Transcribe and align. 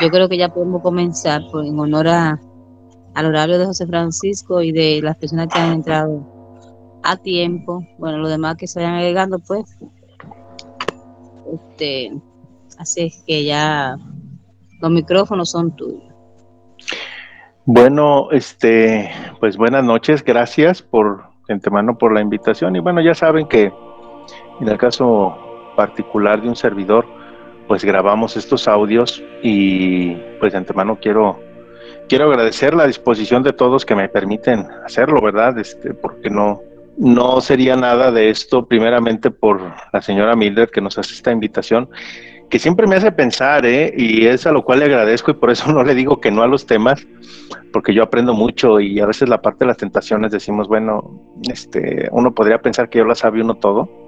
yo 0.00 0.10
creo 0.10 0.28
que 0.28 0.36
ya 0.36 0.48
podemos 0.48 0.82
comenzar 0.82 1.42
por, 1.50 1.64
en 1.64 1.78
honor 1.78 2.08
a, 2.08 2.40
al 3.14 3.26
horario 3.26 3.58
de 3.58 3.66
José 3.66 3.86
Francisco 3.86 4.62
y 4.62 4.72
de 4.72 5.00
las 5.02 5.16
personas 5.16 5.48
que 5.48 5.58
han 5.58 5.72
entrado 5.72 7.00
a 7.02 7.16
tiempo. 7.16 7.86
Bueno, 7.98 8.18
los 8.18 8.30
demás 8.30 8.56
que 8.56 8.66
se 8.66 8.80
vayan 8.80 8.96
agregando, 8.96 9.38
pues. 9.38 9.78
Este, 11.52 12.12
así 12.78 13.06
es 13.06 13.22
que 13.26 13.44
ya 13.44 13.96
los 14.80 14.90
micrófonos 14.90 15.50
son 15.50 15.74
tuyos. 15.74 16.02
Bueno, 17.64 18.30
este, 18.30 19.10
pues 19.40 19.56
buenas 19.56 19.84
noches, 19.84 20.24
gracias 20.24 20.82
por 20.82 21.28
por 21.98 22.12
la 22.12 22.20
invitación. 22.20 22.76
Y 22.76 22.80
bueno, 22.80 23.00
ya 23.00 23.14
saben 23.14 23.46
que 23.46 23.72
en 24.60 24.68
el 24.68 24.78
caso 24.78 25.36
particular 25.76 26.42
de 26.42 26.48
un 26.48 26.56
servidor, 26.56 27.06
pues 27.68 27.84
grabamos 27.84 28.36
estos 28.36 28.66
audios 28.66 29.22
y 29.42 30.14
pues 30.40 30.52
de 30.52 30.58
antemano 30.58 30.98
quiero 31.00 31.38
quiero 32.08 32.24
agradecer 32.24 32.74
la 32.74 32.86
disposición 32.86 33.42
de 33.42 33.52
todos 33.52 33.84
que 33.84 33.94
me 33.94 34.08
permiten 34.08 34.66
hacerlo, 34.84 35.20
¿verdad? 35.20 35.58
Este, 35.58 35.94
porque 35.94 36.30
no 36.30 36.62
no 36.96 37.40
sería 37.40 37.76
nada 37.76 38.10
de 38.10 38.30
esto 38.30 38.66
primeramente 38.66 39.30
por 39.30 39.60
la 39.92 40.02
señora 40.02 40.34
Mildred 40.34 40.70
que 40.70 40.80
nos 40.80 40.98
hace 40.98 41.14
esta 41.14 41.30
invitación 41.30 41.88
que 42.48 42.58
siempre 42.58 42.86
me 42.86 42.96
hace 42.96 43.12
pensar, 43.12 43.66
¿eh? 43.66 43.92
y 43.96 44.26
es 44.26 44.46
a 44.46 44.52
lo 44.52 44.64
cual 44.64 44.78
le 44.78 44.86
agradezco 44.86 45.30
y 45.30 45.34
por 45.34 45.50
eso 45.50 45.70
no 45.72 45.84
le 45.84 45.94
digo 45.94 46.20
que 46.20 46.30
no 46.30 46.42
a 46.42 46.48
los 46.48 46.66
temas, 46.66 47.06
porque 47.72 47.92
yo 47.94 48.02
aprendo 48.02 48.34
mucho 48.34 48.80
y 48.80 49.00
a 49.00 49.06
veces 49.06 49.28
la 49.28 49.42
parte 49.42 49.60
de 49.60 49.66
las 49.66 49.76
tentaciones 49.76 50.32
decimos, 50.32 50.68
bueno, 50.68 51.20
este, 51.50 52.08
uno 52.10 52.34
podría 52.34 52.60
pensar 52.60 52.88
que 52.88 52.98
yo 52.98 53.04
la 53.04 53.14
sabe 53.14 53.42
uno 53.42 53.56
todo, 53.56 54.07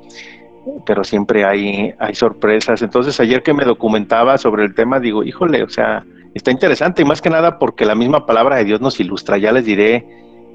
pero 0.86 1.04
siempre 1.04 1.44
hay, 1.44 1.94
hay 1.98 2.14
sorpresas. 2.14 2.82
Entonces 2.82 3.18
ayer 3.20 3.42
que 3.42 3.54
me 3.54 3.64
documentaba 3.64 4.38
sobre 4.38 4.64
el 4.64 4.74
tema, 4.74 5.00
digo, 5.00 5.24
híjole, 5.24 5.62
o 5.62 5.68
sea, 5.68 6.04
está 6.34 6.50
interesante 6.50 7.02
y 7.02 7.04
más 7.04 7.20
que 7.20 7.30
nada 7.30 7.58
porque 7.58 7.84
la 7.84 7.94
misma 7.94 8.26
palabra 8.26 8.56
de 8.56 8.64
Dios 8.64 8.80
nos 8.80 9.00
ilustra, 9.00 9.38
ya 9.38 9.52
les 9.52 9.64
diré 9.64 10.06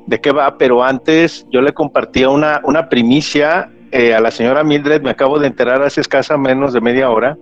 de 0.06 0.22
qué 0.22 0.32
va, 0.32 0.58
pero 0.58 0.84
antes 0.84 1.46
yo 1.50 1.62
le 1.62 1.74
compartía 1.74 2.30
una, 2.30 2.62
una 2.64 2.90
primicia 2.90 3.70
eh, 3.92 4.14
a 4.14 4.20
la 4.20 4.32
señora 4.32 4.64
Mildred, 4.64 5.02
me 5.02 5.10
acabo 5.10 5.40
de 5.40 5.48
enterar 5.48 5.82
hace 5.82 6.02
escasa 6.02 6.38
menos 6.38 6.74
de 6.74 6.82
media 6.82 7.10
hora, 7.10 7.38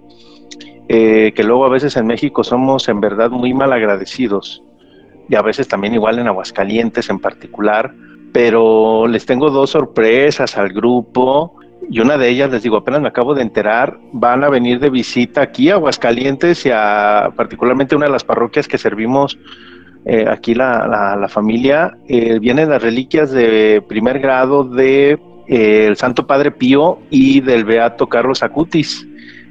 eh, 0.87 1.33
que 1.35 1.43
luego 1.43 1.65
a 1.65 1.69
veces 1.69 1.95
en 1.97 2.07
México 2.07 2.43
somos 2.43 2.87
en 2.89 3.01
verdad 3.01 3.29
muy 3.29 3.53
mal 3.53 3.73
agradecidos 3.73 4.63
y 5.29 5.35
a 5.35 5.41
veces 5.41 5.67
también 5.67 5.93
igual 5.93 6.19
en 6.19 6.27
Aguascalientes 6.27 7.09
en 7.09 7.19
particular, 7.19 7.93
pero 8.33 9.07
les 9.07 9.25
tengo 9.25 9.49
dos 9.49 9.71
sorpresas 9.71 10.57
al 10.57 10.69
grupo 10.73 11.55
y 11.89 11.99
una 11.99 12.17
de 12.17 12.29
ellas, 12.29 12.51
les 12.51 12.63
digo, 12.63 12.77
apenas 12.77 13.01
me 13.01 13.07
acabo 13.07 13.33
de 13.33 13.41
enterar, 13.41 13.99
van 14.11 14.43
a 14.43 14.49
venir 14.49 14.79
de 14.79 14.89
visita 14.89 15.41
aquí 15.41 15.69
a 15.69 15.75
Aguascalientes 15.75 16.65
y 16.65 16.71
a 16.71 17.31
particularmente 17.35 17.95
una 17.95 18.05
de 18.05 18.11
las 18.11 18.23
parroquias 18.23 18.67
que 18.67 18.77
servimos 18.77 19.37
eh, 20.05 20.25
aquí 20.29 20.53
la, 20.53 21.15
la, 21.17 21.29
familia, 21.29 21.97
eh, 22.07 22.37
vienen 22.39 22.69
las 22.69 22.81
reliquias 22.81 23.31
de 23.31 23.81
primer 23.87 24.19
grado 24.19 24.65
de 24.65 25.17
eh, 25.47 25.85
el 25.87 25.95
Santo 25.95 26.27
Padre 26.27 26.51
Pío 26.51 26.99
y 27.09 27.39
del 27.39 27.63
Beato 27.63 28.07
Carlos 28.07 28.43
Acutis. 28.43 29.07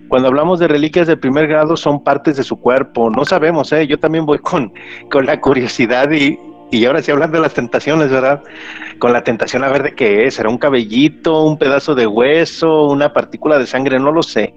Cuando 0.08 0.28
hablamos 0.28 0.58
de 0.58 0.68
reliquias 0.68 1.06
de 1.06 1.16
primer 1.16 1.46
grado 1.46 1.76
son 1.76 2.04
partes 2.04 2.36
de 2.36 2.42
su 2.42 2.60
cuerpo, 2.60 3.08
no 3.08 3.24
sabemos, 3.24 3.72
¿eh? 3.72 3.86
yo 3.86 3.98
también 3.98 4.26
voy 4.26 4.38
con, 4.38 4.72
con 5.10 5.24
la 5.24 5.40
curiosidad 5.40 6.10
y, 6.10 6.38
y 6.72 6.86
ahora 6.86 7.02
sí 7.02 7.10
hablando 7.10 7.36
de 7.36 7.42
las 7.42 7.52
tentaciones, 7.52 8.10
¿verdad? 8.10 8.42
Con 8.98 9.12
la 9.12 9.22
tentación 9.22 9.62
a 9.62 9.68
ver 9.68 9.82
de 9.82 9.94
qué 9.94 10.26
es, 10.26 10.34
será 10.34 10.48
un 10.48 10.56
cabellito, 10.56 11.44
un 11.44 11.58
pedazo 11.58 11.94
de 11.94 12.06
hueso, 12.06 12.86
una 12.88 13.12
partícula 13.12 13.58
de 13.58 13.66
sangre, 13.66 13.98
no 14.00 14.10
lo 14.10 14.22
sé. 14.22 14.54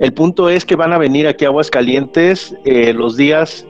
El 0.00 0.14
punto 0.14 0.48
es 0.48 0.64
que 0.64 0.74
van 0.74 0.94
a 0.94 0.98
venir 0.98 1.28
aquí 1.28 1.44
a 1.44 1.48
Aguascalientes 1.48 2.56
eh, 2.64 2.94
los 2.94 3.18
días 3.18 3.66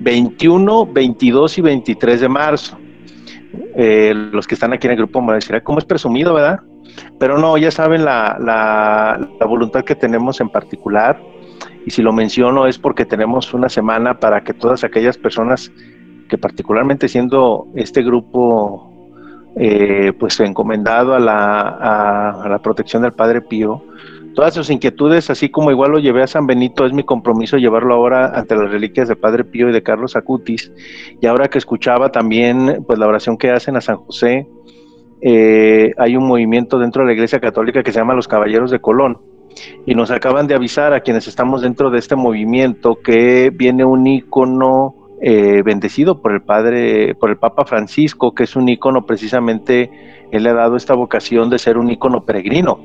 21, 0.00 0.86
22 0.86 1.58
y 1.58 1.60
23 1.60 2.20
de 2.22 2.28
marzo. 2.30 2.78
Eh, 3.76 4.14
los 4.32 4.46
que 4.46 4.54
están 4.54 4.72
aquí 4.72 4.86
en 4.86 4.92
el 4.92 4.96
grupo 4.96 5.20
me 5.20 5.26
van 5.26 5.34
a 5.34 5.40
decir, 5.40 5.62
¿cómo 5.62 5.78
es 5.78 5.84
presumido, 5.84 6.32
verdad? 6.32 6.60
Pero 7.18 7.36
no, 7.36 7.58
ya 7.58 7.70
saben 7.70 8.06
la, 8.06 8.38
la 8.40 9.46
voluntad 9.46 9.84
que 9.84 9.94
tenemos 9.94 10.40
en 10.40 10.48
particular. 10.48 11.20
Y 11.84 11.90
si 11.90 12.00
lo 12.00 12.14
menciono 12.14 12.66
es 12.66 12.78
porque 12.78 13.04
tenemos 13.04 13.52
una 13.52 13.68
semana 13.68 14.18
para 14.18 14.42
que 14.42 14.54
todas 14.54 14.82
aquellas 14.82 15.18
personas 15.18 15.70
que 16.28 16.38
particularmente 16.38 17.08
siendo 17.08 17.68
este 17.74 18.02
grupo 18.02 18.90
eh, 19.56 20.12
pues 20.18 20.40
encomendado 20.40 21.14
a 21.14 21.20
la, 21.20 22.32
a, 22.42 22.48
la 22.48 22.58
protección 22.58 23.02
del 23.02 23.12
Padre 23.12 23.40
Pío, 23.40 23.82
todas 24.34 24.54
sus 24.54 24.68
inquietudes, 24.70 25.30
así 25.30 25.48
como 25.48 25.70
igual 25.70 25.92
lo 25.92 25.98
llevé 25.98 26.22
a 26.22 26.26
San 26.26 26.46
Benito, 26.46 26.86
es 26.86 26.92
mi 26.92 27.04
compromiso 27.04 27.56
llevarlo 27.56 27.94
ahora 27.94 28.36
ante 28.36 28.56
las 28.56 28.70
reliquias 28.70 29.08
de 29.08 29.16
Padre 29.16 29.44
Pío 29.44 29.68
y 29.68 29.72
de 29.72 29.82
Carlos 29.82 30.16
Acutis. 30.16 30.72
Y 31.20 31.26
ahora 31.26 31.48
que 31.48 31.58
escuchaba 31.58 32.10
también 32.10 32.84
pues 32.86 32.98
la 32.98 33.06
oración 33.06 33.36
que 33.36 33.50
hacen 33.50 33.76
a 33.76 33.80
San 33.80 33.96
José, 33.96 34.48
eh, 35.20 35.92
hay 35.96 36.16
un 36.16 36.26
movimiento 36.26 36.78
dentro 36.78 37.02
de 37.02 37.06
la 37.06 37.12
Iglesia 37.14 37.40
Católica 37.40 37.82
que 37.82 37.92
se 37.92 37.98
llama 37.98 38.14
Los 38.14 38.28
Caballeros 38.28 38.70
de 38.70 38.80
Colón. 38.80 39.18
Y 39.86 39.94
nos 39.94 40.10
acaban 40.10 40.48
de 40.48 40.54
avisar 40.54 40.92
a 40.92 41.00
quienes 41.00 41.28
estamos 41.28 41.62
dentro 41.62 41.90
de 41.90 41.98
este 41.98 42.16
movimiento 42.16 42.98
que 43.02 43.50
viene 43.54 43.84
un 43.84 44.06
ícono 44.06 45.03
eh, 45.26 45.62
bendecido 45.62 46.20
por 46.20 46.32
el 46.32 46.42
padre, 46.42 47.14
por 47.14 47.30
el 47.30 47.38
Papa 47.38 47.64
Francisco, 47.64 48.34
que 48.34 48.42
es 48.42 48.56
un 48.56 48.68
ícono 48.68 49.06
precisamente, 49.06 49.90
él 50.30 50.42
le 50.42 50.50
ha 50.50 50.52
dado 50.52 50.76
esta 50.76 50.92
vocación 50.92 51.48
de 51.48 51.58
ser 51.58 51.78
un 51.78 51.90
ícono 51.90 52.26
peregrino. 52.26 52.78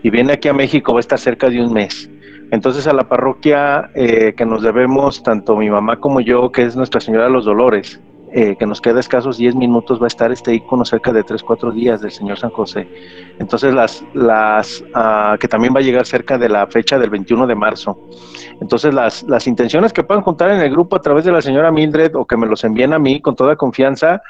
Y 0.00 0.10
viene 0.10 0.34
aquí 0.34 0.46
a 0.46 0.52
México, 0.52 0.92
va 0.92 1.00
a 1.00 1.00
estar 1.00 1.18
cerca 1.18 1.50
de 1.50 1.60
un 1.60 1.72
mes. 1.72 2.08
Entonces 2.52 2.86
a 2.86 2.92
la 2.92 3.08
parroquia 3.08 3.90
eh, 3.96 4.32
que 4.36 4.46
nos 4.46 4.62
debemos, 4.62 5.24
tanto 5.24 5.56
mi 5.56 5.70
mamá 5.70 5.98
como 5.98 6.20
yo, 6.20 6.52
que 6.52 6.62
es 6.62 6.76
Nuestra 6.76 7.00
Señora 7.00 7.24
de 7.24 7.30
los 7.30 7.46
Dolores, 7.46 8.00
eh, 8.34 8.56
que 8.56 8.66
nos 8.66 8.80
queda 8.80 8.98
escasos 9.00 9.36
10 9.36 9.56
minutos, 9.56 10.00
va 10.00 10.04
a 10.04 10.08
estar 10.08 10.32
este 10.32 10.54
icono 10.54 10.84
cerca 10.86 11.12
de 11.12 11.22
3, 11.22 11.42
4 11.42 11.70
días 11.70 12.00
del 12.00 12.10
Señor 12.10 12.38
San 12.38 12.50
José. 12.50 12.88
Entonces, 13.38 13.74
las, 13.74 14.02
las 14.14 14.82
uh, 14.94 15.36
que 15.38 15.48
también 15.48 15.74
va 15.74 15.80
a 15.80 15.82
llegar 15.82 16.06
cerca 16.06 16.38
de 16.38 16.48
la 16.48 16.66
fecha 16.66 16.98
del 16.98 17.10
21 17.10 17.46
de 17.46 17.54
marzo. 17.54 17.98
Entonces, 18.60 18.94
las, 18.94 19.22
las 19.24 19.46
intenciones 19.46 19.92
que 19.92 20.02
puedan 20.02 20.22
contar 20.22 20.50
en 20.50 20.60
el 20.60 20.70
grupo 20.70 20.96
a 20.96 21.00
través 21.00 21.24
de 21.24 21.32
la 21.32 21.42
señora 21.42 21.70
Mildred 21.70 22.16
o 22.16 22.24
que 22.24 22.36
me 22.38 22.46
los 22.46 22.64
envíen 22.64 22.94
a 22.94 22.98
mí 22.98 23.20
con 23.20 23.36
toda 23.36 23.56
confianza, 23.56 24.22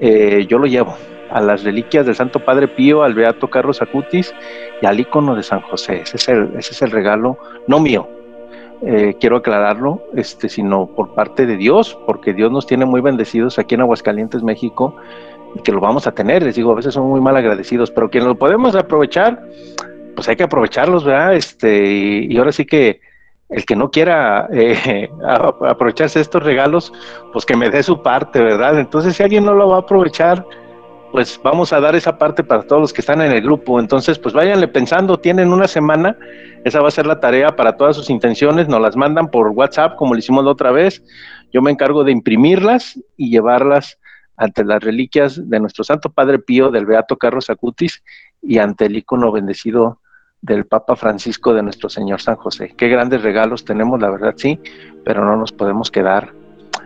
eh, 0.00 0.46
yo 0.48 0.58
lo 0.58 0.66
llevo 0.66 0.94
a 1.30 1.40
las 1.40 1.64
reliquias 1.64 2.04
del 2.04 2.14
Santo 2.14 2.44
Padre 2.44 2.68
Pío, 2.68 3.02
al 3.02 3.14
Beato 3.14 3.48
Carlos 3.48 3.80
Acutis 3.80 4.34
y 4.82 4.86
al 4.86 5.00
icono 5.00 5.34
de 5.34 5.42
San 5.42 5.62
José. 5.62 6.02
Ese 6.02 6.18
es 6.18 6.28
el, 6.28 6.54
ese 6.58 6.72
es 6.72 6.82
el 6.82 6.90
regalo, 6.90 7.38
no 7.66 7.80
mío, 7.80 8.06
eh, 8.84 9.16
quiero 9.20 9.36
aclararlo, 9.36 10.02
este, 10.14 10.48
sino 10.48 10.86
por 10.86 11.14
parte 11.14 11.46
de 11.46 11.56
Dios, 11.56 11.96
porque 12.04 12.32
Dios 12.32 12.50
nos 12.50 12.66
tiene 12.66 12.84
muy 12.84 13.00
bendecidos 13.00 13.58
aquí 13.58 13.76
en 13.76 13.82
Aguascalientes, 13.82 14.42
México, 14.42 14.96
y 15.54 15.60
que 15.60 15.70
lo 15.70 15.80
vamos 15.80 16.08
a 16.08 16.12
tener. 16.12 16.42
Les 16.42 16.56
digo, 16.56 16.72
a 16.72 16.74
veces 16.74 16.94
son 16.94 17.08
muy 17.08 17.20
mal 17.20 17.36
agradecidos, 17.36 17.92
pero 17.92 18.10
quien 18.10 18.24
lo 18.24 18.34
podemos 18.34 18.74
aprovechar, 18.74 19.40
pues 20.16 20.28
hay 20.28 20.34
que 20.34 20.42
aprovecharlos, 20.42 21.04
¿verdad? 21.04 21.34
Este, 21.34 21.84
y, 21.84 22.36
ahora 22.36 22.50
sí 22.50 22.64
que 22.64 23.00
el 23.50 23.64
que 23.64 23.76
no 23.76 23.90
quiera 23.90 24.48
eh, 24.52 25.08
aprovecharse 25.68 26.20
estos 26.20 26.42
regalos, 26.42 26.92
pues 27.32 27.46
que 27.46 27.56
me 27.56 27.70
dé 27.70 27.84
su 27.84 28.02
parte, 28.02 28.40
¿verdad? 28.40 28.80
Entonces, 28.80 29.14
si 29.14 29.22
alguien 29.22 29.44
no 29.44 29.54
lo 29.54 29.68
va 29.68 29.76
a 29.76 29.80
aprovechar, 29.80 30.44
pues 31.12 31.38
vamos 31.44 31.74
a 31.74 31.80
dar 31.80 31.94
esa 31.94 32.16
parte 32.16 32.42
para 32.42 32.62
todos 32.62 32.80
los 32.80 32.92
que 32.92 33.02
están 33.02 33.20
en 33.20 33.32
el 33.32 33.42
grupo. 33.42 33.78
Entonces, 33.78 34.18
pues 34.18 34.34
váyanle 34.34 34.66
pensando, 34.66 35.20
tienen 35.20 35.52
una 35.52 35.68
semana, 35.68 36.16
esa 36.64 36.80
va 36.80 36.88
a 36.88 36.90
ser 36.90 37.06
la 37.06 37.20
tarea 37.20 37.54
para 37.54 37.76
todas 37.76 37.96
sus 37.96 38.08
intenciones, 38.08 38.66
nos 38.66 38.80
las 38.80 38.96
mandan 38.96 39.30
por 39.30 39.48
WhatsApp, 39.48 39.96
como 39.96 40.14
lo 40.14 40.18
hicimos 40.18 40.42
la 40.42 40.50
otra 40.50 40.72
vez. 40.72 41.04
Yo 41.52 41.60
me 41.60 41.70
encargo 41.70 42.02
de 42.02 42.12
imprimirlas 42.12 42.98
y 43.18 43.30
llevarlas 43.30 43.98
ante 44.38 44.64
las 44.64 44.82
reliquias 44.82 45.48
de 45.50 45.60
nuestro 45.60 45.84
Santo 45.84 46.10
Padre 46.10 46.38
Pío, 46.38 46.70
del 46.70 46.86
Beato 46.86 47.18
Carlos 47.18 47.50
Acutis, 47.50 48.02
y 48.40 48.56
ante 48.58 48.86
el 48.86 48.96
icono 48.96 49.30
bendecido 49.30 50.00
del 50.40 50.64
Papa 50.64 50.96
Francisco 50.96 51.52
de 51.52 51.62
nuestro 51.62 51.90
Señor 51.90 52.22
San 52.22 52.36
José. 52.36 52.74
Qué 52.76 52.88
grandes 52.88 53.22
regalos 53.22 53.66
tenemos, 53.66 54.00
la 54.00 54.10
verdad 54.10 54.32
sí, 54.36 54.58
pero 55.04 55.24
no 55.24 55.36
nos 55.36 55.52
podemos 55.52 55.90
quedar 55.90 56.32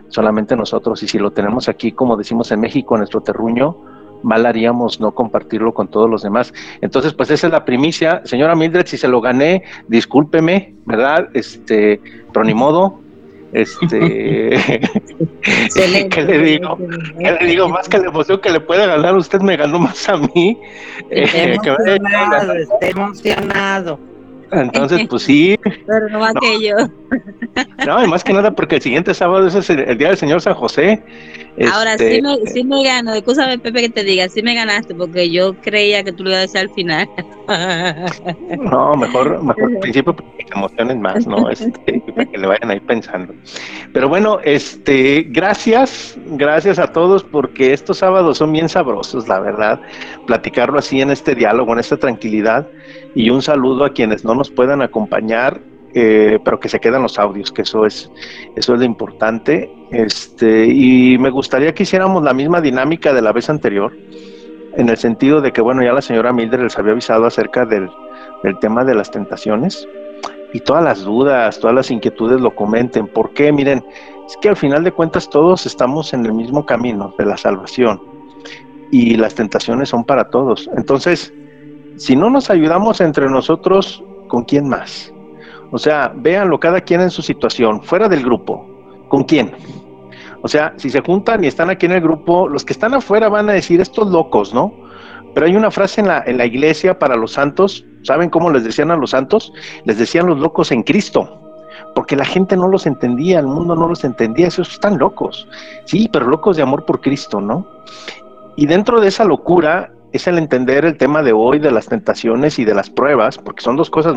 solamente 0.09 0.55
nosotros. 0.57 1.01
Y 1.01 1.07
si 1.07 1.17
lo 1.17 1.31
tenemos 1.31 1.69
aquí, 1.69 1.93
como 1.93 2.17
decimos 2.17 2.51
en 2.51 2.59
México, 2.59 2.95
en 2.95 2.99
nuestro 2.99 3.21
terruño, 3.21 3.96
mal 4.23 4.45
haríamos 4.45 4.99
no 4.99 5.11
compartirlo 5.11 5.73
con 5.73 5.87
todos 5.87 6.09
los 6.09 6.23
demás. 6.23 6.53
Entonces, 6.81 7.13
pues 7.13 7.29
esa 7.29 7.47
es 7.47 7.53
la 7.53 7.65
primicia. 7.65 8.21
Señora 8.25 8.55
Mildred, 8.55 8.85
si 8.85 8.97
se 8.97 9.07
lo 9.07 9.21
gané, 9.21 9.63
discúlpeme, 9.87 10.73
¿verdad? 10.85 11.29
Este, 11.33 12.01
pero 12.33 12.45
ni 12.45 12.53
modo. 12.53 12.99
Este, 13.53 14.49
¿qué 16.09 16.21
le 16.21 16.39
digo? 16.39 16.77
¿Qué 17.19 17.37
le 17.39 17.47
digo? 17.47 17.69
Más 17.69 17.87
que 17.87 17.97
la 17.97 18.07
emoción 18.07 18.39
que 18.41 18.51
le 18.51 18.59
puede 18.59 18.85
ganar, 18.85 19.15
usted 19.15 19.39
me 19.41 19.55
ganó 19.55 19.79
más 19.79 20.07
a 20.09 20.17
mí. 20.17 20.57
Eh, 21.09 21.53
emocionado, 21.53 22.53
está 22.55 22.87
emocionado. 22.87 23.99
Entonces, 24.51 25.07
pues 25.09 25.23
sí. 25.23 25.57
Pero 25.63 26.09
no 26.09 26.33
que 26.39 26.61
yo. 26.61 26.75
No, 27.85 28.03
y 28.03 28.07
más 28.07 28.23
que 28.23 28.33
nada 28.33 28.51
porque 28.51 28.75
el 28.75 28.81
siguiente 28.81 29.13
sábado 29.13 29.47
es 29.47 29.69
el, 29.69 29.97
día 29.97 30.09
del 30.09 30.17
Señor 30.17 30.41
San 30.41 30.53
José. 30.53 31.01
Ahora 31.73 31.97
sí, 31.97 32.03
este, 32.03 32.21
me, 32.21 32.37
sí 32.45 32.63
me 32.63 32.83
gano. 32.83 33.13
Escúchame, 33.13 33.57
Pepe, 33.57 33.81
que 33.81 33.89
te 33.89 34.03
diga, 34.03 34.27
sí 34.29 34.43
me 34.43 34.53
ganaste 34.53 34.93
porque 34.93 35.29
yo 35.29 35.55
creía 35.61 36.03
que 36.03 36.11
tú 36.11 36.23
lo 36.23 36.31
ibas 36.31 36.39
a 36.39 36.41
decir 36.41 36.59
al 36.59 36.69
final. 36.71 37.09
No, 38.59 38.93
mejor, 38.95 39.41
mejor 39.41 39.71
al 39.71 39.79
principio 39.79 40.13
porque 40.13 40.43
te 40.43 40.53
emociones 40.53 40.97
más, 40.97 41.25
¿no? 41.25 41.49
Este, 41.49 42.03
para 42.13 42.25
que 42.25 42.37
le 42.37 42.45
vayan 42.45 42.71
ahí 42.71 42.79
pensando. 42.81 43.33
Pero 43.93 44.09
bueno, 44.09 44.39
este, 44.43 45.25
gracias, 45.29 46.17
gracias 46.31 46.77
a 46.77 46.87
todos 46.87 47.23
porque 47.23 47.71
estos 47.71 47.99
sábados 47.99 48.39
son 48.39 48.51
bien 48.51 48.67
sabrosos, 48.67 49.29
la 49.29 49.39
verdad. 49.39 49.79
Platicarlo 50.25 50.79
así 50.79 50.99
en 50.99 51.11
este 51.11 51.35
diálogo, 51.35 51.71
en 51.71 51.79
esta 51.79 51.95
tranquilidad. 51.95 52.67
Y 53.15 53.29
un 53.29 53.41
saludo 53.41 53.85
a 53.85 53.93
quienes 53.93 54.23
no 54.23 54.35
nos 54.35 54.51
puedan 54.51 54.81
acompañar 54.81 55.61
eh, 55.93 56.37
pero 56.43 56.59
que 56.59 56.69
se 56.69 56.79
quedan 56.79 57.01
los 57.01 57.17
audios, 57.17 57.51
que 57.51 57.63
eso 57.63 57.85
es, 57.85 58.11
eso 58.55 58.73
es 58.73 58.79
lo 58.79 58.85
importante. 58.85 59.71
Este, 59.89 60.67
y 60.67 61.17
me 61.17 61.31
gustaría 61.31 61.73
que 61.73 61.83
hiciéramos 61.83 62.23
la 62.23 62.33
misma 62.33 62.61
dinámica 62.61 63.13
de 63.13 63.21
la 63.21 63.31
vez 63.31 63.49
anterior, 63.49 63.93
en 64.75 64.89
el 64.89 64.97
sentido 64.97 65.41
de 65.41 65.51
que, 65.51 65.61
bueno, 65.61 65.81
ya 65.81 65.93
la 65.93 66.03
señora 66.03 66.33
Mildred 66.33 66.61
les 66.61 66.77
había 66.77 66.91
avisado 66.91 67.25
acerca 67.25 67.65
del, 67.65 67.89
del 68.43 68.59
tema 68.59 68.83
de 68.83 68.93
las 68.93 69.09
tentaciones 69.09 69.87
y 70.53 70.59
todas 70.59 70.83
las 70.83 71.03
dudas, 71.03 71.59
todas 71.59 71.75
las 71.75 71.89
inquietudes 71.89 72.41
lo 72.41 72.53
comenten. 72.53 73.07
¿Por 73.07 73.33
qué? 73.33 73.51
Miren, 73.51 73.83
es 74.27 74.37
que 74.37 74.49
al 74.49 74.55
final 74.55 74.83
de 74.83 74.91
cuentas 74.91 75.29
todos 75.29 75.65
estamos 75.65 76.13
en 76.13 76.25
el 76.25 76.33
mismo 76.33 76.65
camino 76.65 77.13
de 77.17 77.25
la 77.25 77.37
salvación 77.37 77.99
y 78.91 79.15
las 79.15 79.33
tentaciones 79.35 79.89
son 79.89 80.03
para 80.03 80.29
todos. 80.29 80.69
Entonces, 80.77 81.33
si 81.97 82.15
no 82.15 82.29
nos 82.29 82.49
ayudamos 82.49 83.01
entre 83.01 83.29
nosotros, 83.29 84.03
¿con 84.27 84.43
quién 84.43 84.69
más? 84.69 85.11
O 85.71 85.77
sea, 85.77 86.13
véanlo 86.15 86.59
cada 86.59 86.79
quien 86.81 87.01
en 87.01 87.09
su 87.09 87.21
situación, 87.21 87.81
fuera 87.83 88.07
del 88.07 88.23
grupo. 88.23 88.65
¿Con 89.09 89.23
quién? 89.23 89.51
O 90.41 90.47
sea, 90.47 90.73
si 90.77 90.89
se 90.89 91.01
juntan 91.01 91.43
y 91.43 91.47
están 91.47 91.69
aquí 91.69 91.87
en 91.87 91.93
el 91.93 92.01
grupo, 92.01 92.47
los 92.47 92.63
que 92.63 92.73
están 92.73 92.93
afuera 92.93 93.29
van 93.29 93.49
a 93.49 93.53
decir 93.53 93.81
estos 93.81 94.09
locos, 94.09 94.53
¿no? 94.53 94.73
Pero 95.33 95.45
hay 95.47 95.55
una 95.55 95.71
frase 95.71 96.01
en 96.01 96.07
la, 96.07 96.23
en 96.25 96.37
la 96.37 96.45
iglesia 96.45 96.97
para 96.99 97.15
los 97.15 97.33
santos, 97.33 97.85
¿saben 98.03 98.29
cómo 98.29 98.49
les 98.51 98.63
decían 98.63 98.91
a 98.91 98.95
los 98.95 99.11
santos? 99.11 99.51
Les 99.85 99.97
decían 99.97 100.27
los 100.27 100.39
locos 100.39 100.71
en 100.71 100.83
Cristo, 100.83 101.41
porque 101.95 102.15
la 102.15 102.25
gente 102.25 102.55
no 102.55 102.67
los 102.67 102.85
entendía, 102.85 103.39
el 103.39 103.47
mundo 103.47 103.75
no 103.75 103.87
los 103.87 104.03
entendía, 104.03 104.47
esos 104.47 104.73
están 104.73 104.97
locos, 104.97 105.47
sí, 105.85 106.09
pero 106.11 106.27
locos 106.27 106.57
de 106.57 106.63
amor 106.63 106.85
por 106.85 107.01
Cristo, 107.01 107.41
¿no? 107.41 107.67
Y 108.55 108.65
dentro 108.67 109.01
de 109.01 109.09
esa 109.09 109.25
locura 109.25 109.91
es 110.11 110.27
el 110.27 110.37
entender 110.37 110.85
el 110.85 110.97
tema 110.97 111.23
de 111.23 111.33
hoy 111.33 111.59
de 111.59 111.71
las 111.71 111.87
tentaciones 111.87 112.59
y 112.59 112.65
de 112.65 112.73
las 112.73 112.89
pruebas, 112.89 113.37
porque 113.37 113.61
son 113.61 113.75
dos 113.75 113.89
cosas 113.89 114.15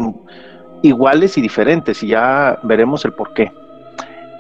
iguales 0.83 1.37
y 1.37 1.41
diferentes 1.41 2.03
y 2.03 2.09
ya 2.09 2.59
veremos 2.63 3.05
el 3.05 3.13
por 3.13 3.33
qué. 3.35 3.53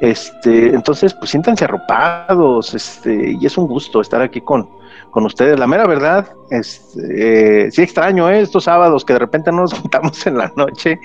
Este, 0.00 0.74
entonces, 0.74 1.12
pues 1.12 1.30
siéntanse 1.30 1.64
arropados, 1.64 2.74
este, 2.74 3.36
y 3.38 3.44
es 3.44 3.58
un 3.58 3.66
gusto 3.66 4.00
estar 4.00 4.22
aquí 4.22 4.40
con, 4.40 4.66
con 5.10 5.26
ustedes. 5.26 5.58
La 5.58 5.66
mera 5.66 5.86
verdad, 5.86 6.26
este, 6.50 7.66
eh, 7.66 7.70
sí 7.70 7.82
extraño 7.82 8.30
eh, 8.30 8.40
estos 8.40 8.64
sábados 8.64 9.04
que 9.04 9.12
de 9.12 9.18
repente 9.18 9.52
no 9.52 9.58
nos 9.62 9.74
juntamos 9.80 10.26
en 10.26 10.38
la 10.38 10.50
noche, 10.56 10.98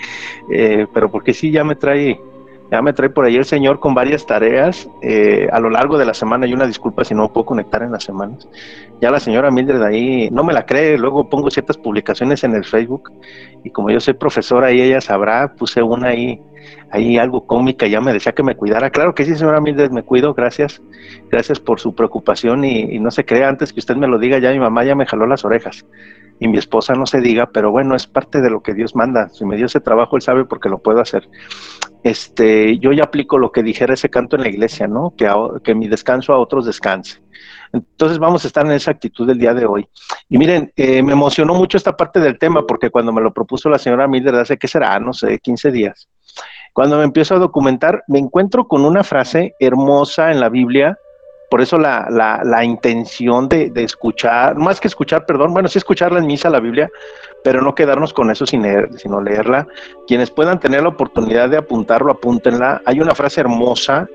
eh, 0.50 0.88
pero 0.94 1.12
porque 1.12 1.34
sí 1.34 1.52
ya 1.52 1.66
me 1.66 1.76
trae 1.76 2.22
ya 2.76 2.82
me 2.82 2.92
trae 2.92 3.10
por 3.10 3.24
ahí 3.24 3.38
el 3.38 3.46
Señor 3.46 3.80
con 3.80 3.94
varias 3.94 4.26
tareas 4.26 4.90
eh, 5.02 5.48
a 5.50 5.62
lo 5.62 5.70
largo 5.70 5.98
de 5.98 6.04
la 6.04 6.14
semana 6.14 6.46
y 6.46 6.54
una 6.54 6.68
disculpa 6.68 7.06
si 7.06 7.16
no 7.16 7.32
puedo 7.32 7.46
conectar 7.46 7.82
en 7.84 7.94
las 7.94 8.04
semanas. 8.04 8.50
Ya 9.00 9.12
la 9.12 9.22
señora 9.22 9.50
Mildred 9.50 9.82
ahí 9.82 10.30
no 10.30 10.44
me 10.44 10.52
la 10.52 10.66
cree, 10.66 10.98
luego 10.98 11.30
pongo 11.30 11.50
ciertas 11.50 11.78
publicaciones 11.78 12.44
en 12.44 12.54
el 12.54 12.66
Facebook 12.66 13.14
y 13.64 13.70
como 13.70 13.92
yo 13.92 14.02
soy 14.02 14.16
profesora 14.16 14.74
y 14.74 14.82
ella 14.82 15.00
sabrá, 15.00 15.54
puse 15.56 15.82
una 15.82 16.10
ahí, 16.10 16.42
ahí 16.92 17.18
algo 17.18 17.48
cómica, 17.48 17.88
ya 17.88 18.02
me 18.02 18.12
decía 18.12 18.34
que 18.34 18.44
me 18.44 18.58
cuidara. 18.58 18.90
Claro 18.90 19.16
que 19.16 19.24
sí, 19.24 19.36
señora 19.36 19.62
Mildred, 19.62 19.92
me 19.92 20.04
cuido, 20.04 20.34
gracias. 20.34 20.82
Gracias 21.32 21.62
por 21.62 21.80
su 21.80 21.96
preocupación 21.96 22.66
y, 22.66 22.82
y 22.94 23.00
no 23.00 23.10
se 23.10 23.24
crea 23.24 23.48
antes 23.48 23.72
que 23.72 23.80
usted 23.80 23.96
me 23.96 24.08
lo 24.08 24.20
diga, 24.20 24.38
ya 24.40 24.52
mi 24.52 24.60
mamá 24.60 24.84
ya 24.84 24.96
me 24.96 25.06
jaló 25.06 25.26
las 25.28 25.46
orejas 25.46 25.86
y 26.40 26.48
mi 26.48 26.58
esposa 26.58 26.94
no 26.96 27.06
se 27.06 27.22
diga, 27.22 27.50
pero 27.52 27.72
bueno, 27.72 27.96
es 27.96 28.08
parte 28.08 28.42
de 28.42 28.50
lo 28.50 28.62
que 28.62 28.74
Dios 28.74 28.96
manda. 28.96 29.30
Si 29.30 29.46
me 29.46 29.56
dio 29.56 29.68
ese 29.68 29.80
trabajo, 29.80 30.16
Él 30.16 30.22
sabe 30.22 30.46
porque 30.46 30.70
lo 30.70 30.80
puedo 30.80 31.00
hacer. 31.00 31.30
Este, 32.04 32.78
yo 32.78 32.92
ya 32.92 33.06
aplico 33.06 33.38
lo 33.38 33.52
que 33.52 33.64
dijera 33.64 33.94
ese 33.94 34.10
canto 34.10 34.36
en 34.36 34.44
la 34.44 34.50
iglesia, 34.50 34.88
¿no? 34.88 35.14
Que, 35.18 35.30
que 35.64 35.74
mi 35.74 35.88
descanso 35.88 36.34
a 36.34 36.40
otros 36.40 36.66
descanse. 36.66 37.22
Entonces 37.72 38.20
vamos 38.20 38.44
a 38.44 38.48
estar 38.48 38.66
en 38.66 38.74
esa 38.74 38.92
actitud 38.92 39.28
del 39.28 39.40
día 39.40 39.54
de 39.54 39.66
hoy. 39.66 39.88
Y 40.30 40.38
miren, 40.38 40.72
eh, 40.76 41.02
me 41.02 41.14
emocionó 41.14 41.54
mucho 41.54 41.78
esta 41.78 41.96
parte 41.96 42.20
del 42.20 42.38
tema 42.38 42.66
porque 42.66 42.90
cuando 42.90 43.12
me 43.12 43.22
lo 43.22 43.34
propuso 43.34 43.70
la 43.70 43.80
señora 43.80 44.08
Mildred 44.08 44.40
hace, 44.40 44.58
¿qué 44.58 44.68
será? 44.68 45.00
No 45.00 45.14
sé, 45.14 45.40
15 45.40 45.72
días. 45.72 46.08
Cuando 46.74 46.98
me 46.98 47.06
empiezo 47.06 47.36
a 47.36 47.40
documentar, 47.40 48.04
me 48.08 48.20
encuentro 48.20 48.68
con 48.68 48.84
una 48.84 49.04
frase 49.04 49.56
hermosa 49.60 50.32
en 50.32 50.42
la 50.42 50.50
Biblia 50.50 50.98
por 51.56 51.62
eso 51.62 51.78
la, 51.78 52.10
la, 52.10 52.42
la 52.44 52.66
intención 52.66 53.48
de, 53.48 53.70
de, 53.70 53.86
escuchar, 53.86 54.58
más 54.58 54.82
que 54.82 54.90
escuchar, 54.90 55.26
perdón, 55.26 55.54
bueno, 55.54 55.70
sí 55.70 55.78
escucharla 55.78 56.20
en 56.20 56.28
misa, 56.28 56.50
la 56.50 56.60
Biblia, 56.60 56.92
pero 57.46 57.62
no 57.62 57.74
quedarnos 57.74 58.12
con 58.12 58.30
eso 58.30 58.46
sin 58.46 58.64
leer, 58.64 58.90
sino 58.98 59.22
leerla. 59.22 59.66
Quienes 60.06 60.32
puedan 60.32 60.60
tener 60.60 60.84
la 60.84 60.90
oportunidad 60.90 61.50
de 61.50 61.56
apuntarlo, 61.56 62.12
apúntenla. 62.12 62.82
Hay 62.86 63.00
una 63.00 63.16
frase 63.16 63.40
hermosa, 63.40 64.06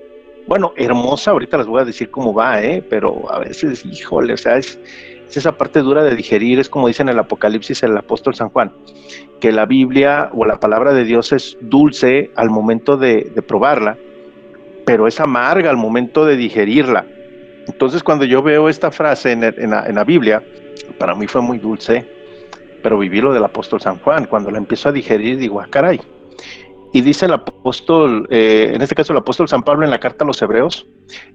bueno, 0.47 0.75
hermosa, 0.77 1.31
ahorita 1.31 1.57
les 1.57 1.67
voy 1.67 1.81
a 1.81 1.87
decir 1.87 2.11
cómo 2.11 2.35
va, 2.35 2.61
¿eh? 2.61 2.85
pero 2.91 3.33
a 3.33 3.39
veces, 3.39 3.87
híjole, 3.87 4.35
o 4.35 4.37
sea, 4.37 4.59
es, 4.59 4.79
es 5.27 5.35
esa 5.39 5.57
parte 5.57 5.81
dura 5.81 6.05
de 6.05 6.15
digerir, 6.15 6.59
es 6.59 6.69
como 6.69 6.89
dice 6.89 7.01
en 7.01 7.09
el 7.09 7.19
Apocalipsis 7.19 7.83
el 7.83 7.97
apóstol 7.97 8.35
San 8.35 8.51
Juan, 8.51 8.71
que 9.41 9.51
la 9.51 9.65
Biblia 9.65 10.29
o 10.35 10.45
la 10.45 10.61
palabra 10.61 10.93
de 10.93 11.05
Dios 11.05 11.33
es 11.33 11.57
dulce 11.63 12.33
al 12.37 12.51
momento 12.51 12.99
de 12.99 13.33
probarla, 13.49 13.97
pero 14.85 15.07
es 15.07 15.19
amarga 15.21 15.71
al 15.71 15.79
momento 15.79 16.27
de 16.27 16.37
digerirla. 16.37 17.07
Entonces, 17.73 18.03
cuando 18.03 18.25
yo 18.25 18.43
veo 18.43 18.69
esta 18.69 18.91
frase 18.91 19.31
en, 19.31 19.71
la, 19.71 20.05
Biblia, 20.05 20.43
para 20.99 21.15
mí 21.15 21.29
fue 21.29 21.41
muy 21.41 21.59
dulce, 21.59 22.05
pero 22.83 22.99
viví 22.99 23.21
lo 23.21 23.33
del 23.33 23.45
apóstol 23.45 23.81
San 23.81 24.01
Juan. 24.01 24.27
Cuando 24.27 24.51
la 24.51 24.59
empiezo 24.59 24.89
a 24.89 24.93
digerir, 24.93 25.39
digo, 25.39 25.61
ah, 25.61 25.69
caray. 25.71 26.01
Y 26.93 27.01
dice 27.01 27.27
el 27.27 27.35
apóstol, 27.35 28.27
eh, 28.29 28.73
en 28.75 28.83
este 28.83 28.97
caso 28.97 29.13
el 29.13 29.21
apóstol 29.21 29.49
San 29.49 29.63
Pablo 29.63 29.85
en 29.85 29.91
la 29.91 30.01
carta 30.01 30.25
a 30.25 30.27
los 30.27 30.43
Hebreos, 30.43 30.85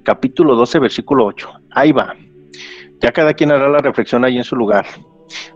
capítulo 0.03 0.55
12, 0.55 0.79
versículo 0.79 1.25
8. 1.25 1.49
Ahí 1.71 1.93
va. 1.93 2.13
Ya 2.99 3.13
cada 3.13 3.33
quien 3.33 3.51
hará 3.51 3.69
la 3.69 3.79
reflexión 3.79 4.25
ahí 4.25 4.37
en 4.37 4.43
su 4.43 4.57
lugar. 4.57 4.85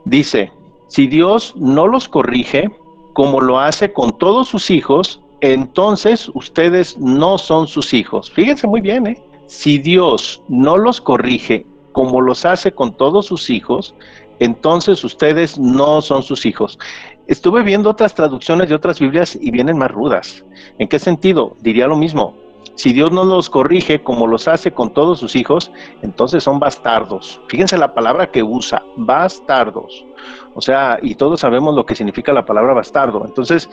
Dice, 0.05 0.49
si 0.87 1.07
Dios 1.07 1.53
no 1.57 1.87
los 1.87 2.07
corrige, 2.07 2.71
como 3.15 3.41
lo 3.41 3.59
hace 3.59 3.91
con 3.91 4.17
todos 4.17 4.47
sus 4.47 4.71
hijos, 4.71 5.21
entonces 5.41 6.31
ustedes 6.33 6.97
no 6.97 7.37
son 7.37 7.67
sus 7.67 7.93
hijos. 7.93 8.31
Fíjense 8.31 8.65
muy 8.65 8.79
bien, 8.79 9.07
¿eh? 9.07 9.21
Si 9.49 9.79
Dios 9.79 10.43
no 10.47 10.77
los 10.77 11.01
corrige 11.01 11.65
como 11.91 12.21
los 12.21 12.45
hace 12.45 12.71
con 12.71 12.95
todos 12.95 13.25
sus 13.25 13.49
hijos, 13.49 13.95
entonces 14.37 15.03
ustedes 15.03 15.57
no 15.57 16.03
son 16.03 16.21
sus 16.21 16.45
hijos. 16.45 16.77
Estuve 17.25 17.63
viendo 17.63 17.89
otras 17.89 18.13
traducciones 18.13 18.69
de 18.69 18.75
otras 18.75 18.99
Biblias 18.99 19.35
y 19.41 19.49
vienen 19.49 19.75
más 19.75 19.89
rudas. 19.89 20.45
¿En 20.77 20.87
qué 20.87 20.99
sentido? 20.99 21.55
Diría 21.61 21.87
lo 21.87 21.97
mismo. 21.97 22.37
Si 22.75 22.93
Dios 22.93 23.11
no 23.11 23.23
los 23.25 23.49
corrige 23.49 24.03
como 24.03 24.27
los 24.27 24.47
hace 24.47 24.71
con 24.71 24.93
todos 24.93 25.19
sus 25.19 25.35
hijos, 25.35 25.71
entonces 26.03 26.43
son 26.43 26.59
bastardos. 26.59 27.41
Fíjense 27.47 27.75
la 27.75 27.95
palabra 27.95 28.29
que 28.29 28.43
usa, 28.43 28.83
bastardos. 28.97 30.05
O 30.53 30.61
sea, 30.61 30.99
y 31.01 31.15
todos 31.15 31.39
sabemos 31.39 31.73
lo 31.73 31.87
que 31.87 31.95
significa 31.95 32.31
la 32.33 32.45
palabra 32.45 32.73
bastardo. 32.73 33.25
Entonces, 33.25 33.67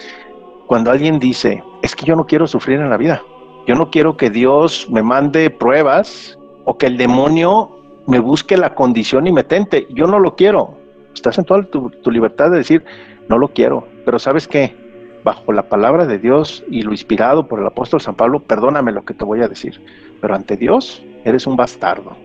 cuando 0.68 0.90
alguien 0.90 1.18
dice, 1.18 1.62
es 1.82 1.94
que 1.94 2.06
yo 2.06 2.16
no 2.16 2.24
quiero 2.24 2.46
sufrir 2.46 2.80
en 2.80 2.88
la 2.88 2.96
vida, 2.96 3.22
yo 3.66 3.74
no 3.74 3.90
quiero 3.90 4.16
que 4.16 4.30
Dios 4.30 4.86
me 4.88 5.02
mande 5.02 5.50
pruebas 5.50 6.38
o 6.64 6.78
que 6.78 6.86
el 6.86 6.96
demonio 6.96 7.82
me 8.06 8.20
busque 8.20 8.56
la 8.56 8.74
condición 8.74 9.26
y 9.26 9.32
me 9.32 9.42
tente. 9.42 9.88
Yo 9.90 10.06
no 10.06 10.20
lo 10.20 10.36
quiero. 10.36 10.78
Estás 11.12 11.38
en 11.38 11.44
toda 11.44 11.64
tu, 11.64 11.90
libertad 12.10 12.50
de 12.52 12.58
decir, 12.58 12.84
no 13.28 13.38
lo 13.38 13.48
quiero. 13.48 13.86
Pero 14.04 14.20
sabes 14.20 14.46
qué? 14.46 15.20
Bajo 15.24 15.52
la 15.52 15.68
palabra 15.68 16.06
de 16.06 16.18
Dios 16.18 16.64
y 16.70 16.82
lo 16.82 16.92
inspirado 16.92 17.48
por 17.48 17.58
el 17.58 17.66
apóstol 17.66 18.00
San 18.00 18.14
Pablo, 18.14 18.38
perdóname 18.38 18.92
lo 18.92 19.04
que 19.04 19.14
te 19.14 19.24
voy 19.24 19.42
a 19.42 19.48
decir. 19.48 19.84
Pero 20.20 20.34
ante 20.34 20.56
Dios 20.56 21.02
eres 21.24 21.44
un 21.48 21.56
bastardo. 21.56 22.16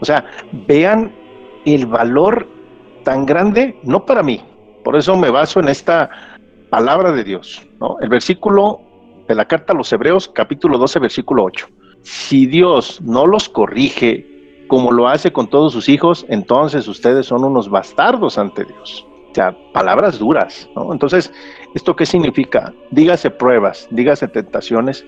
O 0.00 0.04
sea, 0.06 0.24
vean 0.66 1.12
el 1.66 1.84
valor 1.84 2.48
tan 3.04 3.26
grande, 3.26 3.78
no 3.82 4.06
para 4.06 4.22
mí. 4.22 4.42
Por 4.82 4.96
eso 4.96 5.14
me 5.14 5.28
baso 5.28 5.60
en 5.60 5.68
esta 5.68 6.08
palabra 6.70 7.12
de 7.12 7.22
Dios. 7.22 7.66
¿no? 7.80 7.98
El 8.00 8.08
versículo 8.08 8.80
de 9.30 9.36
la 9.36 9.44
carta 9.44 9.72
a 9.72 9.76
los 9.76 9.92
Hebreos, 9.92 10.28
capítulo 10.34 10.76
12, 10.76 10.98
versículo 10.98 11.44
8. 11.44 11.68
Si 12.02 12.46
Dios 12.46 13.00
no 13.00 13.28
los 13.28 13.48
corrige 13.48 14.26
como 14.66 14.90
lo 14.90 15.06
hace 15.06 15.32
con 15.32 15.48
todos 15.48 15.72
sus 15.72 15.88
hijos, 15.88 16.26
entonces 16.28 16.88
ustedes 16.88 17.26
son 17.26 17.44
unos 17.44 17.70
bastardos 17.70 18.38
ante 18.38 18.64
Dios. 18.64 19.06
O 19.30 19.34
sea, 19.34 19.56
palabras 19.72 20.18
duras, 20.18 20.68
¿no? 20.74 20.92
Entonces, 20.92 21.32
¿esto 21.76 21.94
qué 21.94 22.06
significa? 22.06 22.74
Dígase 22.90 23.30
pruebas, 23.30 23.86
dígase 23.92 24.26
tentaciones. 24.26 25.06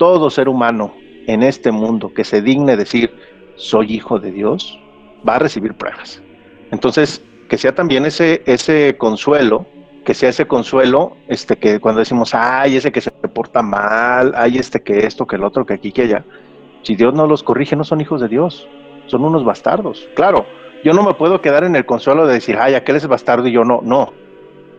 Todo 0.00 0.30
ser 0.30 0.48
humano 0.48 0.92
en 1.28 1.44
este 1.44 1.70
mundo 1.70 2.12
que 2.12 2.24
se 2.24 2.42
digne 2.42 2.76
decir, 2.76 3.14
soy 3.54 3.94
hijo 3.94 4.18
de 4.18 4.32
Dios, 4.32 4.80
va 5.28 5.36
a 5.36 5.38
recibir 5.38 5.74
pruebas. 5.74 6.20
Entonces, 6.72 7.22
que 7.48 7.56
sea 7.56 7.72
también 7.72 8.04
ese, 8.04 8.42
ese 8.46 8.96
consuelo 8.98 9.64
que 10.04 10.14
sea 10.14 10.30
ese 10.30 10.46
consuelo, 10.46 11.16
este 11.28 11.56
que 11.56 11.80
cuando 11.80 12.00
decimos, 12.00 12.34
ay, 12.34 12.76
ese 12.76 12.90
que 12.90 13.00
se 13.00 13.10
porta 13.10 13.62
mal, 13.62 14.32
ay, 14.36 14.58
este 14.58 14.82
que 14.82 15.06
esto, 15.06 15.26
que 15.26 15.36
el 15.36 15.44
otro, 15.44 15.66
que 15.66 15.74
aquí, 15.74 15.92
que 15.92 16.02
allá. 16.02 16.24
Si 16.82 16.96
Dios 16.96 17.14
no 17.14 17.26
los 17.26 17.42
corrige, 17.42 17.76
no 17.76 17.84
son 17.84 18.00
hijos 18.00 18.20
de 18.20 18.28
Dios, 18.28 18.68
son 19.06 19.24
unos 19.24 19.44
bastardos. 19.44 20.08
Claro, 20.16 20.46
yo 20.82 20.94
no 20.94 21.02
me 21.02 21.14
puedo 21.14 21.40
quedar 21.40 21.64
en 21.64 21.76
el 21.76 21.84
consuelo 21.84 22.26
de 22.26 22.34
decir, 22.34 22.56
ay, 22.58 22.74
aquel 22.74 22.96
es 22.96 23.06
bastardo 23.06 23.46
y 23.46 23.52
yo 23.52 23.64
no, 23.64 23.80
no. 23.82 24.12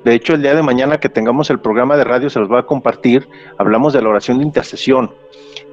De 0.04 0.16
hecho, 0.16 0.34
el 0.34 0.42
día 0.42 0.56
de 0.56 0.64
mañana 0.64 1.00
que 1.00 1.10
tengamos 1.10 1.52
el 1.52 1.60
programa 1.60 1.96
de 1.96 2.04
radio 2.04 2.30
se 2.30 2.40
los 2.40 2.48
voy 2.48 2.58
a 2.58 2.64
compartir, 2.64 3.28
hablamos 3.60 3.94
de 3.94 4.02
la 4.02 4.10
oración 4.10 4.40
de 4.40 4.46
intercesión. 4.46 5.14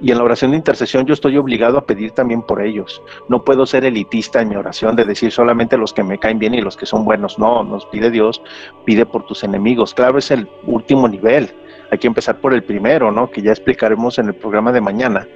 Y 0.00 0.12
en 0.12 0.18
la 0.18 0.24
oración 0.24 0.52
de 0.52 0.56
intercesión 0.56 1.06
yo 1.06 1.14
estoy 1.14 1.36
obligado 1.36 1.78
a 1.78 1.84
pedir 1.84 2.12
también 2.12 2.42
por 2.42 2.62
ellos. 2.62 3.02
No 3.28 3.44
puedo 3.44 3.66
ser 3.66 3.84
elitista 3.84 4.40
en 4.40 4.48
mi 4.48 4.56
oración 4.56 4.94
de 4.94 5.04
decir 5.04 5.32
solamente 5.32 5.76
los 5.76 5.92
que 5.92 6.04
me 6.04 6.18
caen 6.18 6.38
bien 6.38 6.54
y 6.54 6.60
los 6.60 6.76
que 6.76 6.86
son 6.86 7.04
buenos. 7.04 7.38
No, 7.38 7.64
nos 7.64 7.84
pide 7.86 8.10
Dios, 8.10 8.40
pide 8.84 9.04
por 9.06 9.26
tus 9.26 9.42
enemigos. 9.42 9.94
Claro, 9.94 10.18
es 10.18 10.30
el 10.30 10.48
último 10.66 11.08
nivel. 11.08 11.52
Hay 11.90 11.98
que 11.98 12.06
empezar 12.06 12.40
por 12.40 12.54
el 12.54 12.62
primero, 12.62 13.10
¿no? 13.10 13.30
Que 13.30 13.42
ya 13.42 13.50
explicaremos 13.50 14.18
en 14.18 14.28
el 14.28 14.34
programa 14.34 14.72
de 14.72 14.80
mañana 14.80 15.26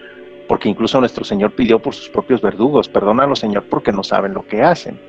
porque 0.48 0.68
incluso 0.68 1.00
nuestro 1.00 1.24
Señor 1.24 1.52
pidió 1.52 1.78
por 1.78 1.94
sus 1.94 2.10
propios 2.10 2.42
verdugos, 2.42 2.86
perdónalos 2.86 3.38
Señor 3.38 3.64
porque 3.70 3.90
no 3.90 4.02
saben 4.02 4.34
lo 4.34 4.46
que 4.46 4.60
hacen. 4.60 5.00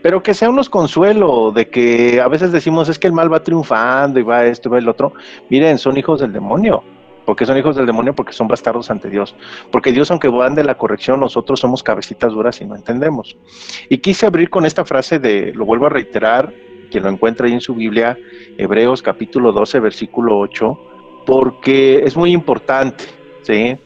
Pero 0.00 0.22
que 0.22 0.32
sea 0.32 0.48
unos 0.48 0.68
consuelo 0.68 1.50
de 1.50 1.68
que 1.68 2.20
a 2.20 2.28
veces 2.28 2.52
decimos 2.52 2.88
es 2.88 3.00
que 3.00 3.08
el 3.08 3.12
mal 3.12 3.32
va 3.32 3.42
triunfando 3.42 4.20
y 4.20 4.22
va 4.22 4.44
esto 4.44 4.68
y 4.68 4.72
va 4.72 4.78
el 4.78 4.88
otro. 4.88 5.12
Miren, 5.48 5.78
son 5.78 5.96
hijos 5.96 6.20
del 6.20 6.32
demonio. 6.32 6.84
Porque 7.24 7.46
son 7.46 7.56
hijos 7.56 7.76
del 7.76 7.86
demonio? 7.86 8.14
Porque 8.14 8.32
son 8.32 8.48
bastardos 8.48 8.90
ante 8.90 9.08
Dios. 9.08 9.34
Porque 9.70 9.92
Dios, 9.92 10.10
aunque 10.10 10.28
van 10.28 10.54
de 10.54 10.64
la 10.64 10.76
corrección, 10.76 11.20
nosotros 11.20 11.60
somos 11.60 11.82
cabecitas 11.82 12.32
duras 12.32 12.60
y 12.60 12.64
no 12.64 12.74
entendemos. 12.74 13.36
Y 13.88 13.98
quise 13.98 14.26
abrir 14.26 14.50
con 14.50 14.66
esta 14.66 14.84
frase 14.84 15.18
de, 15.18 15.52
lo 15.54 15.64
vuelvo 15.64 15.86
a 15.86 15.90
reiterar, 15.90 16.52
quien 16.90 17.04
lo 17.04 17.10
encuentra 17.10 17.46
ahí 17.46 17.52
en 17.52 17.60
su 17.60 17.74
Biblia, 17.74 18.16
Hebreos 18.58 19.02
capítulo 19.02 19.52
12, 19.52 19.80
versículo 19.80 20.38
8, 20.38 20.78
porque 21.24 22.02
es 22.04 22.16
muy 22.16 22.32
importante, 22.32 23.04
¿sí? 23.42 23.76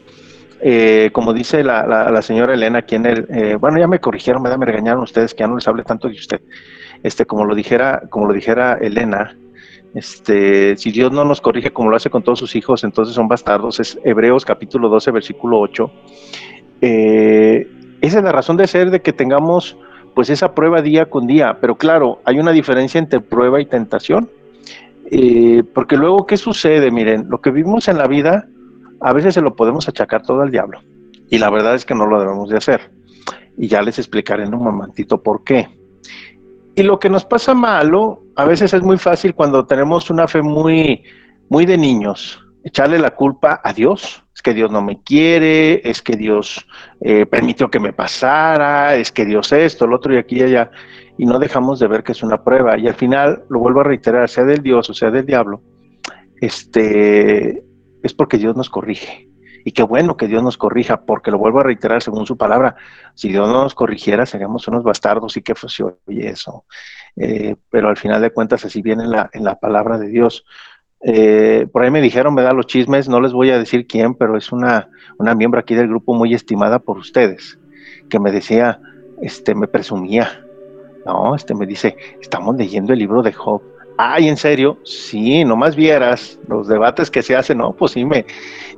Eh, 0.59 1.11
como 1.13 1.33
dice 1.33 1.63
la, 1.63 2.21
señora 2.21 2.55
Elena 2.55 2.79
aquí 2.79 2.95
en 2.95 3.05
el, 3.05 3.27
eh, 3.29 3.57
bueno, 3.59 3.79
ya 3.79 3.87
me 3.87 3.99
corrigieron, 3.99 4.41
me, 4.41 4.55
me 4.57 4.65
regañaron 4.65 5.03
ustedes 5.03 5.33
que 5.33 5.41
ya 5.41 5.47
no 5.47 5.55
les 5.55 5.67
hable 5.67 5.83
tanto 5.83 6.07
de 6.07 6.15
usted. 6.15 6.41
Este, 7.03 7.25
como 7.25 7.45
lo 7.45 7.53
dijera, 7.53 8.03
como 8.09 8.25
lo 8.25 8.33
dijera 8.33 8.77
Elena, 8.81 9.37
este, 9.97 10.77
si 10.77 10.91
Dios 10.91 11.11
no 11.11 11.25
nos 11.25 11.41
corrige 11.41 11.71
como 11.71 11.89
lo 11.89 11.95
hace 11.95 12.11
con 12.11 12.21
todos 12.21 12.37
sus 12.37 12.55
hijos, 12.55 12.83
entonces 12.83 13.15
son 13.15 13.27
bastardos. 13.27 13.79
Es 13.79 13.99
Hebreos 14.03 14.45
capítulo 14.45 14.89
12, 14.89 15.09
versículo 15.09 15.59
8. 15.59 15.91
Eh, 16.81 17.67
esa 18.01 18.19
es 18.19 18.23
la 18.23 18.31
razón 18.31 18.57
de 18.57 18.67
ser 18.67 18.91
de 18.91 19.01
que 19.01 19.11
tengamos 19.11 19.75
pues 20.13 20.29
esa 20.29 20.53
prueba 20.53 20.83
día 20.83 21.07
con 21.07 21.25
día. 21.25 21.57
Pero 21.59 21.77
claro, 21.77 22.21
hay 22.25 22.39
una 22.39 22.51
diferencia 22.51 22.99
entre 22.99 23.21
prueba 23.21 23.59
y 23.59 23.65
tentación. 23.65 24.29
porque 25.73 25.97
luego, 25.97 26.27
¿qué 26.27 26.37
sucede? 26.37 26.91
Miren, 26.91 27.27
lo 27.29 27.41
que 27.41 27.49
vivimos 27.49 27.87
en 27.87 27.97
la 27.97 28.07
vida 28.07 28.47
a 29.01 29.13
veces 29.13 29.33
se 29.33 29.41
lo 29.41 29.55
podemos 29.55 29.87
achacar 29.89 30.21
todo 30.21 30.41
al 30.41 30.51
diablo. 30.51 30.79
Y 31.29 31.39
la 31.39 31.49
verdad 31.49 31.73
es 31.73 31.85
que 31.85 31.95
no 31.95 32.05
lo 32.05 32.19
debemos 32.19 32.49
de 32.49 32.57
hacer. 32.57 32.91
Y 33.57 33.67
ya 33.67 33.81
les 33.81 33.97
explicaré 33.97 34.43
en 34.43 34.53
un 34.53 34.63
momentito 34.63 35.23
por 35.23 35.43
qué. 35.43 35.67
Y 36.77 36.83
lo 36.83 36.99
que 36.99 37.09
nos 37.09 37.25
pasa 37.25 37.55
malo, 37.55 38.21
a 38.35 38.45
veces 38.45 38.71
es 38.71 38.83
muy 38.83 38.99
fácil 38.99 39.33
cuando 39.33 39.65
tenemos 39.65 40.11
una 40.11 40.27
fe 40.27 40.43
muy, 40.43 41.03
muy 41.49 41.65
de 41.65 41.75
niños, 41.75 42.39
echarle 42.63 42.99
la 42.99 43.15
culpa 43.15 43.59
a 43.63 43.73
Dios. 43.73 44.23
Es 44.35 44.43
que 44.43 44.53
Dios 44.53 44.69
no 44.69 44.83
me 44.83 45.01
quiere, 45.01 45.81
es 45.89 46.03
que 46.03 46.15
Dios 46.15 46.67
eh, 47.01 47.25
permitió 47.25 47.71
que 47.71 47.79
me 47.79 47.93
pasara, 47.93 48.95
es 48.95 49.11
que 49.11 49.25
Dios 49.25 49.51
esto, 49.53 49.87
lo 49.87 49.95
otro 49.95 50.13
y 50.13 50.17
aquí 50.17 50.35
y 50.37 50.43
allá. 50.43 50.69
Y 51.17 51.25
no 51.25 51.39
dejamos 51.39 51.79
de 51.79 51.87
ver 51.87 52.03
que 52.03 52.11
es 52.11 52.21
una 52.21 52.43
prueba. 52.43 52.77
Y 52.77 52.87
al 52.87 52.93
final, 52.93 53.43
lo 53.49 53.57
vuelvo 53.57 53.79
a 53.81 53.85
reiterar, 53.85 54.29
sea 54.29 54.43
del 54.43 54.61
Dios 54.61 54.87
o 54.87 54.93
sea 54.93 55.09
del 55.09 55.25
diablo, 55.25 55.63
este, 56.41 57.63
es 58.03 58.13
porque 58.13 58.37
Dios 58.37 58.55
nos 58.55 58.69
corrige. 58.69 59.26
Y 59.63 59.71
qué 59.71 59.83
bueno 59.83 60.17
que 60.17 60.27
Dios 60.27 60.43
nos 60.43 60.57
corrija, 60.57 61.01
porque 61.01 61.31
lo 61.31 61.37
vuelvo 61.37 61.59
a 61.59 61.63
reiterar 61.63 62.01
según 62.01 62.25
su 62.25 62.37
palabra, 62.37 62.75
si 63.13 63.29
Dios 63.29 63.47
no 63.47 63.63
nos 63.63 63.75
corrigiera 63.75 64.25
seríamos 64.25 64.67
unos 64.67 64.83
bastardos 64.83 65.37
y 65.37 65.41
qué 65.41 65.55
fuese 65.55 65.83
eso. 66.07 66.65
Eh, 67.15 67.55
pero 67.69 67.89
al 67.89 67.97
final 67.97 68.21
de 68.21 68.31
cuentas 68.31 68.63
así 68.65 68.81
viene 68.81 69.03
en 69.03 69.11
la, 69.11 69.29
en 69.33 69.43
la 69.43 69.55
palabra 69.55 69.97
de 69.97 70.07
Dios. 70.07 70.45
Eh, 71.01 71.67
por 71.71 71.83
ahí 71.83 71.91
me 71.91 72.01
dijeron, 72.01 72.33
me 72.33 72.41
da 72.41 72.53
los 72.53 72.67
chismes, 72.67 73.07
no 73.07 73.21
les 73.21 73.33
voy 73.33 73.51
a 73.51 73.59
decir 73.59 73.85
quién, 73.87 74.15
pero 74.15 74.37
es 74.37 74.51
una, 74.51 74.89
una 75.17 75.35
miembro 75.35 75.59
aquí 75.59 75.75
del 75.75 75.87
grupo 75.87 76.13
muy 76.13 76.33
estimada 76.33 76.79
por 76.79 76.97
ustedes, 76.97 77.59
que 78.09 78.19
me 78.19 78.31
decía, 78.31 78.79
este, 79.21 79.53
me 79.53 79.67
presumía, 79.67 80.43
no, 81.05 81.35
este 81.35 81.53
me 81.53 81.65
dice, 81.65 81.95
estamos 82.19 82.55
leyendo 82.57 82.93
el 82.93 82.99
libro 82.99 83.21
de 83.21 83.33
Job 83.33 83.61
Ay, 83.97 84.27
¿en 84.27 84.37
serio? 84.37 84.77
Sí, 84.83 85.43
nomás 85.43 85.75
vieras 85.75 86.39
los 86.47 86.67
debates 86.67 87.09
que 87.09 87.23
se 87.23 87.35
hacen, 87.35 87.57
¿no? 87.57 87.73
Pues 87.73 87.93
sí, 87.93 88.05
me, 88.05 88.25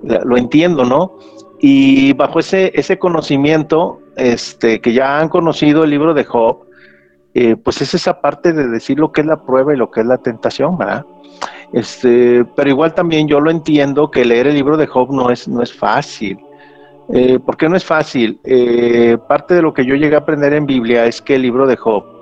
lo 0.02 0.38
entiendo, 0.38 0.86
¿no? 0.86 1.18
Y 1.60 2.14
bajo 2.14 2.40
ese, 2.40 2.72
ese 2.74 2.98
conocimiento, 2.98 4.00
este, 4.16 4.80
que 4.80 4.94
ya 4.94 5.20
han 5.20 5.28
conocido 5.28 5.84
el 5.84 5.90
libro 5.90 6.14
de 6.14 6.24
Job, 6.24 6.66
eh, 7.34 7.58
pues 7.58 7.82
es 7.82 7.94
esa 7.94 8.22
parte 8.22 8.54
de 8.54 8.70
decir 8.70 8.98
lo 8.98 9.12
que 9.12 9.22
es 9.22 9.28
la 9.28 9.44
prueba 9.44 9.74
y 9.74 9.78
lo 9.78 9.92
que 9.92 10.00
es 10.02 10.06
la 10.06 10.18
tentación, 10.18 10.78
¿verdad? 10.78 11.06
Este, 11.74 12.46
pero 12.56 12.70
igual 12.70 12.94
también 12.94 13.28
yo 13.28 13.42
lo 13.42 13.52
entiendo 13.52 14.10
que 14.10 14.24
leer 14.24 14.48
el 14.48 14.56
libro 14.56 14.78
de 14.78 14.88
Job 14.88 15.12
no 15.14 15.30
es, 15.30 15.50
no 15.50 15.62
es 15.62 15.74
fácil. 15.74 16.40
Eh, 17.14 17.40
¿Por 17.40 17.58
qué 17.58 17.68
no 17.68 17.76
es 17.76 17.84
fácil? 17.84 18.40
Eh, 18.46 19.18
parte 19.28 19.54
de 19.56 19.62
lo 19.62 19.74
que 19.74 19.86
yo 19.86 19.96
llegué 19.96 20.16
a 20.16 20.20
aprender 20.20 20.54
en 20.54 20.66
Biblia 20.66 21.06
es 21.06 21.22
que 21.22 21.36
el 21.36 21.42
libro 21.42 21.68
de 21.68 21.76
Job 21.76 22.19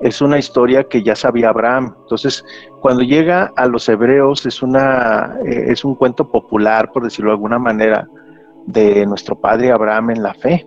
es 0.00 0.20
una 0.20 0.38
historia 0.38 0.84
que 0.84 1.02
ya 1.02 1.16
sabía 1.16 1.48
Abraham. 1.48 1.94
Entonces, 2.02 2.44
cuando 2.80 3.02
llega 3.02 3.52
a 3.56 3.66
los 3.66 3.88
hebreos 3.88 4.44
es, 4.46 4.62
una, 4.62 5.36
eh, 5.44 5.66
es 5.68 5.84
un 5.84 5.94
cuento 5.94 6.30
popular, 6.30 6.90
por 6.92 7.04
decirlo 7.04 7.30
de 7.30 7.36
alguna 7.36 7.58
manera, 7.58 8.08
de 8.66 9.06
nuestro 9.06 9.40
padre 9.40 9.72
Abraham 9.72 10.10
en 10.10 10.22
la 10.22 10.34
fe. 10.34 10.66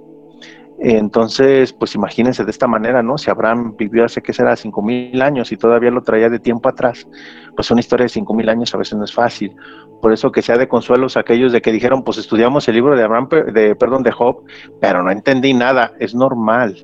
Entonces, 0.82 1.74
pues 1.74 1.94
imagínense 1.96 2.46
de 2.46 2.52
esta 2.52 2.66
manera, 2.66 3.04
¿no? 3.04 3.18
Si 3.18 3.30
Abraham 3.30 3.76
vivió 3.78 4.06
hace 4.06 4.22
que 4.22 4.32
será 4.32 4.56
cinco 4.56 4.82
mil 4.82 5.22
años 5.22 5.52
y 5.52 5.58
todavía 5.58 5.92
lo 5.92 6.02
traía 6.04 6.30
de 6.30 6.40
tiempo 6.40 6.70
atrás, 6.70 7.06
pues 7.54 7.70
una 7.70 7.82
historia 7.82 8.06
de 8.06 8.10
cinco 8.10 8.34
mil 8.34 8.48
años 8.48 8.74
a 8.74 8.78
veces 8.78 8.98
no 8.98 9.04
es 9.04 9.14
fácil. 9.14 9.54
Por 10.02 10.14
eso 10.14 10.32
que 10.32 10.42
sea 10.42 10.58
de 10.58 10.70
consuelos 10.70 11.18
aquellos 11.18 11.52
de 11.52 11.62
que 11.62 11.74
dijeron, 11.74 12.06
pues 12.06 12.18
estudiamos 12.18 12.66
el 12.70 12.76
libro 12.76 12.96
de 12.96 13.04
Abraham, 13.04 13.28
de, 13.54 13.76
perdón, 13.76 14.04
de 14.04 14.12
Job, 14.12 14.44
pero 14.80 15.04
no 15.04 15.12
entendí 15.12 15.54
nada, 15.54 15.92
es 16.00 16.16
normal 16.16 16.78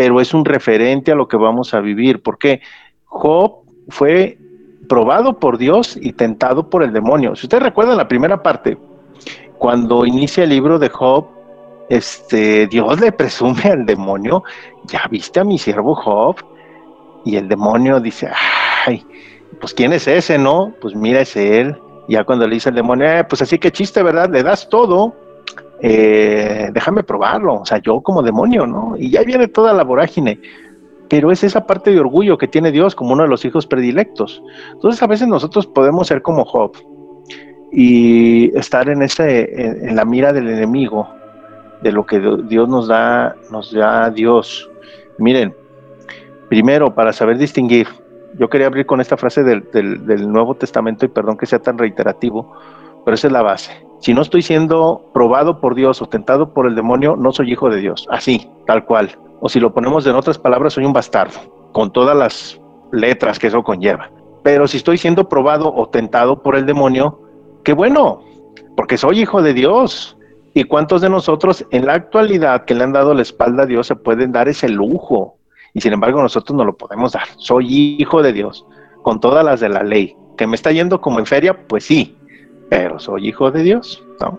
pero 0.00 0.18
es 0.18 0.32
un 0.32 0.46
referente 0.46 1.12
a 1.12 1.14
lo 1.14 1.28
que 1.28 1.36
vamos 1.36 1.74
a 1.74 1.80
vivir, 1.80 2.22
porque 2.22 2.62
Job 3.04 3.56
fue 3.90 4.38
probado 4.88 5.38
por 5.38 5.58
Dios 5.58 5.98
y 6.00 6.14
tentado 6.14 6.70
por 6.70 6.82
el 6.82 6.90
demonio. 6.90 7.36
Si 7.36 7.44
ustedes 7.44 7.64
recuerdan 7.64 7.98
la 7.98 8.08
primera 8.08 8.42
parte, 8.42 8.78
cuando 9.58 10.06
inicia 10.06 10.44
el 10.44 10.48
libro 10.48 10.78
de 10.78 10.88
Job, 10.88 11.26
este, 11.90 12.66
Dios 12.68 12.98
le 12.98 13.12
presume 13.12 13.62
al 13.64 13.84
demonio, 13.84 14.42
ya 14.84 15.06
viste 15.10 15.38
a 15.38 15.44
mi 15.44 15.58
siervo 15.58 15.94
Job, 15.94 16.36
y 17.26 17.36
el 17.36 17.46
demonio 17.46 18.00
dice, 18.00 18.30
ay, 18.86 19.04
pues 19.60 19.74
quién 19.74 19.92
es 19.92 20.08
ese, 20.08 20.38
¿no? 20.38 20.72
Pues 20.80 20.94
mira, 20.94 21.20
es 21.20 21.36
él. 21.36 21.76
Ya 22.08 22.24
cuando 22.24 22.48
le 22.48 22.54
dice 22.54 22.70
el 22.70 22.74
demonio, 22.74 23.06
eh, 23.06 23.24
pues 23.24 23.42
así 23.42 23.58
que 23.58 23.70
chiste, 23.70 24.02
¿verdad? 24.02 24.30
Le 24.30 24.42
das 24.42 24.66
todo, 24.70 25.14
eh, 25.82 26.70
déjame 26.72 27.02
probarlo, 27.02 27.60
o 27.60 27.64
sea, 27.64 27.78
yo 27.78 28.00
como 28.02 28.22
demonio, 28.22 28.66
¿no? 28.66 28.94
Y 28.98 29.10
ya 29.10 29.22
viene 29.22 29.48
toda 29.48 29.72
la 29.72 29.82
vorágine, 29.82 30.38
pero 31.08 31.32
es 31.32 31.42
esa 31.42 31.66
parte 31.66 31.90
de 31.90 32.00
orgullo 32.00 32.36
que 32.36 32.48
tiene 32.48 32.70
Dios 32.70 32.94
como 32.94 33.14
uno 33.14 33.22
de 33.22 33.28
los 33.28 33.44
hijos 33.44 33.66
predilectos. 33.66 34.42
Entonces 34.72 35.02
a 35.02 35.06
veces 35.06 35.26
nosotros 35.26 35.66
podemos 35.66 36.06
ser 36.06 36.22
como 36.22 36.44
Job 36.44 36.72
y 37.72 38.56
estar 38.56 38.88
en, 38.88 39.02
ese, 39.02 39.86
en, 39.88 39.96
la 39.96 40.04
mira 40.04 40.32
del 40.32 40.48
enemigo, 40.48 41.08
de 41.82 41.92
lo 41.92 42.04
que 42.04 42.20
Dios 42.48 42.68
nos 42.68 42.88
da, 42.88 43.34
nos 43.50 43.72
da 43.72 44.10
Dios. 44.10 44.70
Miren, 45.18 45.54
primero, 46.48 46.94
para 46.94 47.12
saber 47.12 47.38
distinguir, 47.38 47.88
yo 48.38 48.50
quería 48.50 48.66
abrir 48.66 48.84
con 48.84 49.00
esta 49.00 49.16
frase 49.16 49.42
del, 49.42 49.66
del 49.72 50.30
Nuevo 50.30 50.54
Testamento 50.56 51.06
y 51.06 51.08
perdón 51.08 51.38
que 51.38 51.46
sea 51.46 51.58
tan 51.58 51.78
reiterativo, 51.78 52.52
pero 53.04 53.14
esa 53.14 53.28
es 53.28 53.32
la 53.32 53.42
base 53.42 53.89
si 54.00 54.14
no 54.14 54.22
estoy 54.22 54.40
siendo 54.40 55.10
probado 55.12 55.60
por 55.60 55.74
Dios 55.74 56.00
o 56.00 56.06
tentado 56.06 56.54
por 56.54 56.66
el 56.66 56.74
demonio, 56.74 57.16
no 57.16 57.32
soy 57.32 57.52
hijo 57.52 57.68
de 57.68 57.80
Dios. 57.80 58.06
Así, 58.10 58.48
tal 58.66 58.86
cual. 58.86 59.10
O 59.40 59.48
si 59.48 59.60
lo 59.60 59.74
ponemos 59.74 60.06
en 60.06 60.16
otras 60.16 60.38
palabras, 60.38 60.72
soy 60.72 60.86
un 60.86 60.94
bastardo, 60.94 61.38
con 61.72 61.92
todas 61.92 62.16
las 62.16 62.60
letras 62.92 63.38
que 63.38 63.48
eso 63.48 63.62
conlleva. 63.62 64.10
Pero 64.42 64.66
si 64.66 64.78
estoy 64.78 64.96
siendo 64.96 65.28
probado 65.28 65.72
o 65.74 65.88
tentado 65.90 66.42
por 66.42 66.56
el 66.56 66.64
demonio, 66.64 67.20
qué 67.62 67.74
bueno, 67.74 68.22
porque 68.74 68.96
soy 68.96 69.20
hijo 69.20 69.42
de 69.42 69.52
Dios. 69.52 70.16
¿Y 70.52 70.64
cuántos 70.64 71.02
de 71.02 71.10
nosotros 71.10 71.64
en 71.70 71.86
la 71.86 71.94
actualidad 71.94 72.64
que 72.64 72.74
le 72.74 72.82
han 72.82 72.92
dado 72.92 73.14
la 73.14 73.22
espalda 73.22 73.62
a 73.62 73.66
Dios 73.66 73.86
se 73.86 73.96
pueden 73.96 74.32
dar 74.32 74.48
ese 74.48 74.68
lujo? 74.68 75.36
Y 75.74 75.80
sin 75.80 75.92
embargo 75.92 76.20
nosotros 76.22 76.56
no 76.56 76.64
lo 76.64 76.76
podemos 76.76 77.12
dar. 77.12 77.28
Soy 77.36 77.96
hijo 78.00 78.22
de 78.22 78.32
Dios, 78.32 78.66
con 79.02 79.20
todas 79.20 79.44
las 79.44 79.60
de 79.60 79.68
la 79.68 79.82
ley. 79.82 80.16
¿Que 80.36 80.46
me 80.46 80.56
está 80.56 80.72
yendo 80.72 81.00
como 81.00 81.18
en 81.18 81.26
feria? 81.26 81.66
Pues 81.68 81.84
sí, 81.84 82.16
pero 82.70 82.98
soy 82.98 83.28
hijo 83.28 83.50
de 83.50 83.62
Dios, 83.62 84.02
¿no? 84.20 84.38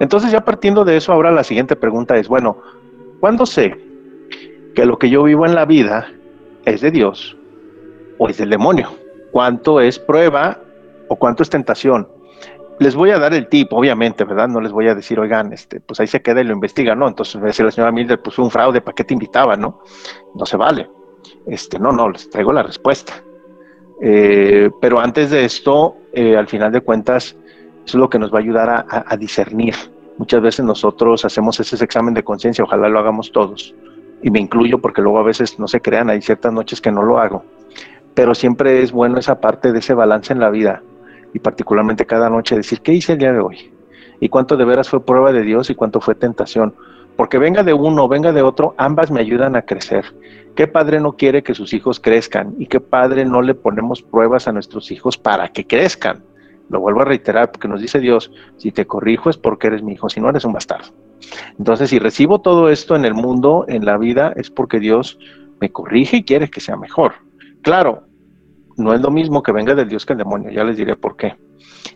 Entonces 0.00 0.32
ya 0.32 0.44
partiendo 0.44 0.84
de 0.84 0.96
eso, 0.96 1.12
ahora 1.12 1.30
la 1.30 1.44
siguiente 1.44 1.76
pregunta 1.76 2.16
es, 2.16 2.26
bueno, 2.26 2.58
¿cuándo 3.20 3.46
sé 3.46 3.78
que 4.74 4.84
lo 4.84 4.98
que 4.98 5.08
yo 5.08 5.22
vivo 5.22 5.46
en 5.46 5.54
la 5.54 5.64
vida 5.64 6.10
es 6.64 6.80
de 6.80 6.90
Dios 6.90 7.36
o 8.18 8.28
es 8.28 8.38
del 8.38 8.50
demonio? 8.50 8.90
cuánto 9.36 9.82
es 9.82 9.98
prueba 9.98 10.58
o 11.08 11.16
cuánto 11.16 11.42
es 11.42 11.50
tentación. 11.50 12.08
Les 12.78 12.94
voy 12.94 13.10
a 13.10 13.18
dar 13.18 13.34
el 13.34 13.48
tip, 13.48 13.70
obviamente, 13.70 14.24
¿verdad? 14.24 14.48
No 14.48 14.62
les 14.62 14.72
voy 14.72 14.88
a 14.88 14.94
decir, 14.94 15.20
oigan, 15.20 15.52
este, 15.52 15.78
pues 15.78 16.00
ahí 16.00 16.06
se 16.06 16.22
queda 16.22 16.40
y 16.40 16.44
lo 16.44 16.54
investiga, 16.54 16.94
¿no? 16.94 17.06
Entonces 17.06 17.38
me 17.38 17.48
decía 17.48 17.66
la 17.66 17.70
señora 17.70 17.92
Milder, 17.92 18.22
pues 18.22 18.38
un 18.38 18.50
fraude, 18.50 18.80
¿para 18.80 18.94
qué 18.94 19.04
te 19.04 19.12
invitaba, 19.12 19.54
no? 19.54 19.82
No 20.34 20.46
se 20.46 20.56
vale. 20.56 20.88
Este, 21.46 21.78
no, 21.78 21.92
no, 21.92 22.08
les 22.08 22.30
traigo 22.30 22.50
la 22.50 22.62
respuesta. 22.62 23.12
Eh, 24.00 24.70
pero 24.80 25.00
antes 25.00 25.28
de 25.28 25.44
esto, 25.44 25.96
eh, 26.14 26.34
al 26.34 26.48
final 26.48 26.72
de 26.72 26.80
cuentas, 26.80 27.36
es 27.88 27.94
lo 27.94 28.10
que 28.10 28.18
nos 28.18 28.32
va 28.32 28.38
a 28.38 28.42
ayudar 28.42 28.68
a, 28.68 29.04
a 29.06 29.16
discernir. 29.16 29.74
Muchas 30.18 30.40
veces 30.40 30.64
nosotros 30.64 31.24
hacemos 31.24 31.60
ese 31.60 31.82
examen 31.84 32.14
de 32.14 32.24
conciencia, 32.24 32.64
ojalá 32.64 32.88
lo 32.88 32.98
hagamos 32.98 33.32
todos. 33.32 33.74
Y 34.22 34.30
me 34.30 34.40
incluyo 34.40 34.78
porque 34.78 35.02
luego 35.02 35.18
a 35.18 35.22
veces 35.22 35.58
no 35.58 35.68
se 35.68 35.80
crean, 35.80 36.10
hay 36.10 36.22
ciertas 36.22 36.52
noches 36.52 36.80
que 36.80 36.90
no 36.90 37.02
lo 37.02 37.18
hago. 37.18 37.44
Pero 38.14 38.34
siempre 38.34 38.82
es 38.82 38.92
bueno 38.92 39.18
esa 39.18 39.40
parte 39.40 39.72
de 39.72 39.78
ese 39.78 39.92
balance 39.92 40.32
en 40.32 40.40
la 40.40 40.50
vida 40.50 40.82
y 41.36 41.38
particularmente 41.38 42.06
cada 42.06 42.30
noche 42.30 42.56
decir, 42.56 42.80
¿qué 42.80 42.94
hice 42.94 43.12
el 43.12 43.18
día 43.18 43.32
de 43.32 43.40
hoy? 43.40 43.70
¿Y 44.20 44.30
cuánto 44.30 44.56
de 44.56 44.64
veras 44.64 44.88
fue 44.88 45.04
prueba 45.04 45.32
de 45.32 45.42
Dios 45.42 45.68
y 45.68 45.74
cuánto 45.74 46.00
fue 46.00 46.14
tentación? 46.14 46.74
Porque 47.14 47.36
venga 47.36 47.62
de 47.62 47.74
uno, 47.74 48.08
venga 48.08 48.32
de 48.32 48.40
otro, 48.40 48.74
ambas 48.78 49.10
me 49.10 49.20
ayudan 49.20 49.54
a 49.54 49.62
crecer. 49.62 50.06
¿Qué 50.54 50.66
padre 50.66 50.98
no 50.98 51.12
quiere 51.12 51.42
que 51.42 51.54
sus 51.54 51.74
hijos 51.74 52.00
crezcan? 52.00 52.54
¿Y 52.58 52.66
qué 52.66 52.80
padre 52.80 53.26
no 53.26 53.42
le 53.42 53.54
ponemos 53.54 54.02
pruebas 54.02 54.48
a 54.48 54.52
nuestros 54.52 54.90
hijos 54.90 55.18
para 55.18 55.48
que 55.48 55.66
crezcan? 55.66 56.22
Lo 56.68 56.80
vuelvo 56.80 57.02
a 57.02 57.04
reiterar 57.04 57.52
porque 57.52 57.68
nos 57.68 57.80
dice 57.80 58.00
Dios, 58.00 58.32
si 58.56 58.72
te 58.72 58.86
corrijo 58.86 59.30
es 59.30 59.36
porque 59.36 59.68
eres 59.68 59.82
mi 59.82 59.92
hijo, 59.92 60.08
si 60.08 60.20
no 60.20 60.28
eres 60.28 60.44
un 60.44 60.52
bastardo. 60.52 60.88
Entonces, 61.58 61.90
si 61.90 61.98
recibo 61.98 62.40
todo 62.40 62.68
esto 62.68 62.96
en 62.96 63.04
el 63.04 63.14
mundo, 63.14 63.64
en 63.68 63.84
la 63.84 63.98
vida, 63.98 64.32
es 64.36 64.50
porque 64.50 64.80
Dios 64.80 65.18
me 65.60 65.70
corrige 65.70 66.18
y 66.18 66.24
quiere 66.24 66.50
que 66.50 66.60
sea 66.60 66.76
mejor. 66.76 67.14
Claro, 67.62 68.06
no 68.76 68.92
es 68.92 69.00
lo 69.00 69.10
mismo 69.10 69.42
que 69.42 69.52
venga 69.52 69.74
del 69.74 69.88
Dios 69.88 70.04
que 70.04 70.12
el 70.12 70.18
demonio, 70.18 70.50
ya 70.50 70.64
les 70.64 70.76
diré 70.76 70.96
por 70.96 71.16
qué. 71.16 71.36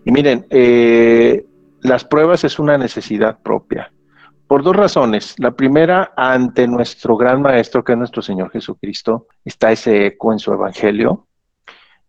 Y 0.05 0.13
miren, 0.13 0.47
eh, 0.51 1.45
las 1.83 2.05
pruebas 2.05 2.45
es 2.45 2.59
una 2.59 2.79
necesidad 2.79 3.39
propia, 3.43 3.93
por 4.47 4.63
dos 4.63 4.77
razones. 4.77 5.35
La 5.39 5.53
primera, 5.53 6.13
ante 6.17 6.67
nuestro 6.67 7.17
gran 7.17 7.43
maestro, 7.43 7.85
que 7.85 7.93
es 7.93 7.99
nuestro 7.99 8.23
Señor 8.23 8.51
Jesucristo, 8.51 9.27
está 9.45 9.73
ese 9.73 10.07
eco 10.07 10.33
en 10.33 10.39
su 10.39 10.53
Evangelio, 10.53 11.27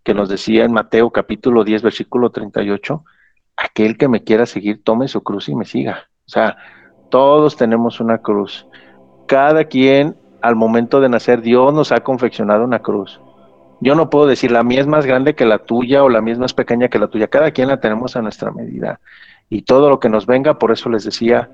que 0.04 0.14
nos 0.14 0.30
decía 0.30 0.66
en 0.66 0.72
Mateo 0.72 1.12
capítulo 1.12 1.64
10, 1.64 1.82
versículo 1.82 2.30
38, 2.32 3.04
aquel 3.58 3.98
que 3.98 4.08
me 4.08 4.24
quiera 4.24 4.46
seguir, 4.46 4.84
tome 4.84 5.08
su 5.08 5.22
cruz 5.22 5.50
y 5.50 5.56
me 5.56 5.66
siga. 5.66 6.08
O 6.26 6.30
sea, 6.30 6.58
todos 7.10 7.56
tenemos 7.56 8.00
una 8.00 8.20
cruz. 8.20 8.68
Cada 9.28 9.66
quien, 9.66 10.16
al 10.42 10.56
momento 10.56 11.00
de 11.00 11.10
nacer, 11.10 11.42
Dios 11.42 11.74
nos 11.74 11.92
ha 11.92 12.00
confeccionado 12.00 12.64
una 12.64 12.80
cruz. 12.80 13.20
Yo 13.80 13.96
no 13.96 14.10
puedo 14.10 14.28
decir 14.28 14.52
la 14.52 14.64
mía 14.64 14.82
es 14.82 14.88
más 14.88 15.06
grande 15.06 15.36
que 15.36 15.46
la 15.46 15.60
tuya 15.60 16.04
o 16.04 16.10
la 16.10 16.22
mía 16.22 16.34
es 16.34 16.40
más 16.40 16.54
pequeña 16.54 16.88
que 16.88 17.00
la 17.00 17.08
tuya. 17.08 17.28
Cada 17.28 17.52
quien 17.52 17.68
la 17.68 17.80
tenemos 17.80 18.16
a 18.16 18.22
nuestra 18.22 18.52
medida. 18.52 19.00
Y 19.50 19.64
todo 19.64 19.90
lo 19.90 20.00
que 20.00 20.10
nos 20.10 20.26
venga, 20.26 20.60
por 20.60 20.72
eso 20.72 20.90
les 20.90 21.04
decía, 21.04 21.50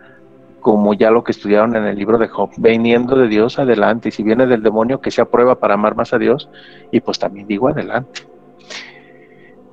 como 0.60 0.94
ya 0.94 1.10
lo 1.10 1.24
que 1.24 1.32
estudiaron 1.32 1.76
en 1.76 1.86
el 1.86 1.98
libro 1.98 2.18
de 2.18 2.28
Job, 2.28 2.52
viniendo 2.58 3.16
de 3.16 3.28
Dios 3.28 3.60
adelante. 3.60 4.10
Y 4.10 4.12
si 4.12 4.24
viene 4.24 4.46
del 4.46 4.62
demonio, 4.62 5.00
que 5.00 5.12
sea 5.12 5.26
prueba 5.26 5.56
para 5.60 5.76
amar 5.76 5.96
más 5.96 6.14
a 6.14 6.18
Dios. 6.18 6.50
Y 6.92 7.00
pues 7.00 7.18
también 7.18 7.48
digo 7.48 7.70
adelante. 7.70 8.28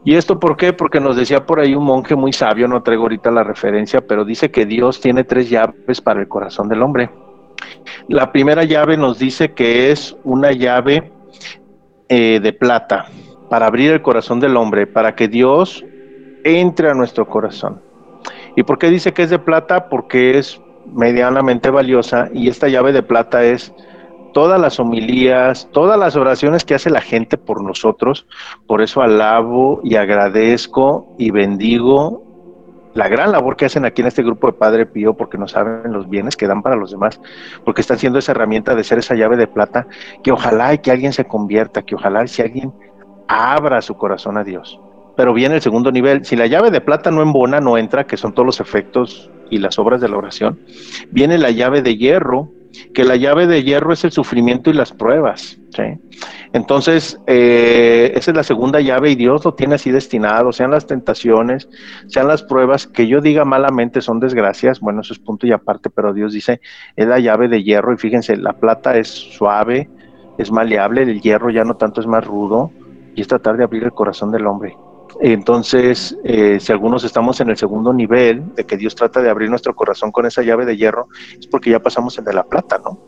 ¿Y 0.05 0.17
esto 0.17 0.39
por 0.39 0.57
qué? 0.57 0.73
Porque 0.73 1.01
nos 1.01 1.17
decía 1.17 1.47
por 1.47 1.61
ahí 1.61 1.75
un 1.75 1.85
monje 1.85 2.15
muy 2.15 2.33
sabio, 2.33 2.69
no 2.69 2.83
traigo 2.83 3.05
ahorita 3.05 3.31
la 3.31 3.43
referencia, 3.43 4.03
pero 4.07 4.25
dice 4.25 4.51
que 4.51 4.67
Dios 4.67 5.01
tiene 5.01 5.25
tres 5.25 5.49
llaves 5.49 6.01
para 6.03 6.21
el 6.21 6.29
corazón 6.29 6.69
del 6.69 6.83
hombre. 6.83 7.11
La 8.09 8.31
primera 8.31 8.65
llave 8.65 8.99
nos 8.99 9.19
dice 9.19 9.53
que 9.53 9.91
es 9.91 10.15
una 10.23 10.53
llave 10.53 11.11
eh, 12.09 12.39
de 12.43 12.53
plata 12.53 13.07
para 13.49 13.67
abrir 13.67 13.93
el 13.93 14.03
corazón 14.03 14.41
del 14.41 14.57
hombre, 14.57 14.87
para 14.87 15.15
que 15.15 15.27
Dios 15.27 15.83
entre 16.45 16.91
a 16.91 16.95
nuestro 16.95 17.27
corazón. 17.27 17.81
¿Y 18.57 18.63
por 18.63 18.79
qué 18.79 18.91
dice 18.91 19.13
que 19.13 19.23
es 19.23 19.31
de 19.31 19.39
plata? 19.39 19.89
Porque 19.89 20.39
es 20.39 20.61
medianamente 20.87 21.71
valiosa 21.71 22.29
y 22.33 22.49
esta 22.49 22.69
llave 22.69 22.93
de 22.93 23.03
plata 23.03 23.43
es 23.43 23.73
todas 24.35 24.61
las 24.61 24.79
homilías, 24.79 25.69
todas 25.73 25.99
las 25.99 26.17
oraciones 26.17 26.65
que 26.65 26.75
hace 26.75 26.91
la 26.91 27.01
gente 27.01 27.39
por 27.39 27.63
nosotros. 27.63 28.27
Por 28.67 28.83
eso 28.83 29.01
alabo 29.01 29.81
y 29.83 29.95
agradezco 29.95 31.15
y 31.19 31.31
bendigo 31.31 32.23
la 32.93 33.09
gran 33.09 33.33
labor 33.33 33.57
que 33.57 33.65
hacen 33.65 33.85
aquí 33.85 34.03
en 34.03 34.09
este 34.09 34.23
grupo 34.23 34.47
de 34.47 34.53
Padre 34.53 34.87
Pío, 34.87 35.15
porque 35.15 35.39
no 35.39 35.49
saben 35.49 35.93
los 35.93 36.09
bienes 36.09 36.37
que 36.37 36.47
dan 36.47 36.63
para 36.63 36.77
los 36.77 36.91
demás, 36.91 37.21
porque 37.65 37.81
están 37.81 37.99
siendo 37.99 38.19
esa 38.19 38.33
herramienta 38.33 38.75
de 38.75 38.85
ser 38.85 38.99
esa 38.99 39.15
llave 39.15 39.37
de 39.37 39.49
plata, 39.49 39.87
que 40.23 40.31
ojalá 40.31 40.75
y 40.75 40.79
que 40.79 40.93
alguien 40.93 41.13
se 41.13 41.25
convierta, 41.25 41.83
que 41.83 41.97
ojalá 41.97 42.25
y 42.25 42.29
si 42.29 42.43
alguien 42.43 42.73
abra 43.27 43.83
su 43.83 43.97
corazón 43.97 44.37
a 44.37 44.45
Dios. 44.45 44.79
Pero 45.17 45.33
viene 45.33 45.57
el 45.57 45.61
segundo 45.61 45.91
nivel, 45.91 46.25
si 46.25 46.37
la 46.37 46.47
llave 46.47 46.71
de 46.71 46.81
plata 46.81 47.11
no 47.11 47.23
embona, 47.23 47.61
no 47.61 47.79
entra, 47.79 48.07
que 48.07 48.17
son 48.17 48.33
todos 48.33 48.47
los 48.47 48.61
efectos 48.61 49.31
y 49.51 49.59
las 49.59 49.79
obras 49.79 50.01
de 50.01 50.09
la 50.09 50.17
oración, 50.17 50.61
viene 51.11 51.39
la 51.39 51.51
llave 51.51 51.83
de 51.83 51.97
hierro, 51.97 52.51
que 52.93 53.05
la 53.05 53.17
llave 53.17 53.47
de 53.47 53.63
hierro 53.63 53.93
es 53.93 54.05
el 54.05 54.13
sufrimiento 54.13 54.71
y 54.71 54.73
las 54.73 54.93
pruebas. 54.93 55.59
Entonces, 56.53 57.19
eh, 57.27 58.13
esa 58.15 58.31
es 58.31 58.37
la 58.37 58.45
segunda 58.45 58.81
llave 58.81 59.11
y 59.11 59.15
Dios 59.17 59.45
lo 59.45 59.55
tiene 59.55 59.75
así 59.75 59.91
destinado, 59.91 60.53
sean 60.53 60.71
las 60.71 60.87
tentaciones, 60.87 61.69
sean 62.07 62.29
las 62.29 62.43
pruebas, 62.43 62.87
que 62.87 63.09
yo 63.09 63.21
diga 63.21 63.45
malamente 63.45 64.01
son 64.01 64.21
desgracias, 64.21 64.81
bueno, 64.81 65.01
eso 65.01 65.13
es 65.13 65.19
punto 65.19 65.47
y 65.47 65.53
aparte, 65.53 65.91
pero 65.91 66.13
Dios 66.13 66.33
dice, 66.33 66.61
es 66.97 67.07
la 67.07 67.19
llave 67.19 67.49
de 67.49 67.63
hierro 67.63 67.93
y 67.93 67.97
fíjense, 67.97 68.37
la 68.37 68.53
plata 68.53 68.97
es 68.97 69.09
suave, 69.09 69.89
es 70.39 70.53
maleable, 70.53 71.03
el 71.03 71.21
hierro 71.21 71.51
ya 71.51 71.65
no 71.65 71.77
tanto 71.77 72.01
es 72.01 72.07
más 72.07 72.25
rudo 72.25 72.71
y 73.15 73.21
es 73.21 73.29
tratar 73.29 73.57
de 73.57 73.65
abrir 73.65 73.85
el 73.85 73.93
corazón 73.93 74.31
del 74.31 74.47
hombre. 74.47 74.77
Entonces, 75.21 76.17
eh, 76.25 76.59
si 76.61 76.73
algunos 76.73 77.05
estamos 77.05 77.41
en 77.41 77.51
el 77.51 77.57
segundo 77.57 77.93
nivel 77.93 78.55
de 78.55 78.65
que 78.65 78.77
Dios 78.77 78.95
trata 78.95 79.23
de 79.23 79.31
abrir 79.31 79.51
nuestro 79.51 79.75
corazón 79.75 80.11
con 80.11 80.27
esa 80.27 80.43
llave 80.43 80.67
de 80.67 80.77
hierro, 80.77 81.09
es 81.39 81.47
porque 81.47 81.71
ya 81.71 81.81
pasamos 81.81 82.19
el 82.19 82.25
de 82.25 82.35
la 82.35 82.45
plata, 82.45 82.81
¿no? 82.85 82.99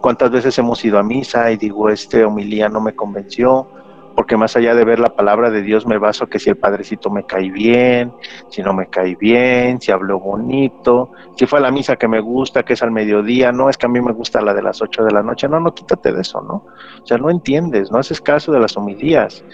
¿Cuántas 0.00 0.30
veces 0.30 0.56
hemos 0.58 0.84
ido 0.84 0.98
a 0.98 1.02
misa 1.02 1.50
y 1.50 1.56
digo, 1.56 1.88
este 1.88 2.24
homilía 2.24 2.68
no 2.68 2.80
me 2.80 2.94
convenció? 2.94 3.68
Porque 4.14 4.36
más 4.36 4.56
allá 4.56 4.74
de 4.74 4.84
ver 4.84 4.98
la 4.98 5.14
palabra 5.14 5.48
de 5.48 5.62
Dios, 5.62 5.86
me 5.86 5.96
baso 5.96 6.26
que 6.26 6.40
si 6.40 6.50
el 6.50 6.56
padrecito 6.56 7.08
me 7.08 7.24
cae 7.24 7.50
bien, 7.50 8.12
si 8.48 8.62
no 8.62 8.74
me 8.74 8.88
cae 8.88 9.14
bien, 9.14 9.80
si 9.80 9.92
habló 9.92 10.18
bonito, 10.18 11.12
si 11.36 11.46
fue 11.46 11.60
a 11.60 11.62
la 11.62 11.70
misa 11.70 11.94
que 11.94 12.08
me 12.08 12.18
gusta, 12.18 12.64
que 12.64 12.72
es 12.72 12.82
al 12.82 12.90
mediodía, 12.90 13.52
no, 13.52 13.70
es 13.70 13.76
que 13.76 13.86
a 13.86 13.88
mí 13.88 14.00
me 14.00 14.12
gusta 14.12 14.40
la 14.40 14.54
de 14.54 14.62
las 14.62 14.82
8 14.82 15.04
de 15.04 15.12
la 15.12 15.22
noche, 15.22 15.48
no, 15.48 15.60
no, 15.60 15.72
quítate 15.72 16.12
de 16.12 16.22
eso, 16.22 16.40
¿no? 16.40 16.66
O 17.00 17.06
sea, 17.06 17.16
no 17.18 17.30
entiendes, 17.30 17.92
no 17.92 17.98
haces 17.98 18.20
caso 18.20 18.50
de 18.50 18.58
las 18.58 18.76
homilías 18.76 19.44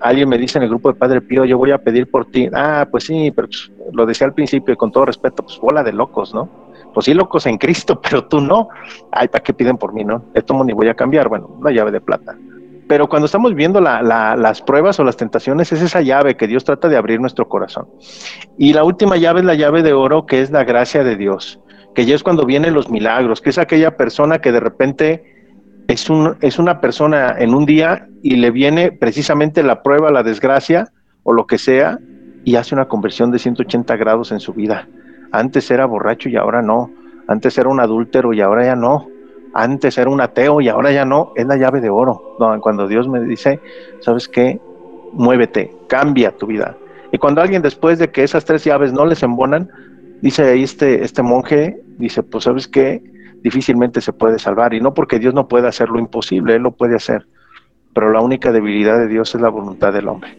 alguien 0.00 0.28
me 0.28 0.38
dice 0.38 0.58
en 0.58 0.64
el 0.64 0.68
grupo 0.68 0.92
de 0.92 0.98
Padre 0.98 1.20
Pío, 1.20 1.44
yo 1.44 1.58
voy 1.58 1.70
a 1.70 1.78
pedir 1.78 2.10
por 2.10 2.26
ti. 2.26 2.48
Ah, 2.52 2.86
pues 2.90 3.04
sí, 3.04 3.32
pero 3.34 3.48
pues, 3.48 3.70
lo 3.92 4.06
decía 4.06 4.26
al 4.26 4.34
principio 4.34 4.74
y 4.74 4.76
con 4.76 4.92
todo 4.92 5.04
respeto, 5.06 5.42
pues 5.42 5.58
bola 5.58 5.82
de 5.82 5.92
locos, 5.92 6.34
¿no? 6.34 6.48
Pues 6.92 7.06
sí, 7.06 7.14
locos 7.14 7.46
en 7.46 7.58
Cristo, 7.58 8.00
pero 8.02 8.24
tú 8.24 8.40
no. 8.40 8.68
Ay, 9.10 9.28
¿para 9.28 9.42
qué 9.42 9.52
piden 9.52 9.76
por 9.76 9.92
mí, 9.92 10.04
no? 10.04 10.24
Esto 10.34 10.62
ni 10.64 10.72
voy 10.72 10.88
a 10.88 10.94
cambiar. 10.94 11.28
Bueno, 11.28 11.58
la 11.62 11.70
llave 11.70 11.90
de 11.90 12.00
plata. 12.00 12.36
Pero 12.88 13.08
cuando 13.08 13.26
estamos 13.26 13.54
viendo 13.54 13.80
las 13.80 14.62
pruebas 14.62 15.00
o 15.00 15.04
las 15.04 15.16
tentaciones, 15.16 15.72
es 15.72 15.82
esa 15.82 16.02
llave 16.02 16.36
que 16.36 16.46
Dios 16.46 16.64
trata 16.64 16.88
de 16.88 16.96
abrir 16.96 17.20
nuestro 17.20 17.48
corazón. 17.48 17.88
Y 18.58 18.72
la 18.72 18.84
última 18.84 19.16
llave 19.16 19.40
es 19.40 19.46
la 19.46 19.54
llave 19.54 19.82
de 19.82 19.92
oro, 19.92 20.24
que 20.24 20.40
es 20.40 20.50
la 20.52 20.62
gracia 20.62 21.02
de 21.02 21.16
Dios, 21.16 21.58
que 21.96 22.06
ya 22.06 22.14
es 22.14 22.22
cuando 22.22 22.46
vienen 22.46 22.74
los 22.74 22.88
milagros, 22.88 23.40
que 23.40 23.50
es 23.50 23.58
aquella 23.58 23.96
persona 23.96 24.38
que 24.38 24.52
de 24.52 24.60
repente 24.60 25.35
es, 25.88 26.10
un, 26.10 26.36
es 26.40 26.58
una 26.58 26.80
persona 26.80 27.36
en 27.38 27.54
un 27.54 27.64
día 27.64 28.08
y 28.22 28.36
le 28.36 28.50
viene 28.50 28.92
precisamente 28.92 29.62
la 29.62 29.82
prueba, 29.82 30.10
la 30.10 30.22
desgracia 30.22 30.88
o 31.22 31.32
lo 31.32 31.46
que 31.46 31.58
sea, 31.58 31.98
y 32.44 32.56
hace 32.56 32.74
una 32.74 32.86
conversión 32.86 33.30
de 33.30 33.38
180 33.38 33.96
grados 33.96 34.32
en 34.32 34.40
su 34.40 34.52
vida. 34.52 34.88
Antes 35.32 35.70
era 35.70 35.86
borracho 35.86 36.28
y 36.28 36.36
ahora 36.36 36.62
no. 36.62 36.90
Antes 37.26 37.58
era 37.58 37.68
un 37.68 37.80
adúltero 37.80 38.32
y 38.32 38.40
ahora 38.40 38.64
ya 38.64 38.76
no. 38.76 39.08
Antes 39.52 39.98
era 39.98 40.10
un 40.10 40.20
ateo 40.20 40.60
y 40.60 40.68
ahora 40.68 40.92
ya 40.92 41.04
no. 41.04 41.32
Es 41.34 41.46
la 41.46 41.56
llave 41.56 41.80
de 41.80 41.90
oro. 41.90 42.36
cuando 42.60 42.86
Dios 42.86 43.08
me 43.08 43.20
dice, 43.20 43.60
¿sabes 44.00 44.28
qué? 44.28 44.60
Muévete, 45.12 45.72
cambia 45.88 46.36
tu 46.36 46.46
vida. 46.46 46.76
Y 47.10 47.18
cuando 47.18 47.40
alguien 47.40 47.62
después 47.62 47.98
de 47.98 48.10
que 48.10 48.22
esas 48.22 48.44
tres 48.44 48.64
llaves 48.64 48.92
no 48.92 49.06
les 49.06 49.22
embonan, 49.22 49.68
dice 50.22 50.44
ahí 50.44 50.62
este, 50.62 51.04
este 51.04 51.22
monje, 51.22 51.80
dice, 51.98 52.22
pues 52.22 52.44
sabes 52.44 52.68
qué, 52.68 53.02
difícilmente 53.46 54.00
se 54.00 54.12
puede 54.12 54.40
salvar. 54.40 54.74
Y 54.74 54.80
no 54.80 54.92
porque 54.92 55.20
Dios 55.20 55.32
no 55.32 55.46
pueda 55.46 55.68
hacer 55.68 55.88
lo 55.88 56.00
imposible, 56.00 56.56
Él 56.56 56.62
lo 56.62 56.72
puede 56.72 56.96
hacer. 56.96 57.28
Pero 57.94 58.10
la 58.10 58.20
única 58.20 58.50
debilidad 58.50 58.98
de 58.98 59.06
Dios 59.06 59.34
es 59.36 59.40
la 59.40 59.48
voluntad 59.48 59.92
del 59.92 60.08
hombre. 60.08 60.36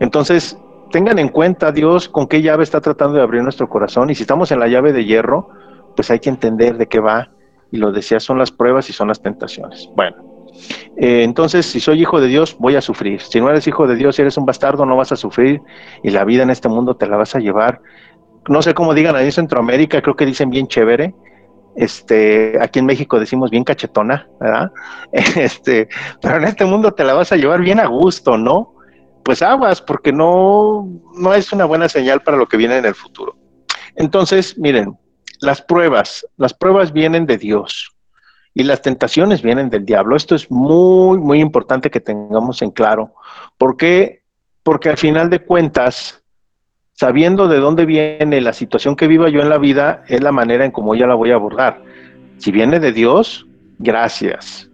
Entonces, 0.00 0.58
tengan 0.90 1.18
en 1.18 1.28
cuenta 1.28 1.70
Dios 1.70 2.08
con 2.08 2.26
qué 2.26 2.40
llave 2.40 2.64
está 2.64 2.80
tratando 2.80 3.18
de 3.18 3.22
abrir 3.22 3.42
nuestro 3.42 3.68
corazón. 3.68 4.08
Y 4.08 4.14
si 4.14 4.22
estamos 4.22 4.50
en 4.52 4.60
la 4.60 4.68
llave 4.68 4.94
de 4.94 5.04
hierro, 5.04 5.50
pues 5.94 6.10
hay 6.10 6.18
que 6.18 6.30
entender 6.30 6.78
de 6.78 6.86
qué 6.86 6.98
va. 6.98 7.28
Y 7.70 7.76
lo 7.76 7.92
decía, 7.92 8.20
son 8.20 8.38
las 8.38 8.50
pruebas 8.50 8.88
y 8.88 8.94
son 8.94 9.08
las 9.08 9.20
tentaciones. 9.20 9.90
Bueno, 9.94 10.16
eh, 10.96 11.24
entonces, 11.24 11.66
si 11.66 11.78
soy 11.78 12.00
hijo 12.00 12.22
de 12.22 12.28
Dios, 12.28 12.56
voy 12.58 12.76
a 12.76 12.80
sufrir. 12.80 13.20
Si 13.20 13.38
no 13.38 13.50
eres 13.50 13.66
hijo 13.68 13.86
de 13.86 13.96
Dios, 13.96 14.16
si 14.16 14.22
eres 14.22 14.38
un 14.38 14.46
bastardo, 14.46 14.86
no 14.86 14.96
vas 14.96 15.12
a 15.12 15.16
sufrir. 15.16 15.60
Y 16.02 16.08
la 16.10 16.24
vida 16.24 16.42
en 16.42 16.50
este 16.50 16.70
mundo 16.70 16.96
te 16.96 17.06
la 17.06 17.18
vas 17.18 17.34
a 17.34 17.38
llevar. 17.38 17.82
No 18.48 18.62
sé 18.62 18.72
cómo 18.72 18.94
digan 18.94 19.14
ahí 19.14 19.26
en 19.26 19.32
Centroamérica, 19.32 20.00
creo 20.00 20.16
que 20.16 20.24
dicen 20.24 20.48
bien 20.48 20.68
chévere 20.68 21.14
este, 21.76 22.58
aquí 22.60 22.78
en 22.78 22.86
México 22.86 23.20
decimos 23.20 23.50
bien 23.50 23.64
cachetona, 23.64 24.28
¿verdad? 24.40 24.72
Este, 25.12 25.88
pero 26.20 26.36
en 26.36 26.44
este 26.44 26.64
mundo 26.64 26.92
te 26.92 27.04
la 27.04 27.14
vas 27.14 27.32
a 27.32 27.36
llevar 27.36 27.60
bien 27.60 27.80
a 27.80 27.86
gusto, 27.86 28.36
¿no? 28.36 28.76
pues 29.26 29.42
aguas, 29.42 29.82
porque 29.82 30.12
no, 30.12 30.88
no 31.16 31.34
es 31.34 31.52
una 31.52 31.64
buena 31.64 31.88
señal 31.88 32.20
para 32.20 32.36
lo 32.36 32.46
que 32.46 32.56
viene 32.56 32.78
en 32.78 32.84
el 32.84 32.94
futuro. 32.94 33.34
Entonces, 33.96 34.56
miren, 34.56 34.96
las 35.40 35.60
pruebas, 35.62 36.24
las 36.36 36.54
pruebas 36.54 36.92
vienen 36.92 37.26
de 37.26 37.36
Dios 37.36 37.90
y 38.54 38.62
las 38.62 38.82
tentaciones 38.82 39.42
vienen 39.42 39.68
del 39.68 39.84
diablo. 39.84 40.14
Esto 40.14 40.36
es 40.36 40.48
muy, 40.48 41.18
muy 41.18 41.40
importante 41.40 41.90
que 41.90 41.98
tengamos 41.98 42.62
en 42.62 42.70
claro. 42.70 43.14
¿Por 43.58 43.76
qué? 43.76 44.22
Porque 44.62 44.90
al 44.90 44.96
final 44.96 45.28
de 45.28 45.44
cuentas, 45.44 46.22
sabiendo 46.96 47.46
de 47.46 47.58
dónde 47.58 47.84
viene 47.84 48.40
la 48.40 48.52
situación 48.52 48.96
que 48.96 49.06
viva 49.06 49.28
yo 49.28 49.40
en 49.40 49.50
la 49.50 49.58
vida, 49.58 50.02
es 50.08 50.22
la 50.22 50.32
manera 50.32 50.64
en 50.64 50.70
cómo 50.70 50.94
ya 50.94 51.06
la 51.06 51.14
voy 51.14 51.30
a 51.30 51.34
abordar. 51.34 51.82
Si 52.38 52.50
viene 52.50 52.80
de 52.80 52.92
Dios, 52.92 53.46
gracias, 53.78 54.70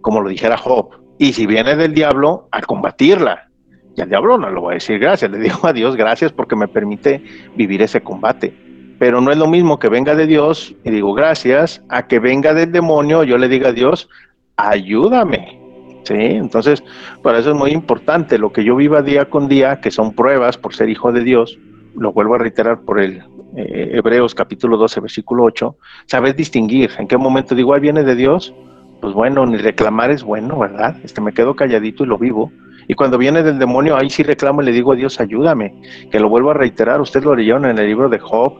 como 0.00 0.22
lo 0.22 0.30
dijera 0.30 0.56
Job. 0.56 0.88
Y 1.18 1.34
si 1.34 1.46
viene 1.46 1.76
del 1.76 1.94
diablo, 1.94 2.48
a 2.50 2.62
combatirla. 2.62 3.48
Y 3.94 4.00
al 4.00 4.08
diablo 4.08 4.38
no 4.38 4.50
le 4.50 4.58
voy 4.58 4.72
a 4.72 4.74
decir 4.74 4.98
gracias, 4.98 5.30
le 5.30 5.38
digo 5.38 5.66
a 5.66 5.72
Dios 5.72 5.96
gracias 5.96 6.32
porque 6.32 6.56
me 6.56 6.68
permite 6.68 7.22
vivir 7.56 7.82
ese 7.82 8.00
combate. 8.00 8.54
Pero 8.98 9.20
no 9.20 9.30
es 9.30 9.36
lo 9.36 9.46
mismo 9.46 9.78
que 9.78 9.90
venga 9.90 10.14
de 10.14 10.26
Dios 10.26 10.74
y 10.82 10.90
digo 10.90 11.12
gracias, 11.12 11.82
a 11.90 12.06
que 12.06 12.18
venga 12.18 12.54
del 12.54 12.72
demonio, 12.72 13.22
yo 13.22 13.36
le 13.36 13.48
diga 13.48 13.68
a 13.68 13.72
Dios, 13.72 14.08
ayúdame. 14.56 15.60
¿Sí? 16.04 16.14
Entonces, 16.14 16.84
para 17.22 17.40
eso 17.40 17.50
es 17.50 17.56
muy 17.56 17.72
importante 17.72 18.38
lo 18.38 18.52
que 18.52 18.64
yo 18.64 18.76
viva 18.76 19.02
día 19.02 19.28
con 19.28 19.48
día, 19.48 19.80
que 19.80 19.90
son 19.90 20.14
pruebas 20.14 20.56
por 20.56 20.72
ser 20.72 20.88
hijo 20.88 21.10
de 21.10 21.24
Dios, 21.24 21.58
lo 21.96 22.12
vuelvo 22.12 22.34
a 22.34 22.38
reiterar 22.38 22.80
por 22.82 23.00
el 23.00 23.22
eh, 23.56 23.90
Hebreos 23.94 24.34
capítulo 24.34 24.76
12, 24.76 25.00
versículo 25.00 25.44
8, 25.44 25.76
saber 26.06 26.34
distinguir 26.36 26.90
en 26.98 27.08
qué 27.08 27.16
momento 27.16 27.54
digo, 27.54 27.74
ahí 27.74 27.80
viene 27.80 28.04
de 28.04 28.14
Dios, 28.14 28.54
pues 29.00 29.14
bueno, 29.14 29.46
ni 29.46 29.56
reclamar 29.56 30.10
es 30.10 30.22
bueno, 30.22 30.58
¿verdad? 30.58 30.96
Este, 31.02 31.20
me 31.20 31.32
quedo 31.32 31.54
calladito 31.54 32.04
y 32.04 32.06
lo 32.06 32.18
vivo. 32.18 32.52
Y 32.88 32.94
cuando 32.94 33.18
viene 33.18 33.42
del 33.42 33.58
demonio, 33.58 33.96
ahí 33.96 34.10
sí 34.10 34.22
reclamo 34.22 34.62
y 34.62 34.66
le 34.66 34.72
digo 34.72 34.92
a 34.92 34.96
Dios, 34.96 35.20
ayúdame, 35.20 35.74
que 36.10 36.20
lo 36.20 36.28
vuelvo 36.28 36.50
a 36.50 36.54
reiterar, 36.54 37.00
ustedes 37.00 37.24
lo 37.26 37.34
leyeron 37.34 37.64
en 37.64 37.78
el 37.78 37.86
libro 37.86 38.08
de 38.08 38.18
Job, 38.18 38.54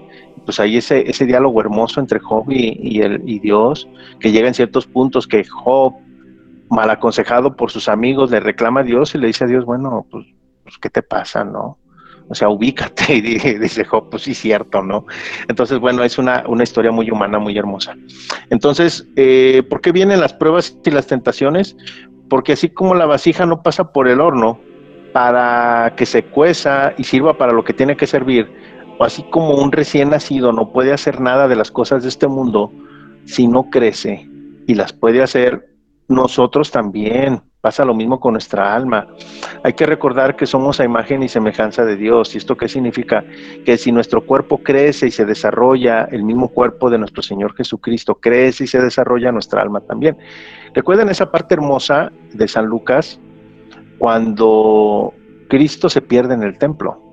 pues 0.45 0.59
ahí 0.59 0.77
ese, 0.77 1.09
ese 1.09 1.27
diálogo 1.27 1.61
hermoso 1.61 2.01
entre 2.01 2.19
Job 2.19 2.47
y, 2.49 3.01
el, 3.01 3.23
y 3.25 3.39
Dios, 3.39 3.89
que 4.19 4.33
llega 4.33 4.49
en 4.49 4.55
ciertos 4.55 4.87
puntos 4.87 5.27
que 5.27 5.45
Job, 5.45 5.95
mal 6.71 6.91
aconsejado 6.91 7.55
por 7.55 7.71
sus 7.71 7.89
amigos, 7.89 8.31
le 8.31 8.41
reclama 8.41 8.81
a 8.81 8.85
Dios 8.85 9.15
y 9.15 9.19
le 9.19 9.29
dice 9.29 9.45
a 9.45 9.49
Dios, 9.49 9.65
bueno, 9.65 10.07
pues, 10.11 10.27
pues 10.65 10.77
¿qué 10.79 10.91
te 10.91 11.03
pasa, 11.03 11.45
no? 11.45 11.79
O 12.29 12.35
sea, 12.35 12.49
ubícate, 12.49 13.17
y 13.17 13.21
dice 13.59 13.85
Job, 13.85 14.11
pues 14.11 14.23
sí, 14.23 14.35
cierto, 14.35 14.83
¿no? 14.83 15.07
Entonces, 15.49 15.79
bueno, 15.79 16.03
es 16.03 16.19
una, 16.19 16.45
una 16.47 16.65
historia 16.65 16.91
muy 16.91 17.11
humana, 17.11 17.39
muy 17.39 17.57
hermosa. 17.57 17.97
Entonces, 18.51 19.07
eh, 19.17 19.63
¿por 19.69 19.81
qué 19.81 19.93
vienen 19.93 20.21
las 20.21 20.33
pruebas 20.33 20.77
y 20.85 20.91
las 20.91 21.07
tentaciones? 21.07 21.77
Porque 22.29 22.53
así 22.53 22.69
como 22.69 22.95
la 22.95 23.07
vasija 23.07 23.47
no 23.47 23.63
pasa 23.63 23.93
por 23.93 24.09
el 24.09 24.21
horno 24.21 24.59
para 25.13 25.95
que 25.97 26.05
se 26.05 26.25
cueza 26.25 26.93
y 26.99 27.05
sirva 27.05 27.39
para 27.39 27.53
lo 27.53 27.65
que 27.65 27.73
tiene 27.73 27.97
que 27.97 28.07
servir, 28.07 28.51
o 28.99 29.05
así 29.05 29.23
como 29.31 29.55
un 29.55 29.73
recién 29.73 30.11
nacido 30.11 30.53
no 30.53 30.73
puede 30.73 30.93
hacer 30.93 31.21
nada 31.21 31.49
de 31.49 31.57
las 31.57 31.71
cosas 31.71 32.03
de 32.03 32.09
este 32.09 32.29
mundo 32.29 32.73
si 33.25 33.47
no 33.47 33.71
crece 33.71 34.29
y 34.67 34.75
las 34.75 34.93
puede 34.93 35.23
hacer, 35.23 35.76
nosotros 36.09 36.71
también 36.71 37.43
Pasa 37.67 37.85
lo 37.85 37.97
mismo 37.97 38.21
con 38.21 38.35
nuestra 38.35 38.77
alma. 38.77 39.09
Hay 39.65 39.73
que 39.73 39.87
recordar 39.87 40.37
que 40.37 40.47
somos 40.47 40.79
a 40.79 40.85
imagen 40.85 41.25
y 41.25 41.29
semejanza 41.29 41.85
de 41.85 41.97
Dios. 41.97 42.33
¿Y 42.33 42.39
esto 42.39 42.57
qué 42.57 42.69
significa? 42.69 43.25
Que 43.65 43.77
si 43.77 43.91
nuestro 43.91 44.25
cuerpo 44.25 44.59
crece 44.59 45.09
y 45.09 45.11
se 45.11 45.25
desarrolla, 45.25 46.05
el 46.13 46.23
mismo 46.23 46.47
cuerpo 46.47 46.91
de 46.91 46.99
nuestro 46.99 47.25
Señor 47.25 47.57
Jesucristo 47.57 48.21
crece 48.21 48.63
y 48.63 48.67
se 48.69 48.81
desarrolla 48.81 49.33
nuestra 49.33 49.63
alma 49.63 49.81
también. 49.81 50.17
Recuerden 50.75 51.09
esa 51.09 51.33
parte 51.33 51.55
hermosa 51.55 52.13
de 52.33 52.47
San 52.47 52.67
Lucas 52.67 53.19
cuando 53.99 55.13
Cristo 55.49 55.89
se 55.89 56.03
pierde 56.03 56.35
en 56.35 56.45
el 56.45 56.59
templo 56.59 57.06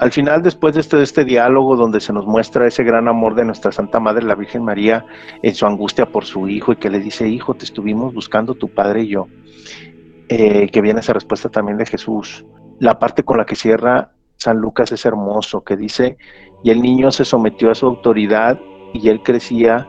al 0.00 0.12
final, 0.12 0.42
después 0.42 0.74
de 0.74 0.80
este, 0.80 1.02
este, 1.02 1.26
diálogo 1.26 1.76
donde 1.76 2.00
se 2.00 2.14
nos 2.14 2.24
muestra 2.24 2.66
ese 2.66 2.82
gran 2.84 3.06
amor 3.06 3.34
de 3.34 3.44
nuestra 3.44 3.70
Santa 3.70 4.00
Madre, 4.00 4.24
la 4.24 4.34
Virgen 4.34 4.64
María, 4.64 5.04
en 5.42 5.54
su 5.54 5.66
angustia 5.66 6.06
por 6.06 6.24
su 6.24 6.48
hijo 6.48 6.72
y 6.72 6.76
que 6.76 6.88
le 6.88 7.00
dice, 7.00 7.28
hijo, 7.28 7.52
te 7.52 7.66
estuvimos 7.66 8.14
buscando 8.14 8.54
tu 8.54 8.68
padre 8.68 9.02
y 9.02 9.08
yo, 9.08 9.28
eh, 10.30 10.70
que 10.70 10.80
viene 10.80 11.00
esa 11.00 11.12
respuesta 11.12 11.50
también 11.50 11.76
de 11.76 11.84
Jesús. 11.84 12.46
La 12.78 12.98
parte 12.98 13.24
con 13.24 13.36
la 13.36 13.44
que 13.44 13.56
cierra 13.56 14.12
San 14.38 14.56
Lucas 14.56 14.90
es 14.90 15.04
hermoso, 15.04 15.62
que 15.64 15.76
dice, 15.76 16.16
y 16.64 16.70
el 16.70 16.80
niño 16.80 17.10
se 17.12 17.26
sometió 17.26 17.70
a 17.70 17.74
su 17.74 17.84
autoridad 17.84 18.58
y 18.94 19.10
él 19.10 19.22
crecía 19.22 19.86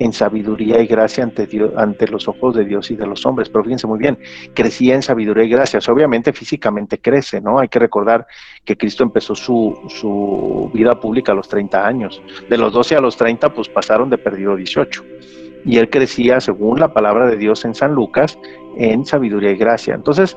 en 0.00 0.14
sabiduría 0.14 0.80
y 0.80 0.86
gracia 0.86 1.22
ante, 1.22 1.46
Dios, 1.46 1.72
ante 1.76 2.08
los 2.08 2.26
ojos 2.26 2.56
de 2.56 2.64
Dios 2.64 2.90
y 2.90 2.96
de 2.96 3.06
los 3.06 3.24
hombres. 3.26 3.50
Pero 3.50 3.62
fíjense 3.62 3.86
muy 3.86 3.98
bien, 3.98 4.18
crecía 4.54 4.94
en 4.94 5.02
sabiduría 5.02 5.44
y 5.44 5.50
gracia. 5.50 5.78
obviamente 5.92 6.32
físicamente 6.32 6.98
crece, 6.98 7.40
¿no? 7.40 7.58
Hay 7.58 7.68
que 7.68 7.78
recordar 7.78 8.26
que 8.64 8.76
Cristo 8.76 9.04
empezó 9.04 9.34
su, 9.34 9.78
su 9.88 10.70
vida 10.72 10.98
pública 10.98 11.32
a 11.32 11.34
los 11.34 11.48
30 11.48 11.86
años. 11.86 12.22
De 12.48 12.56
los 12.56 12.72
12 12.72 12.96
a 12.96 13.00
los 13.00 13.16
30, 13.18 13.52
pues 13.52 13.68
pasaron 13.68 14.08
de 14.08 14.16
perdido 14.16 14.56
18. 14.56 15.04
Y 15.66 15.76
él 15.76 15.90
crecía, 15.90 16.40
según 16.40 16.80
la 16.80 16.94
palabra 16.94 17.26
de 17.26 17.36
Dios 17.36 17.66
en 17.66 17.74
San 17.74 17.94
Lucas, 17.94 18.38
en 18.78 19.04
sabiduría 19.04 19.50
y 19.50 19.56
gracia. 19.56 19.94
Entonces, 19.94 20.34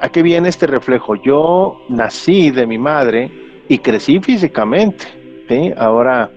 ¿a 0.00 0.08
qué 0.08 0.22
viene 0.22 0.48
este 0.48 0.66
reflejo? 0.66 1.16
Yo 1.16 1.78
nací 1.90 2.50
de 2.50 2.66
mi 2.66 2.78
madre 2.78 3.30
y 3.68 3.76
crecí 3.76 4.20
físicamente. 4.20 5.04
Ahora, 5.76 6.30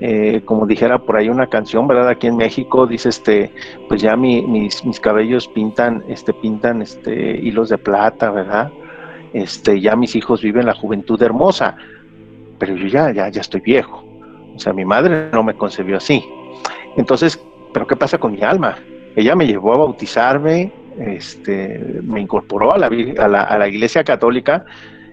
eh, 0.00 0.42
como 0.44 0.66
dijera 0.66 0.98
por 0.98 1.16
ahí 1.16 1.28
una 1.28 1.46
canción, 1.46 1.86
¿verdad? 1.86 2.08
Aquí 2.08 2.26
en 2.26 2.36
México 2.36 2.86
dice, 2.86 3.08
este, 3.08 3.52
pues 3.88 4.02
ya 4.02 4.16
mis, 4.16 4.82
cabellos 5.00 5.48
pintan, 5.48 6.04
este, 6.08 6.32
pintan, 6.32 6.82
este, 6.82 7.38
hilos 7.38 7.68
de 7.68 7.78
plata, 7.78 8.30
¿verdad? 8.30 8.70
Este, 9.32 9.80
ya 9.80 9.96
mis 9.96 10.16
hijos 10.16 10.42
viven 10.42 10.66
la 10.66 10.74
juventud 10.74 11.20
hermosa, 11.22 11.76
pero 12.58 12.76
yo 12.76 12.86
ya, 12.86 13.12
ya, 13.12 13.28
ya 13.28 13.40
estoy 13.40 13.60
viejo. 13.60 14.04
O 14.54 14.58
sea, 14.58 14.72
mi 14.72 14.84
madre 14.84 15.28
no 15.32 15.42
me 15.42 15.54
concebió 15.54 15.98
así. 15.98 16.24
Entonces, 16.96 17.42
¿pero 17.72 17.86
qué 17.86 17.96
pasa 17.96 18.18
con 18.18 18.32
mi 18.32 18.42
alma? 18.42 18.76
Ella 19.14 19.34
me 19.34 19.46
llevó 19.46 19.74
a 19.74 19.78
bautizarme, 19.78 20.72
este, 20.98 22.00
me 22.02 22.20
incorporó 22.20 22.72
a 22.72 22.78
la, 22.78 22.86
a 22.86 23.58
la 23.58 23.68
iglesia 23.68 24.02
católica, 24.04 24.64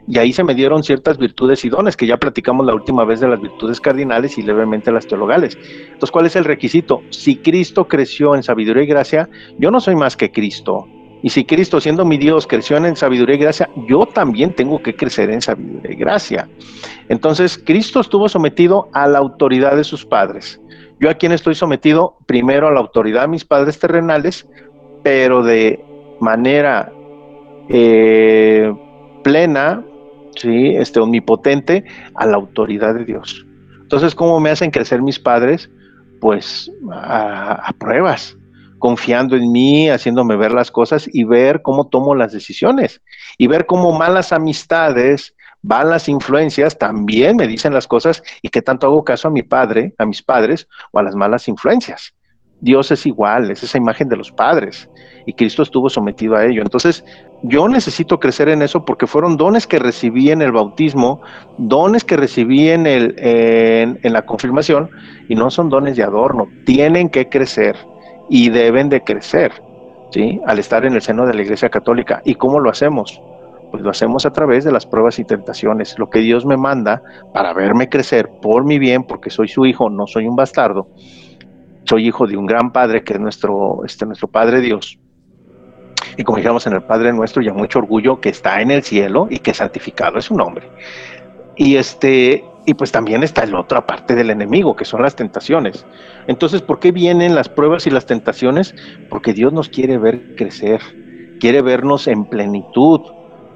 y 0.07 0.17
ahí 0.17 0.33
se 0.33 0.43
me 0.43 0.53
dieron 0.53 0.83
ciertas 0.83 1.17
virtudes 1.17 1.63
y 1.63 1.69
dones, 1.69 1.95
que 1.95 2.05
ya 2.05 2.17
platicamos 2.17 2.65
la 2.65 2.73
última 2.73 3.05
vez 3.05 3.19
de 3.21 3.29
las 3.29 3.39
virtudes 3.39 3.79
cardinales 3.79 4.37
y 4.37 4.41
levemente 4.41 4.91
las 4.91 5.07
teologales. 5.07 5.57
Entonces, 5.57 6.11
¿cuál 6.11 6.25
es 6.25 6.35
el 6.35 6.45
requisito? 6.45 7.01
Si 7.09 7.37
Cristo 7.37 7.87
creció 7.87 8.35
en 8.35 8.43
sabiduría 8.43 8.83
y 8.83 8.87
gracia, 8.87 9.29
yo 9.57 9.71
no 9.71 9.79
soy 9.79 9.95
más 9.95 10.17
que 10.17 10.31
Cristo. 10.31 10.87
Y 11.21 11.29
si 11.29 11.45
Cristo, 11.45 11.79
siendo 11.79 12.03
mi 12.03 12.17
Dios, 12.17 12.45
creció 12.45 12.75
en 12.75 12.97
sabiduría 12.97 13.35
y 13.37 13.39
gracia, 13.39 13.69
yo 13.87 14.05
también 14.05 14.53
tengo 14.53 14.83
que 14.83 14.93
crecer 14.93 15.29
en 15.29 15.41
sabiduría 15.41 15.93
y 15.93 15.95
gracia. 15.95 16.49
Entonces, 17.07 17.57
Cristo 17.63 18.01
estuvo 18.01 18.27
sometido 18.27 18.89
a 18.91 19.07
la 19.07 19.19
autoridad 19.19 19.77
de 19.77 19.85
sus 19.85 20.05
padres. 20.05 20.59
Yo 20.99 21.09
a 21.09 21.13
quien 21.13 21.31
estoy 21.31 21.55
sometido, 21.55 22.17
primero 22.25 22.67
a 22.67 22.71
la 22.71 22.81
autoridad 22.81 23.21
de 23.21 23.27
mis 23.29 23.45
padres 23.45 23.79
terrenales, 23.79 24.45
pero 25.01 25.43
de 25.43 25.83
manera 26.19 26.91
eh, 27.69 28.73
plena, 29.23 29.83
¿sí? 30.35 30.75
este, 30.75 30.99
omnipotente 30.99 31.85
a 32.15 32.25
la 32.25 32.35
autoridad 32.35 32.95
de 32.95 33.05
Dios. 33.05 33.45
Entonces, 33.81 34.15
¿cómo 34.15 34.39
me 34.39 34.49
hacen 34.49 34.71
crecer 34.71 35.01
mis 35.01 35.19
padres? 35.19 35.69
Pues 36.19 36.71
a, 36.91 37.71
pruebas, 37.77 38.37
confiando 38.79 39.35
en 39.35 39.51
mí, 39.51 39.89
haciéndome 39.89 40.35
ver 40.35 40.51
las 40.51 40.71
cosas 40.71 41.09
y 41.11 41.25
ver 41.25 41.61
cómo 41.61 41.87
tomo 41.87 42.15
las 42.15 42.31
decisiones 42.31 43.01
y 43.37 43.47
ver 43.47 43.65
cómo 43.65 43.91
malas 43.97 44.31
amistades, 44.31 45.35
malas 45.61 46.09
influencias 46.09 46.77
también 46.77 47.35
me 47.35 47.47
dicen 47.47 47.73
las 47.73 47.87
cosas 47.87 48.23
y 48.41 48.49
que 48.49 48.61
tanto 48.61 48.87
hago 48.87 49.03
caso 49.03 49.27
a 49.27 49.31
mi 49.31 49.43
padre, 49.43 49.93
a 49.97 50.05
mis 50.05 50.21
padres 50.21 50.67
o 50.91 50.99
a 50.99 51.03
las 51.03 51.15
malas 51.15 51.47
influencias. 51.47 52.13
Dios 52.63 52.91
es 52.91 53.05
igual, 53.05 53.51
es 53.51 53.61
esa 53.61 53.77
imagen 53.77 54.07
de 54.07 54.15
los 54.15 54.31
padres 54.31 54.89
y 55.25 55.33
Cristo 55.33 55.63
estuvo 55.63 55.89
sometido 55.89 56.37
a 56.37 56.45
ello. 56.45 56.61
Entonces, 56.61 57.03
yo 57.43 57.67
necesito 57.67 58.21
crecer 58.21 58.47
en 58.47 58.61
eso 58.61 58.85
porque 58.85 59.05
fueron 59.05 59.35
dones 59.35 59.67
que 59.67 59.79
recibí 59.79 60.31
en 60.31 60.41
el 60.41 60.53
bautismo, 60.53 61.21
dones 61.57 62.05
que 62.05 62.15
recibí 62.15 62.69
en, 62.69 62.87
el, 62.87 63.15
en, 63.17 63.99
en 64.01 64.13
la 64.13 64.21
confirmación 64.25 64.89
y 65.27 65.35
no 65.35 65.51
son 65.51 65.67
dones 65.67 65.97
de 65.97 66.03
adorno, 66.03 66.47
tienen 66.65 67.09
que 67.09 67.27
crecer 67.27 67.75
y 68.29 68.49
deben 68.49 68.87
de 68.87 69.03
crecer, 69.03 69.51
¿sí? 70.11 70.39
Al 70.47 70.57
estar 70.57 70.85
en 70.85 70.93
el 70.93 71.01
seno 71.01 71.25
de 71.25 71.33
la 71.33 71.41
Iglesia 71.41 71.69
Católica. 71.69 72.21
¿Y 72.23 72.35
cómo 72.35 72.61
lo 72.61 72.69
hacemos? 72.69 73.21
Pues 73.71 73.83
lo 73.83 73.89
hacemos 73.89 74.25
a 74.25 74.31
través 74.31 74.63
de 74.63 74.71
las 74.71 74.85
pruebas 74.85 75.19
y 75.19 75.25
tentaciones, 75.25 75.99
lo 75.99 76.09
que 76.09 76.19
Dios 76.19 76.45
me 76.45 76.55
manda 76.55 77.01
para 77.33 77.51
verme 77.51 77.89
crecer 77.89 78.29
por 78.41 78.63
mi 78.63 78.79
bien, 78.79 79.03
porque 79.03 79.29
soy 79.29 79.49
su 79.49 79.65
hijo, 79.65 79.89
no 79.89 80.07
soy 80.07 80.27
un 80.27 80.37
bastardo 80.37 80.87
soy 81.93 82.07
hijo 82.07 82.25
de 82.25 82.35
un 82.35 82.47
gran 82.47 82.71
padre 82.71 83.03
que 83.03 83.13
es 83.13 83.19
nuestro, 83.19 83.85
este, 83.85 84.07
nuestro 84.07 84.27
Padre 84.27 84.61
Dios. 84.61 84.97
Y 86.17 86.23
como 86.23 86.37
dijimos 86.37 86.65
en 86.65 86.73
el 86.73 86.81
Padre 86.81 87.13
nuestro, 87.13 87.43
ya 87.43 87.53
mucho 87.53 87.77
orgullo 87.77 88.19
que 88.19 88.29
está 88.29 88.61
en 88.61 88.71
el 88.71 88.81
cielo 88.81 89.27
y 89.29 89.37
que 89.37 89.53
santificado 89.53 90.17
es 90.17 90.25
su 90.25 90.35
nombre. 90.35 90.67
Y 91.55 91.75
este, 91.75 92.43
y 92.65 92.73
pues 92.73 92.91
también 92.91 93.21
está 93.21 93.45
la 93.45 93.59
otra 93.59 93.85
parte 93.85 94.15
del 94.15 94.31
enemigo, 94.31 94.75
que 94.75 94.85
son 94.85 95.03
las 95.03 95.15
tentaciones. 95.15 95.85
Entonces, 96.25 96.63
¿por 96.63 96.79
qué 96.79 96.91
vienen 96.91 97.35
las 97.35 97.47
pruebas 97.47 97.85
y 97.85 97.91
las 97.91 98.07
tentaciones? 98.07 98.73
Porque 99.11 99.33
Dios 99.33 99.53
nos 99.53 99.69
quiere 99.69 99.99
ver 99.99 100.35
crecer, 100.35 100.81
quiere 101.39 101.61
vernos 101.61 102.07
en 102.07 102.25
plenitud, 102.25 103.01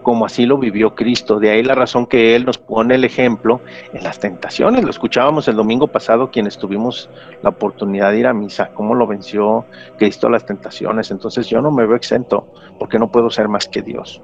como 0.08 0.26
así 0.26 0.46
lo 0.46 0.58
vivió 0.58 0.96
Cristo. 0.96 1.38
De 1.38 1.50
ahí 1.50 1.62
la 1.64 1.76
razón 1.76 2.06
que 2.06 2.34
Él 2.34 2.46
nos 2.46 2.58
pone 2.58 2.96
el 2.96 3.04
ejemplo 3.04 3.60
en 3.92 4.06
las 4.06 4.22
tentaciones. 4.22 4.86
Lo 4.86 4.90
escuchábamos 4.90 5.50
el 5.50 5.58
domingo 5.58 5.88
pasado 5.88 6.32
quienes 6.32 6.58
tuvimos 6.58 7.10
la 7.44 7.50
oportunidad 7.50 8.12
de 8.12 8.20
ir 8.20 8.28
a 8.28 8.34
misa, 8.34 8.70
cómo 8.74 8.96
lo 8.96 9.06
venció 9.06 9.66
Cristo 9.98 10.30
las 10.30 10.46
tentaciones. 10.46 11.12
Entonces 11.12 11.50
yo 11.50 11.60
no 11.60 11.72
me 11.72 11.86
veo 11.86 11.98
exento 11.98 12.48
porque 12.80 12.98
no 12.98 13.12
puedo 13.12 13.30
ser 13.30 13.50
más 13.50 13.68
que 13.68 13.82
Dios. 13.82 14.22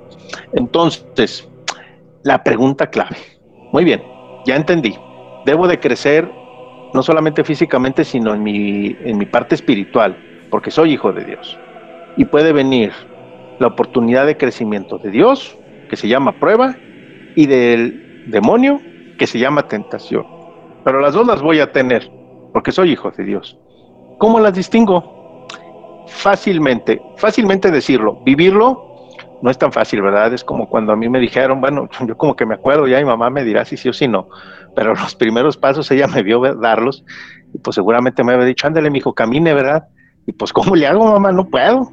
Entonces, 0.54 1.50
la 2.24 2.42
pregunta 2.46 2.90
clave. 2.90 3.18
Muy 3.74 3.84
bien, 3.84 4.02
ya 4.46 4.56
entendí. 4.56 4.98
Debo 5.46 5.68
de 5.68 5.82
crecer 5.82 6.32
no 6.94 7.04
solamente 7.04 7.44
físicamente, 7.44 8.06
sino 8.06 8.34
en 8.34 8.42
mi, 8.42 8.96
en 9.02 9.18
mi 9.18 9.26
parte 9.26 9.56
espiritual, 9.56 10.16
porque 10.50 10.72
soy 10.72 10.94
hijo 10.94 11.12
de 11.12 11.26
Dios. 11.26 11.60
Y 12.16 12.24
puede 12.24 12.54
venir 12.54 12.94
la 13.60 13.68
oportunidad 13.68 14.26
de 14.26 14.38
crecimiento 14.38 14.98
de 14.98 15.12
Dios, 15.12 15.58
que 15.94 15.98
se 15.98 16.08
llama 16.08 16.40
prueba, 16.40 16.76
y 17.36 17.46
del 17.46 18.24
demonio, 18.26 18.82
que 19.20 19.28
se 19.28 19.38
llama 19.38 19.68
tentación. 19.68 20.26
Pero 20.84 21.00
las 21.00 21.14
dos 21.14 21.28
las 21.28 21.40
voy 21.40 21.60
a 21.60 21.72
tener, 21.72 22.10
porque 22.52 22.72
soy 22.72 22.94
hijo 22.94 23.12
de 23.12 23.24
Dios. 23.24 23.60
¿Cómo 24.18 24.40
las 24.40 24.56
distingo? 24.56 25.46
Fácilmente, 26.08 27.00
fácilmente 27.18 27.70
decirlo, 27.70 28.24
vivirlo 28.26 28.90
no 29.44 29.52
es 29.52 29.58
tan 29.60 29.72
fácil, 29.72 30.02
¿verdad? 30.02 30.34
Es 30.34 30.44
como 30.44 30.68
cuando 30.68 30.94
a 30.94 30.96
mí 30.96 31.10
me 31.10 31.20
dijeron, 31.20 31.62
bueno, 31.62 31.88
yo 32.08 32.18
como 32.18 32.36
que 32.36 32.48
me 32.48 32.56
acuerdo, 32.56 32.88
ya 32.88 32.98
mi 32.98 33.06
mamá 33.06 33.30
me 33.30 33.44
dirá 33.44 33.64
si 33.64 33.78
sí 33.78 33.90
o 33.90 33.94
si 33.94 34.08
no, 34.08 34.30
pero 34.76 34.96
los 34.96 35.14
primeros 35.14 35.58
pasos 35.58 35.92
ella 35.92 36.08
me 36.08 36.24
vio 36.24 36.42
darlos 36.56 37.06
y 37.54 37.60
pues 37.60 37.76
seguramente 37.76 38.24
me 38.24 38.34
había 38.34 38.46
dicho, 38.48 38.66
ándale, 38.66 38.90
mi 38.90 38.98
hijo, 38.98 39.14
camine, 39.14 39.54
¿verdad? 39.54 39.84
Y 40.26 40.32
pues, 40.32 40.52
¿cómo 40.52 40.76
le 40.76 40.88
hago, 40.88 41.06
mamá? 41.06 41.32
No 41.32 41.48
puedo. 41.48 41.92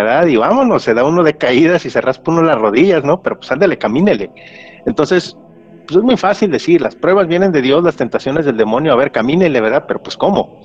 ¿Verdad? 0.00 0.26
Y 0.26 0.36
vámonos, 0.36 0.82
se 0.82 0.94
da 0.94 1.04
uno 1.04 1.22
de 1.22 1.36
caídas 1.36 1.84
y 1.84 1.90
se 1.90 2.00
raspa 2.00 2.32
uno 2.32 2.42
las 2.42 2.58
rodillas, 2.58 3.04
¿no? 3.04 3.20
Pero 3.20 3.38
pues 3.38 3.50
ándale, 3.52 3.76
camínele. 3.76 4.30
Entonces, 4.86 5.36
pues 5.86 5.98
es 5.98 6.02
muy 6.02 6.16
fácil 6.16 6.50
decir, 6.50 6.80
las 6.80 6.96
pruebas 6.96 7.26
vienen 7.26 7.52
de 7.52 7.60
Dios, 7.60 7.84
las 7.84 7.96
tentaciones 7.96 8.46
del 8.46 8.56
demonio, 8.56 8.92
a 8.92 8.96
ver, 8.96 9.12
camínele, 9.12 9.60
¿verdad? 9.60 9.84
Pero 9.86 10.02
pues 10.02 10.16
¿cómo? 10.16 10.60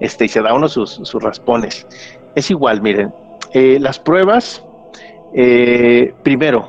Este, 0.00 0.26
y 0.26 0.28
se 0.28 0.42
da 0.42 0.54
uno 0.54 0.68
sus, 0.68 0.90
sus 0.90 1.22
raspones. 1.22 1.86
Es 2.34 2.50
igual, 2.50 2.82
miren, 2.82 3.14
eh, 3.52 3.78
las 3.80 3.98
pruebas, 3.98 4.62
eh, 5.34 6.12
primero, 6.22 6.68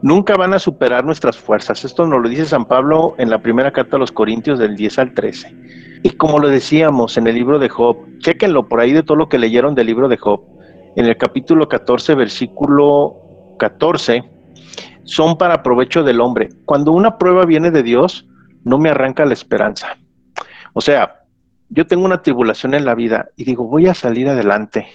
nunca 0.00 0.36
van 0.36 0.54
a 0.54 0.58
superar 0.58 1.04
nuestras 1.04 1.36
fuerzas. 1.36 1.84
Esto 1.84 2.06
nos 2.06 2.22
lo 2.22 2.28
dice 2.28 2.46
San 2.46 2.64
Pablo 2.64 3.14
en 3.18 3.28
la 3.28 3.42
primera 3.42 3.70
carta 3.72 3.96
a 3.96 3.98
los 4.00 4.12
Corintios 4.12 4.58
del 4.58 4.76
10 4.76 4.98
al 4.98 5.12
13. 5.12 5.54
Y 6.04 6.10
como 6.10 6.38
lo 6.38 6.48
decíamos 6.48 7.18
en 7.18 7.26
el 7.26 7.34
libro 7.34 7.58
de 7.58 7.68
Job, 7.68 7.98
chequenlo 8.20 8.68
por 8.68 8.80
ahí 8.80 8.92
de 8.92 9.02
todo 9.02 9.16
lo 9.16 9.28
que 9.28 9.38
leyeron 9.38 9.74
del 9.74 9.88
libro 9.88 10.08
de 10.08 10.16
Job 10.16 10.57
en 10.98 11.06
el 11.06 11.16
capítulo 11.16 11.68
14, 11.68 12.16
versículo 12.16 13.54
14, 13.56 14.24
son 15.04 15.38
para 15.38 15.62
provecho 15.62 16.02
del 16.02 16.20
hombre. 16.20 16.48
Cuando 16.64 16.90
una 16.90 17.18
prueba 17.18 17.44
viene 17.44 17.70
de 17.70 17.84
Dios, 17.84 18.26
no 18.64 18.78
me 18.78 18.90
arranca 18.90 19.24
la 19.24 19.32
esperanza. 19.32 19.96
O 20.72 20.80
sea, 20.80 21.22
yo 21.68 21.86
tengo 21.86 22.04
una 22.04 22.20
tribulación 22.20 22.74
en 22.74 22.84
la 22.84 22.96
vida 22.96 23.28
y 23.36 23.44
digo, 23.44 23.68
voy 23.68 23.86
a 23.86 23.94
salir 23.94 24.28
adelante. 24.28 24.88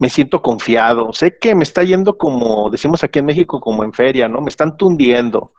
Me 0.00 0.10
siento 0.10 0.42
confiado. 0.42 1.12
Sé 1.12 1.38
que 1.38 1.54
me 1.54 1.62
está 1.62 1.84
yendo 1.84 2.18
como, 2.18 2.68
decimos 2.68 3.04
aquí 3.04 3.20
en 3.20 3.26
México, 3.26 3.60
como 3.60 3.84
en 3.84 3.92
feria, 3.92 4.26
¿no? 4.28 4.40
Me 4.40 4.48
están 4.50 4.76
tundiendo. 4.76 5.52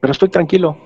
Pero 0.00 0.10
estoy 0.10 0.28
tranquilo, 0.28 0.76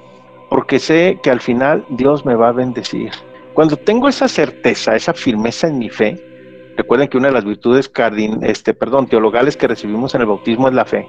porque 0.51 0.79
sé 0.79 1.19
que 1.23 1.31
al 1.31 1.41
final 1.41 1.87
Dios 1.89 2.27
me 2.27 2.35
va 2.35 2.51
a 2.51 2.53
bendecir. 2.53 3.11
Cuando 3.55 3.79
tengo 3.79 4.07
esa 4.07 4.29
certeza, 4.29 4.95
esa 4.97 5.15
firmeza 5.15 5.67
en 5.69 5.79
mi 5.79 5.89
fe, 5.89 6.32
Recuerden 6.77 7.09
que 7.09 7.19
una 7.19 7.29
de 7.29 7.35
las 7.35 7.45
virtudes 7.45 7.89
cardin, 7.89 8.43
este, 8.43 8.73
perdón, 8.75 9.07
teologales 9.07 9.57
que 9.57 9.69
recibimos 9.69 10.15
en 10.15 10.23
el 10.23 10.27
bautismo 10.27 10.69
es 10.69 10.75
la 10.75 10.85
fe. 10.85 11.07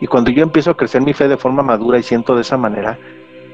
Y 0.00 0.06
cuando 0.06 0.30
yo 0.30 0.42
empiezo 0.42 0.70
a 0.70 0.76
crecer 0.76 1.00
mi 1.02 1.14
fe 1.14 1.28
de 1.28 1.36
forma 1.36 1.62
madura 1.62 1.98
y 1.98 2.02
siento 2.02 2.34
de 2.34 2.42
esa 2.42 2.56
manera 2.56 2.98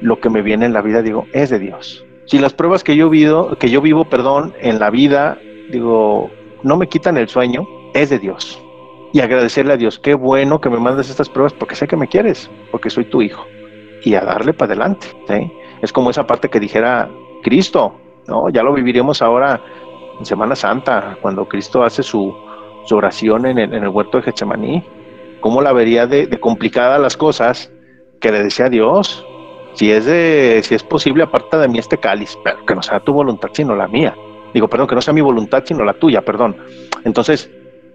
lo 0.01 0.19
que 0.19 0.29
me 0.29 0.41
viene 0.41 0.65
en 0.65 0.73
la 0.73 0.81
vida, 0.81 1.01
digo, 1.01 1.27
es 1.31 1.49
de 1.49 1.59
Dios. 1.59 2.03
Si 2.25 2.39
las 2.39 2.53
pruebas 2.53 2.83
que 2.83 2.95
yo 2.95 3.09
vivo, 3.09 3.55
que 3.57 3.69
yo 3.69 3.81
vivo, 3.81 4.05
perdón, 4.05 4.53
en 4.59 4.79
la 4.79 4.89
vida, 4.89 5.37
digo, 5.71 6.29
no 6.63 6.77
me 6.77 6.87
quitan 6.87 7.17
el 7.17 7.29
sueño, 7.29 7.67
es 7.93 8.09
de 8.09 8.19
Dios. 8.19 8.61
Y 9.13 9.19
agradecerle 9.19 9.73
a 9.73 9.77
Dios, 9.77 9.99
qué 9.99 10.13
bueno 10.13 10.61
que 10.61 10.69
me 10.69 10.79
mandes 10.79 11.09
estas 11.09 11.29
pruebas 11.29 11.53
porque 11.53 11.75
sé 11.75 11.87
que 11.87 11.97
me 11.97 12.07
quieres, 12.07 12.49
porque 12.71 12.89
soy 12.89 13.05
tu 13.05 13.21
hijo. 13.21 13.45
Y 14.03 14.15
a 14.15 14.21
darle 14.21 14.53
para 14.53 14.73
adelante. 14.73 15.07
Es 15.81 15.91
como 15.93 16.09
esa 16.09 16.25
parte 16.25 16.49
que 16.49 16.59
dijera 16.59 17.09
Cristo, 17.43 17.93
¿no? 18.27 18.49
Ya 18.49 18.63
lo 18.63 18.73
viviremos 18.73 19.21
ahora 19.21 19.61
Semana 20.25 20.55
Santa, 20.55 21.17
cuando 21.21 21.47
Cristo 21.47 21.83
hace 21.83 22.03
su, 22.03 22.35
oración 22.91 23.45
en 23.45 23.57
el, 23.57 23.87
huerto 23.87 24.17
de 24.17 24.23
Getsemaní, 24.23 24.83
cómo 25.39 25.61
la 25.61 25.71
vería 25.71 26.07
de, 26.07 26.27
complicada 26.39 26.97
las 26.97 27.15
cosas 27.15 27.71
que 28.19 28.31
le 28.31 28.43
decía 28.43 28.65
a 28.65 28.69
Dios, 28.69 29.25
si 29.73 29.91
es 29.91 30.05
de, 30.05 30.61
si 30.63 30.75
es 30.75 30.83
posible, 30.83 31.23
aparta 31.23 31.57
de 31.57 31.67
mí 31.67 31.79
este 31.79 31.97
cáliz, 31.97 32.37
pero 32.43 32.65
que 32.65 32.75
no 32.75 32.81
sea 32.81 32.99
tu 32.99 33.13
voluntad 33.13 33.49
sino 33.53 33.75
la 33.75 33.87
mía. 33.87 34.15
Digo, 34.53 34.67
perdón, 34.67 34.87
que 34.87 34.95
no 34.95 35.01
sea 35.01 35.13
mi 35.13 35.21
voluntad 35.21 35.63
sino 35.65 35.83
la 35.83 35.93
tuya, 35.93 36.21
perdón. 36.21 36.57
Entonces, 37.05 37.49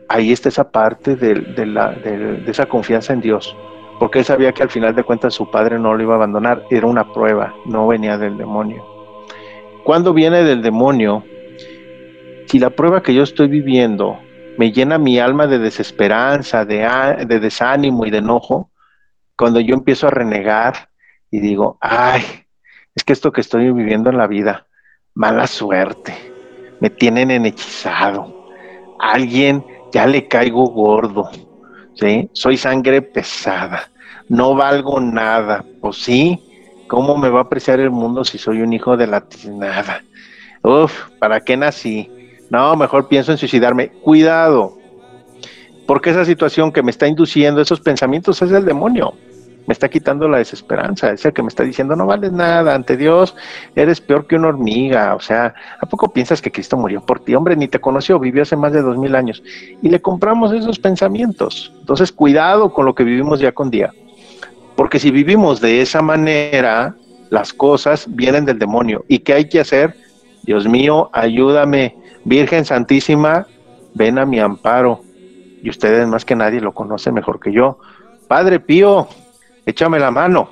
ahí 0.09 0.33
está 0.33 0.49
esa 0.49 0.71
parte 0.71 1.17
de, 1.17 1.35
de, 1.35 2.51
esa 2.51 2.67
confianza 2.67 3.13
en 3.13 3.21
Dios, 3.21 3.57
porque 3.99 4.21
él 4.21 4.25
sabía 4.25 4.53
que 4.53 4.63
al 4.63 4.71
final 4.71 4.95
de 4.95 5.05
cuentas 5.05 5.35
su 5.35 5.51
padre 5.51 5.79
no 5.79 5.95
lo 5.95 6.03
iba 6.03 6.15
a 6.15 6.17
abandonar, 6.17 6.63
era 6.71 6.87
una 6.87 7.13
prueba, 7.13 7.55
no 7.65 7.87
venía 7.87 8.17
del 8.19 8.37
demonio. 8.37 8.85
Cuando 9.85 10.13
viene 10.13 10.43
del 10.43 10.63
demonio, 10.63 11.23
si 12.47 12.59
la 12.59 12.71
prueba 12.71 13.03
que 13.03 13.15
yo 13.15 13.23
estoy 13.23 13.49
viviendo 13.49 14.19
me 14.59 14.73
llena 14.73 14.99
mi 14.99 15.19
alma 15.19 15.47
de 15.47 15.59
desesperanza, 15.59 16.65
de, 16.65 17.27
de 17.27 17.41
desánimo 17.41 18.07
y 18.07 18.11
de 18.11 18.19
enojo, 18.19 18.71
cuando 19.37 19.61
yo 19.61 19.75
empiezo 19.75 20.07
a 20.07 20.11
renegar 20.11 20.89
y 21.31 21.41
digo, 21.41 21.77
ay, 21.81 22.23
es 22.95 23.05
que 23.05 23.13
esto 23.13 23.33
que 23.33 23.43
estoy 23.43 23.71
viviendo 23.71 24.09
en 24.09 24.17
la 24.17 24.27
vida, 24.27 24.67
mala 25.15 25.47
suerte, 25.47 26.15
me 26.81 26.89
tienen 26.89 27.31
enhechizado, 27.31 28.35
alguien 28.99 29.65
ya 29.93 30.07
le 30.07 30.27
caigo 30.27 30.67
gordo, 30.69 31.31
¿sí? 31.95 32.31
Soy 32.33 32.57
sangre 32.57 33.03
pesada, 33.03 33.91
no 34.29 34.55
valgo 34.55 35.01
nada, 35.01 35.65
pues 35.81 35.97
sí, 35.97 36.43
¿cómo 36.89 37.19
me 37.19 37.29
va 37.29 37.41
a 37.41 37.43
apreciar 37.43 37.81
el 37.81 37.91
mundo 37.91 38.25
si 38.25 38.39
soy 38.39 38.63
un 38.63 38.73
hijo 38.73 38.97
de 38.97 39.07
la 39.07 39.21
tiznada? 39.21 40.03
Uf, 40.63 41.11
¿para 41.19 41.41
qué 41.41 41.57
nací? 41.57 42.11
No, 42.51 42.77
mejor 42.77 43.09
pienso 43.09 43.33
en 43.33 43.39
suicidarme. 43.39 43.89
Cuidado, 43.89 44.77
porque 45.87 46.11
esa 46.11 46.25
situación 46.25 46.73
que 46.73 46.83
me 46.83 46.91
está 46.91 47.07
induciendo 47.07 47.61
esos 47.61 47.81
pensamientos 47.81 48.43
es 48.43 48.51
el 48.51 48.65
demonio. 48.65 49.15
Me 49.67 49.73
está 49.73 49.89
quitando 49.89 50.29
la 50.29 50.39
desesperanza, 50.39 51.11
es 51.11 51.25
el 51.25 51.33
que 51.33 51.43
me 51.43 51.49
está 51.49 51.65
diciendo, 51.65 51.97
no 51.97 52.07
vales 52.07 52.31
nada, 52.31 52.73
ante 52.73 52.97
Dios 52.97 53.35
eres 53.75 54.01
peor 54.01 54.27
que 54.27 54.37
una 54.37 54.49
hormiga. 54.49 55.17
O 55.17 55.21
sea, 55.21 55.55
¿a 55.81 55.87
poco 55.87 56.13
piensas 56.13 56.41
que 56.41 56.53
Cristo 56.53 56.77
murió 56.77 57.01
por 57.01 57.21
ti? 57.21 57.35
Hombre, 57.35 57.57
ni 57.57 57.67
te 57.67 57.81
conoció, 57.81 58.21
vivió 58.21 58.43
hace 58.43 58.55
más 58.55 58.73
de 58.73 58.83
dos 58.83 58.97
mil 58.97 59.17
años. 59.17 59.43
Y 59.83 59.89
le 59.89 60.01
compramos 60.01 60.53
esos 60.53 60.79
pensamientos. 60.79 61.73
Entonces, 61.81 62.13
cuidado 62.13 62.73
con 62.73 62.85
lo 62.85 62.95
que 62.95 63.03
vivimos 63.03 63.41
día 63.41 63.53
con 63.53 63.71
día. 63.71 63.93
Porque 64.77 65.01
si 65.01 65.11
vivimos 65.11 65.61
de 65.61 65.81
esa 65.81 66.01
manera, 66.01 66.95
las 67.31 67.53
cosas 67.53 68.07
vienen 68.09 68.45
del 68.45 68.61
demonio. 68.61 69.05
¿Y 69.09 69.21
qué 69.21 69.35
hay 69.35 69.49
que 69.49 69.59
hacer? 69.59 69.97
Dios 70.45 70.69
mío, 70.69 71.11
ayúdame 71.13 71.97
Virgen 72.27 72.65
Santísima, 72.65 73.47
ven 73.95 74.19
a 74.19 74.27
mi 74.27 74.41
amparo. 74.41 75.01
Y 75.63 75.71
ustedes 75.71 76.09
más 76.09 76.25
que 76.25 76.35
nadie 76.35 76.61
lo 76.61 76.73
conocen 76.73 77.15
mejor 77.15 77.39
que 77.39 77.53
yo. 77.53 77.79
Padre 78.27 78.59
Pío, 78.59 79.07
échame 79.65 80.01
la 80.01 80.11
mano. 80.11 80.49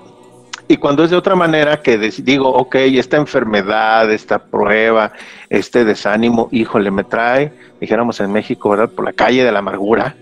Y 0.68 0.76
cuando 0.76 1.02
es 1.02 1.10
de 1.10 1.16
otra 1.16 1.34
manera 1.34 1.82
que 1.82 1.98
digo, 1.98 2.48
ok, 2.48 2.76
esta 2.76 3.16
enfermedad, 3.16 4.10
esta 4.12 4.38
prueba, 4.38 5.10
este 5.50 5.84
desánimo, 5.84 6.48
híjole, 6.52 6.92
me 6.92 7.02
trae, 7.02 7.52
dijéramos 7.80 8.20
en 8.20 8.32
México, 8.32 8.70
¿verdad? 8.70 8.90
Por 8.90 9.04
la 9.04 9.12
calle 9.12 9.42
de 9.42 9.50
la 9.50 9.58
amargura, 9.58 10.14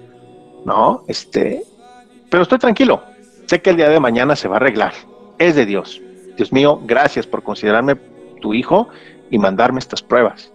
¿no? 0.65 1.05
Este, 1.07 1.63
pero 2.31 2.45
estoy 2.45 2.59
tranquilo. 2.59 3.03
Sé 3.45 3.61
que 3.61 3.71
el 3.71 3.77
día 3.77 3.91
de 3.91 4.01
mañana 4.01 4.37
se 4.37 4.49
va 4.49 4.57
a 4.57 4.57
arreglar. 4.57 4.95
Es 5.39 5.55
de 5.55 5.67
Dios. 5.67 6.01
Dios 6.35 6.51
mío, 6.51 6.81
gracias 6.83 7.27
por 7.27 7.43
considerarme 7.43 7.97
tu 8.41 8.55
hijo 8.55 8.89
y 9.31 9.39
mandarme 9.39 9.81
estas 9.81 10.03
pruebas. 10.03 10.51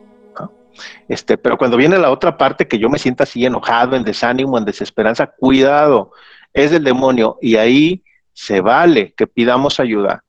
Este, 1.07 1.37
pero 1.37 1.57
cuando 1.57 1.77
viene 1.77 1.97
la 1.97 2.11
otra 2.11 2.37
parte 2.37 2.67
que 2.67 2.79
yo 2.79 2.89
me 2.89 2.99
sienta 2.99 3.23
así 3.23 3.45
enojado, 3.45 3.95
en 3.95 4.03
desánimo, 4.03 4.57
en 4.57 4.65
desesperanza, 4.65 5.27
cuidado, 5.27 6.11
es 6.53 6.71
el 6.71 6.83
demonio 6.83 7.37
y 7.41 7.55
ahí 7.55 8.03
se 8.33 8.61
vale 8.61 9.13
que 9.15 9.27
pidamos 9.27 9.79
ayuda 9.79 10.23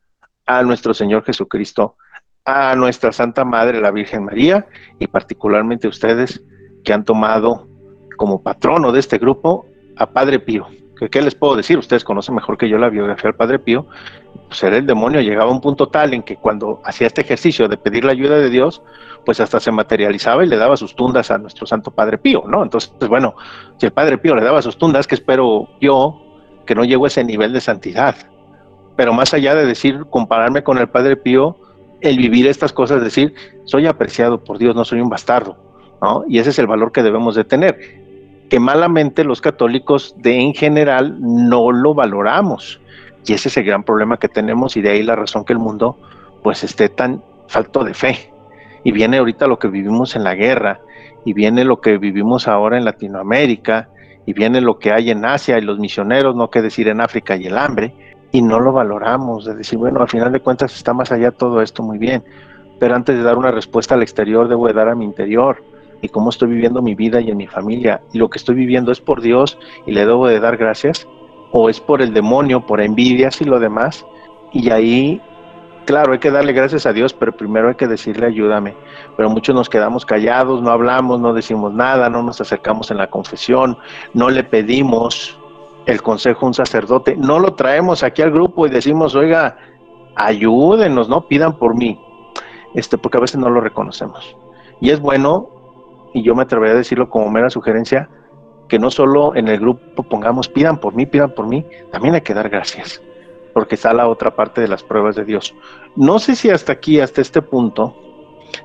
a 0.47 0.63
nuestro 0.63 0.95
Señor 0.95 1.25
Jesucristo, 1.25 1.97
a 2.45 2.75
nuestra 2.75 3.13
Santa 3.13 3.45
Madre, 3.45 3.81
la 3.81 3.91
Virgen 3.91 4.25
María, 4.25 4.67
y 4.99 5.07
particularmente 5.07 5.89
ustedes 5.89 6.43
que 6.85 6.93
han 6.93 7.05
tomado 7.05 7.69
como 8.17 8.43
patrono 8.43 8.93
de 8.93 9.01
este 9.01 9.19
grupo 9.19 9.67
a 9.97 10.07
Padre 10.07 10.39
Pío. 10.39 10.67
¿Qué, 11.11 11.23
les 11.23 11.35
puedo 11.35 11.55
decir? 11.55 11.79
Ustedes 11.79 12.05
conocen 12.05 12.35
mejor 12.35 12.59
que 12.59 12.69
yo 12.69 12.79
la 12.79 12.89
biografía 12.89 13.29
del 13.29 13.35
Padre 13.35 13.59
Pío. 13.59 13.87
Pues 14.49 14.63
era 14.63 14.77
el 14.77 14.87
demonio, 14.87 15.21
llegaba 15.21 15.51
a 15.51 15.53
un 15.53 15.61
punto 15.61 15.89
tal 15.89 16.15
en 16.15 16.23
que 16.23 16.37
cuando 16.37 16.81
hacía 16.85 17.07
este 17.07 17.21
ejercicio 17.21 17.69
de 17.69 17.77
pedir 17.77 18.05
la 18.05 18.13
ayuda 18.13 18.37
de 18.37 18.51
Dios, 18.51 18.83
pues 19.25 19.41
hasta 19.41 19.61
se 19.61 19.71
materializaba 19.71 20.45
y 20.45 20.49
le 20.49 20.57
daba 20.57 20.77
sus 20.77 20.97
tundas 20.97 21.31
a 21.31 21.39
nuestro 21.39 21.67
Santo 21.67 21.91
Padre 21.91 22.19
Pío, 22.19 22.45
¿no? 22.47 22.63
Entonces, 22.63 22.93
bueno, 23.09 23.35
si 23.77 23.87
el 23.87 23.93
Padre 23.93 24.19
Pío 24.19 24.35
le 24.35 24.43
daba 24.43 24.63
sus 24.63 24.79
tundas, 24.79 25.07
que 25.07 25.15
espero 25.15 25.69
yo 25.81 26.23
que 26.67 26.75
no 26.75 26.85
llego 26.85 27.05
a 27.05 27.09
ese 27.09 27.25
nivel 27.25 27.53
de 27.53 27.61
santidad. 27.61 28.17
Pero 28.97 29.13
más 29.13 29.33
allá 29.35 29.55
de 29.55 29.67
decir, 29.67 30.07
compararme 30.11 30.63
con 30.63 30.79
el 30.79 30.89
Padre 30.89 31.17
Pío, 31.17 31.57
el 32.01 32.17
vivir 32.17 32.47
estas 32.47 32.73
cosas, 32.73 33.03
decir, 33.03 33.35
soy 33.65 33.87
apreciado 33.87 34.43
por 34.43 34.59
Dios, 34.59 34.75
no 34.75 34.85
soy 34.85 35.01
un 35.01 35.09
bastardo, 35.09 35.57
¿no? 36.01 36.25
Y 36.29 36.39
ese 36.39 36.51
es 36.51 36.59
el 36.59 36.67
valor 36.67 36.93
que 36.93 37.03
debemos 37.03 37.35
de 37.35 37.45
tener, 37.45 37.79
que 38.49 38.61
malamente 38.61 39.25
los 39.25 39.41
católicos 39.41 40.15
de 40.19 40.41
en 40.41 40.55
general 40.55 41.17
no 41.21 41.71
lo 41.73 41.95
valoramos. 41.95 42.81
Y 43.27 43.35
ese 43.35 43.49
es 43.49 43.57
el 43.57 43.65
gran 43.65 43.85
problema 43.85 44.19
que 44.19 44.29
tenemos 44.29 44.77
y 44.77 44.81
de 44.81 44.91
ahí 44.91 45.03
la 45.03 45.17
razón 45.17 45.45
que 45.45 45.53
el 45.53 45.59
mundo 45.59 45.99
pues 46.43 46.65
esté 46.65 46.89
tan 46.89 47.23
falto 47.47 47.85
de 47.85 47.95
fe. 47.95 48.33
Y 48.85 48.93
viene 48.93 49.19
ahorita 49.19 49.47
lo 49.47 49.59
que 49.59 49.69
vivimos 49.69 50.17
en 50.17 50.25
la 50.25 50.35
guerra, 50.35 50.81
y 51.25 51.33
viene 51.33 51.65
lo 51.65 51.81
que 51.81 51.99
vivimos 51.99 52.47
ahora 52.47 52.79
en 52.79 52.85
Latinoamérica, 52.85 53.89
y 54.25 54.33
viene 54.33 54.61
lo 54.61 54.79
que 54.79 54.93
hay 54.93 55.11
en 55.11 55.25
Asia 55.25 55.59
y 55.59 55.63
los 55.63 55.79
misioneros, 55.79 56.37
no 56.37 56.49
que 56.49 56.63
decir 56.63 56.89
en 56.89 57.01
África 57.01 57.37
y 57.37 57.47
el 57.47 57.59
hambre, 57.59 57.93
y 58.31 58.41
no 58.41 58.61
lo 58.61 58.73
valoramos, 58.73 59.45
de 59.45 59.57
decir, 59.57 59.79
bueno, 59.79 60.01
al 60.01 60.09
final 60.09 60.33
de 60.33 60.41
cuentas 60.41 60.75
está 60.75 60.95
más 60.95 61.11
allá 61.11 61.33
todo 61.33 61.61
esto 61.61 61.83
muy 61.83 61.99
bien, 61.99 62.23
pero 62.79 62.95
antes 62.95 63.17
de 63.17 63.23
dar 63.23 63.37
una 63.37 63.51
respuesta 63.51 63.95
al 63.95 64.03
exterior, 64.03 64.49
debo 64.49 64.69
de 64.69 64.75
dar 64.75 64.89
a 64.89 64.95
mi 64.95 65.05
interior 65.05 65.63
y 66.03 66.09
cómo 66.09 66.31
estoy 66.31 66.49
viviendo 66.49 66.83
mi 66.83 66.95
vida 66.95 67.21
y 67.21 67.31
en 67.31 67.37
mi 67.37 67.47
familia, 67.47 68.03
y 68.13 68.19
lo 68.19 68.31
que 68.31 68.39
estoy 68.39 68.55
viviendo 68.55 68.93
es 68.93 69.01
por 69.01 69.21
Dios 69.21 69.59
y 69.87 69.93
le 69.93 70.07
debo 70.07 70.27
de 70.27 70.41
dar 70.41 70.57
gracias, 70.57 71.07
o 71.53 71.69
es 71.69 71.81
por 71.81 72.03
el 72.03 72.13
demonio, 72.13 72.67
por 72.67 72.81
envidias 72.81 73.41
y 73.41 73.45
lo 73.45 73.59
demás, 73.59 74.05
y 74.53 74.71
ahí 74.71 75.21
claro, 75.89 76.13
hay 76.13 76.19
que 76.19 76.31
darle 76.31 76.53
gracias 76.53 76.85
a 76.85 76.93
Dios, 76.93 77.15
pero 77.15 77.35
primero 77.35 77.71
hay 77.71 77.75
que 77.75 77.87
decirle 77.87 78.27
ayúdame. 78.27 78.77
Pero 79.17 79.31
muchos 79.31 79.55
nos 79.55 79.71
quedamos 79.71 80.05
callados, 80.05 80.61
no 80.61 80.71
hablamos, 80.71 81.19
no 81.19 81.33
decimos 81.33 81.73
nada, 81.73 82.11
no 82.11 82.23
nos 82.23 82.43
acercamos 82.43 82.91
en 82.91 82.99
la 82.99 83.09
confesión, 83.09 83.79
no 84.13 84.29
le 84.29 84.45
pedimos 84.45 85.41
el 85.87 86.03
consejo 86.03 86.45
a 86.45 86.49
un 86.49 86.55
sacerdote, 86.55 87.17
no 87.17 87.39
lo 87.39 87.55
traemos 87.55 88.03
aquí 88.03 88.21
al 88.21 88.33
grupo 88.33 88.67
y 88.67 88.71
decimos, 88.71 89.15
oiga, 89.15 89.57
ayúdenos, 90.15 91.09
no 91.09 91.27
pidan 91.27 91.57
por 91.57 91.75
mí, 91.75 91.99
este, 92.75 92.99
porque 92.99 93.17
a 93.17 93.23
veces 93.23 93.41
no 93.41 93.49
lo 93.49 93.63
reconocemos. 93.63 94.37
Y 94.83 94.91
es 94.91 95.01
bueno, 95.01 95.49
y 96.15 96.23
yo 96.23 96.35
me 96.35 96.43
atrevería 96.43 96.75
a 96.75 96.79
decirlo 96.79 97.09
como 97.09 97.31
mera 97.31 97.51
sugerencia, 97.51 98.09
que 98.69 98.79
no 98.79 98.91
solo 98.91 99.35
en 99.35 99.49
el 99.49 99.59
grupo 99.61 100.03
pongamos 100.03 100.49
pidan 100.49 100.79
por 100.79 100.95
mí, 100.95 101.07
pidan 101.07 101.35
por 101.35 101.47
mí, 101.47 101.65
también 101.91 102.15
hay 102.15 102.21
que 102.21 102.35
dar 102.35 102.49
gracias 102.49 103.03
porque 103.59 103.75
está 103.75 103.93
la 103.93 104.09
otra 104.09 104.37
parte 104.37 104.61
de 104.61 104.69
las 104.69 104.85
pruebas 104.85 105.17
de 105.17 105.25
Dios. 105.25 105.53
No 105.97 106.21
sé 106.21 106.37
si 106.37 106.49
hasta 106.49 106.73
aquí, 106.73 107.01
hasta 107.01 107.21
este 107.21 107.43
punto, 107.43 107.97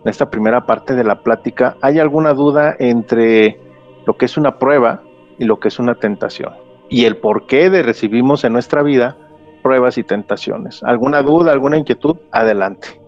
en 0.04 0.08
esta 0.08 0.30
primera 0.30 0.68
parte 0.68 0.94
de 0.94 1.04
la 1.04 1.24
plática, 1.24 1.78
hay 1.82 1.98
alguna 1.98 2.34
duda 2.36 2.76
entre 2.78 3.60
lo 4.06 4.16
que 4.16 4.26
es 4.26 4.38
una 4.38 4.60
prueba 4.60 5.02
y 5.40 5.46
lo 5.46 5.60
que 5.60 5.70
es 5.70 5.80
una 5.80 5.96
tentación. 5.96 6.54
Y 6.90 7.06
el 7.06 7.18
por 7.18 7.48
qué 7.48 7.72
de 7.72 7.82
recibimos 7.82 8.44
en 8.44 8.54
nuestra 8.54 8.84
vida 8.84 9.18
pruebas 9.64 9.98
y 9.98 10.04
tentaciones. 10.04 10.84
¿Alguna 10.84 11.24
duda, 11.24 11.54
alguna 11.54 11.78
inquietud? 11.78 12.18
Adelante. 12.32 13.02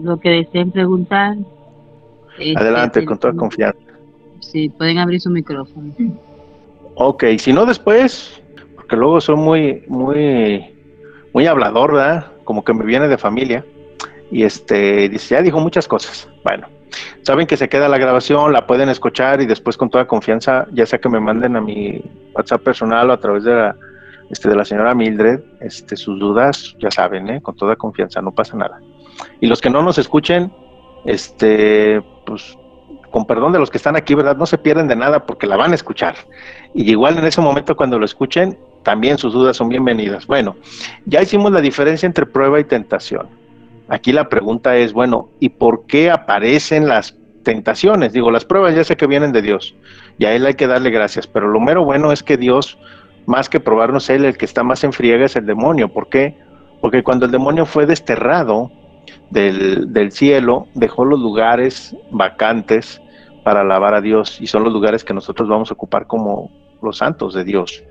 Lo 0.00 0.18
que 0.18 0.30
deseen 0.30 0.70
preguntar. 0.70 1.36
Adelante, 2.56 3.04
con 3.04 3.18
toda 3.18 3.34
confianza. 3.34 3.78
Sí, 4.40 4.68
pueden 4.68 4.98
abrir 4.98 5.20
su 5.20 5.30
micrófono. 5.30 5.92
Ok, 6.94 7.24
si 7.38 7.52
no 7.52 7.66
después, 7.66 8.40
porque 8.76 8.96
luego 8.96 9.20
son 9.20 9.40
muy, 9.40 9.84
muy 9.88 10.64
muy 11.32 11.46
hablador, 11.46 11.92
¿verdad? 11.92 12.32
Como 12.44 12.64
que 12.64 12.74
me 12.74 12.84
viene 12.84 13.08
de 13.08 13.18
familia. 13.18 13.64
Y 14.30 14.42
este, 14.42 15.08
dice, 15.08 15.36
ya 15.36 15.42
dijo 15.42 15.60
muchas 15.60 15.88
cosas. 15.88 16.28
Bueno, 16.44 16.66
saben 17.22 17.46
que 17.46 17.56
se 17.56 17.68
queda 17.68 17.88
la 17.88 17.98
grabación, 17.98 18.52
la 18.52 18.66
pueden 18.66 18.88
escuchar 18.88 19.40
y 19.40 19.46
después 19.46 19.76
con 19.76 19.88
toda 19.88 20.06
confianza, 20.06 20.66
ya 20.72 20.84
sea 20.84 20.98
que 20.98 21.08
me 21.08 21.20
manden 21.20 21.56
a 21.56 21.60
mi 21.60 22.02
WhatsApp 22.34 22.62
personal 22.62 23.10
o 23.10 23.12
a 23.12 23.20
través 23.20 23.44
de 23.44 23.54
la, 23.54 23.76
este, 24.30 24.48
de 24.48 24.56
la 24.56 24.64
señora 24.64 24.94
Mildred, 24.94 25.40
este, 25.60 25.96
sus 25.96 26.18
dudas, 26.18 26.74
ya 26.80 26.90
saben, 26.90 27.28
¿eh? 27.28 27.40
con 27.40 27.56
toda 27.56 27.76
confianza, 27.76 28.20
no 28.20 28.32
pasa 28.32 28.56
nada. 28.56 28.80
Y 29.40 29.46
los 29.46 29.60
que 29.60 29.70
no 29.70 29.82
nos 29.82 29.98
escuchen, 29.98 30.52
este, 31.04 32.02
pues 32.28 32.58
con 33.10 33.24
perdón 33.26 33.52
de 33.52 33.58
los 33.58 33.70
que 33.70 33.78
están 33.78 33.96
aquí, 33.96 34.14
¿verdad? 34.14 34.36
No 34.36 34.46
se 34.46 34.58
pierden 34.58 34.86
de 34.86 34.96
nada 34.96 35.24
porque 35.24 35.46
la 35.46 35.56
van 35.56 35.72
a 35.72 35.74
escuchar. 35.74 36.14
Y 36.74 36.90
igual 36.90 37.18
en 37.18 37.24
ese 37.24 37.40
momento 37.40 37.74
cuando 37.74 37.98
lo 37.98 38.04
escuchen, 38.04 38.58
también 38.82 39.18
sus 39.18 39.32
dudas 39.32 39.56
son 39.56 39.68
bienvenidas. 39.68 40.26
Bueno, 40.26 40.56
ya 41.06 41.22
hicimos 41.22 41.52
la 41.52 41.60
diferencia 41.60 42.06
entre 42.06 42.26
prueba 42.26 42.60
y 42.60 42.64
tentación. 42.64 43.28
Aquí 43.88 44.12
la 44.12 44.28
pregunta 44.28 44.76
es, 44.76 44.92
bueno, 44.92 45.30
¿y 45.40 45.48
por 45.48 45.86
qué 45.86 46.10
aparecen 46.10 46.86
las 46.86 47.16
tentaciones? 47.42 48.12
Digo, 48.12 48.30
las 48.30 48.44
pruebas 48.44 48.74
ya 48.74 48.84
sé 48.84 48.96
que 48.96 49.06
vienen 49.06 49.32
de 49.32 49.40
Dios 49.40 49.74
y 50.18 50.26
a 50.26 50.34
Él 50.34 50.44
hay 50.44 50.54
que 50.54 50.66
darle 50.66 50.90
gracias, 50.90 51.26
pero 51.26 51.48
lo 51.48 51.60
mero 51.60 51.84
bueno 51.84 52.12
es 52.12 52.22
que 52.22 52.36
Dios, 52.36 52.78
más 53.24 53.48
que 53.48 53.60
probarnos 53.60 54.10
Él, 54.10 54.26
el 54.26 54.36
que 54.36 54.44
está 54.44 54.62
más 54.62 54.84
en 54.84 54.92
friega 54.92 55.24
es 55.24 55.36
el 55.36 55.46
demonio. 55.46 55.88
¿Por 55.88 56.10
qué? 56.10 56.36
Porque 56.82 57.02
cuando 57.02 57.24
el 57.24 57.32
demonio 57.32 57.64
fue 57.64 57.86
desterrado 57.86 58.70
del, 59.30 60.12
cielo, 60.12 60.66
dejó 60.74 61.04
los 61.04 61.20
lugares 61.20 61.94
vacantes 62.10 63.00
para 63.44 63.60
alabar 63.60 63.94
a 63.94 64.00
Dios 64.00 64.40
y 64.40 64.46
son 64.46 64.64
los 64.64 64.72
lugares 64.72 65.04
que 65.04 65.14
nosotros 65.14 65.48
vamos 65.48 65.70
a 65.70 65.74
ocupar 65.74 66.06
como 66.06 66.50
los 66.82 66.98
santos 66.98 67.34
de 67.34 67.44
Dios. 67.44 67.82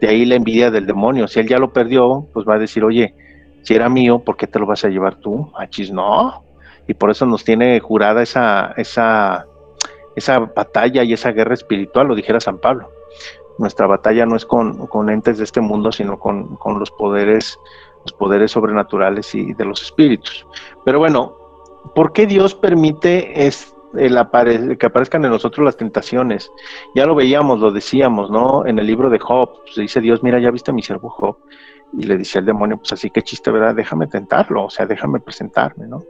De 0.00 0.08
ahí 0.08 0.24
la 0.24 0.36
envidia 0.36 0.70
del 0.70 0.86
demonio. 0.86 1.28
Si 1.28 1.40
él 1.40 1.48
ya 1.48 1.58
lo 1.58 1.72
perdió, 1.72 2.26
pues 2.32 2.46
va 2.46 2.54
a 2.54 2.58
decir, 2.58 2.84
oye, 2.84 3.14
si 3.62 3.74
era 3.74 3.88
mío, 3.88 4.18
¿por 4.18 4.36
qué 4.36 4.46
te 4.46 4.58
lo 4.58 4.66
vas 4.66 4.84
a 4.84 4.88
llevar 4.88 5.16
tú? 5.16 5.50
Achis, 5.56 5.90
no. 5.90 6.44
Y 6.86 6.94
por 6.94 7.10
eso 7.10 7.24
nos 7.26 7.44
tiene 7.44 7.80
jurada 7.80 8.22
esa, 8.22 8.74
esa, 8.76 9.46
esa 10.16 10.38
batalla 10.40 11.02
y 11.02 11.12
esa 11.12 11.32
guerra 11.32 11.54
espiritual, 11.54 12.08
lo 12.08 12.14
dijera 12.14 12.40
San 12.40 12.58
Pablo. 12.58 12.90
Nuestra 13.58 13.86
batalla 13.86 14.26
no 14.26 14.36
es 14.36 14.44
con, 14.44 14.86
con 14.88 15.08
entes 15.08 15.38
de 15.38 15.44
este 15.44 15.60
mundo, 15.60 15.92
sino 15.92 16.18
con, 16.18 16.56
con 16.56 16.78
los 16.78 16.90
poderes, 16.90 17.58
los 18.04 18.12
poderes 18.12 18.52
sobrenaturales 18.52 19.34
y 19.34 19.54
de 19.54 19.64
los 19.64 19.82
espíritus. 19.82 20.46
Pero 20.84 20.98
bueno, 20.98 21.34
¿por 21.94 22.12
qué 22.12 22.26
Dios 22.26 22.54
permite 22.54 23.46
este 23.46 23.74
el 23.96 24.78
que 24.78 24.86
aparezcan 24.86 25.24
en 25.24 25.30
nosotros 25.30 25.64
las 25.64 25.76
tentaciones. 25.76 26.50
Ya 26.94 27.06
lo 27.06 27.14
veíamos, 27.14 27.60
lo 27.60 27.70
decíamos, 27.70 28.30
¿no? 28.30 28.66
En 28.66 28.78
el 28.78 28.86
libro 28.86 29.10
de 29.10 29.18
Job, 29.18 29.50
se 29.72 29.82
dice 29.82 30.00
Dios, 30.00 30.22
mira, 30.22 30.38
ya 30.38 30.50
viste 30.50 30.70
a 30.70 30.74
mi 30.74 30.82
siervo 30.82 31.10
Job. 31.10 31.36
Y 31.96 32.04
le 32.04 32.16
dice 32.18 32.40
el 32.40 32.46
demonio, 32.46 32.78
pues 32.78 32.92
así 32.92 33.08
que 33.10 33.22
chiste, 33.22 33.52
¿verdad? 33.52 33.74
Déjame 33.74 34.08
tentarlo, 34.08 34.64
o 34.64 34.70
sea, 34.70 34.84
déjame 34.84 35.20
presentarme, 35.20 35.86
¿no? 35.86 36.02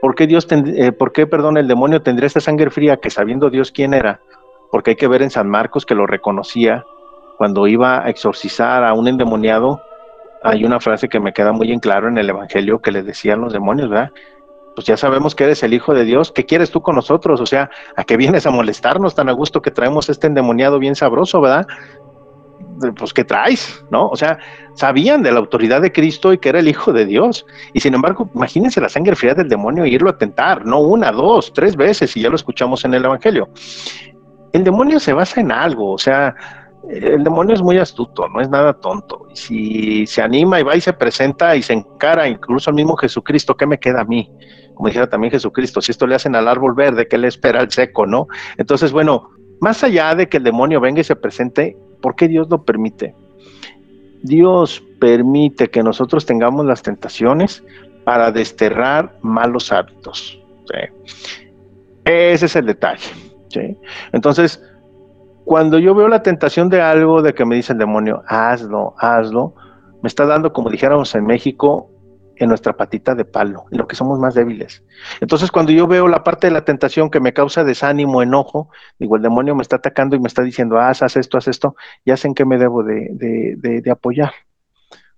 ¿Por 0.00 0.14
qué 0.14 0.26
Dios, 0.26 0.46
eh, 0.50 0.92
por 0.92 1.10
qué, 1.10 1.26
perdón, 1.26 1.56
el 1.56 1.66
demonio 1.66 2.00
tendría 2.00 2.28
esta 2.28 2.40
sangre 2.40 2.70
fría 2.70 2.98
que 2.98 3.10
sabiendo 3.10 3.50
Dios 3.50 3.72
quién 3.72 3.92
era? 3.92 4.20
Porque 4.70 4.90
hay 4.90 4.96
que 4.96 5.08
ver 5.08 5.22
en 5.22 5.30
San 5.30 5.48
Marcos 5.48 5.84
que 5.84 5.96
lo 5.96 6.06
reconocía 6.06 6.84
cuando 7.38 7.66
iba 7.66 8.04
a 8.04 8.08
exorcizar 8.08 8.84
a 8.84 8.94
un 8.94 9.08
endemoniado. 9.08 9.82
Hay 10.46 10.64
una 10.64 10.80
frase 10.80 11.08
que 11.08 11.20
me 11.20 11.32
queda 11.32 11.52
muy 11.52 11.72
en 11.72 11.80
claro 11.80 12.08
en 12.08 12.18
el 12.18 12.28
Evangelio 12.30 12.80
que 12.80 12.92
le 12.92 13.02
decían 13.02 13.40
los 13.40 13.52
demonios, 13.52 13.88
¿verdad? 13.88 14.10
pues 14.76 14.86
ya 14.86 14.98
sabemos 14.98 15.34
que 15.34 15.44
eres 15.44 15.62
el 15.62 15.72
Hijo 15.72 15.94
de 15.94 16.04
Dios, 16.04 16.30
¿qué 16.30 16.44
quieres 16.44 16.70
tú 16.70 16.82
con 16.82 16.96
nosotros? 16.96 17.40
O 17.40 17.46
sea, 17.46 17.70
¿a 17.96 18.04
qué 18.04 18.18
vienes 18.18 18.46
a 18.46 18.50
molestarnos 18.50 19.14
tan 19.14 19.30
a 19.30 19.32
gusto 19.32 19.62
que 19.62 19.70
traemos 19.70 20.10
este 20.10 20.26
endemoniado 20.26 20.78
bien 20.78 20.94
sabroso, 20.94 21.40
verdad? 21.40 21.66
Pues 22.98 23.14
¿qué 23.14 23.24
traes? 23.24 23.82
¿No? 23.90 24.06
O 24.08 24.16
sea, 24.16 24.38
sabían 24.74 25.22
de 25.22 25.32
la 25.32 25.38
autoridad 25.38 25.80
de 25.80 25.92
Cristo 25.92 26.30
y 26.34 26.38
que 26.38 26.50
era 26.50 26.58
el 26.58 26.68
Hijo 26.68 26.92
de 26.92 27.06
Dios. 27.06 27.46
Y 27.72 27.80
sin 27.80 27.94
embargo, 27.94 28.28
imagínense 28.34 28.82
la 28.82 28.90
sangre 28.90 29.16
fría 29.16 29.32
del 29.32 29.48
demonio 29.48 29.86
y 29.86 29.94
irlo 29.94 30.10
a 30.10 30.18
tentar, 30.18 30.66
no 30.66 30.80
una, 30.80 31.10
dos, 31.10 31.54
tres 31.54 31.74
veces, 31.74 32.14
y 32.14 32.20
ya 32.20 32.28
lo 32.28 32.36
escuchamos 32.36 32.84
en 32.84 32.92
el 32.92 33.02
Evangelio. 33.06 33.48
El 34.52 34.62
demonio 34.62 35.00
se 35.00 35.14
basa 35.14 35.40
en 35.40 35.52
algo, 35.52 35.92
o 35.92 35.98
sea, 35.98 36.34
el 36.88 37.24
demonio 37.24 37.54
es 37.54 37.62
muy 37.62 37.78
astuto, 37.78 38.28
no 38.28 38.40
es 38.40 38.48
nada 38.48 38.74
tonto. 38.74 39.26
Y 39.30 39.36
si 39.36 40.06
se 40.06 40.22
anima 40.22 40.60
y 40.60 40.62
va 40.62 40.76
y 40.76 40.80
se 40.80 40.92
presenta 40.92 41.56
y 41.56 41.62
se 41.62 41.72
encara 41.72 42.28
incluso 42.28 42.70
al 42.70 42.76
mismo 42.76 42.96
Jesucristo, 42.96 43.56
¿qué 43.56 43.66
me 43.66 43.78
queda 43.78 44.02
a 44.02 44.04
mí? 44.04 44.30
como 44.76 44.88
dijera 44.88 45.08
también 45.08 45.32
Jesucristo, 45.32 45.80
si 45.80 45.90
esto 45.90 46.06
le 46.06 46.14
hacen 46.14 46.36
al 46.36 46.46
árbol 46.46 46.74
verde, 46.74 47.08
¿qué 47.08 47.16
le 47.18 47.28
espera 47.28 47.60
al 47.60 47.70
seco, 47.70 48.06
no? 48.06 48.28
Entonces, 48.58 48.92
bueno, 48.92 49.30
más 49.58 49.82
allá 49.82 50.14
de 50.14 50.28
que 50.28 50.36
el 50.36 50.44
demonio 50.44 50.80
venga 50.80 51.00
y 51.00 51.04
se 51.04 51.16
presente, 51.16 51.76
¿por 52.02 52.14
qué 52.14 52.28
Dios 52.28 52.48
lo 52.50 52.62
permite? 52.62 53.14
Dios 54.22 54.82
permite 55.00 55.68
que 55.70 55.82
nosotros 55.82 56.26
tengamos 56.26 56.66
las 56.66 56.82
tentaciones 56.82 57.64
para 58.04 58.30
desterrar 58.30 59.16
malos 59.22 59.72
hábitos. 59.72 60.38
Ese 62.04 62.46
es 62.46 62.54
el 62.54 62.66
detalle. 62.66 63.10
Entonces, 64.12 64.62
cuando 65.46 65.78
yo 65.78 65.94
veo 65.94 66.08
la 66.08 66.24
tentación 66.24 66.68
de 66.68 66.82
algo, 66.82 67.22
de 67.22 67.32
que 67.32 67.44
me 67.44 67.54
dice 67.54 67.72
el 67.72 67.78
demonio, 67.78 68.24
hazlo, 68.26 68.96
hazlo, 68.98 69.54
me 70.02 70.08
está 70.08 70.26
dando, 70.26 70.52
como 70.52 70.70
dijéramos 70.70 71.14
en 71.14 71.24
México, 71.24 71.88
en 72.34 72.48
nuestra 72.48 72.76
patita 72.76 73.14
de 73.14 73.24
palo, 73.24 73.66
en 73.70 73.78
lo 73.78 73.86
que 73.86 73.94
somos 73.94 74.18
más 74.18 74.34
débiles. 74.34 74.82
Entonces, 75.20 75.52
cuando 75.52 75.70
yo 75.70 75.86
veo 75.86 76.08
la 76.08 76.24
parte 76.24 76.48
de 76.48 76.52
la 76.52 76.64
tentación 76.64 77.10
que 77.10 77.20
me 77.20 77.32
causa 77.32 77.62
desánimo, 77.62 78.22
enojo, 78.22 78.70
digo, 78.98 79.14
el 79.14 79.22
demonio 79.22 79.54
me 79.54 79.62
está 79.62 79.76
atacando 79.76 80.16
y 80.16 80.18
me 80.18 80.26
está 80.26 80.42
diciendo, 80.42 80.80
haz, 80.80 81.04
haz 81.04 81.16
esto, 81.16 81.38
haz 81.38 81.46
esto, 81.46 81.76
ya 82.04 82.16
sé 82.16 82.26
en 82.26 82.34
qué 82.34 82.44
me 82.44 82.58
debo 82.58 82.82
de, 82.82 83.88
apoyar. 83.88 84.32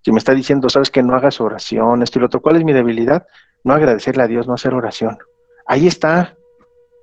Si 0.03 0.13
me 0.13 0.19
está 0.19 0.35
diciendo, 0.35 0.69
sabes 0.69 0.91
que 0.91 1.03
no 1.03 1.15
hagas 1.15 1.41
oración, 1.41 2.03
esto 2.03 2.19
y 2.19 2.21
lo 2.21 2.27
otro, 2.27 2.43
¿cuál 2.43 2.57
es 2.57 2.65
mi 2.65 2.75
debilidad? 2.75 3.27
No 3.65 3.73
agradecerle 3.73 4.25
a 4.25 4.27
Dios, 4.27 4.47
no 4.47 4.53
hacer 4.53 4.75
oración. 4.75 5.17
Ahí 5.67 5.87
está. 5.87 6.37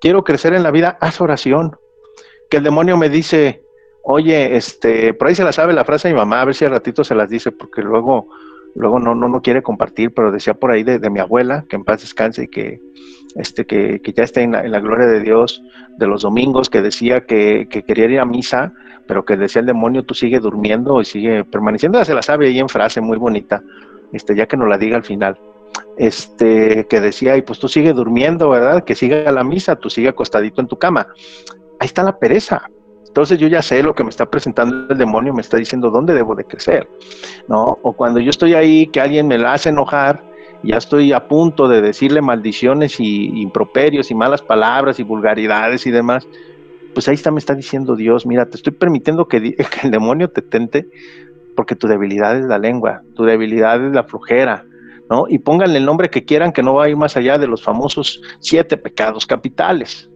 Quiero 0.00 0.22
crecer 0.22 0.54
en 0.54 0.62
la 0.62 0.70
vida, 0.70 0.96
haz 1.00 1.20
oración. 1.20 1.76
Que 2.50 2.58
el 2.58 2.64
demonio 2.64 2.96
me 2.96 3.08
dice, 3.08 3.66
Oye, 4.08 4.56
este, 4.56 5.14
por 5.14 5.26
ahí 5.26 5.34
se 5.34 5.42
la 5.42 5.50
sabe 5.50 5.72
la 5.72 5.84
frase 5.84 6.06
de 6.06 6.14
mi 6.14 6.20
mamá, 6.20 6.40
a 6.40 6.44
ver 6.44 6.54
si 6.54 6.64
al 6.64 6.70
ratito 6.70 7.02
se 7.02 7.16
las 7.16 7.28
dice, 7.28 7.50
porque 7.50 7.82
luego, 7.82 8.28
luego 8.76 9.00
no, 9.00 9.16
no, 9.16 9.26
no 9.26 9.42
quiere 9.42 9.64
compartir, 9.64 10.14
pero 10.14 10.30
decía 10.30 10.54
por 10.54 10.70
ahí 10.70 10.84
de, 10.84 11.10
mi 11.10 11.18
abuela, 11.18 11.64
que 11.68 11.74
en 11.74 11.82
paz 11.82 12.02
descanse 12.02 12.44
y 12.44 12.48
que, 12.48 12.80
este, 13.34 13.66
que, 13.66 14.00
ya 14.14 14.22
está 14.22 14.42
en 14.42 14.52
la, 14.52 14.78
gloria 14.78 15.08
de 15.08 15.22
Dios, 15.22 15.60
de 15.98 16.06
los 16.06 16.22
domingos, 16.22 16.70
que 16.70 16.82
decía 16.82 17.26
que, 17.26 17.66
que, 17.68 17.82
quería 17.82 18.04
ir 18.04 18.20
a 18.20 18.24
misa, 18.24 18.72
pero 19.08 19.24
que 19.24 19.36
decía 19.36 19.58
el 19.58 19.66
demonio, 19.66 20.04
tú 20.04 20.14
sigue 20.14 20.38
durmiendo 20.38 21.00
y 21.00 21.04
sigue 21.04 21.42
permaneciendo, 21.42 22.04
se 22.04 22.14
la 22.14 22.22
sabe 22.22 22.46
ahí 22.46 22.60
en 22.60 22.68
frase 22.68 23.00
muy 23.00 23.18
bonita, 23.18 23.60
este, 24.12 24.36
ya 24.36 24.46
que 24.46 24.56
nos 24.56 24.68
la 24.68 24.78
diga 24.78 24.96
al 24.96 25.04
final 25.04 25.36
este, 25.96 26.86
que 26.86 27.00
decía, 27.00 27.36
y 27.36 27.42
pues 27.42 27.58
tú 27.58 27.68
sigue 27.68 27.92
durmiendo, 27.92 28.50
¿verdad? 28.50 28.84
Que 28.84 28.94
siga 28.94 29.30
la 29.32 29.44
misa, 29.44 29.76
tú 29.76 29.90
sigue 29.90 30.08
acostadito 30.08 30.60
en 30.60 30.68
tu 30.68 30.78
cama. 30.78 31.08
Ahí 31.80 31.86
está 31.86 32.02
la 32.02 32.18
pereza. 32.18 32.68
Entonces 33.06 33.38
yo 33.38 33.48
ya 33.48 33.62
sé 33.62 33.82
lo 33.82 33.94
que 33.94 34.04
me 34.04 34.10
está 34.10 34.26
presentando 34.26 34.92
el 34.92 34.98
demonio, 34.98 35.32
me 35.32 35.40
está 35.40 35.56
diciendo 35.56 35.90
dónde 35.90 36.12
debo 36.12 36.34
de 36.34 36.44
crecer, 36.44 36.86
¿no? 37.48 37.78
O 37.82 37.94
cuando 37.94 38.20
yo 38.20 38.28
estoy 38.28 38.52
ahí, 38.52 38.88
que 38.88 39.00
alguien 39.00 39.26
me 39.26 39.38
la 39.38 39.54
hace 39.54 39.70
enojar, 39.70 40.22
ya 40.62 40.76
estoy 40.76 41.12
a 41.12 41.26
punto 41.26 41.66
de 41.66 41.80
decirle 41.80 42.20
maldiciones 42.20 43.00
y 43.00 43.40
improperios 43.40 44.10
y 44.10 44.14
malas 44.14 44.42
palabras 44.42 45.00
y 45.00 45.02
vulgaridades 45.02 45.86
y 45.86 45.90
demás, 45.90 46.28
pues 46.92 47.08
ahí 47.08 47.14
está, 47.14 47.30
me 47.30 47.38
está 47.38 47.54
diciendo 47.54 47.96
Dios, 47.96 48.26
mira, 48.26 48.46
te 48.46 48.56
estoy 48.56 48.72
permitiendo 48.72 49.28
que, 49.28 49.56
el 49.82 49.90
demonio 49.90 50.28
te 50.28 50.42
tente 50.42 50.88
porque 51.54 51.74
tu 51.74 51.88
debilidad 51.88 52.38
es 52.38 52.44
la 52.44 52.58
lengua, 52.58 53.02
tu 53.14 53.24
debilidad 53.24 53.82
es 53.82 53.94
la 53.94 54.04
flojera, 54.04 54.64
¿no? 55.08 55.26
Y 55.28 55.38
pónganle 55.38 55.78
el 55.78 55.86
nombre 55.86 56.10
que 56.10 56.24
quieran, 56.24 56.52
que 56.52 56.62
no 56.62 56.74
va 56.74 56.84
a 56.84 56.88
ir 56.88 56.96
más 56.96 57.16
allá 57.16 57.38
de 57.38 57.46
los 57.46 57.62
famosos 57.62 58.20
siete 58.40 58.76
pecados 58.76 59.26
capitales, 59.26 60.10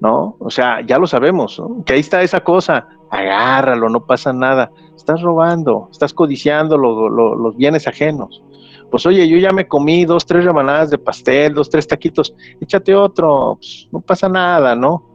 ¿no? 0.00 0.36
O 0.38 0.50
sea, 0.50 0.80
ya 0.80 0.98
lo 0.98 1.06
sabemos, 1.06 1.62
que 1.84 1.94
ahí 1.94 2.00
está 2.00 2.22
esa 2.22 2.40
cosa, 2.40 2.86
agárralo, 3.10 3.88
no 3.88 4.06
pasa 4.06 4.32
nada. 4.32 4.70
Estás 4.96 5.22
robando, 5.22 5.88
estás 5.90 6.12
codiciando 6.14 6.76
los 6.76 7.56
bienes 7.56 7.86
ajenos. 7.86 8.42
Pues 8.90 9.06
oye, 9.06 9.28
yo 9.28 9.36
ya 9.38 9.50
me 9.50 9.68
comí 9.68 10.04
dos, 10.04 10.26
tres 10.26 10.44
rebanadas 10.44 10.90
de 10.90 10.98
pastel, 10.98 11.54
dos, 11.54 11.70
tres 11.70 11.86
taquitos, 11.86 12.34
échate 12.60 12.94
otro, 12.94 13.56
pues, 13.56 13.88
no 13.92 14.00
pasa 14.00 14.28
nada, 14.28 14.74
¿no? 14.74 15.06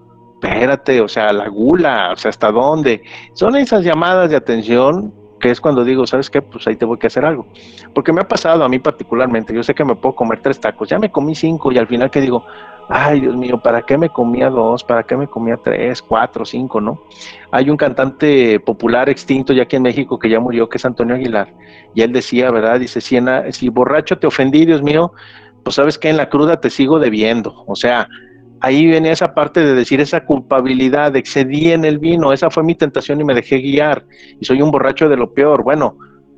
Espérate, 0.41 1.01
o 1.01 1.07
sea, 1.07 1.33
la 1.33 1.49
gula, 1.49 2.11
o 2.13 2.15
sea, 2.15 2.29
¿hasta 2.29 2.51
dónde? 2.51 3.03
Son 3.33 3.55
esas 3.55 3.83
llamadas 3.83 4.29
de 4.29 4.37
atención 4.37 5.13
que 5.39 5.51
es 5.51 5.59
cuando 5.59 5.83
digo, 5.83 6.07
¿sabes 6.07 6.29
qué? 6.29 6.41
Pues 6.41 6.65
ahí 6.67 6.75
te 6.75 6.85
voy 6.85 6.97
a 7.01 7.07
hacer 7.07 7.25
algo. 7.25 7.45
Porque 7.93 8.13
me 8.13 8.21
ha 8.21 8.27
pasado 8.27 8.63
a 8.63 8.69
mí 8.69 8.79
particularmente, 8.79 9.53
yo 9.53 9.63
sé 9.63 9.75
que 9.75 9.83
me 9.83 9.95
puedo 9.95 10.15
comer 10.15 10.41
tres 10.41 10.59
tacos, 10.59 10.89
ya 10.89 10.97
me 10.97 11.11
comí 11.11 11.35
cinco 11.35 11.71
y 11.71 11.77
al 11.77 11.87
final 11.87 12.09
que 12.09 12.21
digo, 12.21 12.45
ay 12.89 13.21
Dios 13.21 13.35
mío, 13.35 13.59
¿para 13.59 13.81
qué 13.81 13.97
me 13.97 14.09
comía 14.09 14.49
dos? 14.49 14.83
¿Para 14.83 15.03
qué 15.03 15.15
me 15.17 15.27
comía 15.27 15.57
tres, 15.57 16.01
cuatro, 16.01 16.45
cinco, 16.45 16.79
no? 16.81 17.01
Hay 17.51 17.69
un 17.69 17.77
cantante 17.77 18.59
popular 18.59 19.09
extinto 19.09 19.53
ya 19.53 19.63
aquí 19.63 19.75
en 19.75 19.83
México 19.83 20.19
que 20.19 20.29
ya 20.29 20.39
murió, 20.39 20.69
que 20.69 20.77
es 20.77 20.85
Antonio 20.85 21.15
Aguilar, 21.15 21.53
y 21.93 22.01
él 22.01 22.11
decía, 22.11 22.51
¿verdad? 22.51 22.79
Dice, 22.79 23.01
si, 23.01 23.17
si 23.51 23.69
borracho 23.69 24.17
te 24.17 24.27
ofendí, 24.27 24.65
Dios 24.65 24.81
mío, 24.81 25.13
pues 25.63 25.75
sabes 25.75 25.97
que 25.97 26.09
en 26.09 26.17
la 26.17 26.29
cruda 26.29 26.59
te 26.61 26.69
sigo 26.69 26.99
debiendo. 26.99 27.63
O 27.67 27.75
sea, 27.75 28.07
ahí 28.61 28.85
viene 28.85 29.11
esa 29.11 29.33
parte 29.33 29.61
de 29.61 29.73
decir 29.73 29.99
esa 29.99 30.25
culpabilidad, 30.25 31.15
excedí 31.15 31.71
en 31.71 31.85
el 31.85 31.99
vino, 31.99 32.33
esa 32.33 32.49
fue 32.49 32.63
mi 32.63 32.75
tentación 32.75 33.21
y 33.21 33.23
me 33.23 33.33
dejé 33.33 33.57
guiar 33.57 34.05
y 34.39 34.45
soy 34.45 34.61
un 34.61 34.71
borracho 34.71 35.09
de 35.09 35.17
lo 35.17 35.33
peor. 35.33 35.63
Bueno, 35.63 35.97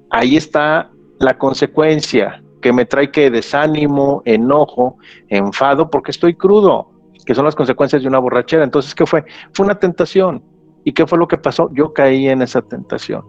ahí 0.09 0.37
está 0.37 0.89
la 1.19 1.37
consecuencia 1.37 2.41
que 2.61 2.73
me 2.73 2.85
trae 2.85 3.11
que 3.11 3.29
desánimo, 3.29 4.21
enojo, 4.25 4.97
enfado, 5.29 5.89
porque 5.89 6.11
estoy 6.11 6.35
crudo, 6.35 6.91
que 7.25 7.35
son 7.35 7.45
las 7.45 7.55
consecuencias 7.55 8.01
de 8.01 8.07
una 8.07 8.19
borrachera. 8.19 8.63
Entonces, 8.63 8.95
¿qué 8.95 9.05
fue? 9.05 9.25
Fue 9.53 9.65
una 9.65 9.75
tentación. 9.75 10.43
¿Y 10.83 10.93
qué 10.93 11.05
fue 11.05 11.17
lo 11.17 11.27
que 11.27 11.37
pasó? 11.37 11.69
Yo 11.73 11.93
caí 11.93 12.27
en 12.29 12.41
esa 12.41 12.61
tentación. 12.61 13.23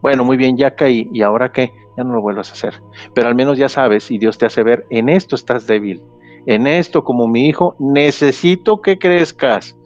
Bueno, 0.00 0.24
muy 0.24 0.36
bien, 0.36 0.56
ya 0.56 0.74
caí. 0.74 1.08
¿Y 1.12 1.22
ahora 1.22 1.52
qué? 1.52 1.72
Ya 1.96 2.04
no 2.04 2.14
lo 2.14 2.22
vuelvas 2.22 2.50
a 2.50 2.52
hacer. 2.54 2.80
Pero 3.14 3.28
al 3.28 3.34
menos 3.34 3.58
ya 3.58 3.68
sabes 3.68 4.10
y 4.10 4.18
Dios 4.18 4.38
te 4.38 4.46
hace 4.46 4.62
ver, 4.62 4.86
en 4.90 5.08
esto 5.08 5.36
estás 5.36 5.66
débil 5.66 6.02
en 6.46 6.66
esto 6.66 7.04
como 7.04 7.28
mi 7.28 7.46
hijo, 7.46 7.76
necesito 7.78 8.80
que 8.80 8.98
crezcas. 8.98 9.76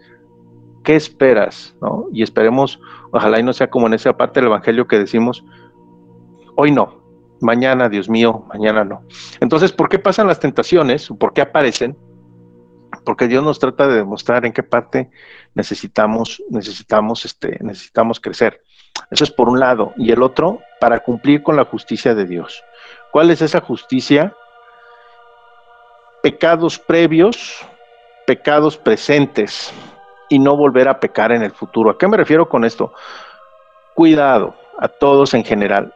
¿Qué 0.84 0.96
esperas? 0.96 1.76
¿No? 1.82 2.06
Y 2.12 2.22
esperemos, 2.22 2.80
ojalá 3.12 3.40
y 3.40 3.42
no 3.42 3.52
sea 3.52 3.68
como 3.68 3.86
en 3.86 3.94
esa 3.94 4.16
parte 4.16 4.40
del 4.40 4.48
Evangelio 4.48 4.86
que 4.86 4.98
decimos, 4.98 5.44
hoy 6.56 6.70
no, 6.70 7.02
mañana, 7.40 7.88
Dios 7.88 8.08
mío, 8.08 8.44
mañana 8.48 8.84
no. 8.84 9.02
Entonces, 9.40 9.72
¿por 9.72 9.88
qué 9.88 9.98
pasan 9.98 10.26
las 10.26 10.40
tentaciones? 10.40 11.08
¿Por 11.18 11.32
qué 11.32 11.42
aparecen? 11.42 11.96
Porque 13.04 13.28
Dios 13.28 13.44
nos 13.44 13.58
trata 13.58 13.86
de 13.86 13.96
demostrar 13.96 14.44
en 14.46 14.52
qué 14.52 14.62
parte 14.62 15.10
necesitamos, 15.54 16.42
necesitamos, 16.50 17.24
este, 17.24 17.58
necesitamos 17.60 18.20
crecer. 18.20 18.62
Eso 19.10 19.24
es 19.24 19.30
por 19.30 19.48
un 19.48 19.60
lado. 19.60 19.92
Y 19.96 20.10
el 20.10 20.22
otro, 20.22 20.60
para 20.80 21.00
cumplir 21.00 21.42
con 21.42 21.56
la 21.56 21.64
justicia 21.64 22.14
de 22.14 22.24
Dios. 22.24 22.64
¿Cuál 23.12 23.30
es 23.30 23.42
esa 23.42 23.60
justicia? 23.60 24.34
pecados 26.26 26.76
previos, 26.76 27.64
pecados 28.26 28.76
presentes 28.76 29.72
y 30.28 30.40
no 30.40 30.56
volver 30.56 30.88
a 30.88 30.98
pecar 30.98 31.30
en 31.30 31.42
el 31.44 31.52
futuro. 31.52 31.90
¿A 31.90 31.98
qué 31.98 32.08
me 32.08 32.16
refiero 32.16 32.48
con 32.48 32.64
esto? 32.64 32.92
Cuidado 33.94 34.56
a 34.76 34.88
todos 34.88 35.34
en 35.34 35.44
general. 35.44 35.94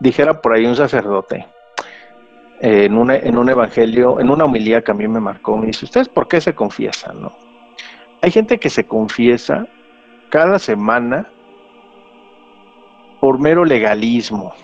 Dijera 0.00 0.40
por 0.40 0.54
ahí 0.54 0.66
un 0.66 0.76
sacerdote 0.76 1.46
en, 2.60 3.10
en 3.10 3.38
un 3.38 3.48
evangelio, 3.48 4.20
en 4.20 4.30
una 4.30 4.44
homilía 4.44 4.82
que 4.82 4.90
a 4.90 4.94
mí 4.94 5.06
me 5.08 5.20
marcó, 5.20 5.56
me 5.56 5.66
dice, 5.66 5.84
¿ustedes 5.84 6.08
por 6.08 6.28
qué 6.28 6.40
se 6.40 6.54
confiesan? 6.54 7.20
No? 7.20 7.36
Hay 8.22 8.30
gente 8.30 8.58
que 8.58 8.70
se 8.70 8.86
confiesa 8.86 9.66
cada 10.30 10.58
semana 10.58 11.30
por 13.20 13.38
mero 13.38 13.64
legalismo, 13.64 14.54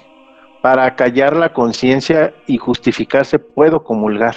para 0.63 0.95
callar 0.95 1.37
la 1.37 1.53
conciencia 1.53 2.33
y 2.47 2.57
justificarse, 2.57 3.39
puedo 3.39 3.83
comulgar 3.83 4.37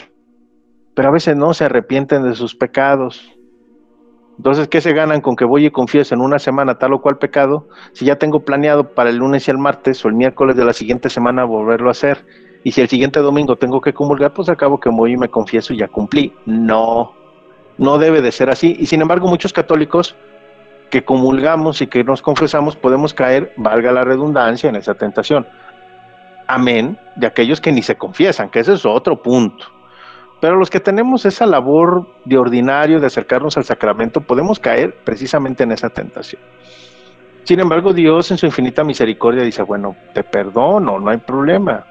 pero 0.98 1.10
a 1.10 1.12
veces 1.12 1.38
no 1.38 1.54
se 1.54 1.64
arrepienten 1.64 2.24
de 2.24 2.34
sus 2.34 2.56
pecados. 2.56 3.37
Entonces, 4.38 4.68
¿qué 4.68 4.82
se 4.82 4.94
ganan 4.94 5.22
con 5.22 5.36
que 5.36 5.46
voy 5.46 5.66
y 5.66 5.72
confieso 5.72 6.14
en 6.14 6.22
una 6.22 6.38
semana 6.38 6.78
tal 6.78 6.94
o 6.94 7.02
cual 7.02 7.18
pecado? 7.18 7.68
Si 7.94 8.06
ya 8.06 8.18
tengo 8.18 8.42
planeado 8.42 8.94
para 8.94 9.10
el 9.10 9.18
lunes 9.18 9.48
y 9.48 9.52
el 9.52 9.58
martes 9.58 10.06
o 10.06 10.10
el 10.10 10.14
miércoles 10.14 10.56
de 10.56 10.64
la 10.64 10.74
siguiente 10.74 11.10
semana 11.10 11.44
volverlo 11.44 11.90
a 11.90 11.92
hacer. 11.92 12.24
Y 12.64 12.72
si 12.72 12.82
el 12.82 12.88
siguiente 12.88 13.20
domingo 13.20 13.56
tengo 13.56 13.82
que 13.82 13.94
comulgar, 13.94 14.34
pues 14.34 14.50
acabo 14.50 14.80
que 14.80 14.90
voy 14.90 15.14
y 15.14 15.18
me 15.18 15.30
confieso 15.30 15.74
y 15.74 15.78
ya 15.78 15.88
cumplí. 15.88 16.34
No, 16.46 17.14
no 17.78 17.98
debe 17.98 18.22
de 18.22 18.32
ser 18.32 18.50
así. 18.50 18.76
Y 18.80 18.86
sin 18.86 19.02
embargo, 19.02 19.28
muchos 19.28 19.54
católicos 19.54 20.16
que 20.92 21.04
comulgamos 21.04 21.82
y 21.82 21.88
que 21.88 22.04
nos 22.04 22.22
confesamos 22.22 22.76
podemos 22.76 23.14
caer, 23.14 23.54
valga 23.58 23.92
la 23.92 24.04
redundancia, 24.04 24.70
en 24.70 24.76
esa 24.76 24.94
tentación. 24.94 25.48
Amén, 26.48 26.98
de 27.16 27.28
aquellos 27.28 27.60
que 27.60 27.72
ni 27.72 27.82
se 27.82 27.96
confiesan, 27.96 28.50
que 28.50 28.60
ese 28.60 28.74
es 28.74 28.86
otro 28.86 29.22
punto. 29.22 29.66
Pero 30.40 30.58
los 30.58 30.70
que 30.70 30.80
tenemos 30.80 31.26
esa 31.26 31.46
labor 31.46 32.08
de 32.26 32.38
ordinario 32.38 33.00
de 33.00 33.08
acercarnos 33.08 33.58
al 33.58 33.64
sacramento, 33.64 34.22
podemos 34.22 34.60
caer 34.60 34.96
precisamente 35.04 35.64
en 35.64 35.72
esa 35.72 35.90
tentación. 35.90 36.42
Sin 37.44 37.60
embargo, 37.60 37.94
Dios 37.94 38.30
en 38.30 38.38
su 38.38 38.46
infinita 38.46 38.84
misericordia 38.84 39.44
dice, 39.44 39.64
bueno, 39.64 39.96
te 40.14 40.24
perdono, 40.24 41.00
no 41.00 41.10
hay 41.10 41.18
problema. 41.18 41.86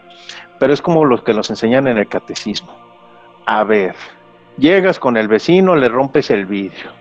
Pero 0.60 0.72
es 0.72 0.80
como 0.80 1.04
los 1.04 1.22
que 1.22 1.34
nos 1.34 1.50
enseñan 1.50 1.88
en 1.88 1.98
el 1.98 2.08
catecismo. 2.08 2.72
A 3.46 3.64
ver, 3.64 3.96
llegas 4.58 5.00
con 5.00 5.16
el 5.16 5.28
vecino, 5.28 5.74
le 5.74 5.88
rompes 5.88 6.30
el 6.30 6.46
vidrio. 6.46 6.92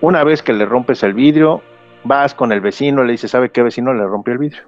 Una 0.00 0.24
vez 0.24 0.42
que 0.42 0.52
le 0.52 0.66
rompes 0.66 1.02
el 1.02 1.14
vidrio, 1.14 1.62
vas 2.04 2.34
con 2.34 2.52
el 2.52 2.60
vecino, 2.60 3.04
le 3.04 3.12
dices, 3.12 3.30
¿sabe 3.30 3.50
qué 3.50 3.62
vecino 3.62 3.92
le 3.92 4.04
rompió 4.04 4.32
el 4.32 4.38
vidrio? 4.38 4.62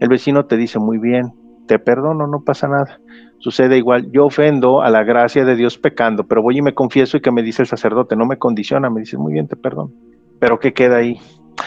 El 0.00 0.08
vecino 0.08 0.44
te 0.44 0.56
dice, 0.56 0.78
muy 0.78 0.98
bien, 0.98 1.32
te 1.66 1.78
perdono, 1.78 2.26
no 2.26 2.42
pasa 2.44 2.68
nada 2.68 2.98
sucede 3.42 3.76
igual. 3.76 4.10
Yo 4.12 4.26
ofendo 4.26 4.82
a 4.82 4.88
la 4.88 5.02
gracia 5.02 5.44
de 5.44 5.56
Dios 5.56 5.76
pecando, 5.76 6.26
pero 6.26 6.42
voy 6.42 6.58
y 6.58 6.62
me 6.62 6.74
confieso 6.74 7.16
y 7.16 7.20
que 7.20 7.32
me 7.32 7.42
dice 7.42 7.62
el 7.62 7.68
sacerdote, 7.68 8.16
no 8.16 8.24
me 8.24 8.38
condiciona, 8.38 8.88
me 8.88 9.00
dice, 9.00 9.18
muy 9.18 9.32
bien, 9.32 9.48
te 9.48 9.56
perdono. 9.56 9.90
Pero 10.38 10.58
¿qué 10.60 10.72
queda 10.72 10.98
ahí? 10.98 11.20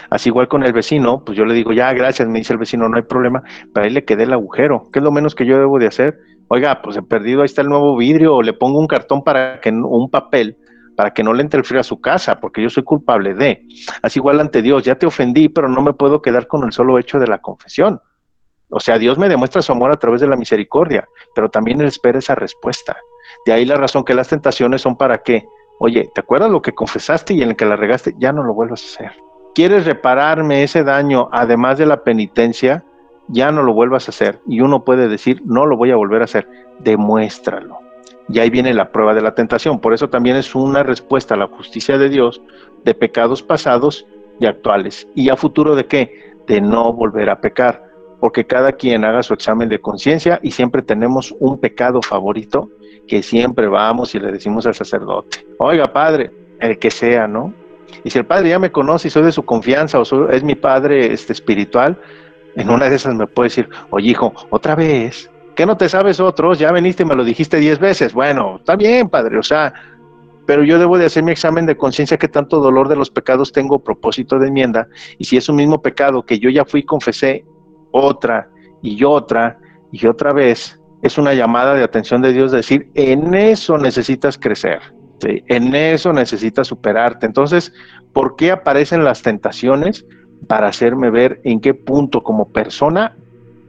Así 0.09 0.29
igual 0.29 0.47
con 0.47 0.63
el 0.63 0.73
vecino, 0.73 1.23
pues 1.23 1.37
yo 1.37 1.45
le 1.45 1.53
digo, 1.53 1.73
ya, 1.73 1.91
gracias, 1.93 2.27
me 2.27 2.39
dice 2.39 2.53
el 2.53 2.59
vecino, 2.59 2.87
no 2.87 2.95
hay 2.95 3.03
problema, 3.03 3.43
pero 3.73 3.85
ahí 3.85 3.91
le 3.91 4.05
quedé 4.05 4.23
el 4.23 4.33
agujero. 4.33 4.89
¿Qué 4.91 4.99
es 4.99 5.03
lo 5.03 5.11
menos 5.11 5.35
que 5.35 5.45
yo 5.45 5.57
debo 5.57 5.77
de 5.77 5.87
hacer? 5.87 6.17
Oiga, 6.47 6.81
pues 6.81 6.95
he 6.95 7.01
perdido, 7.01 7.41
ahí 7.41 7.45
está 7.45 7.61
el 7.61 7.69
nuevo 7.69 7.95
vidrio, 7.97 8.35
o 8.35 8.41
le 8.41 8.53
pongo 8.53 8.79
un 8.79 8.87
cartón 8.87 9.23
para 9.23 9.59
que, 9.59 9.69
un 9.69 10.09
papel, 10.09 10.57
para 10.95 11.11
que 11.11 11.23
no 11.23 11.33
le 11.33 11.41
entre 11.41 11.59
el 11.59 11.65
frío 11.65 11.81
a 11.81 11.83
su 11.83 11.99
casa, 11.99 12.39
porque 12.39 12.63
yo 12.63 12.69
soy 12.69 12.83
culpable 12.83 13.33
de. 13.33 13.67
Así 14.01 14.19
igual 14.19 14.39
ante 14.39 14.61
Dios, 14.61 14.83
ya 14.83 14.95
te 14.95 15.05
ofendí, 15.05 15.49
pero 15.49 15.67
no 15.67 15.81
me 15.81 15.93
puedo 15.93 16.21
quedar 16.21 16.47
con 16.47 16.63
el 16.63 16.71
solo 16.71 16.97
hecho 16.97 17.19
de 17.19 17.27
la 17.27 17.39
confesión. 17.39 17.99
O 18.77 18.81
sea, 18.81 18.97
Dios 18.97 19.17
me 19.17 19.29
demuestra 19.29 19.61
su 19.61 19.71
amor 19.71 19.89
a 19.89 19.95
través 19.95 20.19
de 20.19 20.27
la 20.27 20.35
misericordia, 20.35 21.07
pero 21.33 21.47
también 21.49 21.79
Él 21.79 21.87
espera 21.87 22.19
esa 22.19 22.35
respuesta. 22.35 22.97
De 23.45 23.53
ahí 23.53 23.63
la 23.63 23.77
razón 23.77 24.03
que 24.03 24.13
las 24.13 24.27
tentaciones 24.27 24.81
son 24.81 24.97
para 24.97 25.19
qué. 25.19 25.45
Oye, 25.79 26.11
¿te 26.13 26.19
acuerdas 26.19 26.51
lo 26.51 26.61
que 26.61 26.73
confesaste 26.73 27.33
y 27.33 27.41
en 27.41 27.51
el 27.51 27.55
que 27.55 27.63
la 27.63 27.77
regaste? 27.77 28.15
Ya 28.17 28.33
no 28.33 28.43
lo 28.43 28.53
vuelvas 28.53 28.83
a 28.83 28.85
hacer. 28.87 29.23
¿Quieres 29.53 29.85
repararme 29.85 30.61
ese 30.61 30.83
daño 30.83 31.29
además 31.31 31.77
de 31.77 31.85
la 31.85 32.03
penitencia? 32.03 32.83
Ya 33.29 33.49
no 33.49 33.63
lo 33.63 33.71
vuelvas 33.73 34.09
a 34.09 34.11
hacer. 34.11 34.41
Y 34.45 34.59
uno 34.59 34.83
puede 34.83 35.07
decir, 35.07 35.41
no 35.45 35.65
lo 35.65 35.77
voy 35.77 35.91
a 35.91 35.95
volver 35.95 36.19
a 36.19 36.25
hacer. 36.25 36.45
Demuéstralo. 36.79 37.79
Y 38.27 38.39
ahí 38.39 38.49
viene 38.49 38.73
la 38.73 38.91
prueba 38.91 39.13
de 39.13 39.21
la 39.21 39.35
tentación. 39.35 39.79
Por 39.79 39.93
eso 39.93 40.09
también 40.09 40.35
es 40.35 40.53
una 40.53 40.83
respuesta 40.83 41.35
a 41.35 41.37
la 41.37 41.47
justicia 41.47 41.97
de 41.97 42.09
Dios 42.09 42.41
de 42.83 42.93
pecados 42.93 43.41
pasados 43.41 44.05
y 44.41 44.47
actuales. 44.47 45.07
¿Y 45.15 45.29
a 45.29 45.37
futuro 45.37 45.77
de 45.77 45.85
qué? 45.85 46.33
De 46.45 46.59
no 46.59 46.91
volver 46.91 47.29
a 47.29 47.39
pecar, 47.39 47.84
porque 48.19 48.45
cada 48.45 48.71
quien 48.71 49.03
haga 49.05 49.23
su 49.23 49.33
examen 49.33 49.69
de 49.69 49.79
conciencia 49.79 50.39
y 50.41 50.51
siempre 50.51 50.81
tenemos 50.81 51.35
un 51.39 51.59
pecado 51.59 52.01
favorito 52.01 52.69
que 53.07 53.21
siempre 53.21 53.67
vamos 53.67 54.15
y 54.15 54.19
le 54.19 54.31
decimos 54.31 54.65
al 54.65 54.75
sacerdote, 54.75 55.45
oiga 55.59 55.91
padre, 55.91 56.31
el 56.59 56.79
que 56.79 56.89
sea, 56.91 57.27
¿no? 57.27 57.53
Y 58.03 58.09
si 58.09 58.17
el 58.17 58.25
padre 58.25 58.49
ya 58.49 58.59
me 58.59 58.71
conoce 58.71 59.07
y 59.07 59.11
soy 59.11 59.23
de 59.23 59.31
su 59.31 59.43
confianza 59.43 59.99
o 59.99 60.29
es 60.29 60.43
mi 60.43 60.55
padre 60.55 61.13
este, 61.13 61.33
espiritual, 61.33 61.99
en 62.55 62.69
una 62.69 62.89
de 62.89 62.95
esas 62.95 63.13
me 63.15 63.27
puede 63.27 63.49
decir, 63.49 63.69
oye 63.89 64.11
hijo, 64.11 64.33
otra 64.49 64.75
vez, 64.75 65.29
¿qué 65.55 65.65
no 65.65 65.77
te 65.77 65.89
sabes 65.89 66.19
otros? 66.19 66.57
Ya 66.57 66.71
veniste 66.71 67.03
y 67.03 67.05
me 67.05 67.15
lo 67.15 67.23
dijiste 67.23 67.57
diez 67.57 67.79
veces. 67.79 68.13
Bueno, 68.13 68.57
está 68.57 68.75
bien, 68.75 69.09
padre, 69.09 69.37
o 69.37 69.43
sea, 69.43 69.73
pero 70.45 70.63
yo 70.63 70.79
debo 70.79 70.97
de 70.97 71.05
hacer 71.05 71.23
mi 71.23 71.31
examen 71.31 71.65
de 71.65 71.75
conciencia 71.75 72.17
que 72.17 72.27
tanto 72.27 72.59
dolor 72.59 72.87
de 72.87 72.95
los 72.95 73.09
pecados 73.09 73.51
tengo 73.51 73.79
propósito 73.79 74.39
de 74.39 74.47
enmienda, 74.47 74.87
y 75.17 75.25
si 75.25 75.37
es 75.37 75.49
un 75.49 75.57
mismo 75.57 75.81
pecado 75.81 76.23
que 76.23 76.39
yo 76.39 76.49
ya 76.49 76.65
fui 76.65 76.83
confesé 76.83 77.45
otra 77.95 78.49
y 78.81 79.03
otra 79.03 79.57
y 79.91 80.05
otra 80.05 80.33
vez, 80.33 80.79
es 81.01 81.17
una 81.17 81.33
llamada 81.33 81.73
de 81.73 81.83
atención 81.83 82.21
de 82.21 82.33
Dios 82.33 82.51
de 82.51 82.57
decir, 82.57 82.89
en 82.95 83.33
eso 83.33 83.77
necesitas 83.77 84.37
crecer, 84.37 84.79
en 85.21 85.73
eso 85.73 86.11
necesitas 86.11 86.67
superarte. 86.67 87.25
Entonces, 87.25 87.71
¿por 88.11 88.35
qué 88.35 88.51
aparecen 88.51 89.03
las 89.03 89.21
tentaciones? 89.21 90.05
Para 90.47 90.67
hacerme 90.67 91.09
ver 91.09 91.39
en 91.45 91.61
qué 91.61 91.73
punto 91.73 92.23
como 92.23 92.49
persona 92.49 93.15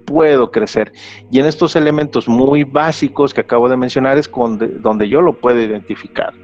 puedo 0.04 0.50
crecer. 0.50 0.92
Y 1.30 1.38
en 1.38 1.46
estos 1.46 1.76
elementos 1.76 2.26
muy 2.26 2.64
básicos 2.64 3.32
que 3.32 3.42
acabo 3.42 3.68
de 3.68 3.76
mencionar 3.76 4.18
es 4.18 4.28
donde 4.80 5.08
yo 5.08 5.20
lo 5.20 5.38
puedo 5.38 5.60
identificar. 5.60 6.34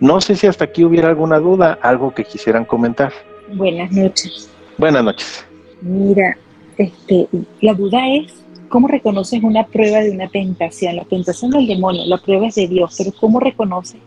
No 0.00 0.20
sé 0.20 0.36
si 0.36 0.46
hasta 0.46 0.64
aquí 0.64 0.84
hubiera 0.84 1.08
alguna 1.08 1.38
duda, 1.40 1.78
algo 1.82 2.14
que 2.14 2.24
quisieran 2.24 2.64
comentar. 2.64 3.12
Buenas 3.54 3.90
noches. 3.90 4.50
Buenas 4.78 5.02
noches. 5.02 5.46
Mira, 5.80 6.36
este, 6.78 7.28
la 7.60 7.74
duda 7.74 8.00
es, 8.14 8.32
¿cómo 8.68 8.88
reconoces 8.88 9.42
una 9.42 9.66
prueba 9.66 10.00
de 10.00 10.10
una 10.10 10.28
tentación? 10.28 10.96
La 10.96 11.04
tentación 11.04 11.50
del 11.50 11.66
demonio, 11.66 12.04
la 12.06 12.18
prueba 12.18 12.46
es 12.46 12.54
de 12.54 12.68
Dios, 12.68 12.94
pero 12.98 13.12
¿cómo 13.18 13.40
reconoces 13.40 14.00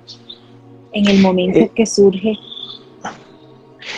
en 0.92 1.08
el 1.08 1.22
momento 1.22 1.60
eh, 1.60 1.72
que 1.74 1.86
surge? 1.86 2.34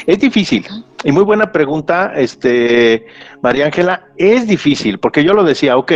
Es 0.06 0.20
difícil. 0.20 0.66
Y 1.04 1.12
muy 1.12 1.24
buena 1.24 1.52
pregunta, 1.52 2.14
este, 2.16 3.06
María 3.42 3.66
Ángela. 3.66 4.08
Es 4.18 4.48
difícil, 4.48 5.00
porque 5.00 5.24
yo 5.24 5.34
lo 5.34 5.44
decía, 5.44 5.78
ok, 5.78 5.92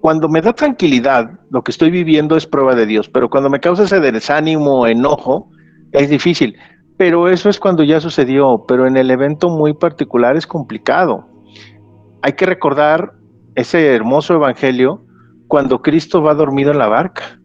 cuando 0.00 0.28
me 0.28 0.40
da 0.40 0.52
tranquilidad, 0.52 1.40
lo 1.50 1.62
que 1.62 1.70
estoy 1.70 1.90
viviendo 1.90 2.36
es 2.36 2.46
prueba 2.46 2.74
de 2.74 2.86
Dios, 2.86 3.08
pero 3.08 3.28
cuando 3.28 3.50
me 3.50 3.60
causa 3.60 3.84
ese 3.84 4.00
desánimo, 4.00 4.86
enojo, 4.86 5.50
es 5.92 6.10
difícil. 6.10 6.56
Pero 6.96 7.28
eso 7.28 7.48
es 7.48 7.60
cuando 7.60 7.84
ya 7.84 8.00
sucedió, 8.00 8.64
pero 8.66 8.86
en 8.86 8.96
el 8.96 9.10
evento 9.10 9.48
muy 9.48 9.72
particular 9.74 10.36
es 10.36 10.46
complicado. 10.46 11.26
Hay 12.22 12.32
que 12.32 12.46
recordar 12.46 13.12
ese 13.54 13.94
hermoso 13.94 14.34
evangelio 14.34 15.04
cuando 15.46 15.82
Cristo 15.82 16.22
va 16.22 16.34
dormido 16.34 16.70
en 16.70 16.78
la 16.78 16.88
barca 16.88 17.40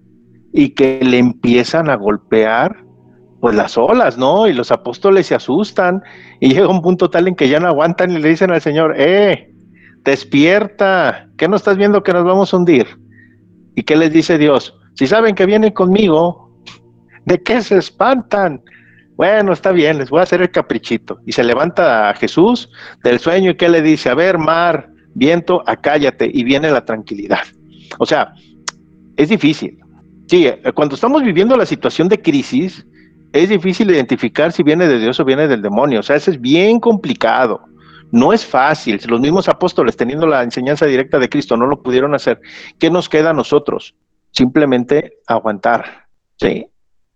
y 0.52 0.70
que 0.70 1.00
le 1.04 1.18
empiezan 1.18 1.90
a 1.90 1.96
golpear 1.96 2.84
pues 3.42 3.56
las 3.56 3.78
olas, 3.78 4.18
¿no? 4.18 4.48
Y 4.48 4.54
los 4.54 4.72
apóstoles 4.72 5.28
se 5.28 5.36
asustan 5.36 6.02
y 6.40 6.54
llega 6.54 6.68
un 6.70 6.82
punto 6.82 7.10
tal 7.10 7.28
en 7.28 7.36
que 7.36 7.50
ya 7.50 7.60
no 7.60 7.68
aguantan 7.68 8.12
y 8.12 8.20
le 8.20 8.30
dicen 8.30 8.52
al 8.52 8.62
Señor, 8.62 8.96
eh, 8.98 9.52
despierta, 10.04 11.28
¿qué 11.38 11.48
no 11.48 11.58
estás 11.58 11.76
viendo 11.76 12.04
que 12.04 12.14
nos 12.14 12.24
vamos 12.24 12.54
a 12.54 12.58
hundir? 12.58 12.88
¿Y 13.76 13.84
qué 13.84 13.96
les 13.96 14.14
dice 14.14 14.38
Dios? 14.38 14.80
Si 14.94 15.08
saben 15.08 15.36
que 15.36 15.46
vienen 15.46 15.72
conmigo, 15.72 16.58
¿de 17.26 17.42
qué 17.42 17.62
se 17.62 17.78
espantan? 17.78 18.62
Bueno, 19.16 19.54
está 19.54 19.72
bien, 19.72 20.00
les 20.00 20.10
voy 20.10 20.20
a 20.20 20.24
hacer 20.24 20.42
el 20.42 20.52
caprichito. 20.52 21.20
Y 21.26 21.32
se 21.32 21.44
levanta 21.44 22.10
a 22.10 22.14
Jesús 22.16 22.70
del 23.04 23.20
sueño 23.20 23.52
y 23.52 23.56
¿qué 23.56 23.70
le 23.70 23.82
dice? 23.82 24.10
A 24.10 24.16
ver, 24.16 24.38
mar, 24.38 24.90
viento, 25.14 25.64
acállate 25.68 26.30
y 26.34 26.44
viene 26.44 26.72
la 26.72 26.84
tranquilidad. 26.84 27.44
O 28.00 28.06
sea, 28.06 28.34
es 29.16 29.30
difícil. 29.30 29.78
Sí, 30.28 30.48
eh, 30.48 30.60
cuando 30.74 30.96
estamos 30.96 31.22
viviendo 31.24 31.56
la 31.56 31.66
situación 31.66 32.10
de 32.10 32.22
crisis, 32.22 32.86
es 33.34 33.50
difícil 33.50 33.90
identificar 33.92 34.52
si 34.52 34.64
viene 34.64 34.88
de 34.88 35.00
Dios 35.00 35.20
o 35.20 35.26
viene 35.26 35.48
del 35.48 35.62
demonio. 35.62 36.00
O 36.00 36.04
sea, 36.04 36.16
eso 36.16 36.32
es 36.32 36.42
bien 36.42 36.80
complicado. 36.80 37.62
No 38.12 38.32
es 38.32 38.46
fácil. 38.46 39.00
Los 39.08 39.20
mismos 39.20 39.50
apóstoles, 39.50 39.98
teniendo 39.98 40.28
la 40.28 40.44
enseñanza 40.44 40.86
directa 40.86 41.20
de 41.20 41.30
Cristo, 41.30 41.58
no 41.58 41.66
lo 41.66 41.82
pudieron 41.82 42.14
hacer, 42.14 42.40
¿qué 42.80 42.90
nos 42.90 43.10
queda 43.10 43.32
a 43.32 43.34
nosotros? 43.34 43.96
Simplemente 44.32 45.20
aguantar, 45.28 46.08
¿sí? 46.38 46.68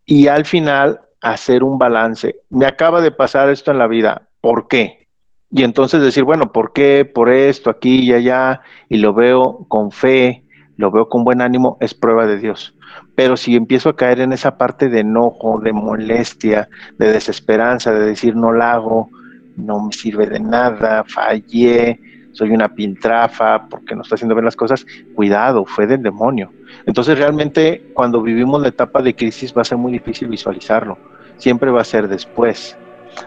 Y 0.06 0.28
al 0.28 0.46
final 0.46 1.02
hacer 1.22 1.64
un 1.64 1.78
balance. 1.78 2.42
Me 2.50 2.66
acaba 2.66 3.02
de 3.02 3.12
pasar 3.12 3.50
esto 3.50 3.72
en 3.72 3.78
la 3.78 3.88
vida, 3.88 4.30
¿por 4.42 4.68
qué? 4.68 5.08
Y 5.50 5.64
entonces 5.64 6.02
decir, 6.02 6.24
bueno, 6.24 6.52
¿por 6.52 6.74
qué? 6.74 7.06
Por 7.06 7.30
esto, 7.30 7.70
aquí 7.70 8.00
y 8.00 8.14
allá, 8.14 8.62
y 8.90 8.98
lo 8.98 9.14
veo 9.14 9.66
con 9.70 9.92
fe, 9.92 10.44
lo 10.76 10.92
veo 10.92 11.08
con 11.10 11.24
buen 11.24 11.42
ánimo, 11.42 11.78
es 11.80 11.94
prueba 11.94 12.26
de 12.26 12.38
Dios. 12.38 12.76
Pero 13.16 13.38
si 13.38 13.56
empiezo 13.56 13.90
a 13.90 13.96
caer 13.96 14.20
en 14.20 14.34
esa 14.34 14.58
parte 14.58 14.90
de 14.90 15.00
enojo, 15.00 15.60
de 15.60 15.74
molestia, 15.74 16.70
de 16.98 17.12
desesperanza, 17.12 17.92
de 17.92 18.06
decir 18.06 18.36
no 18.36 18.52
la 18.52 18.74
hago, 18.74 19.10
no 19.56 19.86
me 19.86 19.94
sirve 19.94 20.28
de 20.28 20.40
nada, 20.40 21.04
fallé, 21.06 22.00
soy 22.38 22.52
una 22.52 22.70
pintrafa 22.70 23.68
porque 23.68 23.96
no 23.96 24.04
está 24.04 24.16
haciendo 24.16 24.36
bien 24.36 24.46
las 24.46 24.56
cosas, 24.56 24.86
cuidado, 25.16 25.66
fue 25.66 25.88
del 25.88 26.04
demonio. 26.04 26.52
Entonces 26.86 27.18
realmente 27.18 27.90
cuando 27.94 28.22
vivimos 28.22 28.62
la 28.62 28.68
etapa 28.68 29.02
de 29.02 29.16
crisis 29.16 29.54
va 29.58 29.62
a 29.62 29.66
ser 29.66 29.80
muy 29.80 29.92
difícil 29.92 30.28
visualizarlo, 30.28 30.98
siempre 31.38 31.72
va 31.72 31.82
a 31.82 31.86
ser 31.86 32.08
después, 32.08 32.78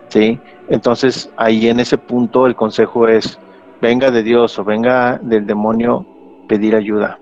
¿sí? 0.08 0.38
Entonces 0.68 1.30
ahí 1.36 1.68
en 1.68 1.80
ese 1.80 1.98
punto 1.98 2.46
el 2.46 2.54
consejo 2.54 3.08
es, 3.08 3.38
venga 3.80 4.10
de 4.10 4.22
Dios 4.22 4.58
o 4.58 4.64
venga 4.64 5.18
del 5.22 5.46
demonio, 5.46 6.06
pedir 6.48 6.74
ayuda, 6.74 7.18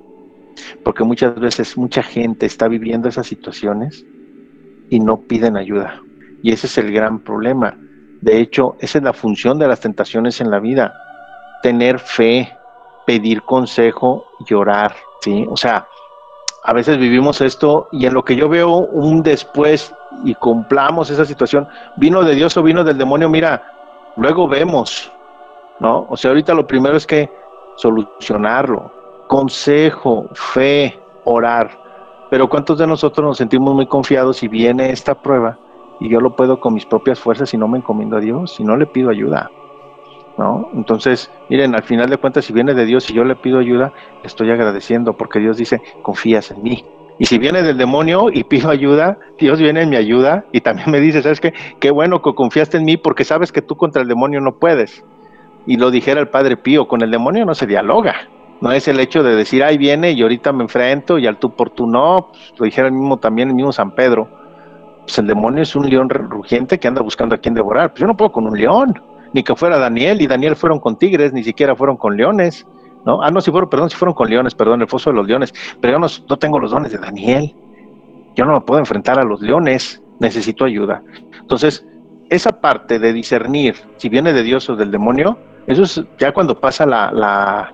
porque 0.85 1.05
muchas 1.05 1.39
veces 1.39 1.77
mucha 1.77 2.03
gente 2.03 2.47
está 2.47 2.69
viviendo 2.69 3.09
esas 3.09 3.27
situaciones 3.27 4.05
y 4.91 5.01
no 5.01 5.19
piden 5.19 5.57
ayuda. 5.57 6.03
Y 6.43 6.53
ese 6.53 6.67
es 6.67 6.79
el 6.79 6.93
gran 6.93 7.19
problema 7.21 7.77
de 8.21 8.41
hecho, 8.41 8.77
esa 8.81 8.99
es 8.99 9.05
la 9.05 9.13
función 9.13 9.59
de 9.59 9.69
las 9.69 9.81
tentaciones 9.81 10.41
en 10.41 10.51
la 10.51 10.59
vida, 10.59 10.93
tener 11.63 11.99
fe, 12.01 12.53
pedir 13.07 13.43
consejo 13.43 14.25
y 14.47 14.55
orar, 14.55 14.95
¿sí? 15.21 15.47
O 15.49 15.57
sea, 15.57 15.87
a 16.69 16.75
veces 16.75 16.99
vivimos 16.99 17.41
esto 17.41 17.89
y 17.93 18.05
en 18.05 18.13
lo 18.13 18.23
que 18.23 18.37
yo 18.37 18.47
veo 18.47 18.69
un 18.69 19.23
después 19.23 19.95
y 20.23 20.35
cumplamos 20.35 21.09
esa 21.09 21.25
situación, 21.25 21.67
vino 21.97 22.23
de 22.23 22.35
Dios 22.35 22.59
o 22.59 22.63
vino 22.63 22.85
del 22.85 22.99
demonio, 22.99 23.31
mira, 23.31 23.73
luego 24.19 24.47
vemos, 24.47 25.11
¿no? 25.81 26.07
O 26.11 26.15
sea, 26.15 26.31
ahorita 26.31 26.53
lo 26.53 26.67
primero 26.67 26.95
es 26.99 27.07
que 27.07 27.33
solucionarlo, 27.77 28.93
consejo, 29.29 30.27
fe, 30.35 31.01
orar. 31.25 31.71
Pero 32.29 32.51
¿cuántos 32.51 32.77
de 32.77 32.87
nosotros 32.87 33.27
nos 33.27 33.39
sentimos 33.39 33.75
muy 33.75 33.87
confiados 33.87 34.43
y 34.43 34.49
viene 34.49 34.91
esta 34.91 35.15
prueba 35.15 35.57
y 36.01 36.11
yo 36.11 36.21
lo 36.21 36.37
puedo 36.37 36.61
con 36.61 36.75
mis 36.75 36.85
propias 36.85 37.19
fuerzas 37.19 37.55
y 37.55 37.57
no 37.57 37.67
me 37.67 37.79
encomiendo 37.79 38.19
a 38.19 38.21
Dios 38.21 38.61
y 38.61 38.65
no 38.65 38.77
le 38.77 38.85
pido 38.85 39.09
ayuda. 39.09 39.51
¿No? 40.39 40.71
Entonces, 40.73 41.31
miren, 41.51 41.75
al 41.75 41.83
final 41.83 42.09
de 42.09 42.17
cuentas, 42.17 42.45
si 42.45 42.53
viene 42.53 42.73
de 42.73 42.87
Dios 42.87 43.11
y 43.11 43.13
yo 43.13 43.25
le 43.25 43.35
pido 43.35 43.59
ayuda, 43.59 43.93
estoy 44.23 44.51
agradeciendo 44.53 45.15
porque 45.15 45.41
Dios 45.41 45.57
dice, 45.57 45.83
confías 46.03 46.53
en 46.53 46.63
mí. 46.63 46.85
Y 47.19 47.27
si 47.27 47.39
viene 47.39 47.63
del 47.63 47.77
demonio 47.77 48.29
y 48.33 48.45
pido 48.45 48.71
ayuda, 48.71 49.19
Dios 49.41 49.59
viene 49.59 49.83
en 49.83 49.91
mi 49.91 49.97
ayuda 49.97 50.45
y 50.53 50.61
también 50.61 50.91
me 50.93 51.01
dice, 51.01 51.23
¿sabes 51.23 51.41
qué? 51.41 51.53
Qué 51.81 51.91
bueno 51.91 52.23
que 52.23 52.35
confiaste 52.35 52.77
en 52.77 52.85
mí 52.85 52.97
porque 52.97 53.25
sabes 53.25 53.51
que 53.51 53.63
tú 53.63 53.77
contra 53.77 54.03
el 54.03 54.09
demonio 54.09 54.41
no 54.41 54.55
puedes. 54.55 55.05
Y 55.67 55.77
lo 55.77 55.91
dijera 55.91 56.21
el 56.21 56.29
Padre 56.29 56.57
Pío, 56.57 56.87
con 56.87 57.03
el 57.03 57.11
demonio 57.11 57.45
no 57.45 57.55
se 57.55 57.67
dialoga. 57.67 58.15
No 58.61 58.71
es 58.71 58.87
el 58.87 59.01
hecho 59.01 59.25
de 59.25 59.35
decir, 59.35 59.65
ahí 59.65 59.77
viene 59.77 60.13
y 60.13 60.23
ahorita 60.23 60.53
me 60.53 60.63
enfrento 60.63 61.19
y 61.19 61.27
al 61.27 61.39
tú 61.39 61.51
por 61.51 61.71
tú 61.71 61.89
no. 61.89 62.29
Pues, 62.31 62.55
lo 62.57 62.65
dijera 62.65 62.87
el 62.87 62.93
mismo 62.93 63.17
también 63.17 63.49
el 63.49 63.55
mismo 63.57 63.73
San 63.73 63.91
Pedro 63.91 64.39
pues 65.09 65.19
el 65.21 65.27
demonio 65.27 65.63
es 65.63 65.75
un 65.75 65.89
león 65.89 66.11
rugiente 66.11 66.79
que 66.79 66.87
anda 66.87 67.01
buscando 67.01 67.35
a 67.35 67.39
quien 67.39 67.55
devorar. 67.55 67.93
Pues 67.93 68.03
yo 68.03 68.07
no 68.07 68.15
puedo 68.15 68.31
con 68.31 68.47
un 68.47 68.59
león, 68.59 69.03
ni 69.33 69.43
que 69.43 69.55
fuera 69.55 69.79
Daniel, 69.79 70.21
y 70.21 70.27
Daniel 70.27 70.57
fueron 70.57 70.81
con 70.81 70.97
tigres, 70.97 71.33
ni 71.33 71.45
siquiera 71.45 71.77
fueron 71.77 71.97
con 71.97 72.17
leones, 72.17 72.67
¿no? 73.05 73.23
Ah, 73.23 73.31
no, 73.31 73.41
si 73.41 73.51
fueron, 73.51 73.71
perdón, 73.71 73.91
si 73.91 73.97
fueron 73.97 74.15
con 74.15 74.29
leones, 74.29 74.55
perdón, 74.55 74.83
el 74.83 74.89
foso 74.89 75.11
de 75.11 75.17
los 75.17 75.27
leones, 75.27 75.53
pero 75.81 75.95
yo 75.95 75.99
no, 75.99 76.07
no 76.29 76.39
tengo 76.39 76.59
los 76.59 76.71
dones 76.71 76.93
de 76.93 76.99
Daniel. 76.99 77.55
Yo 78.35 78.45
no 78.45 78.53
me 78.55 78.61
puedo 78.61 78.81
enfrentar 78.81 79.19
a 79.19 79.25
los 79.25 79.41
leones, 79.41 80.03
necesito 80.21 80.65
ayuda. 80.65 81.03
Entonces, 81.41 81.85
esa 82.31 82.61
parte 82.61 82.99
de 82.99 83.13
discernir 83.13 83.77
si 83.97 84.09
viene 84.09 84.33
de 84.33 84.43
Dios 84.43 84.69
o 84.69 84.77
del 84.77 84.91
demonio, 84.91 85.39
eso 85.67 85.83
es 85.83 86.03
ya 86.19 86.33
cuando 86.33 86.59
pasa 86.59 86.87
la, 86.87 87.73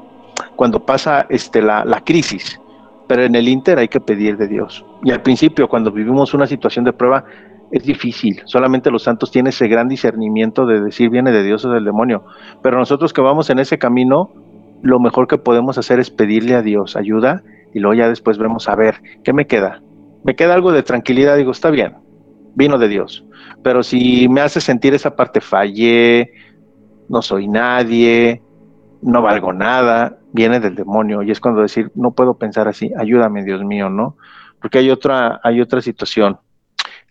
cuando 0.57 0.85
pasa 0.85 1.27
este, 1.29 1.61
la, 1.61 1.85
la 1.85 2.03
crisis 2.03 2.61
pero 3.07 3.23
en 3.25 3.35
el 3.35 3.49
Inter 3.49 3.79
hay 3.79 3.89
que 3.89 4.01
pedir 4.01 4.37
de 4.37 4.49
Dios. 4.49 4.85
Y 5.03 5.11
al 5.11 5.23
principio, 5.23 5.69
cuando 5.69 5.91
vivimos 5.91 6.35
una 6.35 6.47
situación 6.47 6.85
de 6.85 6.93
prueba, 6.93 7.25
es 7.71 7.85
difícil. 7.85 8.43
Solamente 8.45 8.91
los 8.91 9.03
santos 9.03 9.31
tienen 9.31 9.49
ese 9.49 9.69
gran 9.69 9.89
discernimiento 9.89 10.67
de 10.67 10.81
decir 10.81 11.11
viene 11.11 11.33
de 11.33 11.43
Dios 11.43 11.65
o 11.65 11.71
del 11.71 11.85
demonio. 11.85 12.25
Pero 12.63 12.79
nosotros 12.79 13.13
que 13.13 13.21
vamos 13.21 13.51
en 13.51 13.59
ese 13.59 13.79
camino, 13.79 14.31
lo 14.83 15.01
mejor 15.01 15.27
que 15.27 15.39
podemos 15.39 15.79
hacer 15.79 15.99
es 15.99 16.11
pedirle 16.11 16.55
a 16.55 16.63
Dios 16.63 16.97
ayuda 16.97 17.43
y 17.73 17.81
luego 17.81 17.95
ya 17.95 18.09
después 18.09 18.39
vemos 18.39 18.69
a 18.69 18.77
ver, 18.77 19.03
¿qué 19.25 19.33
me 19.33 19.47
queda? 19.47 19.83
Me 20.23 20.37
queda 20.37 20.55
algo 20.55 20.73
de 20.73 20.83
tranquilidad, 20.83 21.37
digo, 21.37 21.53
está 21.53 21.71
bien. 21.71 21.97
vino 22.55 22.79
de 22.79 22.89
Dios. 22.89 23.25
Pero 23.63 23.83
si 23.83 24.29
me 24.29 24.41
hace 24.41 24.61
sentir 24.61 24.95
esa 24.95 25.17
parte, 25.17 25.41
fallé, 25.41 26.31
no 27.09 27.21
soy 27.21 27.49
nadie, 27.49 28.43
no 29.03 29.23
valgo 29.23 29.53
nada, 29.53 30.19
viene 30.33 30.61
del 30.61 30.75
demonio. 30.75 31.23
Y 31.23 31.31
es 31.31 31.41
cuando 31.41 31.63
decir, 31.63 31.91
no 31.95 32.13
puedo 32.13 32.35
pensar 32.35 32.69
así, 32.69 32.93
ayúdame, 32.97 33.45
Dios 33.45 33.65
mío, 33.65 33.91
¿no? 33.91 34.17
Porque 34.61 34.79
hay 34.79 34.91
otra, 34.91 35.41
hay 35.43 35.61
otra 35.61 35.81
situación, 35.83 36.39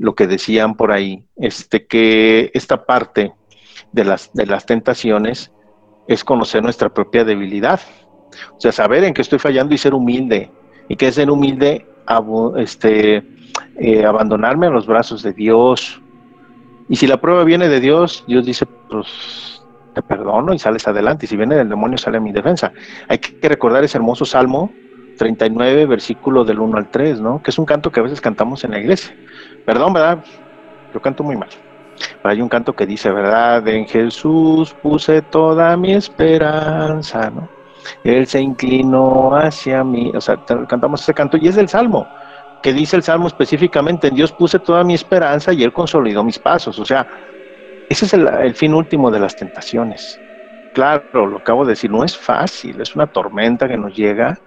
lo 0.03 0.15
que 0.15 0.27
decían 0.27 0.75
por 0.75 0.91
ahí, 0.91 1.23
este, 1.37 1.85
que 1.85 2.51
esta 2.53 2.85
parte 2.85 3.31
de 3.93 4.03
las, 4.03 4.33
de 4.33 4.45
las 4.45 4.65
tentaciones 4.65 5.49
es 6.09 6.25
conocer 6.25 6.61
nuestra 6.61 6.93
propia 6.93 7.23
debilidad. 7.23 7.79
O 8.51 8.59
sea, 8.59 8.73
saber 8.73 9.05
en 9.05 9.13
qué 9.13 9.21
estoy 9.21 9.39
fallando 9.39 9.73
y 9.73 9.77
ser 9.77 9.93
humilde. 9.93 10.51
Y 10.89 10.97
que 10.97 11.07
es 11.07 11.15
ser 11.15 11.31
humilde, 11.31 11.87
este, 12.57 13.23
eh, 13.79 14.03
abandonarme 14.05 14.67
en 14.67 14.73
los 14.73 14.87
brazos 14.87 15.23
de 15.23 15.31
Dios. 15.31 16.01
Y 16.89 16.97
si 16.97 17.07
la 17.07 17.21
prueba 17.21 17.45
viene 17.45 17.69
de 17.69 17.79
Dios, 17.79 18.25
Dios 18.27 18.45
dice, 18.45 18.65
pues 18.65 19.63
te 19.95 20.01
perdono 20.01 20.53
y 20.53 20.59
sales 20.59 20.85
adelante. 20.85 21.27
Y 21.27 21.29
si 21.29 21.37
viene 21.37 21.55
del 21.55 21.69
demonio, 21.69 21.97
sale 21.97 22.17
a 22.17 22.19
mi 22.19 22.33
defensa. 22.33 22.73
Hay 23.07 23.19
que 23.19 23.47
recordar 23.47 23.85
ese 23.85 23.99
hermoso 23.99 24.25
Salmo 24.25 24.69
39, 25.18 25.86
versículo 25.86 26.43
del 26.43 26.59
1 26.59 26.78
al 26.78 26.89
3, 26.89 27.22
¿no? 27.22 27.41
Que 27.41 27.51
es 27.51 27.57
un 27.57 27.66
canto 27.66 27.91
que 27.91 27.99
a 27.99 28.03
veces 28.03 28.22
cantamos 28.22 28.64
en 28.64 28.72
la 28.72 28.80
iglesia. 28.80 29.16
Perdón, 29.66 29.93
¿verdad? 29.93 30.24
Yo 30.93 31.01
canto 31.01 31.24
muy 31.24 31.36
mal. 31.36 31.49
Pero 32.22 32.32
hay 32.32 32.41
un 32.41 32.49
canto 32.49 32.74
que 32.74 32.86
dice, 32.86 33.11
¿verdad? 33.11 33.68
En 33.68 33.86
Jesús 33.86 34.74
puse 34.82 35.22
toda 35.22 35.78
mi 35.78 35.93
esperanza, 35.93 37.30
¿no? 37.30 37.47
Él 38.03 38.28
se 38.28 38.41
inclinó 38.41 39.36
hacia 39.36 39.84
mí. 39.84 40.11
O 40.16 40.22
sea, 40.22 40.38
cantamos 40.68 41.01
ese 41.01 41.14
canto 41.14 41.38
y 41.38 41.47
es 41.47 41.55
del 41.55 41.70
Salmo 41.70 42.07
que 42.64 42.74
dice 42.74 42.95
el 42.95 43.03
Salmo 43.03 43.28
específicamente, 43.28 44.07
en 44.07 44.16
Dios 44.16 44.32
puse 44.32 44.57
toda 44.57 44.86
mi 44.86 44.93
esperanza 44.93 45.51
y 45.51 45.64
Él 45.64 45.74
consolidó 45.74 46.24
mis 46.24 46.39
pasos. 46.39 46.80
O 46.80 46.86
sea, 46.86 47.05
ese 47.89 48.05
es 48.05 48.14
el, 48.14 48.55
fin 48.55 48.74
último 48.74 49.11
de 49.11 49.20
las 49.20 49.36
tentaciones. 49.36 50.20
Claro, 50.74 51.28
lo 51.28 51.38
acabo 51.38 51.66
de 51.66 51.72
decir, 51.74 51.91
no 51.91 52.05
es 52.05 52.18
fácil, 52.18 52.80
es 52.80 52.95
una 52.95 53.05
tormenta 53.05 53.68
que 53.68 53.78
nos 53.78 53.93
llega 53.93 54.39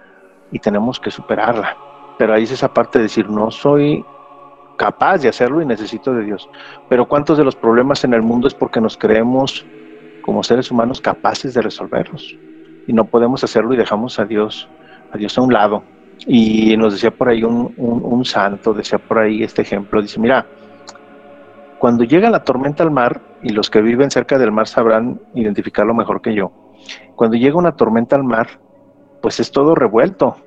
y 0.51 0.59
tenemos 0.59 0.99
que 0.99 1.11
superarla. 1.11 1.75
Pero 2.17 2.33
ahí 2.33 2.43
es 2.43 2.51
esa 2.51 2.73
parte 2.73 2.99
de 2.99 3.03
decir, 3.03 3.29
no 3.29 3.51
soy 3.51 4.03
capaz 4.77 5.19
de 5.19 5.29
hacerlo 5.29 5.61
y 5.61 5.65
necesito 5.65 6.13
de 6.13 6.23
Dios. 6.23 6.49
Pero 6.89 7.07
¿cuántos 7.07 7.37
de 7.37 7.43
los 7.43 7.55
problemas 7.55 8.03
en 8.03 8.13
el 8.13 8.21
mundo 8.21 8.47
es 8.47 8.53
porque 8.53 8.81
nos 8.81 8.97
creemos 8.97 9.65
como 10.21 10.43
seres 10.43 10.71
humanos 10.71 11.01
capaces 11.01 11.53
de 11.53 11.61
resolverlos? 11.61 12.35
Y 12.87 12.93
no 12.93 13.05
podemos 13.05 13.43
hacerlo 13.43 13.73
y 13.73 13.77
dejamos 13.77 14.19
a 14.19 14.25
Dios, 14.25 14.67
a 15.11 15.17
Dios 15.17 15.37
a 15.37 15.41
un 15.41 15.53
lado 15.53 15.83
y 16.25 16.75
nos 16.77 16.93
decía 16.93 17.11
por 17.11 17.29
ahí 17.29 17.43
un, 17.43 18.25
santo, 18.25 18.73
decía 18.73 18.97
por 18.97 19.19
ahí 19.19 19.43
este 19.43 19.61
ejemplo, 19.61 20.01
dice, 20.01 20.19
mira, 20.19 20.45
cuando 21.77 22.03
llega 22.03 22.29
la 22.29 22.43
tormenta 22.43 22.83
al 22.83 22.91
mar, 22.91 23.21
y 23.43 23.49
los 23.49 23.69
que 23.69 23.81
viven 23.81 24.09
cerca 24.09 24.39
del 24.39 24.51
mar 24.51 24.67
sabrán 24.67 25.21
identificarlo 25.35 25.93
mejor 25.93 26.21
que 26.21 26.33
yo, 26.33 26.51
cuando 27.15 27.37
llega 27.37 27.57
una 27.57 27.73
tormenta 27.73 28.15
al 28.15 28.23
mar, 28.23 28.59
pues 29.21 29.39
es 29.39 29.51
todo 29.51 29.75
revuelto. 29.75 30.37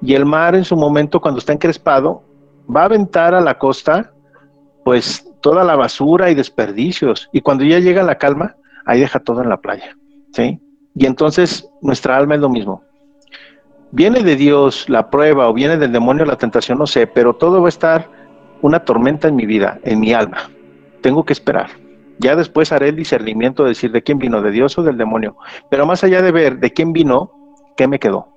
Y 0.00 0.14
el 0.14 0.24
mar 0.24 0.54
en 0.54 0.64
su 0.64 0.76
momento, 0.76 1.20
cuando 1.20 1.38
está 1.38 1.52
encrespado, 1.52 2.22
va 2.74 2.82
a 2.82 2.86
aventar 2.86 3.34
a 3.34 3.40
la 3.40 3.58
costa, 3.58 4.12
pues 4.84 5.28
toda 5.40 5.64
la 5.64 5.76
basura 5.76 6.30
y 6.30 6.34
desperdicios. 6.34 7.28
Y 7.32 7.40
cuando 7.40 7.64
ya 7.64 7.78
llega 7.78 8.02
la 8.02 8.18
calma, 8.18 8.56
ahí 8.84 9.00
deja 9.00 9.20
todo 9.20 9.42
en 9.42 9.48
la 9.48 9.60
playa. 9.60 9.96
¿sí? 10.32 10.60
Y 10.94 11.06
entonces 11.06 11.68
nuestra 11.80 12.16
alma 12.16 12.34
es 12.34 12.40
lo 12.40 12.48
mismo 12.48 12.82
viene 13.92 14.22
de 14.22 14.36
Dios 14.36 14.88
la 14.88 15.10
prueba 15.10 15.48
o 15.48 15.54
viene 15.54 15.76
del 15.76 15.92
demonio 15.92 16.24
la 16.24 16.36
tentación, 16.36 16.78
no 16.78 16.86
sé, 16.86 17.06
pero 17.06 17.34
todo 17.34 17.60
va 17.60 17.68
a 17.68 17.68
estar 17.68 18.08
una 18.62 18.80
tormenta 18.80 19.28
en 19.28 19.36
mi 19.36 19.46
vida, 19.46 19.78
en 19.84 20.00
mi 20.00 20.12
alma. 20.12 20.50
Tengo 21.02 21.24
que 21.24 21.32
esperar. 21.32 21.70
Ya 22.18 22.34
después 22.34 22.72
haré 22.72 22.88
el 22.88 22.96
discernimiento 22.96 23.62
de 23.62 23.70
decir 23.70 23.92
de 23.92 24.02
quién 24.02 24.18
vino, 24.18 24.40
de 24.42 24.50
Dios 24.50 24.76
o 24.78 24.82
del 24.82 24.96
demonio. 24.96 25.36
Pero 25.70 25.86
más 25.86 26.02
allá 26.04 26.22
de 26.22 26.32
ver 26.32 26.58
de 26.58 26.72
quién 26.72 26.92
vino, 26.92 27.32
¿qué 27.76 27.88
me 27.88 27.98
quedó? 27.98 28.28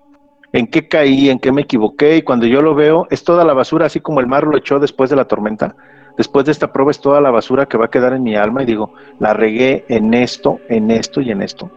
¿En 0.53 0.67
qué 0.67 0.87
caí? 0.87 1.29
¿En 1.29 1.39
qué 1.39 1.51
me 1.51 1.63
equivoqué? 1.63 2.17
Y 2.17 2.21
cuando 2.21 2.45
yo 2.45 2.61
lo 2.61 2.75
veo, 2.75 3.07
es 3.09 3.23
toda 3.23 3.43
la 3.43 3.53
basura, 3.53 3.87
así 3.87 3.99
como 3.99 4.19
el 4.21 4.27
mar 4.27 4.45
lo 4.45 4.57
echó 4.57 4.79
después 4.79 5.09
de 5.09 5.15
la 5.15 5.25
tormenta. 5.25 5.75
Después 6.17 6.45
de 6.45 6.53
esta 6.53 6.71
prueba 6.71 6.91
es 6.91 7.01
toda 7.01 7.19
la 7.19 7.29
basura 7.29 7.65
que 7.65 7.77
va 7.77 7.85
a 7.85 7.89
quedar 7.89 8.13
en 8.13 8.23
mi 8.23 8.35
alma 8.35 8.63
y 8.63 8.65
digo, 8.65 8.93
la 9.19 9.33
regué 9.33 9.83
en 9.89 10.13
esto, 10.13 10.59
en 10.69 10.91
esto 10.91 11.19
y 11.19 11.31
en 11.31 11.41
esto. 11.41 11.69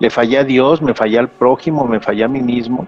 Le 0.00 0.10
fallé 0.10 0.38
a 0.38 0.44
Dios, 0.44 0.82
me 0.82 0.92
fallé 0.92 1.18
al 1.18 1.30
prójimo, 1.30 1.86
me 1.86 2.00
fallé 2.00 2.24
a 2.24 2.28
mí 2.28 2.42
mismo, 2.42 2.86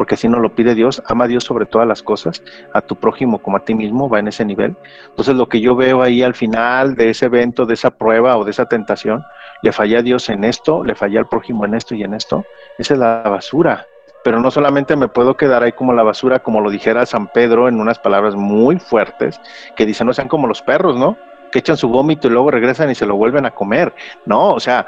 porque 0.00 0.14
así 0.14 0.30
nos 0.30 0.40
lo 0.40 0.54
pide 0.54 0.74
Dios, 0.74 1.02
ama 1.08 1.26
a 1.26 1.28
Dios 1.28 1.44
sobre 1.44 1.66
todas 1.66 1.86
las 1.86 2.02
cosas, 2.02 2.42
a 2.72 2.80
tu 2.80 2.96
prójimo 2.96 3.38
como 3.38 3.58
a 3.58 3.66
ti 3.66 3.74
mismo, 3.74 4.08
va 4.08 4.18
en 4.18 4.28
ese 4.28 4.46
nivel. 4.46 4.74
Entonces 5.10 5.34
lo 5.34 5.46
que 5.46 5.60
yo 5.60 5.76
veo 5.76 6.00
ahí 6.00 6.22
al 6.22 6.34
final 6.34 6.94
de 6.94 7.10
ese 7.10 7.26
evento, 7.26 7.66
de 7.66 7.74
esa 7.74 7.90
prueba 7.90 8.38
o 8.38 8.44
de 8.46 8.50
esa 8.50 8.64
tentación, 8.64 9.22
le 9.60 9.72
fallé 9.72 9.98
a 9.98 10.02
Dios 10.02 10.30
en 10.30 10.44
esto, 10.44 10.82
le 10.84 10.94
fallé 10.94 11.18
al 11.18 11.28
prójimo 11.28 11.66
en 11.66 11.74
esto 11.74 11.94
y 11.94 12.02
en 12.02 12.14
esto, 12.14 12.46
esa 12.78 12.94
es 12.94 12.98
la 12.98 13.24
basura. 13.24 13.86
Pero 14.24 14.40
no 14.40 14.50
solamente 14.50 14.96
me 14.96 15.08
puedo 15.08 15.36
quedar 15.36 15.62
ahí 15.62 15.72
como 15.72 15.92
la 15.92 16.02
basura, 16.02 16.38
como 16.38 16.62
lo 16.62 16.70
dijera 16.70 17.04
San 17.04 17.26
Pedro 17.26 17.68
en 17.68 17.78
unas 17.78 17.98
palabras 17.98 18.34
muy 18.34 18.78
fuertes, 18.78 19.38
que 19.76 19.84
dicen, 19.84 20.06
no 20.06 20.14
sean 20.14 20.28
como 20.28 20.46
los 20.46 20.62
perros, 20.62 20.98
¿no? 20.98 21.18
Que 21.52 21.58
echan 21.58 21.76
su 21.76 21.90
vómito 21.90 22.26
y 22.26 22.30
luego 22.30 22.50
regresan 22.50 22.88
y 22.88 22.94
se 22.94 23.04
lo 23.04 23.16
vuelven 23.16 23.44
a 23.44 23.50
comer. 23.50 23.92
No, 24.24 24.52
o 24.52 24.60
sea, 24.60 24.86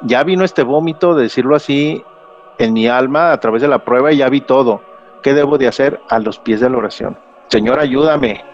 ya 0.00 0.24
vino 0.24 0.44
este 0.44 0.62
vómito, 0.62 1.14
de 1.14 1.24
decirlo 1.24 1.56
así, 1.56 2.02
en 2.58 2.72
mi 2.72 2.86
alma 2.86 3.32
a 3.32 3.40
través 3.40 3.62
de 3.62 3.68
la 3.68 3.84
prueba 3.84 4.12
y 4.12 4.18
ya 4.18 4.28
vi 4.28 4.40
todo. 4.40 4.82
¿Qué 5.22 5.34
debo 5.34 5.58
de 5.58 5.68
hacer? 5.68 6.00
A 6.08 6.18
los 6.18 6.38
pies 6.38 6.60
de 6.60 6.70
la 6.70 6.76
oración. 6.76 7.18
Señor, 7.48 7.80
ayúdame. 7.80 8.44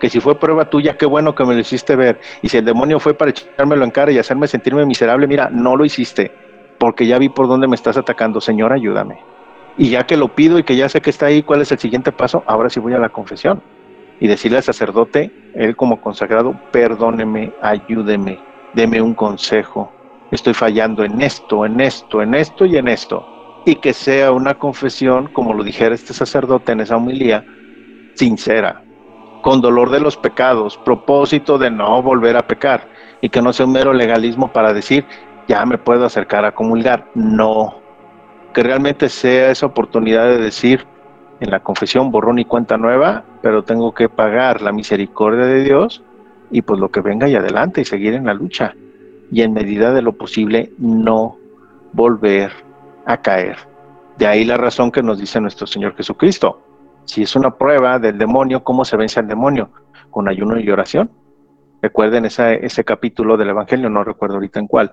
Que 0.00 0.08
si 0.08 0.20
fue 0.20 0.38
prueba 0.38 0.66
tuya, 0.66 0.96
qué 0.96 1.06
bueno 1.06 1.34
que 1.34 1.44
me 1.44 1.54
lo 1.54 1.60
hiciste 1.60 1.96
ver. 1.96 2.20
Y 2.42 2.48
si 2.48 2.58
el 2.58 2.64
demonio 2.64 3.00
fue 3.00 3.14
para 3.14 3.30
echármelo 3.30 3.84
en 3.84 3.90
cara 3.90 4.12
y 4.12 4.18
hacerme 4.18 4.46
sentirme 4.46 4.86
miserable, 4.86 5.26
mira, 5.26 5.48
no 5.50 5.76
lo 5.76 5.84
hiciste, 5.84 6.30
porque 6.78 7.06
ya 7.06 7.18
vi 7.18 7.28
por 7.28 7.48
dónde 7.48 7.66
me 7.66 7.74
estás 7.74 7.96
atacando. 7.96 8.40
Señor, 8.40 8.72
ayúdame. 8.72 9.18
Y 9.76 9.90
ya 9.90 10.06
que 10.06 10.16
lo 10.16 10.28
pido 10.28 10.58
y 10.58 10.62
que 10.62 10.76
ya 10.76 10.88
sé 10.88 11.00
que 11.00 11.10
está 11.10 11.26
ahí, 11.26 11.42
¿cuál 11.42 11.62
es 11.62 11.72
el 11.72 11.78
siguiente 11.78 12.12
paso? 12.12 12.44
Ahora 12.46 12.70
sí 12.70 12.78
voy 12.78 12.94
a 12.94 12.98
la 12.98 13.08
confesión 13.08 13.62
y 14.20 14.26
decirle 14.26 14.58
al 14.58 14.64
sacerdote, 14.64 15.30
él 15.54 15.76
como 15.76 16.00
consagrado, 16.00 16.54
perdóneme, 16.72 17.52
ayúdeme, 17.62 18.38
deme 18.74 19.00
un 19.00 19.14
consejo. 19.14 19.92
Estoy 20.30 20.54
fallando 20.54 21.04
en 21.04 21.22
esto, 21.22 21.64
en 21.64 21.80
esto, 21.80 22.22
en 22.22 22.34
esto 22.34 22.66
y 22.66 22.76
en 22.76 22.88
esto 22.88 23.37
y 23.64 23.76
que 23.76 23.92
sea 23.92 24.32
una 24.32 24.54
confesión, 24.54 25.28
como 25.32 25.54
lo 25.54 25.62
dijera 25.62 25.94
este 25.94 26.14
sacerdote 26.14 26.72
en 26.72 26.80
esa 26.80 26.96
homilía, 26.96 27.44
sincera, 28.14 28.82
con 29.42 29.60
dolor 29.60 29.90
de 29.90 30.00
los 30.00 30.16
pecados, 30.16 30.76
propósito 30.78 31.58
de 31.58 31.70
no 31.70 32.02
volver 32.02 32.36
a 32.36 32.46
pecar 32.46 32.88
y 33.20 33.28
que 33.28 33.42
no 33.42 33.52
sea 33.52 33.66
un 33.66 33.72
mero 33.72 33.92
legalismo 33.92 34.52
para 34.52 34.72
decir, 34.72 35.04
ya 35.46 35.64
me 35.64 35.78
puedo 35.78 36.04
acercar 36.04 36.44
a 36.44 36.54
comulgar. 36.54 37.06
No, 37.14 37.80
que 38.52 38.62
realmente 38.62 39.08
sea 39.08 39.50
esa 39.50 39.66
oportunidad 39.66 40.26
de 40.26 40.38
decir 40.38 40.86
en 41.40 41.50
la 41.50 41.60
confesión 41.60 42.10
borrón 42.10 42.38
y 42.38 42.44
cuenta 42.44 42.76
nueva, 42.76 43.24
pero 43.42 43.62
tengo 43.62 43.92
que 43.94 44.08
pagar 44.08 44.60
la 44.60 44.72
misericordia 44.72 45.44
de 45.44 45.62
Dios 45.62 46.02
y 46.50 46.62
pues 46.62 46.80
lo 46.80 46.90
que 46.90 47.00
venga 47.00 47.28
y 47.28 47.36
adelante 47.36 47.80
y 47.82 47.84
seguir 47.84 48.14
en 48.14 48.26
la 48.26 48.34
lucha 48.34 48.74
y 49.30 49.42
en 49.42 49.52
medida 49.52 49.92
de 49.92 50.02
lo 50.02 50.12
posible 50.12 50.72
no 50.78 51.36
volver 51.92 52.67
a 53.08 53.16
caer. 53.22 53.56
De 54.18 54.26
ahí 54.26 54.44
la 54.44 54.58
razón 54.58 54.92
que 54.92 55.02
nos 55.02 55.18
dice 55.18 55.40
nuestro 55.40 55.66
Señor 55.66 55.96
Jesucristo. 55.96 56.62
Si 57.06 57.22
es 57.22 57.34
una 57.34 57.56
prueba 57.56 57.98
del 57.98 58.18
demonio, 58.18 58.62
¿cómo 58.62 58.84
se 58.84 58.98
vence 58.98 59.18
al 59.18 59.26
demonio? 59.26 59.70
Con 60.10 60.28
ayuno 60.28 60.60
y 60.60 60.70
oración. 60.70 61.10
Recuerden 61.80 62.26
ese 62.26 62.84
capítulo 62.84 63.38
del 63.38 63.48
Evangelio, 63.48 63.88
no 63.88 64.04
recuerdo 64.04 64.34
ahorita 64.34 64.60
en 64.60 64.66
cuál, 64.66 64.92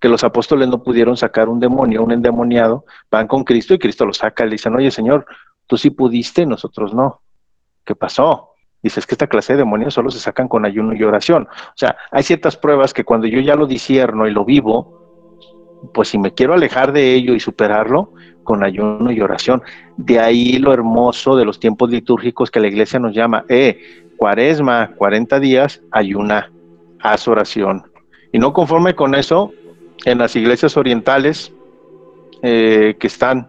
que 0.00 0.08
los 0.08 0.24
apóstoles 0.24 0.68
no 0.68 0.82
pudieron 0.82 1.18
sacar 1.18 1.50
un 1.50 1.60
demonio, 1.60 2.02
un 2.02 2.12
endemoniado, 2.12 2.86
van 3.10 3.26
con 3.26 3.44
Cristo 3.44 3.74
y 3.74 3.78
Cristo 3.78 4.06
lo 4.06 4.14
saca, 4.14 4.44
le 4.44 4.52
dicen, 4.52 4.74
oye 4.74 4.90
Señor, 4.90 5.26
tú 5.66 5.76
sí 5.76 5.90
pudiste, 5.90 6.46
nosotros 6.46 6.94
no. 6.94 7.20
¿Qué 7.84 7.94
pasó? 7.94 8.52
Dice, 8.82 9.00
es 9.00 9.06
que 9.06 9.14
esta 9.14 9.26
clase 9.26 9.52
de 9.52 9.58
demonios 9.58 9.92
solo 9.92 10.10
se 10.10 10.18
sacan 10.18 10.48
con 10.48 10.64
ayuno 10.64 10.94
y 10.94 11.02
oración. 11.02 11.46
O 11.50 11.76
sea, 11.76 11.96
hay 12.10 12.22
ciertas 12.22 12.56
pruebas 12.56 12.94
que 12.94 13.04
cuando 13.04 13.26
yo 13.26 13.40
ya 13.40 13.54
lo 13.54 13.66
disierno 13.66 14.26
y 14.26 14.30
lo 14.30 14.44
vivo, 14.46 15.03
pues 15.92 16.08
si 16.08 16.18
me 16.18 16.32
quiero 16.32 16.54
alejar 16.54 16.92
de 16.92 17.14
ello 17.14 17.34
y 17.34 17.40
superarlo, 17.40 18.12
con 18.44 18.62
ayuno 18.62 19.10
y 19.10 19.20
oración. 19.20 19.62
De 19.96 20.20
ahí 20.20 20.58
lo 20.58 20.72
hermoso 20.72 21.34
de 21.34 21.44
los 21.44 21.58
tiempos 21.58 21.90
litúrgicos 21.90 22.50
que 22.50 22.60
la 22.60 22.68
iglesia 22.68 23.00
nos 23.00 23.14
llama, 23.14 23.44
eh, 23.48 24.04
cuaresma, 24.16 24.92
40 24.96 25.40
días, 25.40 25.82
ayuna, 25.90 26.52
haz 27.00 27.26
oración. 27.26 27.82
Y 28.30 28.38
no 28.38 28.52
conforme 28.52 28.94
con 28.94 29.14
eso, 29.14 29.52
en 30.04 30.18
las 30.18 30.36
iglesias 30.36 30.76
orientales 30.76 31.52
eh, 32.42 32.96
que 33.00 33.06
están 33.06 33.48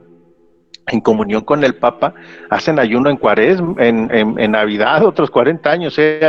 en 0.87 1.01
comunión 1.01 1.41
con 1.41 1.63
el 1.63 1.75
Papa, 1.75 2.13
hacen 2.49 2.79
ayuno 2.79 3.09
en 3.09 3.17
cuaresma, 3.17 3.73
en, 3.79 4.51
Navidad, 4.51 5.03
otros 5.03 5.31
40 5.31 5.69
años, 5.69 5.95
eh, 5.97 6.21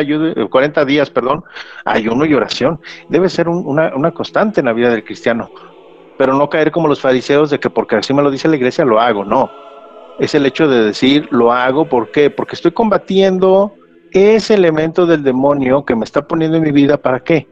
40 0.50 0.84
días, 0.86 1.11
perdón, 1.11 1.44
ayuno 1.84 2.24
y 2.24 2.32
oración. 2.32 2.80
Debe 3.11 3.28
ser 3.28 3.48
una 3.48 4.11
constante 4.12 4.61
en 4.61 4.66
la 4.66 4.72
vida 4.72 4.90
del 4.90 5.04
cristiano 5.04 5.50
pero 6.18 6.34
no 6.34 6.48
caer 6.48 6.70
como 6.70 6.88
los 6.88 7.00
fariseos 7.00 7.50
de 7.50 7.60
que 7.60 7.70
porque 7.70 7.96
así 7.96 8.14
me 8.14 8.22
lo 8.22 8.30
dice 8.30 8.48
la 8.48 8.56
iglesia 8.56 8.84
lo 8.84 9.00
hago, 9.00 9.24
no. 9.24 9.50
Es 10.18 10.34
el 10.34 10.46
hecho 10.46 10.66
de 10.68 10.84
decir 10.84 11.28
lo 11.30 11.52
hago, 11.52 11.88
¿por 11.88 12.10
qué? 12.10 12.30
Porque 12.30 12.54
estoy 12.54 12.72
combatiendo 12.72 13.74
ese 14.12 14.54
elemento 14.54 15.06
del 15.06 15.22
demonio 15.22 15.84
que 15.84 15.94
me 15.94 16.04
está 16.04 16.26
poniendo 16.26 16.56
en 16.56 16.62
mi 16.62 16.72
vida, 16.72 16.96
¿para 16.96 17.20
qué? 17.20 17.46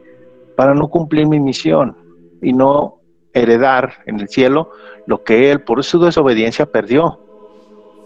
Para 0.55 0.73
no 0.73 0.87
cumplir 0.87 1.27
mi 1.27 1.39
misión 1.39 1.95
y 2.41 2.53
no 2.53 2.99
heredar 3.33 3.95
en 4.05 4.19
el 4.19 4.29
cielo 4.29 4.71
lo 5.05 5.23
que 5.23 5.51
él, 5.51 5.61
por 5.61 5.83
su 5.83 5.99
desobediencia, 5.99 6.65
perdió. 6.65 7.19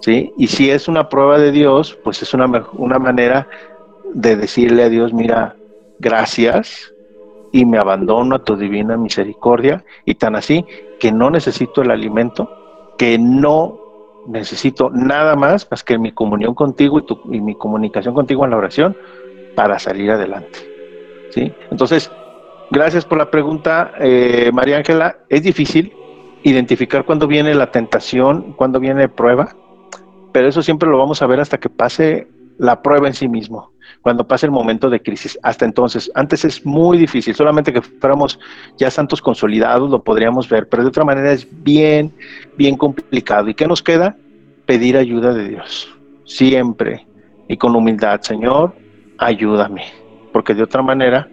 ¿Sí? 0.01 0.33
Y 0.37 0.47
si 0.47 0.71
es 0.71 0.87
una 0.87 1.09
prueba 1.09 1.37
de 1.37 1.51
Dios, 1.51 1.97
pues 2.03 2.21
es 2.21 2.33
una, 2.33 2.45
una 2.73 2.99
manera 2.99 3.47
de 4.13 4.37
decirle 4.37 4.83
a 4.83 4.89
Dios, 4.89 5.13
mira, 5.13 5.55
gracias 5.99 6.93
y 7.51 7.65
me 7.65 7.77
abandono 7.77 8.35
a 8.35 8.43
tu 8.43 8.55
divina 8.55 8.97
misericordia 8.97 9.83
y 10.05 10.15
tan 10.15 10.35
así 10.35 10.65
que 10.99 11.11
no 11.11 11.29
necesito 11.29 11.81
el 11.81 11.91
alimento, 11.91 12.49
que 12.97 13.17
no 13.17 13.79
necesito 14.27 14.89
nada 14.89 15.35
más 15.35 15.67
más 15.71 15.83
que 15.83 15.97
mi 15.97 16.11
comunión 16.11 16.53
contigo 16.53 17.01
y, 17.31 17.41
mi 17.41 17.55
comunicación 17.55 18.13
contigo 18.13 18.45
en 18.45 18.51
la 18.51 18.57
oración 18.57 18.95
para 19.55 19.79
salir 19.79 20.11
adelante. 20.11 20.59
¿sí? 21.31 21.51
Entonces, 21.71 22.11
gracias 22.69 23.05
por 23.05 23.17
la 23.17 23.31
pregunta, 23.31 23.93
eh, 23.99 24.51
María 24.53 24.77
Ángela. 24.77 25.17
Es 25.29 25.43
difícil 25.43 25.93
identificar 26.43 27.05
cuándo 27.05 27.27
viene 27.27 27.53
la 27.55 27.71
tentación, 27.71 28.53
cuándo 28.53 28.79
viene 28.79 29.09
prueba, 29.09 29.55
pero 30.31 30.47
eso 30.47 30.61
siempre 30.61 30.89
lo 30.89 30.97
vamos 30.97 31.21
a 31.21 31.27
ver 31.27 31.39
hasta 31.39 31.57
que 31.57 31.69
pase 31.69 32.27
la 32.59 32.81
prueba 32.81 33.07
en 33.07 33.13
sí 33.13 33.27
mismo, 33.27 33.71
cuando 34.01 34.27
pase 34.27 34.45
el 34.45 34.51
momento 34.51 34.89
de 34.89 35.01
crisis. 35.01 35.39
Hasta 35.41 35.65
entonces, 35.65 36.11
antes 36.13 36.45
es 36.45 36.65
muy 36.65 36.97
difícil, 36.97 37.33
solamente 37.33 37.73
que 37.73 37.81
fuéramos 37.81 38.37
ya 38.77 38.91
santos 38.91 39.21
consolidados 39.21 39.89
lo 39.89 40.03
podríamos 40.03 40.47
ver, 40.47 40.67
pero 40.69 40.83
de 40.83 40.89
otra 40.89 41.05
manera 41.05 41.31
es 41.31 41.47
bien, 41.63 42.13
bien 42.57 42.77
complicado. 42.77 43.49
¿Y 43.49 43.55
qué 43.55 43.65
nos 43.65 43.81
queda? 43.81 44.15
Pedir 44.65 44.97
ayuda 44.97 45.33
de 45.33 45.49
Dios, 45.49 45.89
siempre, 46.25 47.07
y 47.47 47.57
con 47.57 47.75
humildad, 47.75 48.21
Señor, 48.21 48.75
ayúdame, 49.17 49.85
porque 50.31 50.53
de 50.53 50.63
otra 50.63 50.83
manera 50.83 51.27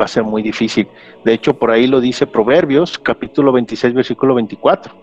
va 0.00 0.04
a 0.04 0.08
ser 0.08 0.22
muy 0.22 0.42
difícil. 0.42 0.86
De 1.24 1.32
hecho, 1.32 1.58
por 1.58 1.70
ahí 1.70 1.86
lo 1.86 2.00
dice 2.00 2.26
Proverbios, 2.26 2.98
capítulo 2.98 3.52
26, 3.52 3.94
versículo 3.94 4.34
24. 4.34 4.94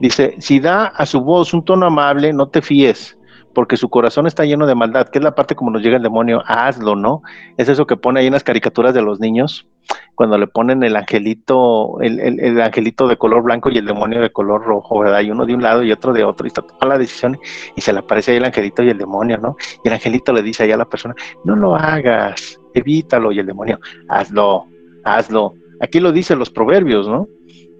Dice, 0.00 0.34
si 0.40 0.60
da 0.60 0.86
a 0.86 1.06
su 1.06 1.20
voz 1.22 1.54
un 1.54 1.64
tono 1.64 1.86
amable, 1.86 2.32
no 2.32 2.48
te 2.48 2.60
fíes, 2.60 3.15
porque 3.56 3.78
su 3.78 3.88
corazón 3.88 4.26
está 4.26 4.44
lleno 4.44 4.66
de 4.66 4.74
maldad, 4.74 5.08
que 5.08 5.18
es 5.18 5.24
la 5.24 5.34
parte 5.34 5.54
como 5.54 5.70
nos 5.70 5.80
llega 5.80 5.96
el 5.96 6.02
demonio, 6.02 6.42
hazlo, 6.44 6.94
¿no? 6.94 7.22
Es 7.56 7.70
eso 7.70 7.86
que 7.86 7.96
pone 7.96 8.20
ahí 8.20 8.26
en 8.26 8.34
las 8.34 8.44
caricaturas 8.44 8.92
de 8.92 9.00
los 9.00 9.18
niños, 9.18 9.66
cuando 10.14 10.36
le 10.36 10.46
ponen 10.46 10.82
el 10.82 10.94
angelito, 10.94 11.98
el, 12.02 12.60
angelito 12.60 13.08
de 13.08 13.16
color 13.16 13.42
blanco 13.42 13.70
y 13.70 13.78
el 13.78 13.86
demonio 13.86 14.20
de 14.20 14.30
color 14.30 14.62
rojo, 14.62 14.98
¿verdad? 14.98 15.22
Y 15.22 15.30
uno 15.30 15.46
de 15.46 15.54
un 15.54 15.62
lado 15.62 15.82
y 15.82 15.90
otro 15.90 16.12
de 16.12 16.22
otro, 16.22 16.46
y 16.46 16.48
está 16.48 16.60
toda 16.60 16.86
la 16.86 16.98
decisión, 16.98 17.38
y 17.74 17.80
se 17.80 17.94
le 17.94 18.00
aparece 18.00 18.32
ahí 18.32 18.36
el 18.36 18.44
angelito 18.44 18.82
y 18.82 18.90
el 18.90 18.98
demonio, 18.98 19.38
¿no? 19.38 19.56
Y 19.82 19.88
el 19.88 19.94
angelito 19.94 20.34
le 20.34 20.42
dice 20.42 20.64
ahí 20.64 20.72
a 20.72 20.76
la 20.76 20.84
persona, 20.84 21.14
no 21.44 21.56
lo 21.56 21.74
hagas, 21.74 22.60
evítalo, 22.74 23.32
y 23.32 23.38
el 23.38 23.46
demonio, 23.46 23.80
hazlo, 24.10 24.66
hazlo. 25.02 25.54
Aquí 25.80 25.98
lo 25.98 26.12
dicen 26.12 26.38
los 26.38 26.50
proverbios, 26.50 27.08
¿no? 27.08 27.26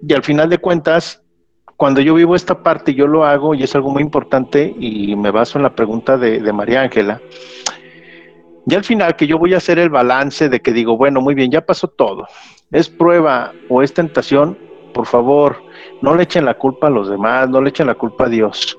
Y 0.01 0.11
al 0.11 0.23
final 0.23 0.49
de 0.49 0.57
cuentas, 0.57 1.21
cuando 1.77 2.01
yo 2.01 2.15
vivo 2.15 2.35
esta 2.35 2.63
parte, 2.63 2.95
yo 2.95 3.05
lo 3.05 3.23
hago 3.23 3.53
y 3.53 3.61
es 3.61 3.75
algo 3.75 3.91
muy 3.91 4.01
importante 4.01 4.75
y 4.79 5.15
me 5.15 5.29
baso 5.29 5.59
en 5.59 5.63
la 5.63 5.75
pregunta 5.75 6.17
de, 6.17 6.51
María 6.51 6.81
Ángela. 6.81 7.21
Y 8.65 8.73
al 8.73 8.83
final 8.83 9.15
que 9.15 9.27
yo 9.27 9.37
voy 9.37 9.53
a 9.53 9.57
hacer 9.57 9.77
el 9.77 9.89
balance 9.89 10.49
de 10.49 10.59
que 10.59 10.73
digo, 10.73 10.97
bueno, 10.97 11.21
muy 11.21 11.35
bien, 11.35 11.51
ya 11.51 11.61
pasó 11.61 11.87
todo. 11.87 12.27
Es 12.71 12.89
prueba 12.89 13.53
o 13.69 13.83
es 13.83 13.93
tentación, 13.93 14.57
por 14.91 15.05
favor, 15.05 15.57
no 16.01 16.15
le 16.15 16.23
echen 16.23 16.45
la 16.45 16.55
culpa 16.55 16.87
a 16.87 16.89
los 16.89 17.09
demás, 17.09 17.47
no 17.47 17.61
le 17.61 17.69
echen 17.69 17.85
la 17.85 17.95
culpa 17.95 18.25
a 18.25 18.29
Dios. 18.29 18.77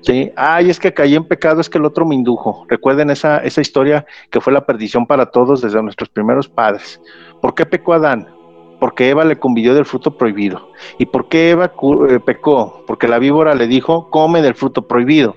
¿sí? 0.00 0.32
Ay, 0.34 0.70
es 0.70 0.80
que 0.80 0.94
caí 0.94 1.14
en 1.14 1.28
pecado, 1.28 1.60
es 1.60 1.68
que 1.68 1.76
el 1.76 1.84
otro 1.84 2.06
me 2.06 2.14
indujo. 2.14 2.64
Recuerden 2.66 3.10
esa, 3.10 3.38
esa 3.38 3.60
historia 3.60 4.06
que 4.30 4.40
fue 4.40 4.54
la 4.54 4.64
perdición 4.64 5.06
para 5.06 5.26
todos 5.26 5.60
desde 5.60 5.82
nuestros 5.82 6.08
primeros 6.08 6.48
padres. 6.48 6.98
¿Por 7.42 7.54
qué 7.54 7.66
pecó 7.66 7.92
Adán? 7.92 8.37
Porque 8.80 9.08
Eva 9.08 9.24
le 9.24 9.38
convidió 9.38 9.74
del 9.74 9.84
fruto 9.84 10.16
prohibido. 10.16 10.70
¿Y 10.98 11.06
por 11.06 11.28
qué 11.28 11.50
Eva 11.50 11.72
eh, 12.08 12.20
pecó? 12.20 12.84
Porque 12.86 13.08
la 13.08 13.18
víbora 13.18 13.54
le 13.54 13.66
dijo, 13.66 14.10
come 14.10 14.42
del 14.42 14.54
fruto 14.54 14.86
prohibido. 14.86 15.34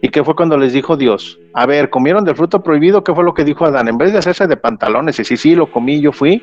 ¿Y 0.00 0.08
qué 0.10 0.22
fue 0.22 0.36
cuando 0.36 0.56
les 0.56 0.72
dijo 0.72 0.96
Dios? 0.96 1.38
A 1.54 1.66
ver, 1.66 1.90
¿comieron 1.90 2.24
del 2.24 2.36
fruto 2.36 2.62
prohibido? 2.62 3.02
¿Qué 3.02 3.12
fue 3.14 3.24
lo 3.24 3.34
que 3.34 3.44
dijo 3.44 3.64
Adán? 3.64 3.88
En 3.88 3.98
vez 3.98 4.12
de 4.12 4.18
hacerse 4.18 4.46
de 4.46 4.56
pantalones 4.56 5.18
y 5.18 5.24
sí, 5.24 5.36
sí, 5.36 5.54
lo 5.56 5.70
comí, 5.70 6.00
yo 6.00 6.12
fui. 6.12 6.42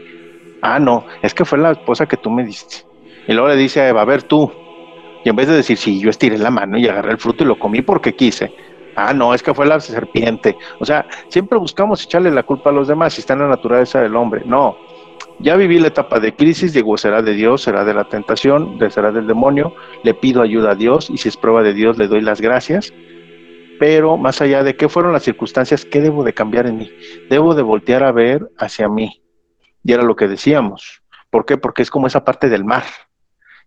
Ah, 0.61 0.79
no, 0.79 1.05
es 1.21 1.33
que 1.33 1.45
fue 1.45 1.57
la 1.57 1.71
esposa 1.71 2.05
que 2.05 2.17
tú 2.17 2.29
me 2.29 2.43
diste. 2.43 2.85
Y 3.27 3.33
luego 3.33 3.47
le 3.47 3.55
dice 3.55 3.81
a 3.81 3.89
Eva, 3.89 4.01
a 4.01 4.05
ver 4.05 4.23
tú. 4.23 4.51
Y 5.23 5.29
en 5.29 5.35
vez 5.35 5.47
de 5.47 5.55
decir, 5.55 5.77
sí, 5.77 5.99
yo 5.99 6.09
estiré 6.09 6.37
la 6.37 6.51
mano 6.51 6.77
y 6.77 6.87
agarré 6.87 7.11
el 7.11 7.17
fruto 7.17 7.43
y 7.43 7.47
lo 7.47 7.57
comí 7.57 7.81
porque 7.81 8.13
quise. 8.13 8.53
Ah, 8.95 9.13
no, 9.13 9.33
es 9.33 9.41
que 9.41 9.53
fue 9.53 9.65
la 9.65 9.79
serpiente. 9.79 10.57
O 10.79 10.85
sea, 10.85 11.05
siempre 11.29 11.57
buscamos 11.57 12.03
echarle 12.03 12.31
la 12.31 12.43
culpa 12.43 12.69
a 12.69 12.73
los 12.73 12.87
demás 12.87 13.13
si 13.13 13.21
está 13.21 13.33
en 13.33 13.39
la 13.39 13.47
naturaleza 13.47 14.01
del 14.01 14.15
hombre. 14.15 14.43
No, 14.45 14.77
ya 15.39 15.55
viví 15.55 15.79
la 15.79 15.87
etapa 15.87 16.19
de 16.19 16.33
crisis, 16.33 16.73
digo, 16.73 16.97
será 16.97 17.21
de 17.21 17.33
Dios, 17.33 17.61
será 17.61 17.83
de 17.83 17.93
la 17.93 18.07
tentación, 18.07 18.79
será 18.89 19.11
del 19.11 19.27
demonio, 19.27 19.73
le 20.03 20.13
pido 20.13 20.41
ayuda 20.41 20.71
a 20.71 20.75
Dios 20.75 21.09
y 21.09 21.17
si 21.17 21.29
es 21.29 21.37
prueba 21.37 21.61
de 21.61 21.73
Dios 21.73 21.97
le 21.97 22.07
doy 22.07 22.21
las 22.21 22.41
gracias, 22.41 22.93
pero 23.79 24.17
más 24.17 24.41
allá 24.41 24.63
de 24.63 24.75
qué 24.75 24.87
fueron 24.87 25.13
las 25.13 25.23
circunstancias, 25.23 25.85
¿qué 25.85 26.01
debo 26.01 26.23
de 26.23 26.33
cambiar 26.33 26.67
en 26.67 26.77
mí? 26.77 26.91
Debo 27.29 27.53
de 27.53 27.63
voltear 27.63 28.03
a 28.03 28.11
ver 28.11 28.49
hacia 28.57 28.87
mí. 28.87 29.21
Y 29.83 29.93
era 29.93 30.03
lo 30.03 30.15
que 30.15 30.27
decíamos. 30.27 31.03
¿Por 31.29 31.45
qué? 31.45 31.57
Porque 31.57 31.81
es 31.81 31.91
como 31.91 32.07
esa 32.07 32.23
parte 32.23 32.49
del 32.49 32.63
mar. 32.63 32.83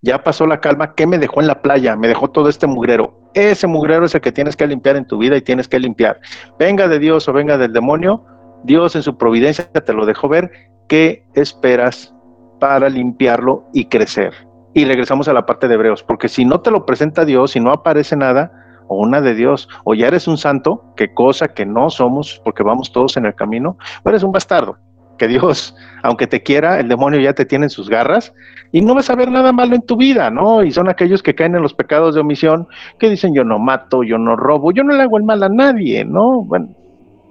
Ya 0.00 0.22
pasó 0.22 0.46
la 0.46 0.60
calma, 0.60 0.94
¿qué 0.94 1.06
me 1.06 1.18
dejó 1.18 1.40
en 1.40 1.48
la 1.48 1.60
playa? 1.60 1.96
Me 1.96 2.08
dejó 2.08 2.30
todo 2.30 2.48
este 2.48 2.66
mugrero. 2.66 3.30
Ese 3.34 3.66
mugrero 3.66 4.06
es 4.06 4.14
el 4.14 4.20
que 4.20 4.32
tienes 4.32 4.56
que 4.56 4.66
limpiar 4.66 4.96
en 4.96 5.06
tu 5.06 5.18
vida 5.18 5.36
y 5.36 5.42
tienes 5.42 5.68
que 5.68 5.78
limpiar. 5.78 6.20
Venga 6.58 6.88
de 6.88 6.98
Dios 6.98 7.28
o 7.28 7.32
venga 7.32 7.58
del 7.58 7.72
demonio, 7.72 8.24
Dios 8.64 8.96
en 8.96 9.02
su 9.02 9.16
providencia 9.16 9.64
te 9.66 9.92
lo 9.92 10.06
dejó 10.06 10.28
ver 10.28 10.50
¿qué 10.88 11.24
esperas 11.34 12.14
para 12.58 12.88
limpiarlo 12.88 13.64
y 13.72 13.86
crecer? 13.86 14.32
Y 14.74 14.84
regresamos 14.84 15.28
a 15.28 15.32
la 15.32 15.46
parte 15.46 15.68
de 15.68 15.74
Hebreos, 15.74 16.02
porque 16.02 16.28
si 16.28 16.44
no 16.44 16.60
te 16.60 16.70
lo 16.70 16.84
presenta 16.84 17.24
Dios, 17.24 17.52
si 17.52 17.60
no 17.60 17.70
aparece 17.70 18.16
nada, 18.16 18.52
o 18.88 18.96
una 18.96 19.20
de 19.20 19.34
Dios, 19.34 19.68
o 19.84 19.94
ya 19.94 20.08
eres 20.08 20.26
un 20.26 20.38
santo, 20.38 20.82
qué 20.96 21.12
cosa 21.12 21.48
que 21.48 21.66
no 21.66 21.90
somos, 21.90 22.40
porque 22.44 22.62
vamos 22.62 22.90
todos 22.90 23.16
en 23.16 23.26
el 23.26 23.34
camino, 23.34 23.76
o 24.02 24.08
eres 24.08 24.22
un 24.22 24.32
bastardo, 24.32 24.78
que 25.18 25.28
Dios, 25.28 25.76
aunque 26.02 26.26
te 26.26 26.42
quiera, 26.42 26.80
el 26.80 26.88
demonio 26.88 27.20
ya 27.20 27.34
te 27.34 27.44
tiene 27.44 27.66
en 27.66 27.70
sus 27.70 27.90
garras 27.90 28.32
y 28.72 28.80
no 28.80 28.94
vas 28.94 29.10
a 29.10 29.16
ver 29.16 29.30
nada 29.30 29.52
malo 29.52 29.74
en 29.74 29.82
tu 29.82 29.96
vida, 29.96 30.30
¿no? 30.30 30.62
Y 30.62 30.70
son 30.70 30.88
aquellos 30.88 31.22
que 31.22 31.34
caen 31.34 31.56
en 31.56 31.62
los 31.62 31.74
pecados 31.74 32.14
de 32.14 32.20
omisión, 32.20 32.68
que 32.98 33.10
dicen 33.10 33.34
yo 33.34 33.44
no 33.44 33.58
mato, 33.58 34.02
yo 34.04 34.16
no 34.16 34.36
robo, 34.36 34.72
yo 34.72 34.84
no 34.84 34.94
le 34.94 35.02
hago 35.02 35.18
el 35.18 35.24
mal 35.24 35.42
a 35.42 35.48
nadie, 35.48 36.04
¿no? 36.04 36.42
Bueno, 36.42 36.68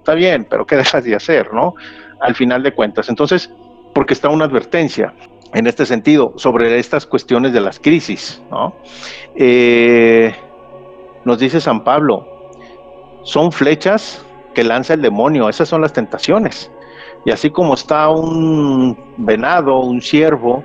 está 0.08 0.14
bien, 0.14 0.46
pero 0.48 0.66
¿qué 0.66 0.76
dejas 0.76 1.04
de 1.04 1.14
hacer, 1.14 1.52
no? 1.52 1.74
al 2.20 2.34
final 2.34 2.62
de 2.62 2.72
cuentas. 2.72 3.10
Entonces, 3.10 3.50
porque 3.94 4.14
está 4.14 4.30
una 4.30 4.46
advertencia 4.46 5.12
en 5.52 5.66
este 5.66 5.84
sentido 5.84 6.32
sobre 6.36 6.78
estas 6.78 7.06
cuestiones 7.06 7.52
de 7.52 7.60
las 7.60 7.78
crisis, 7.78 8.42
¿no? 8.50 8.74
Eh, 9.36 10.34
nos 11.26 11.38
dice 11.38 11.60
San 11.60 11.84
Pablo, 11.84 12.26
son 13.22 13.52
flechas 13.52 14.24
que 14.54 14.64
lanza 14.64 14.94
el 14.94 15.02
demonio, 15.02 15.48
esas 15.50 15.68
son 15.68 15.82
las 15.82 15.92
tentaciones. 15.92 16.70
Y 17.26 17.30
así 17.30 17.50
como 17.50 17.74
está 17.74 18.08
un 18.08 18.96
venado, 19.18 19.80
un 19.80 20.00
ciervo, 20.00 20.64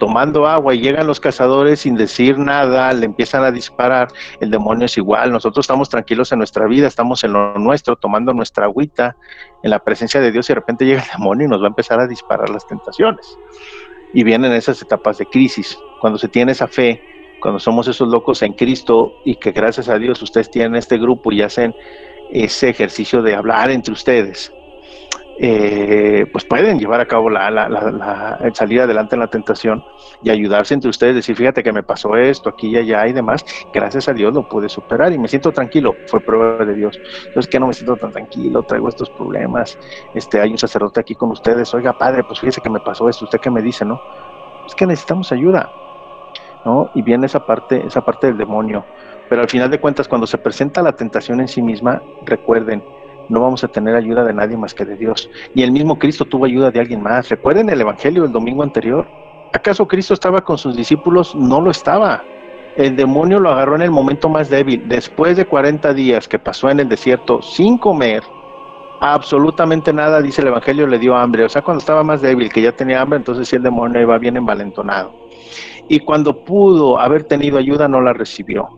tomando 0.00 0.46
agua 0.46 0.74
y 0.74 0.80
llegan 0.80 1.06
los 1.06 1.20
cazadores 1.20 1.80
sin 1.80 1.94
decir 1.94 2.38
nada, 2.38 2.90
le 2.94 3.04
empiezan 3.04 3.44
a 3.44 3.52
disparar, 3.52 4.08
el 4.40 4.50
demonio 4.50 4.86
es 4.86 4.96
igual, 4.96 5.30
nosotros 5.30 5.64
estamos 5.64 5.90
tranquilos 5.90 6.32
en 6.32 6.38
nuestra 6.38 6.66
vida, 6.66 6.88
estamos 6.88 7.22
en 7.22 7.34
lo 7.34 7.58
nuestro, 7.58 7.96
tomando 7.96 8.32
nuestra 8.32 8.64
agüita 8.64 9.14
en 9.62 9.70
la 9.70 9.78
presencia 9.78 10.18
de 10.20 10.32
Dios 10.32 10.48
y 10.48 10.54
de 10.54 10.54
repente 10.54 10.86
llega 10.86 11.02
el 11.02 11.10
demonio 11.18 11.46
y 11.46 11.50
nos 11.50 11.60
va 11.60 11.66
a 11.66 11.68
empezar 11.68 12.00
a 12.00 12.08
disparar 12.08 12.48
las 12.48 12.66
tentaciones. 12.66 13.38
Y 14.14 14.24
vienen 14.24 14.52
esas 14.52 14.80
etapas 14.80 15.18
de 15.18 15.26
crisis, 15.26 15.78
cuando 16.00 16.18
se 16.18 16.28
tiene 16.28 16.52
esa 16.52 16.66
fe, 16.66 17.02
cuando 17.42 17.60
somos 17.60 17.86
esos 17.86 18.08
locos 18.08 18.42
en 18.42 18.54
Cristo 18.54 19.12
y 19.26 19.36
que 19.36 19.52
gracias 19.52 19.90
a 19.90 19.98
Dios 19.98 20.22
ustedes 20.22 20.50
tienen 20.50 20.76
este 20.76 20.96
grupo 20.96 21.30
y 21.30 21.42
hacen 21.42 21.74
ese 22.32 22.70
ejercicio 22.70 23.20
de 23.20 23.34
hablar 23.34 23.70
entre 23.70 23.92
ustedes, 23.92 24.50
eh, 25.38 26.26
pues 26.32 26.44
pueden 26.44 26.78
llevar 26.78 27.00
a 27.00 27.06
cabo 27.06 27.30
la, 27.30 27.50
la, 27.50 27.68
la, 27.68 28.50
salir 28.52 28.82
adelante 28.82 29.14
en 29.14 29.20
la 29.20 29.28
tentación 29.28 29.82
y 30.22 30.30
ayudarse 30.30 30.74
entre 30.74 30.90
ustedes, 30.90 31.14
decir, 31.14 31.36
fíjate 31.36 31.62
que 31.62 31.72
me 31.72 31.82
pasó 31.82 32.16
esto, 32.16 32.50
aquí 32.50 32.68
y 32.68 32.76
allá 32.76 33.06
y 33.06 33.12
demás, 33.12 33.44
gracias 33.72 34.08
a 34.08 34.12
Dios 34.12 34.34
lo 34.34 34.48
pude 34.48 34.68
superar 34.68 35.12
y 35.12 35.18
me 35.18 35.28
siento 35.28 35.50
tranquilo, 35.52 35.94
fue 36.06 36.20
prueba 36.20 36.64
de 36.64 36.74
Dios. 36.74 37.00
Entonces, 37.26 37.48
que 37.50 37.58
no 37.58 37.66
me 37.66 37.72
siento 37.72 37.96
tan 37.96 38.12
tranquilo, 38.12 38.62
traigo 38.62 38.88
estos 38.88 39.08
problemas, 39.10 39.78
este, 40.14 40.40
hay 40.40 40.50
un 40.50 40.58
sacerdote 40.58 41.00
aquí 41.00 41.14
con 41.14 41.30
ustedes, 41.30 41.72
oiga, 41.74 41.96
padre, 41.96 42.24
pues 42.24 42.40
fíjese 42.40 42.60
que 42.60 42.70
me 42.70 42.80
pasó 42.80 43.08
esto, 43.08 43.24
usted 43.24 43.40
qué 43.40 43.50
me 43.50 43.62
dice, 43.62 43.84
¿no? 43.84 44.00
Es 44.66 44.74
que 44.74 44.86
necesitamos 44.86 45.32
ayuda, 45.32 45.70
¿no? 46.64 46.90
Y 46.94 47.02
viene 47.02 47.26
esa 47.26 47.44
parte, 47.46 47.86
esa 47.86 48.02
parte 48.02 48.26
del 48.26 48.36
demonio. 48.36 48.84
Pero 49.28 49.42
al 49.42 49.48
final 49.48 49.70
de 49.70 49.80
cuentas, 49.80 50.08
cuando 50.08 50.26
se 50.26 50.38
presenta 50.38 50.82
la 50.82 50.92
tentación 50.92 51.40
en 51.40 51.48
sí 51.48 51.62
misma, 51.62 52.02
recuerden, 52.26 52.82
no 53.30 53.40
vamos 53.40 53.62
a 53.64 53.68
tener 53.68 53.94
ayuda 53.94 54.24
de 54.24 54.34
nadie 54.34 54.56
más 54.56 54.74
que 54.74 54.84
de 54.84 54.96
Dios. 54.96 55.30
Y 55.54 55.62
el 55.62 55.70
mismo 55.70 55.98
Cristo 55.98 56.24
tuvo 56.24 56.44
ayuda 56.44 56.70
de 56.70 56.80
alguien 56.80 57.02
más. 57.02 57.28
Recuerden 57.28 57.70
el 57.70 57.80
Evangelio 57.80 58.24
del 58.24 58.32
domingo 58.32 58.62
anterior. 58.62 59.08
¿Acaso 59.52 59.86
Cristo 59.86 60.14
estaba 60.14 60.40
con 60.40 60.58
sus 60.58 60.76
discípulos? 60.76 61.34
No 61.36 61.60
lo 61.60 61.70
estaba. 61.70 62.22
El 62.76 62.96
demonio 62.96 63.38
lo 63.38 63.50
agarró 63.50 63.76
en 63.76 63.82
el 63.82 63.90
momento 63.90 64.28
más 64.28 64.50
débil. 64.50 64.88
Después 64.88 65.36
de 65.36 65.46
40 65.46 65.94
días 65.94 66.26
que 66.26 66.38
pasó 66.38 66.70
en 66.70 66.80
el 66.80 66.88
desierto 66.88 67.40
sin 67.40 67.78
comer, 67.78 68.22
absolutamente 69.00 69.92
nada, 69.92 70.20
dice 70.20 70.42
el 70.42 70.48
Evangelio, 70.48 70.86
le 70.86 70.98
dio 70.98 71.16
hambre. 71.16 71.44
O 71.44 71.48
sea, 71.48 71.62
cuando 71.62 71.78
estaba 71.78 72.02
más 72.02 72.22
débil, 72.22 72.52
que 72.52 72.62
ya 72.62 72.72
tenía 72.72 73.00
hambre, 73.00 73.18
entonces 73.18 73.48
sí 73.48 73.56
el 73.56 73.62
demonio 73.62 74.00
iba 74.00 74.18
bien 74.18 74.36
envalentonado. 74.36 75.14
Y 75.88 76.00
cuando 76.00 76.44
pudo 76.44 76.98
haber 76.98 77.24
tenido 77.24 77.58
ayuda, 77.58 77.86
no 77.86 78.00
la 78.00 78.12
recibió. 78.12 78.68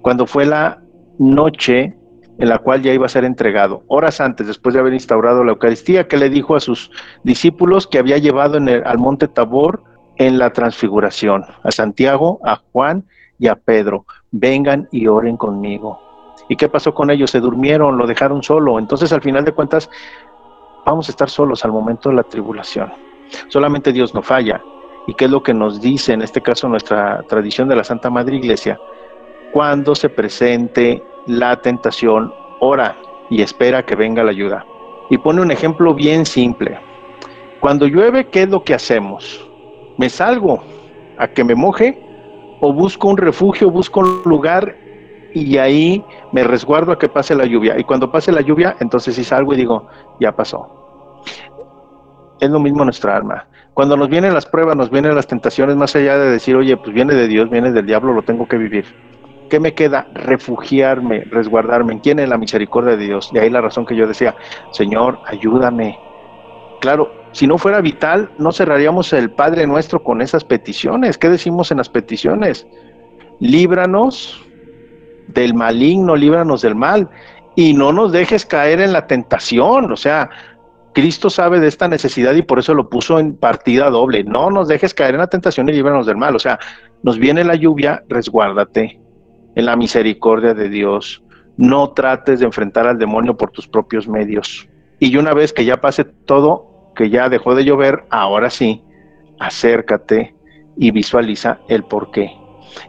Cuando 0.00 0.26
fue 0.26 0.44
la 0.44 0.80
noche 1.18 1.96
en 2.42 2.48
la 2.48 2.58
cual 2.58 2.82
ya 2.82 2.92
iba 2.92 3.06
a 3.06 3.08
ser 3.08 3.24
entregado, 3.24 3.84
horas 3.86 4.20
antes, 4.20 4.48
después 4.48 4.74
de 4.74 4.80
haber 4.80 4.94
instaurado 4.94 5.44
la 5.44 5.52
Eucaristía, 5.52 6.08
que 6.08 6.16
le 6.16 6.28
dijo 6.28 6.56
a 6.56 6.60
sus 6.60 6.90
discípulos 7.22 7.86
que 7.86 7.98
había 7.98 8.18
llevado 8.18 8.56
en 8.56 8.68
el, 8.68 8.82
al 8.84 8.98
monte 8.98 9.28
Tabor 9.28 9.84
en 10.16 10.40
la 10.40 10.52
transfiguración, 10.52 11.44
a 11.62 11.70
Santiago, 11.70 12.40
a 12.44 12.56
Juan 12.72 13.04
y 13.38 13.46
a 13.46 13.54
Pedro, 13.54 14.06
vengan 14.32 14.88
y 14.90 15.06
oren 15.06 15.36
conmigo. 15.36 16.00
¿Y 16.48 16.56
qué 16.56 16.68
pasó 16.68 16.92
con 16.92 17.12
ellos? 17.12 17.30
Se 17.30 17.38
durmieron, 17.38 17.96
lo 17.96 18.08
dejaron 18.08 18.42
solo. 18.42 18.80
Entonces, 18.80 19.12
al 19.12 19.22
final 19.22 19.44
de 19.44 19.52
cuentas, 19.52 19.88
vamos 20.84 21.08
a 21.08 21.12
estar 21.12 21.30
solos 21.30 21.64
al 21.64 21.70
momento 21.70 22.08
de 22.08 22.16
la 22.16 22.24
tribulación. 22.24 22.92
Solamente 23.50 23.92
Dios 23.92 24.14
no 24.14 24.22
falla. 24.22 24.60
¿Y 25.06 25.14
qué 25.14 25.26
es 25.26 25.30
lo 25.30 25.44
que 25.44 25.54
nos 25.54 25.80
dice, 25.80 26.12
en 26.12 26.22
este 26.22 26.42
caso, 26.42 26.68
nuestra 26.68 27.22
tradición 27.28 27.68
de 27.68 27.76
la 27.76 27.84
Santa 27.84 28.10
Madre 28.10 28.34
Iglesia? 28.34 28.80
Cuando 29.52 29.94
se 29.94 30.08
presente 30.08 31.04
la 31.26 31.60
tentación, 31.60 32.32
ora 32.60 32.96
y 33.30 33.42
espera 33.42 33.84
que 33.84 33.94
venga 33.94 34.22
la 34.22 34.30
ayuda. 34.30 34.64
Y 35.10 35.18
pone 35.18 35.40
un 35.40 35.50
ejemplo 35.50 35.94
bien 35.94 36.26
simple. 36.26 36.78
Cuando 37.60 37.86
llueve, 37.86 38.26
¿qué 38.28 38.42
es 38.42 38.48
lo 38.48 38.64
que 38.64 38.74
hacemos? 38.74 39.48
¿Me 39.98 40.08
salgo 40.08 40.62
a 41.18 41.28
que 41.28 41.44
me 41.44 41.54
moje? 41.54 41.98
¿O 42.60 42.72
busco 42.72 43.08
un 43.08 43.16
refugio, 43.16 43.70
busco 43.70 44.00
un 44.00 44.22
lugar 44.24 44.76
y 45.34 45.56
ahí 45.58 46.04
me 46.32 46.44
resguardo 46.44 46.92
a 46.92 46.98
que 46.98 47.08
pase 47.08 47.34
la 47.34 47.46
lluvia. 47.46 47.78
Y 47.78 47.84
cuando 47.84 48.10
pase 48.10 48.32
la 48.32 48.40
lluvia, 48.40 48.76
entonces 48.80 49.14
sí 49.14 49.24
salgo 49.24 49.54
y 49.54 49.56
digo, 49.56 49.88
ya 50.20 50.32
pasó. 50.32 51.22
Es 52.40 52.50
lo 52.50 52.60
mismo 52.60 52.84
nuestra 52.84 53.16
alma. 53.16 53.46
Cuando 53.74 53.96
nos 53.96 54.08
vienen 54.08 54.34
las 54.34 54.46
pruebas, 54.46 54.76
nos 54.76 54.90
vienen 54.90 55.14
las 55.14 55.26
tentaciones, 55.26 55.76
más 55.76 55.96
allá 55.96 56.18
de 56.18 56.30
decir, 56.30 56.56
oye, 56.56 56.76
pues 56.76 56.92
viene 56.92 57.14
de 57.14 57.26
Dios, 57.28 57.48
viene 57.48 57.72
del 57.72 57.86
diablo, 57.86 58.12
lo 58.12 58.22
tengo 58.22 58.46
que 58.46 58.58
vivir. 58.58 58.84
¿Qué 59.52 59.60
me 59.60 59.74
queda? 59.74 60.06
Refugiarme, 60.14 61.24
resguardarme. 61.24 61.92
¿En 61.92 61.98
quién? 61.98 62.18
En 62.18 62.30
la 62.30 62.38
misericordia 62.38 62.96
de 62.96 63.04
Dios. 63.04 63.30
De 63.34 63.40
ahí 63.40 63.50
la 63.50 63.60
razón 63.60 63.84
que 63.84 63.94
yo 63.94 64.06
decía, 64.06 64.34
Señor, 64.70 65.18
ayúdame. 65.26 65.98
Claro, 66.80 67.12
si 67.32 67.46
no 67.46 67.58
fuera 67.58 67.82
vital, 67.82 68.30
no 68.38 68.50
cerraríamos 68.50 69.12
el 69.12 69.30
Padre 69.30 69.66
nuestro 69.66 70.02
con 70.02 70.22
esas 70.22 70.42
peticiones. 70.42 71.18
¿Qué 71.18 71.28
decimos 71.28 71.70
en 71.70 71.76
las 71.76 71.90
peticiones? 71.90 72.66
Líbranos 73.40 74.42
del 75.28 75.52
maligno, 75.52 76.16
líbranos 76.16 76.62
del 76.62 76.74
mal, 76.74 77.10
y 77.54 77.74
no 77.74 77.92
nos 77.92 78.10
dejes 78.10 78.46
caer 78.46 78.80
en 78.80 78.94
la 78.94 79.06
tentación, 79.06 79.92
o 79.92 79.96
sea, 79.98 80.30
Cristo 80.94 81.28
sabe 81.28 81.60
de 81.60 81.68
esta 81.68 81.88
necesidad 81.88 82.32
y 82.32 82.40
por 82.40 82.58
eso 82.58 82.72
lo 82.72 82.88
puso 82.88 83.18
en 83.18 83.36
partida 83.36 83.90
doble, 83.90 84.24
no 84.24 84.50
nos 84.50 84.68
dejes 84.68 84.94
caer 84.94 85.12
en 85.12 85.20
la 85.20 85.26
tentación 85.26 85.68
y 85.68 85.72
líbranos 85.72 86.06
del 86.06 86.16
mal, 86.16 86.34
o 86.34 86.38
sea, 86.38 86.58
nos 87.02 87.18
viene 87.18 87.44
la 87.44 87.54
lluvia, 87.54 88.02
resguárdate 88.08 89.01
en 89.54 89.66
la 89.66 89.76
misericordia 89.76 90.54
de 90.54 90.68
Dios, 90.68 91.22
no 91.56 91.90
trates 91.90 92.40
de 92.40 92.46
enfrentar 92.46 92.86
al 92.86 92.98
demonio 92.98 93.36
por 93.36 93.50
tus 93.50 93.68
propios 93.68 94.08
medios. 94.08 94.68
Y 94.98 95.16
una 95.16 95.34
vez 95.34 95.52
que 95.52 95.64
ya 95.64 95.80
pase 95.80 96.04
todo, 96.04 96.92
que 96.94 97.10
ya 97.10 97.28
dejó 97.28 97.54
de 97.54 97.64
llover, 97.64 98.04
ahora 98.10 98.50
sí, 98.50 98.82
acércate 99.38 100.34
y 100.76 100.90
visualiza 100.90 101.58
el 101.68 101.84
porqué. 101.84 102.30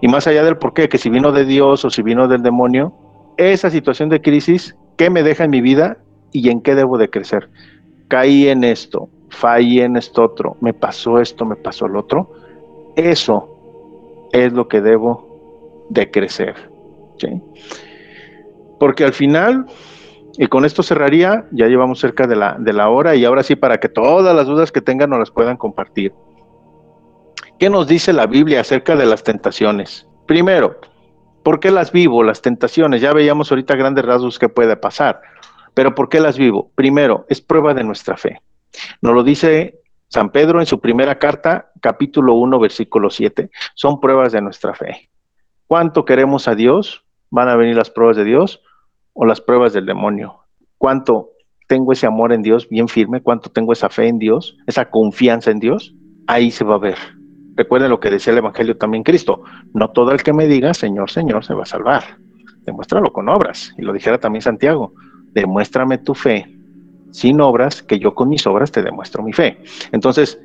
Y 0.01 0.07
más 0.07 0.27
allá 0.27 0.43
del 0.43 0.57
por 0.57 0.73
qué, 0.73 0.87
que 0.87 0.97
si 0.97 1.09
vino 1.09 1.31
de 1.31 1.45
Dios 1.45 1.83
o 1.83 1.89
si 1.89 2.01
vino 2.01 2.27
del 2.27 2.41
demonio, 2.41 2.93
esa 3.37 3.69
situación 3.69 4.09
de 4.09 4.21
crisis, 4.21 4.75
¿qué 4.97 5.09
me 5.09 5.23
deja 5.23 5.43
en 5.43 5.51
mi 5.51 5.61
vida 5.61 5.97
y 6.31 6.49
en 6.49 6.61
qué 6.61 6.75
debo 6.75 6.97
de 6.97 7.09
crecer? 7.09 7.49
Caí 8.07 8.47
en 8.47 8.63
esto, 8.63 9.09
fallé 9.29 9.83
en 9.83 9.97
esto 9.97 10.23
otro, 10.23 10.57
me 10.61 10.73
pasó 10.73 11.19
esto, 11.19 11.45
me 11.45 11.55
pasó 11.55 11.87
el 11.87 11.95
otro. 11.95 12.31
Eso 12.95 14.29
es 14.31 14.53
lo 14.53 14.67
que 14.67 14.81
debo 14.81 15.32
de 15.89 16.09
crecer. 16.09 16.55
Porque 18.79 19.03
al 19.03 19.13
final, 19.13 19.65
y 20.37 20.47
con 20.47 20.65
esto 20.65 20.83
cerraría, 20.83 21.45
ya 21.51 21.67
llevamos 21.67 21.99
cerca 21.99 22.27
de 22.27 22.35
la, 22.35 22.57
de 22.59 22.73
la 22.73 22.89
hora 22.89 23.15
y 23.15 23.25
ahora 23.25 23.43
sí 23.43 23.55
para 23.55 23.79
que 23.79 23.89
todas 23.89 24.35
las 24.35 24.47
dudas 24.47 24.71
que 24.71 24.81
tengan 24.81 25.09
nos 25.09 25.19
las 25.19 25.31
puedan 25.31 25.57
compartir. 25.57 26.13
¿Qué 27.59 27.69
nos 27.69 27.87
dice 27.87 28.11
la 28.13 28.25
Biblia 28.25 28.61
acerca 28.61 28.95
de 28.95 29.05
las 29.05 29.23
tentaciones? 29.23 30.07
Primero, 30.25 30.81
¿por 31.43 31.59
qué 31.59 31.71
las 31.71 31.91
vivo, 31.91 32.23
las 32.23 32.41
tentaciones? 32.41 33.01
Ya 33.01 33.13
veíamos 33.13 33.51
ahorita 33.51 33.75
grandes 33.75 34.03
rasgos 34.03 34.39
que 34.39 34.49
puede 34.49 34.75
pasar, 34.75 35.21
pero 35.73 35.95
¿por 35.95 36.09
qué 36.09 36.19
las 36.19 36.37
vivo? 36.37 36.71
Primero, 36.75 37.25
es 37.29 37.41
prueba 37.41 37.73
de 37.73 37.83
nuestra 37.83 38.17
fe. 38.17 38.41
Nos 39.01 39.13
lo 39.13 39.23
dice 39.23 39.79
San 40.09 40.31
Pedro 40.31 40.59
en 40.59 40.65
su 40.65 40.79
primera 40.79 41.17
carta, 41.19 41.71
capítulo 41.79 42.33
1, 42.33 42.59
versículo 42.59 43.09
7. 43.09 43.49
Son 43.75 43.99
pruebas 43.99 44.31
de 44.31 44.41
nuestra 44.41 44.73
fe. 44.73 45.09
¿Cuánto 45.67 46.05
queremos 46.05 46.47
a 46.47 46.55
Dios? 46.55 47.03
¿Van 47.29 47.49
a 47.49 47.55
venir 47.55 47.75
las 47.75 47.89
pruebas 47.89 48.17
de 48.17 48.23
Dios 48.23 48.61
o 49.13 49.25
las 49.25 49.41
pruebas 49.41 49.73
del 49.73 49.85
demonio? 49.85 50.39
¿Cuánto 50.77 51.31
tengo 51.67 51.93
ese 51.93 52.05
amor 52.05 52.33
en 52.33 52.41
Dios 52.41 52.67
bien 52.69 52.87
firme? 52.87 53.21
¿Cuánto 53.21 53.49
tengo 53.49 53.73
esa 53.73 53.89
fe 53.89 54.07
en 54.07 54.19
Dios? 54.19 54.57
¿Esa 54.67 54.89
confianza 54.89 55.51
en 55.51 55.59
Dios? 55.59 55.93
Ahí 56.27 56.51
se 56.51 56.63
va 56.63 56.75
a 56.75 56.79
ver 56.79 56.97
Recuerden 57.55 57.89
lo 57.89 57.99
que 57.99 58.09
decía 58.09 58.33
el 58.33 58.39
Evangelio 58.39 58.77
también 58.77 59.03
Cristo, 59.03 59.43
no 59.73 59.91
todo 59.91 60.11
el 60.11 60.23
que 60.23 60.33
me 60.33 60.47
diga 60.47 60.73
Señor, 60.73 61.11
Señor 61.11 61.45
se 61.45 61.53
va 61.53 61.63
a 61.63 61.67
salvar. 61.67 62.03
Demuéstralo 62.65 63.13
con 63.13 63.29
obras. 63.29 63.73
Y 63.77 63.83
lo 63.83 63.93
dijera 63.93 64.19
también 64.19 64.41
Santiago, 64.41 64.93
demuéstrame 65.33 65.97
tu 65.99 66.15
fe 66.15 66.57
sin 67.11 67.39
obras, 67.41 67.83
que 67.83 67.99
yo 67.99 68.15
con 68.15 68.29
mis 68.29 68.47
obras 68.47 68.71
te 68.71 68.81
demuestro 68.81 69.21
mi 69.21 69.33
fe. 69.33 69.59
Entonces, 69.91 70.39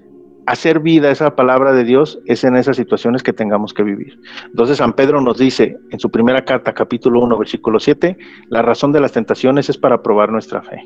hacer 0.49 0.81
vida 0.81 1.11
esa 1.11 1.37
palabra 1.37 1.73
de 1.73 1.85
Dios 1.85 2.19
es 2.27 2.43
en 2.45 2.57
esas 2.57 2.77
situaciones 2.77 3.23
que 3.23 3.33
tengamos 3.33 3.75
que 3.75 3.83
vivir. 3.83 4.19
Entonces 4.47 4.79
San 4.79 4.95
Pedro 4.95 5.21
nos 5.21 5.39
dice 5.39 5.77
en 5.91 6.01
su 6.01 6.11
primera 6.11 6.45
carta, 6.45 6.73
capítulo 6.73 7.21
1, 7.21 7.39
versículo 7.39 7.79
7, 7.79 8.17
la 8.49 8.63
razón 8.63 8.93
de 8.93 9.01
las 9.01 9.13
tentaciones 9.13 9.69
es 9.69 9.77
para 9.77 10.03
probar 10.03 10.31
nuestra 10.31 10.63
fe 10.63 10.83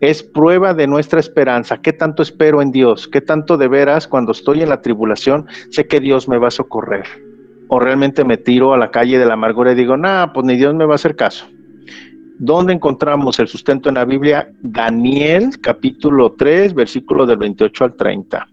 es 0.00 0.22
prueba 0.22 0.72
de 0.72 0.86
nuestra 0.86 1.20
esperanza. 1.20 1.82
¿Qué 1.82 1.92
tanto 1.92 2.22
espero 2.22 2.62
en 2.62 2.72
Dios? 2.72 3.06
¿Qué 3.06 3.20
tanto 3.20 3.58
de 3.58 3.68
veras 3.68 4.08
cuando 4.08 4.32
estoy 4.32 4.62
en 4.62 4.70
la 4.70 4.80
tribulación 4.80 5.46
sé 5.70 5.86
que 5.86 6.00
Dios 6.00 6.26
me 6.26 6.38
va 6.38 6.48
a 6.48 6.52
socorrer? 6.52 7.04
¿O 7.68 7.78
realmente 7.78 8.24
me 8.24 8.38
tiro 8.38 8.72
a 8.72 8.78
la 8.78 8.90
calle 8.90 9.18
de 9.18 9.26
la 9.26 9.34
amargura 9.34 9.72
y 9.72 9.74
digo, 9.74 9.96
nah, 9.96 10.32
pues 10.32 10.46
ni 10.46 10.56
Dios 10.56 10.74
me 10.74 10.86
va 10.86 10.92
a 10.92 10.96
hacer 10.96 11.16
caso? 11.16 11.46
¿Dónde 12.38 12.72
encontramos 12.72 13.38
el 13.38 13.48
sustento 13.48 13.90
en 13.90 13.96
la 13.96 14.06
Biblia? 14.06 14.50
Daniel 14.62 15.60
capítulo 15.60 16.32
3, 16.32 16.72
versículo 16.72 17.26
del 17.26 17.36
28 17.36 17.84
al 17.84 17.94
30. 17.94 18.48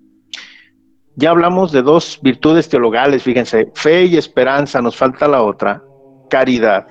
Ya 1.20 1.32
hablamos 1.32 1.72
de 1.72 1.82
dos 1.82 2.20
virtudes 2.22 2.70
teologales, 2.70 3.24
fíjense, 3.24 3.72
fe 3.74 4.06
y 4.06 4.18
esperanza, 4.18 4.84
nos 4.84 4.96
falta 4.96 5.28
la 5.28 5.42
otra, 5.42 5.82
caridad. 6.30 6.88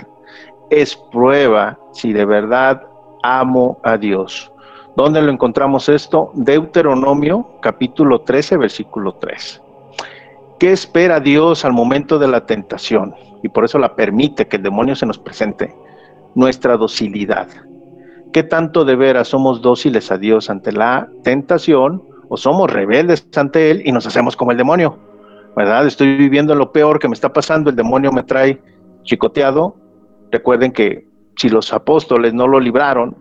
Es 0.68 0.96
prueba 1.12 1.78
si 1.92 2.12
de 2.12 2.24
verdad 2.24 2.82
amo 3.22 3.78
a 3.84 3.96
Dios. 3.96 4.50
¿Dónde 4.96 5.22
lo 5.22 5.30
encontramos 5.30 5.88
esto? 5.88 6.32
Deuteronomio 6.34 7.60
capítulo 7.62 8.22
13, 8.22 8.56
versículo 8.56 9.14
3. 9.14 9.62
¿Qué 10.58 10.72
espera 10.72 11.20
Dios 11.20 11.64
al 11.64 11.72
momento 11.72 12.18
de 12.18 12.26
la 12.26 12.46
tentación? 12.46 13.14
Y 13.44 13.48
por 13.48 13.64
eso 13.64 13.78
la 13.78 13.94
permite 13.94 14.48
que 14.48 14.56
el 14.56 14.64
demonio 14.64 14.96
se 14.96 15.06
nos 15.06 15.20
presente. 15.20 15.72
Nuestra 16.34 16.76
docilidad. 16.76 17.46
¿Qué 18.32 18.42
tanto 18.42 18.84
de 18.84 18.96
veras 18.96 19.28
somos 19.28 19.62
dóciles 19.62 20.10
a 20.10 20.18
Dios 20.18 20.50
ante 20.50 20.72
la 20.72 21.08
tentación 21.22 22.15
o 22.28 22.36
somos 22.36 22.72
rebeldes 22.72 23.26
ante 23.36 23.70
Él 23.70 23.82
y 23.84 23.92
nos 23.92 24.06
hacemos 24.06 24.36
como 24.36 24.52
el 24.52 24.58
demonio? 24.58 24.98
¿Verdad? 25.56 25.86
Estoy 25.86 26.16
viviendo 26.16 26.54
lo 26.54 26.72
peor 26.72 26.98
que 26.98 27.08
me 27.08 27.14
está 27.14 27.32
pasando, 27.32 27.70
el 27.70 27.76
demonio 27.76 28.12
me 28.12 28.22
trae 28.22 28.60
chicoteado. 29.04 29.76
Recuerden 30.30 30.72
que 30.72 31.08
si 31.36 31.48
los 31.48 31.72
apóstoles 31.72 32.34
no 32.34 32.46
lo 32.46 32.60
libraron, 32.60 33.16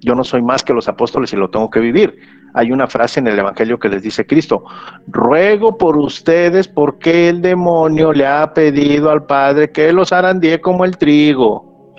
yo 0.00 0.14
no 0.14 0.24
soy 0.24 0.42
más 0.42 0.62
que 0.62 0.72
los 0.72 0.88
apóstoles 0.88 1.32
y 1.32 1.36
lo 1.36 1.50
tengo 1.50 1.70
que 1.70 1.80
vivir. 1.80 2.18
Hay 2.54 2.72
una 2.72 2.86
frase 2.86 3.20
en 3.20 3.26
el 3.26 3.38
Evangelio 3.38 3.78
que 3.78 3.88
les 3.88 4.02
dice 4.02 4.26
Cristo, 4.26 4.64
ruego 5.06 5.76
por 5.76 5.96
ustedes 5.96 6.66
porque 6.66 7.28
el 7.28 7.42
demonio 7.42 8.12
le 8.12 8.26
ha 8.26 8.54
pedido 8.54 9.10
al 9.10 9.26
Padre 9.26 9.70
que 9.70 9.92
los 9.92 10.12
arandee 10.12 10.60
como 10.60 10.84
el 10.84 10.96
trigo. 10.96 11.94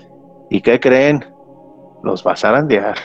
¿Y 0.50 0.62
qué 0.62 0.80
creen? 0.80 1.24
Los 2.04 2.26
va 2.26 2.34
a 2.34 2.36
zarandear. 2.36 2.96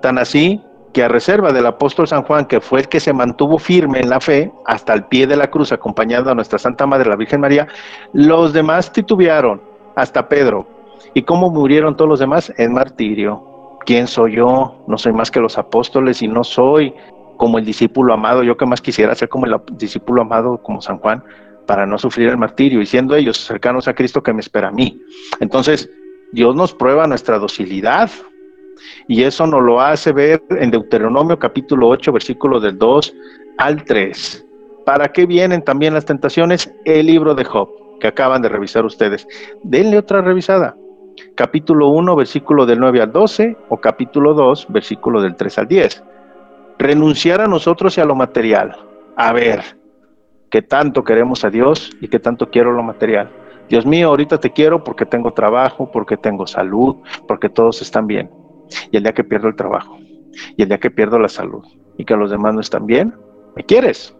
Tan 0.00 0.18
así 0.18 0.62
que 0.92 1.02
a 1.02 1.08
reserva 1.08 1.52
del 1.52 1.66
apóstol 1.66 2.06
San 2.06 2.22
Juan, 2.22 2.46
que 2.46 2.60
fue 2.60 2.80
el 2.80 2.88
que 2.88 3.00
se 3.00 3.12
mantuvo 3.12 3.58
firme 3.58 4.00
en 4.00 4.10
la 4.10 4.20
fe 4.20 4.52
hasta 4.66 4.92
el 4.92 5.04
pie 5.04 5.26
de 5.26 5.36
la 5.36 5.50
cruz, 5.50 5.72
acompañando 5.72 6.30
a 6.30 6.34
nuestra 6.34 6.58
Santa 6.58 6.86
Madre, 6.86 7.08
la 7.08 7.16
Virgen 7.16 7.40
María, 7.40 7.66
los 8.12 8.52
demás 8.52 8.92
titubearon, 8.92 9.62
hasta 9.94 10.28
Pedro, 10.28 10.66
¿Y 11.14 11.22
cómo 11.22 11.50
murieron 11.50 11.96
todos 11.96 12.08
los 12.08 12.20
demás? 12.20 12.52
En 12.56 12.72
martirio. 12.72 13.78
¿Quién 13.84 14.06
soy 14.06 14.36
yo? 14.36 14.84
No 14.86 14.96
soy 14.96 15.12
más 15.12 15.30
que 15.30 15.40
los 15.40 15.58
apóstoles 15.58 16.22
y 16.22 16.28
no 16.28 16.44
soy 16.44 16.94
como 17.36 17.58
el 17.58 17.64
discípulo 17.64 18.14
amado. 18.14 18.42
Yo 18.42 18.56
que 18.56 18.64
más 18.64 18.80
quisiera 18.80 19.14
ser 19.14 19.28
como 19.28 19.46
el 19.46 19.54
discípulo 19.72 20.22
amado, 20.22 20.58
como 20.62 20.80
San 20.80 20.98
Juan, 20.98 21.22
para 21.66 21.84
no 21.84 21.98
sufrir 21.98 22.28
el 22.28 22.38
martirio 22.38 22.80
y 22.80 22.86
siendo 22.86 23.14
ellos 23.14 23.38
cercanos 23.44 23.88
a 23.88 23.94
Cristo 23.94 24.22
que 24.22 24.32
me 24.32 24.40
espera 24.40 24.68
a 24.68 24.72
mí. 24.72 25.02
Entonces, 25.40 25.90
Dios 26.32 26.54
nos 26.56 26.72
prueba 26.72 27.06
nuestra 27.06 27.38
docilidad. 27.38 28.10
Y 29.08 29.22
eso 29.22 29.46
nos 29.46 29.62
lo 29.62 29.80
hace 29.80 30.12
ver 30.12 30.42
en 30.50 30.70
Deuteronomio 30.70 31.38
capítulo 31.38 31.88
8, 31.88 32.12
versículo 32.12 32.60
del 32.60 32.78
2 32.78 33.14
al 33.58 33.84
3. 33.84 34.46
¿Para 34.84 35.08
qué 35.12 35.26
vienen 35.26 35.62
también 35.62 35.94
las 35.94 36.04
tentaciones? 36.04 36.72
El 36.84 37.06
libro 37.06 37.34
de 37.34 37.44
Job, 37.44 37.68
que 38.00 38.08
acaban 38.08 38.42
de 38.42 38.48
revisar 38.48 38.84
ustedes. 38.84 39.26
Denle 39.62 39.98
otra 39.98 40.20
revisada. 40.22 40.76
Capítulo 41.34 41.88
1, 41.88 42.16
versículo 42.16 42.66
del 42.66 42.80
9 42.80 43.02
al 43.02 43.12
12 43.12 43.56
o 43.68 43.76
capítulo 43.78 44.34
2, 44.34 44.66
versículo 44.70 45.20
del 45.20 45.36
3 45.36 45.58
al 45.58 45.68
10. 45.68 46.02
Renunciar 46.78 47.40
a 47.40 47.46
nosotros 47.46 47.96
y 47.96 48.00
a 48.00 48.04
lo 48.04 48.14
material. 48.14 48.76
A 49.16 49.32
ver, 49.32 49.62
¿qué 50.50 50.62
tanto 50.62 51.04
queremos 51.04 51.44
a 51.44 51.50
Dios 51.50 51.90
y 52.00 52.08
qué 52.08 52.18
tanto 52.18 52.50
quiero 52.50 52.72
lo 52.72 52.82
material? 52.82 53.30
Dios 53.68 53.86
mío, 53.86 54.08
ahorita 54.08 54.38
te 54.38 54.50
quiero 54.50 54.82
porque 54.82 55.06
tengo 55.06 55.32
trabajo, 55.32 55.90
porque 55.90 56.16
tengo 56.16 56.46
salud, 56.46 56.96
porque 57.28 57.48
todos 57.48 57.80
están 57.82 58.06
bien. 58.06 58.30
Y 58.90 58.96
el 58.96 59.02
día 59.02 59.12
que 59.12 59.24
pierdo 59.24 59.48
el 59.48 59.56
trabajo, 59.56 59.98
y 60.56 60.62
el 60.62 60.68
día 60.68 60.78
que 60.78 60.90
pierdo 60.90 61.18
la 61.18 61.28
salud, 61.28 61.64
y 61.98 62.04
que 62.04 62.16
los 62.16 62.30
demás 62.30 62.54
no 62.54 62.60
están 62.60 62.86
bien, 62.86 63.14
¿me 63.56 63.64
quieres? 63.64 64.16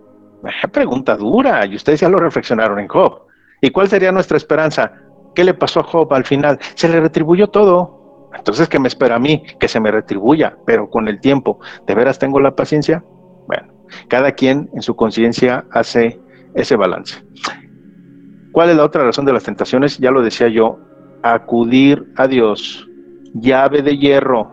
Pregunta 0.72 1.16
dura, 1.16 1.64
y 1.66 1.76
ustedes 1.76 2.00
ya 2.00 2.08
lo 2.08 2.18
reflexionaron 2.18 2.78
en 2.80 2.88
Job. 2.88 3.26
¿Y 3.60 3.70
cuál 3.70 3.88
sería 3.88 4.10
nuestra 4.10 4.36
esperanza? 4.36 4.92
¿Qué 5.34 5.44
le 5.44 5.54
pasó 5.54 5.80
a 5.80 5.84
Job 5.84 6.12
al 6.12 6.24
final? 6.24 6.58
Se 6.74 6.88
le 6.88 7.00
retribuyó 7.00 7.46
todo. 7.48 8.30
Entonces, 8.34 8.68
¿qué 8.68 8.78
me 8.78 8.88
espera 8.88 9.16
a 9.16 9.18
mí? 9.18 9.42
Que 9.60 9.68
se 9.68 9.78
me 9.78 9.90
retribuya, 9.90 10.56
pero 10.66 10.90
con 10.90 11.06
el 11.06 11.20
tiempo, 11.20 11.60
¿de 11.86 11.94
veras 11.94 12.18
tengo 12.18 12.40
la 12.40 12.56
paciencia? 12.56 13.04
Bueno, 13.46 13.72
cada 14.08 14.32
quien 14.32 14.68
en 14.74 14.82
su 14.82 14.96
conciencia 14.96 15.64
hace 15.70 16.20
ese 16.54 16.76
balance. 16.76 17.22
¿Cuál 18.52 18.70
es 18.70 18.76
la 18.76 18.84
otra 18.84 19.04
razón 19.04 19.24
de 19.24 19.32
las 19.32 19.44
tentaciones? 19.44 19.98
Ya 19.98 20.10
lo 20.10 20.22
decía 20.22 20.48
yo, 20.48 20.78
acudir 21.22 22.12
a 22.16 22.26
Dios, 22.26 22.88
llave 23.34 23.82
de 23.82 23.98
hierro. 23.98 24.50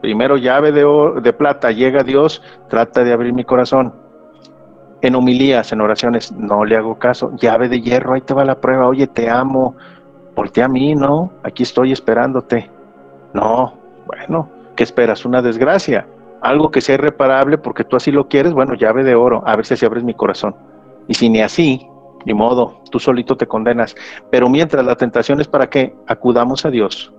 Primero 0.00 0.36
llave 0.36 0.72
de, 0.72 0.84
de 1.22 1.32
plata, 1.32 1.70
llega 1.70 2.02
Dios, 2.02 2.42
trata 2.68 3.04
de 3.04 3.12
abrir 3.12 3.32
mi 3.32 3.44
corazón 3.44 3.92
en 5.02 5.14
homilías, 5.14 5.72
en 5.72 5.80
oraciones, 5.80 6.32
no 6.32 6.64
le 6.64 6.76
hago 6.76 6.98
caso, 6.98 7.32
llave 7.36 7.68
de 7.68 7.80
hierro, 7.80 8.14
ahí 8.14 8.20
te 8.20 8.34
va 8.34 8.44
la 8.44 8.60
prueba, 8.60 8.86
oye, 8.86 9.06
te 9.06 9.30
amo, 9.30 9.76
voltea 10.36 10.66
a 10.66 10.68
mí, 10.68 10.94
¿no? 10.94 11.32
Aquí 11.42 11.62
estoy 11.62 11.92
esperándote. 11.92 12.70
No, 13.32 13.74
bueno, 14.06 14.48
¿qué 14.76 14.82
esperas? 14.82 15.24
Una 15.24 15.40
desgracia, 15.40 16.06
algo 16.42 16.70
que 16.70 16.80
sea 16.80 16.96
irreparable 16.96 17.58
porque 17.58 17.84
tú 17.84 17.96
así 17.96 18.10
lo 18.10 18.28
quieres, 18.28 18.52
bueno, 18.52 18.74
llave 18.74 19.04
de 19.04 19.14
oro, 19.14 19.42
a 19.46 19.56
ver 19.56 19.64
si 19.64 19.74
así 19.74 19.86
abres 19.86 20.04
mi 20.04 20.14
corazón. 20.14 20.54
Y 21.08 21.14
si 21.14 21.28
ni 21.28 21.40
así, 21.40 21.86
ni 22.24 22.34
modo, 22.34 22.82
tú 22.90 22.98
solito 22.98 23.36
te 23.36 23.46
condenas. 23.46 23.94
Pero 24.30 24.48
mientras 24.48 24.84
la 24.84 24.96
tentación 24.96 25.40
es 25.40 25.48
para 25.48 25.68
que 25.68 25.94
acudamos 26.06 26.64
a 26.64 26.70
Dios. 26.70 27.12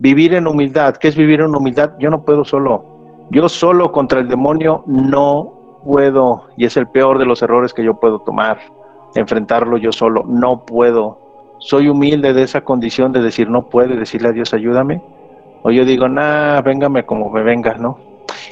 Vivir 0.00 0.34
en 0.34 0.46
humildad, 0.46 0.96
¿qué 0.96 1.08
es 1.08 1.16
vivir 1.16 1.40
en 1.40 1.54
humildad? 1.54 1.92
Yo 1.98 2.08
no 2.08 2.22
puedo 2.22 2.44
solo. 2.44 2.84
Yo 3.30 3.48
solo 3.48 3.90
contra 3.90 4.20
el 4.20 4.28
demonio 4.28 4.84
no 4.86 5.80
puedo, 5.84 6.44
y 6.56 6.64
es 6.64 6.76
el 6.76 6.86
peor 6.86 7.18
de 7.18 7.26
los 7.26 7.42
errores 7.42 7.74
que 7.74 7.84
yo 7.84 7.94
puedo 7.94 8.20
tomar, 8.20 8.58
enfrentarlo 9.14 9.76
yo 9.76 9.90
solo, 9.90 10.24
no 10.26 10.64
puedo. 10.64 11.18
Soy 11.58 11.88
humilde 11.88 12.32
de 12.32 12.42
esa 12.42 12.60
condición 12.60 13.12
de 13.12 13.22
decir 13.22 13.50
no 13.50 13.68
puede, 13.68 13.96
decirle 13.96 14.28
a 14.28 14.32
Dios 14.32 14.54
ayúdame. 14.54 15.02
O 15.62 15.72
yo 15.72 15.84
digo, 15.84 16.08
nah, 16.08 16.60
véngame 16.60 17.04
como 17.04 17.28
me 17.30 17.42
venga, 17.42 17.74
¿no? 17.74 17.98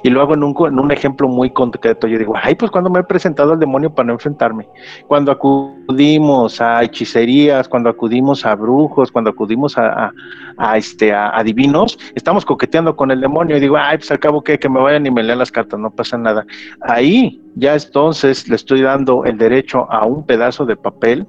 Y 0.07 0.11
lo 0.11 0.23
hago 0.23 0.35
en 0.35 0.45
un, 0.45 0.93
ejemplo 0.93 1.27
muy 1.27 1.51
concreto. 1.51 2.07
Yo 2.07 2.17
digo, 2.17 2.35
ay, 2.41 2.55
pues 2.55 2.71
cuando 2.71 2.89
me 2.89 3.01
he 3.01 3.03
presentado 3.03 3.55
al 3.55 3.59
demonio 3.59 3.93
para 3.93 4.07
no 4.07 4.13
enfrentarme. 4.13 4.69
Cuando 5.09 5.33
acudimos 5.33 6.61
a 6.61 6.85
hechicerías, 6.85 7.69
cuando 7.69 7.91
acudimos 7.91 8.47
a 8.47 8.55
brujos, 8.55 9.11
cuando 9.11 9.31
acudimos 9.31 9.77
a, 9.77 10.13
a, 10.59 10.77
este, 10.79 11.13
a, 11.13 11.43
divinos, 11.43 11.99
estamos 12.15 12.45
coqueteando 12.45 12.95
con 12.95 13.11
el 13.11 13.21
demonio 13.21 13.57
y 13.57 13.61
digo, 13.61 13.77
ay, 13.77 13.99
pues 13.99 14.09
al 14.13 14.21
cabo 14.21 14.45
que, 14.45 14.61
que 14.61 14.69
me 14.69 14.81
vayan 14.81 15.07
y 15.07 15.11
me 15.11 15.25
lean 15.25 15.41
las 15.41 15.51
cartas, 15.51 15.81
no 15.81 15.91
pasa 15.91 16.17
nada. 16.17 16.47
Ahí 16.83 17.43
ya 17.57 17.75
entonces 17.75 18.49
le 18.49 18.55
estoy 18.55 18.83
dando 18.83 19.25
el 19.25 19.37
derecho 19.39 19.91
a 19.91 20.07
un 20.07 20.25
pedazo 20.25 20.65
de 20.67 20.77
papel, 20.77 21.27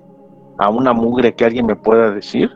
a 0.60 0.70
una 0.70 0.94
mugre 0.94 1.34
que 1.34 1.46
alguien 1.46 1.66
me 1.66 1.76
pueda 1.76 2.12
decir 2.12 2.52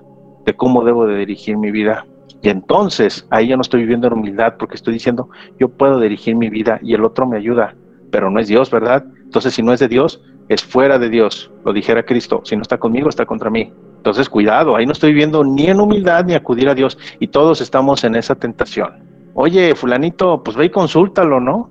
de 0.45 0.53
cómo 0.55 0.83
debo 0.83 1.07
de 1.07 1.17
dirigir 1.17 1.57
mi 1.57 1.71
vida. 1.71 2.05
Y 2.41 2.49
entonces 2.49 3.25
ahí 3.29 3.47
yo 3.47 3.55
no 3.55 3.61
estoy 3.61 3.81
viviendo 3.81 4.07
en 4.07 4.13
humildad 4.13 4.55
porque 4.57 4.75
estoy 4.75 4.93
diciendo, 4.93 5.29
yo 5.59 5.69
puedo 5.69 5.99
dirigir 5.99 6.35
mi 6.35 6.49
vida 6.49 6.79
y 6.81 6.93
el 6.93 7.03
otro 7.03 7.27
me 7.27 7.37
ayuda, 7.37 7.75
pero 8.11 8.29
no 8.29 8.39
es 8.39 8.47
Dios, 8.47 8.71
¿verdad? 8.71 9.05
Entonces 9.23 9.53
si 9.53 9.63
no 9.63 9.73
es 9.73 9.79
de 9.79 9.87
Dios, 9.87 10.21
es 10.49 10.63
fuera 10.63 10.99
de 10.99 11.09
Dios, 11.09 11.51
lo 11.63 11.71
dijera 11.71 12.03
Cristo, 12.03 12.41
si 12.43 12.55
no 12.55 12.61
está 12.61 12.77
conmigo, 12.77 13.09
está 13.09 13.25
contra 13.25 13.49
mí. 13.49 13.71
Entonces 13.97 14.27
cuidado, 14.27 14.75
ahí 14.75 14.85
no 14.85 14.91
estoy 14.93 15.11
viviendo 15.11 15.43
ni 15.43 15.67
en 15.67 15.79
humildad 15.79 16.25
ni 16.25 16.33
acudir 16.33 16.67
a 16.67 16.75
Dios 16.75 16.97
y 17.19 17.27
todos 17.27 17.61
estamos 17.61 18.03
en 18.03 18.15
esa 18.15 18.35
tentación. 18.35 19.03
Oye, 19.33 19.75
fulanito, 19.75 20.43
pues 20.43 20.57
ve 20.57 20.65
y 20.65 20.69
consúltalo, 20.69 21.39
¿no? 21.39 21.69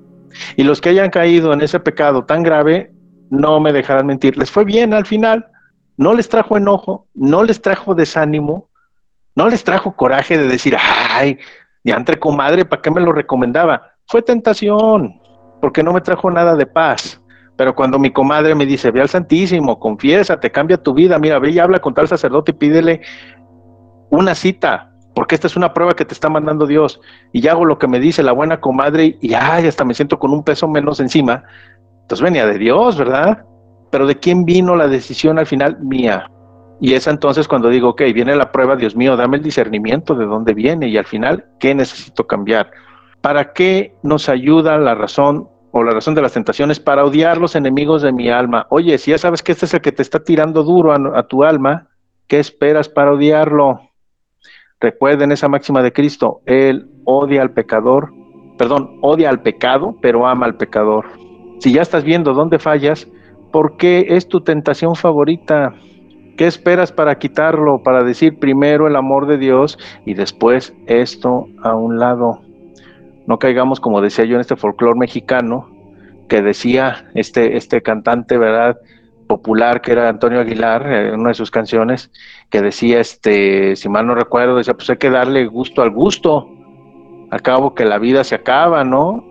Y 0.55 0.63
los 0.63 0.81
que 0.81 0.89
hayan 0.89 1.09
caído 1.09 1.53
en 1.53 1.61
ese 1.61 1.79
pecado 1.79 2.23
tan 2.23 2.41
grave, 2.41 2.91
no 3.29 3.59
me 3.59 3.73
dejarán 3.73 4.07
mentir, 4.07 4.37
les 4.37 4.49
fue 4.49 4.65
bien 4.65 4.93
al 4.93 5.05
final, 5.05 5.45
no 5.97 6.13
les 6.13 6.29
trajo 6.29 6.57
enojo, 6.57 7.05
no 7.13 7.43
les 7.43 7.61
trajo 7.61 7.93
desánimo, 7.93 8.69
no 9.35 9.49
les 9.49 9.63
trajo 9.63 9.95
coraje 9.95 10.37
de 10.37 10.47
decir, 10.47 10.75
ay, 10.79 11.37
ya 11.83 11.95
entre 11.95 12.19
comadre, 12.19 12.65
¿para 12.65 12.81
qué 12.81 12.91
me 12.91 13.01
lo 13.01 13.11
recomendaba? 13.11 13.93
Fue 14.07 14.21
tentación, 14.21 15.19
porque 15.61 15.83
no 15.83 15.93
me 15.93 16.01
trajo 16.01 16.29
nada 16.29 16.55
de 16.55 16.65
paz. 16.65 17.21
Pero 17.55 17.75
cuando 17.75 17.99
mi 17.99 18.11
comadre 18.11 18.55
me 18.55 18.65
dice, 18.65 18.91
ve 18.91 19.01
al 19.01 19.09
Santísimo, 19.09 19.79
confiesa, 19.79 20.39
te 20.39 20.51
cambia 20.51 20.77
tu 20.77 20.93
vida, 20.93 21.19
mira, 21.19 21.39
ve 21.39 21.51
y 21.51 21.59
habla 21.59 21.79
con 21.79 21.93
tal 21.93 22.07
sacerdote 22.07 22.51
y 22.51 22.55
pídele 22.55 23.01
una 24.09 24.35
cita, 24.35 24.91
porque 25.13 25.35
esta 25.35 25.47
es 25.47 25.55
una 25.55 25.73
prueba 25.73 25.93
que 25.93 26.05
te 26.05 26.13
está 26.13 26.29
mandando 26.29 26.65
Dios. 26.65 26.99
Y 27.31 27.41
ya 27.41 27.51
hago 27.51 27.65
lo 27.65 27.77
que 27.77 27.87
me 27.87 27.99
dice 27.99 28.23
la 28.23 28.31
buena 28.31 28.59
comadre 28.59 29.17
y 29.21 29.33
ay, 29.33 29.67
hasta 29.67 29.85
me 29.85 29.93
siento 29.93 30.19
con 30.19 30.31
un 30.31 30.43
peso 30.43 30.67
menos 30.67 30.99
encima. 30.99 31.43
Entonces 32.01 32.23
venía 32.23 32.45
de 32.45 32.57
Dios, 32.57 32.97
¿verdad? 32.97 33.45
Pero 33.91 34.07
¿de 34.07 34.17
quién 34.17 34.45
vino 34.45 34.75
la 34.75 34.87
decisión 34.87 35.37
al 35.37 35.45
final? 35.45 35.77
Mía. 35.81 36.29
Y 36.81 36.95
es 36.95 37.05
entonces 37.05 37.47
cuando 37.47 37.69
digo, 37.69 37.89
ok, 37.89 38.01
viene 38.13 38.35
la 38.35 38.51
prueba, 38.51 38.75
Dios 38.75 38.95
mío, 38.95 39.15
dame 39.15 39.37
el 39.37 39.43
discernimiento 39.43 40.15
de 40.15 40.25
dónde 40.25 40.55
viene 40.55 40.87
y 40.87 40.97
al 40.97 41.05
final, 41.05 41.45
¿qué 41.59 41.75
necesito 41.75 42.25
cambiar? 42.25 42.71
¿Para 43.21 43.53
qué 43.53 43.93
nos 44.01 44.27
ayuda 44.29 44.79
la 44.79 44.95
razón 44.95 45.47
o 45.71 45.83
la 45.83 45.91
razón 45.91 46.15
de 46.15 46.23
las 46.23 46.33
tentaciones? 46.33 46.79
Para 46.79 47.05
odiar 47.05 47.37
los 47.37 47.55
enemigos 47.55 48.01
de 48.01 48.11
mi 48.11 48.31
alma. 48.31 48.65
Oye, 48.71 48.97
si 48.97 49.11
ya 49.11 49.19
sabes 49.19 49.43
que 49.43 49.51
este 49.51 49.67
es 49.67 49.75
el 49.75 49.81
que 49.81 49.91
te 49.91 50.01
está 50.01 50.23
tirando 50.23 50.63
duro 50.63 50.91
a, 50.91 51.19
a 51.19 51.27
tu 51.27 51.43
alma, 51.43 51.87
¿qué 52.25 52.39
esperas 52.39 52.89
para 52.89 53.13
odiarlo? 53.13 53.79
Recuerden 54.79 55.31
esa 55.31 55.47
máxima 55.47 55.83
de 55.83 55.93
Cristo, 55.93 56.41
Él 56.47 56.89
odia 57.05 57.43
al 57.43 57.51
pecador, 57.51 58.11
perdón, 58.57 58.97
odia 59.03 59.29
al 59.29 59.43
pecado, 59.43 59.95
pero 60.01 60.25
ama 60.25 60.47
al 60.47 60.57
pecador. 60.57 61.05
Si 61.59 61.71
ya 61.73 61.83
estás 61.83 62.03
viendo 62.03 62.33
dónde 62.33 62.57
fallas, 62.57 63.07
¿por 63.51 63.77
qué 63.77 64.07
es 64.09 64.27
tu 64.27 64.41
tentación 64.41 64.95
favorita? 64.95 65.75
¿Qué 66.41 66.47
esperas 66.47 66.91
para 66.91 67.19
quitarlo? 67.19 67.83
Para 67.83 68.03
decir 68.03 68.39
primero 68.39 68.87
el 68.87 68.95
amor 68.95 69.27
de 69.27 69.37
Dios 69.37 69.77
y 70.07 70.15
después 70.15 70.73
esto 70.87 71.47
a 71.61 71.75
un 71.75 71.99
lado. 71.99 72.41
No 73.27 73.37
caigamos, 73.37 73.79
como 73.79 74.01
decía 74.01 74.25
yo, 74.25 74.33
en 74.33 74.41
este 74.41 74.55
folclore 74.55 74.97
mexicano, 74.97 75.69
que 76.27 76.41
decía 76.41 77.11
este, 77.13 77.57
este 77.57 77.83
cantante, 77.83 78.39
¿verdad? 78.39 78.75
popular 79.27 79.81
que 79.81 79.91
era 79.91 80.09
Antonio 80.09 80.39
Aguilar, 80.39 80.91
en 80.91 81.19
una 81.19 81.29
de 81.29 81.35
sus 81.35 81.51
canciones, 81.51 82.09
que 82.49 82.63
decía, 82.63 82.99
este, 82.99 83.75
si 83.75 83.87
mal 83.87 84.07
no 84.07 84.15
recuerdo, 84.15 84.55
decía, 84.55 84.73
pues 84.73 84.89
hay 84.89 84.97
que 84.97 85.11
darle 85.11 85.45
gusto 85.45 85.83
al 85.83 85.91
gusto, 85.91 86.47
al 87.29 87.41
cabo 87.43 87.75
que 87.75 87.85
la 87.85 87.99
vida 87.99 88.23
se 88.23 88.33
acaba, 88.33 88.83
¿no? 88.83 89.23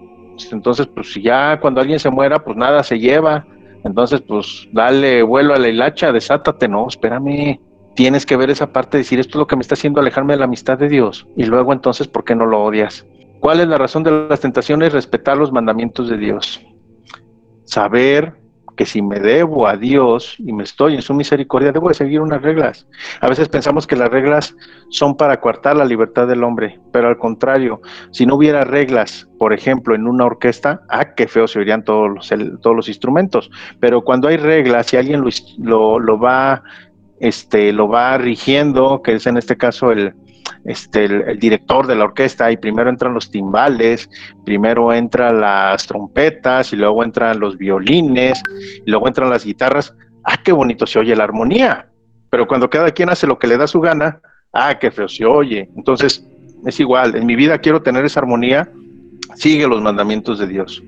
Entonces, 0.53 0.87
pues 0.87 1.13
si 1.13 1.23
ya 1.23 1.59
cuando 1.59 1.81
alguien 1.81 1.99
se 1.99 2.09
muera, 2.09 2.39
pues 2.45 2.57
nada 2.57 2.85
se 2.85 3.01
lleva, 3.01 3.45
entonces, 3.85 4.21
pues 4.21 4.69
dale 4.73 5.23
vuelo 5.23 5.55
a 5.55 5.59
la 5.59 5.69
hilacha, 5.69 6.13
desátate, 6.13 6.69
no, 6.69 6.87
espérame. 6.89 7.59
Tienes 7.95 8.25
que 8.25 8.37
ver 8.37 8.51
esa 8.51 8.73
parte, 8.73 8.99
decir 8.99 9.19
esto 9.19 9.31
es 9.31 9.41
lo 9.41 9.47
que 9.47 9.57
me 9.57 9.63
está 9.63 9.75
haciendo 9.75 10.01
alejarme 10.01 10.35
de 10.35 10.39
la 10.39 10.45
amistad 10.45 10.79
de 10.79 10.89
Dios. 10.89 11.27
Y 11.37 11.45
luego 11.45 11.73
entonces, 11.73 12.09
¿por 12.09 12.25
qué 12.25 12.35
no 12.35 12.47
lo 12.47 12.63
odias? 12.63 13.07
¿Cuál 13.41 13.61
es 13.61 13.69
la 13.69 13.79
razón 13.79 14.03
de 14.03 14.29
las 14.29 14.41
tentaciones? 14.41 14.93
Respetar 14.93 15.37
los 15.37 15.51
mandamientos 15.51 16.09
de 16.09 16.19
Dios. 16.19 16.61
Saber 17.65 18.35
que 18.81 18.87
si 18.87 19.03
me 19.03 19.21
debo 19.21 19.69
a 19.69 19.77
Dios 19.77 20.37
y 20.39 20.55
me 20.55 20.63
estoy 20.63 20.95
en 20.95 21.03
su 21.03 21.13
misericordia, 21.13 21.71
debo 21.71 21.89
de 21.89 21.95
seguir 21.95 22.23
unas 22.23 22.41
reglas. 22.41 22.87
A 23.21 23.29
veces 23.29 23.47
pensamos 23.51 23.87
que 23.87 23.95
las 23.95 24.09
reglas 24.09 24.57
son 24.89 25.19
para 25.19 25.39
coartar 25.39 25.77
la 25.77 25.85
libertad 25.85 26.27
del 26.27 26.43
hombre, 26.43 26.81
pero 26.91 27.09
al 27.09 27.19
contrario, 27.19 27.83
si 28.11 28.25
no 28.25 28.37
hubiera 28.37 28.65
reglas, 28.65 29.29
por 29.39 29.53
ejemplo, 29.53 29.95
en 29.95 30.07
una 30.07 30.25
orquesta, 30.25 30.81
ah, 30.89 31.15
qué 31.15 31.29
feo 31.29 31.47
se 31.47 31.59
oirían 31.59 31.85
todos 31.85 32.09
los, 32.09 32.31
todos 32.63 32.75
los 32.75 32.89
instrumentos, 32.89 33.51
pero 33.81 34.01
cuando 34.01 34.29
hay 34.29 34.39
reglas, 34.39 34.87
si 34.87 34.97
alguien 34.97 35.23
lo, 35.59 35.99
lo 35.99 36.19
va 36.19 36.63
este, 37.19 37.75
lo 37.75 37.87
va 37.87 38.17
rigiendo, 38.17 39.03
que 39.03 39.13
es 39.13 39.27
en 39.27 39.37
este 39.37 39.59
caso 39.59 39.93
el, 39.93 40.15
este, 40.65 41.05
el, 41.05 41.39
director 41.39 41.87
de 41.87 41.95
la 41.95 42.05
orquesta 42.05 42.51
y 42.51 42.57
primero 42.57 42.91
entran 42.91 43.15
los 43.15 43.31
timbales, 43.31 44.09
primero 44.45 44.93
entran 44.93 45.41
las 45.41 45.87
trompetas 45.87 46.73
y 46.73 46.77
luego 46.77 47.03
entran 47.03 47.41
los 47.41 47.57
violines 47.57 48.43
y 48.85 48.91
luego 48.91 49.09
entran 49.09 49.31
las 49.31 49.45
guitarras. 49.45 49.95
Ah, 50.25 50.37
qué 50.43 50.53
bonito 50.53 50.87
se 50.87 50.99
oye 50.99 51.17
la 51.17 51.25
armonía. 51.25 51.87
Pero 52.31 52.47
cuando 52.47 52.71
cada 52.71 52.91
quien 52.93 53.11
hace 53.11 53.27
lo 53.27 53.39
que 53.39 53.47
le 53.47 53.57
da 53.57 53.67
su 53.67 53.81
gana, 53.81 54.21
ah, 54.53 54.79
qué 54.79 54.91
feo 54.91 55.09
se 55.09 55.25
oye. 55.25 55.69
Entonces, 55.77 56.25
es 56.67 56.79
igual. 56.79 57.17
En 57.17 57.27
mi 57.27 57.37
vida 57.37 57.59
quiero 57.59 57.83
tener 57.83 58.05
esa 58.05 58.21
armonía. 58.21 58.71
Sigue 59.35 59.67
los 59.67 59.81
mandamientos 59.81 60.39
de 60.39 60.47
Dios. 60.47 60.83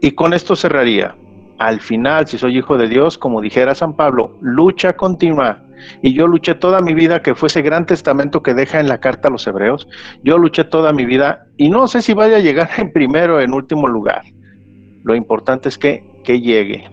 Y 0.00 0.12
con 0.12 0.32
esto 0.32 0.54
cerraría. 0.54 1.16
Al 1.58 1.80
final, 1.80 2.28
si 2.28 2.38
soy 2.38 2.58
hijo 2.58 2.78
de 2.78 2.88
Dios, 2.88 3.18
como 3.18 3.40
dijera 3.40 3.74
San 3.74 3.96
Pablo, 3.96 4.36
lucha 4.40 4.92
continua. 4.92 5.60
Y 6.02 6.14
yo 6.14 6.26
luché 6.26 6.54
toda 6.54 6.80
mi 6.80 6.94
vida, 6.94 7.22
que 7.22 7.34
fue 7.34 7.48
ese 7.48 7.62
gran 7.62 7.86
testamento 7.86 8.42
que 8.42 8.54
deja 8.54 8.80
en 8.80 8.88
la 8.88 8.98
carta 8.98 9.28
a 9.28 9.30
los 9.30 9.46
hebreos. 9.46 9.88
Yo 10.22 10.38
luché 10.38 10.64
toda 10.64 10.92
mi 10.92 11.04
vida 11.04 11.46
y 11.56 11.68
no 11.68 11.88
sé 11.88 12.02
si 12.02 12.14
vaya 12.14 12.36
a 12.36 12.40
llegar 12.40 12.70
en 12.78 12.92
primero 12.92 13.36
o 13.36 13.40
en 13.40 13.52
último 13.52 13.88
lugar. 13.88 14.22
Lo 15.04 15.14
importante 15.14 15.68
es 15.68 15.78
que, 15.78 16.04
que 16.24 16.40
llegue 16.40 16.88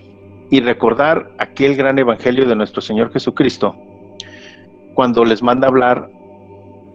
y 0.51 0.59
recordar 0.59 1.31
aquel 1.39 1.75
gran 1.75 1.97
evangelio 1.97 2.45
de 2.45 2.55
nuestro 2.55 2.81
Señor 2.81 3.11
Jesucristo 3.11 3.75
cuando 4.93 5.25
les 5.25 5.43
manda 5.43 5.67
hablar 5.67 6.09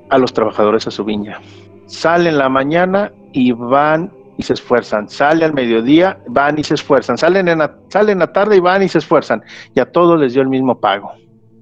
a 0.09 0.18
los 0.18 0.32
trabajadores 0.32 0.86
a 0.86 0.91
su 0.91 1.05
viña. 1.05 1.41
Salen 1.86 2.38
la 2.38 2.49
mañana 2.49 3.12
y 3.32 3.53
van 3.53 4.12
y 4.38 4.43
se 4.43 4.55
esfuerzan. 4.55 5.09
Sale 5.09 5.45
al 5.45 5.53
mediodía, 5.53 6.18
van 6.28 6.59
y 6.59 6.64
se 6.64 6.74
esfuerzan. 6.74 7.18
Salen 7.18 7.49
en 7.49 7.61
salen 7.88 8.20
la 8.20 8.32
tarde 8.32 8.57
y 8.57 8.61
van 8.61 8.82
y 8.82 8.88
se 8.88 8.99
esfuerzan. 8.99 9.43
Y 9.74 9.80
a 9.80 9.93
todos 9.93 10.18
les 10.18 10.32
dio 10.32 10.43
el 10.43 10.49
mismo 10.49 10.80
pago. 10.80 11.12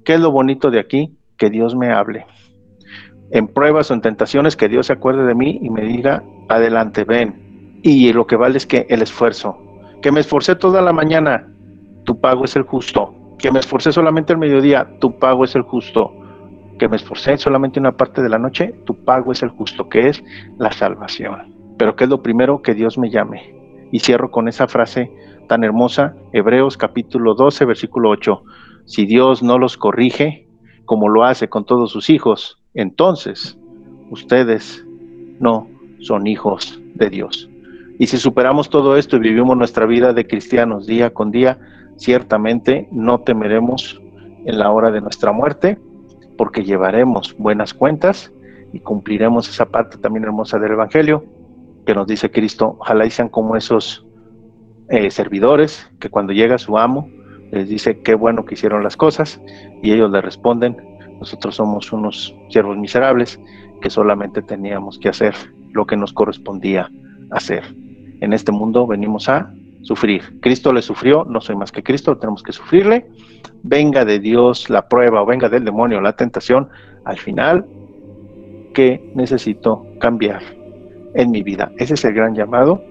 ¿Qué 0.09 0.15
es 0.15 0.21
lo 0.21 0.31
bonito 0.31 0.71
de 0.71 0.79
aquí? 0.79 1.15
Que 1.37 1.51
Dios 1.51 1.75
me 1.75 1.91
hable. 1.91 2.25
En 3.29 3.47
pruebas 3.47 3.91
o 3.91 3.93
en 3.93 4.01
tentaciones, 4.01 4.55
que 4.55 4.67
Dios 4.67 4.87
se 4.87 4.93
acuerde 4.93 5.23
de 5.23 5.35
mí 5.35 5.59
y 5.61 5.69
me 5.69 5.83
diga, 5.83 6.23
adelante, 6.47 7.03
ven. 7.03 7.79
Y 7.83 8.11
lo 8.11 8.25
que 8.25 8.35
vale 8.35 8.57
es 8.57 8.65
que 8.65 8.87
el 8.89 9.03
esfuerzo. 9.03 9.55
Que 10.01 10.11
me 10.11 10.21
esforcé 10.21 10.55
toda 10.55 10.81
la 10.81 10.93
mañana, 10.93 11.47
tu 12.05 12.19
pago 12.19 12.45
es 12.45 12.55
el 12.55 12.63
justo. 12.63 13.13
Que 13.37 13.51
me 13.51 13.59
esforcé 13.59 13.91
solamente 13.91 14.33
el 14.33 14.39
mediodía, 14.39 14.97
tu 14.99 15.19
pago 15.19 15.43
es 15.43 15.53
el 15.53 15.61
justo. 15.61 16.11
Que 16.79 16.89
me 16.89 16.95
esforcé 16.95 17.37
solamente 17.37 17.79
una 17.79 17.91
parte 17.91 18.23
de 18.23 18.29
la 18.29 18.39
noche, 18.39 18.73
tu 18.87 18.95
pago 19.05 19.31
es 19.31 19.43
el 19.43 19.49
justo, 19.49 19.89
que 19.89 20.07
es 20.07 20.23
la 20.57 20.71
salvación. 20.71 21.53
Pero 21.77 21.95
que 21.95 22.05
es 22.05 22.09
lo 22.09 22.23
primero 22.23 22.63
que 22.63 22.73
Dios 22.73 22.97
me 22.97 23.11
llame. 23.11 23.53
Y 23.91 23.99
cierro 23.99 24.31
con 24.31 24.47
esa 24.47 24.67
frase 24.67 25.11
tan 25.47 25.63
hermosa, 25.63 26.15
Hebreos 26.33 26.77
capítulo 26.77 27.35
12, 27.35 27.65
versículo 27.65 28.09
8. 28.09 28.43
Si 28.85 29.05
Dios 29.05 29.43
no 29.43 29.57
los 29.57 29.77
corrige, 29.77 30.47
como 30.85 31.09
lo 31.09 31.23
hace 31.23 31.49
con 31.49 31.65
todos 31.65 31.91
sus 31.91 32.09
hijos, 32.09 32.61
entonces 32.73 33.57
ustedes 34.09 34.85
no 35.39 35.67
son 35.99 36.27
hijos 36.27 36.79
de 36.95 37.09
Dios. 37.09 37.49
Y 37.99 38.07
si 38.07 38.17
superamos 38.17 38.69
todo 38.69 38.97
esto 38.97 39.17
y 39.17 39.19
vivimos 39.19 39.57
nuestra 39.57 39.85
vida 39.85 40.13
de 40.13 40.25
cristianos 40.25 40.87
día 40.87 41.13
con 41.13 41.31
día, 41.31 41.59
ciertamente 41.97 42.87
no 42.91 43.19
temeremos 43.19 44.01
en 44.45 44.57
la 44.57 44.71
hora 44.71 44.89
de 44.89 45.01
nuestra 45.01 45.31
muerte, 45.31 45.77
porque 46.37 46.63
llevaremos 46.63 47.35
buenas 47.37 47.73
cuentas 47.73 48.31
y 48.71 48.79
cumpliremos 48.79 49.49
esa 49.49 49.65
parte 49.65 49.97
también 49.97 50.23
hermosa 50.23 50.57
del 50.59 50.71
Evangelio 50.71 51.25
que 51.85 51.93
nos 51.93 52.07
dice 52.07 52.31
Cristo, 52.31 52.77
ojalá 52.79 53.05
y 53.05 53.09
sean 53.09 53.29
como 53.29 53.55
esos 53.55 54.05
eh, 54.89 55.11
servidores 55.11 55.89
que 55.99 56.09
cuando 56.09 56.33
llega 56.33 56.57
su 56.57 56.77
amo 56.77 57.09
les 57.51 57.67
dice 57.67 58.01
qué 58.01 58.15
bueno 58.15 58.45
que 58.45 58.55
hicieron 58.55 58.83
las 58.83 58.97
cosas 58.97 59.41
y 59.81 59.91
ellos 59.91 60.11
le 60.11 60.21
responden, 60.21 60.77
nosotros 61.19 61.55
somos 61.55 61.91
unos 61.91 62.35
siervos 62.49 62.77
miserables 62.77 63.39
que 63.81 63.89
solamente 63.89 64.41
teníamos 64.41 64.97
que 64.99 65.09
hacer 65.09 65.33
lo 65.71 65.85
que 65.85 65.97
nos 65.97 66.13
correspondía 66.13 66.89
hacer. 67.31 67.63
En 68.21 68.33
este 68.33 68.51
mundo 68.51 68.87
venimos 68.87 69.29
a 69.29 69.53
sufrir. 69.81 70.39
Cristo 70.41 70.73
le 70.73 70.81
sufrió, 70.81 71.25
no 71.25 71.41
soy 71.41 71.55
más 71.55 71.71
que 71.71 71.83
Cristo, 71.83 72.17
tenemos 72.17 72.43
que 72.43 72.51
sufrirle. 72.51 73.09
Venga 73.63 74.05
de 74.05 74.19
Dios 74.19 74.69
la 74.69 74.87
prueba 74.87 75.21
o 75.21 75.25
venga 75.25 75.49
del 75.49 75.65
demonio 75.65 76.01
la 76.01 76.13
tentación, 76.13 76.69
al 77.05 77.17
final, 77.17 77.65
que 78.73 79.11
necesito 79.15 79.85
cambiar 79.99 80.41
en 81.13 81.31
mi 81.31 81.43
vida? 81.43 81.71
Ese 81.77 81.93
es 81.93 82.05
el 82.05 82.13
gran 82.13 82.35
llamado, 82.35 82.81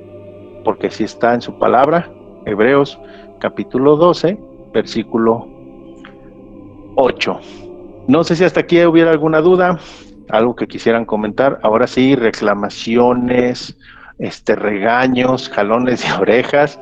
porque 0.65 0.91
si 0.91 1.05
está 1.05 1.35
en 1.35 1.43
su 1.43 1.59
palabra, 1.59 2.11
Hebreos 2.47 2.99
capítulo 3.41 3.97
12, 3.97 4.39
versículo 4.79 5.49
8. 6.95 7.41
No 8.07 8.23
sé 8.23 8.37
si 8.37 8.45
hasta 8.45 8.61
aquí 8.61 8.81
hubiera 8.85 9.11
alguna 9.11 9.41
duda, 9.41 9.81
algo 10.29 10.55
que 10.55 10.69
quisieran 10.69 11.05
comentar. 11.05 11.59
Ahora 11.63 11.89
sí, 11.89 12.15
reclamaciones, 12.15 13.77
este, 14.19 14.55
regaños, 14.55 15.49
jalones 15.49 16.07
de 16.07 16.13
orejas, 16.21 16.81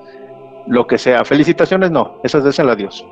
lo 0.66 0.86
que 0.86 0.98
sea. 0.98 1.24
Felicitaciones 1.24 1.90
no, 1.90 2.20
esas 2.22 2.44
desen 2.44 2.68
a 2.68 2.76
Dios, 2.76 3.06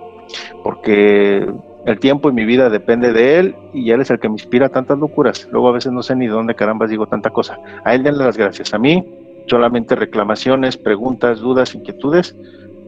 porque 0.62 1.48
el 1.86 1.98
tiempo 1.98 2.28
y 2.28 2.32
mi 2.32 2.44
vida 2.44 2.68
depende 2.68 3.12
de 3.12 3.38
Él 3.38 3.56
y 3.72 3.90
Él 3.90 4.02
es 4.02 4.10
el 4.10 4.20
que 4.20 4.28
me 4.28 4.34
inspira 4.34 4.68
tantas 4.68 4.98
locuras. 4.98 5.48
Luego 5.50 5.68
a 5.68 5.72
veces 5.72 5.92
no 5.92 6.02
sé 6.02 6.14
ni 6.14 6.26
dónde 6.26 6.54
caramba 6.54 6.86
digo 6.86 7.06
tanta 7.06 7.30
cosa. 7.30 7.58
A 7.84 7.94
Él 7.94 8.02
denle 8.02 8.24
las 8.24 8.36
gracias. 8.36 8.74
A 8.74 8.78
mí 8.78 9.02
solamente 9.46 9.94
reclamaciones, 9.94 10.76
preguntas, 10.76 11.40
dudas, 11.40 11.74
inquietudes. 11.74 12.36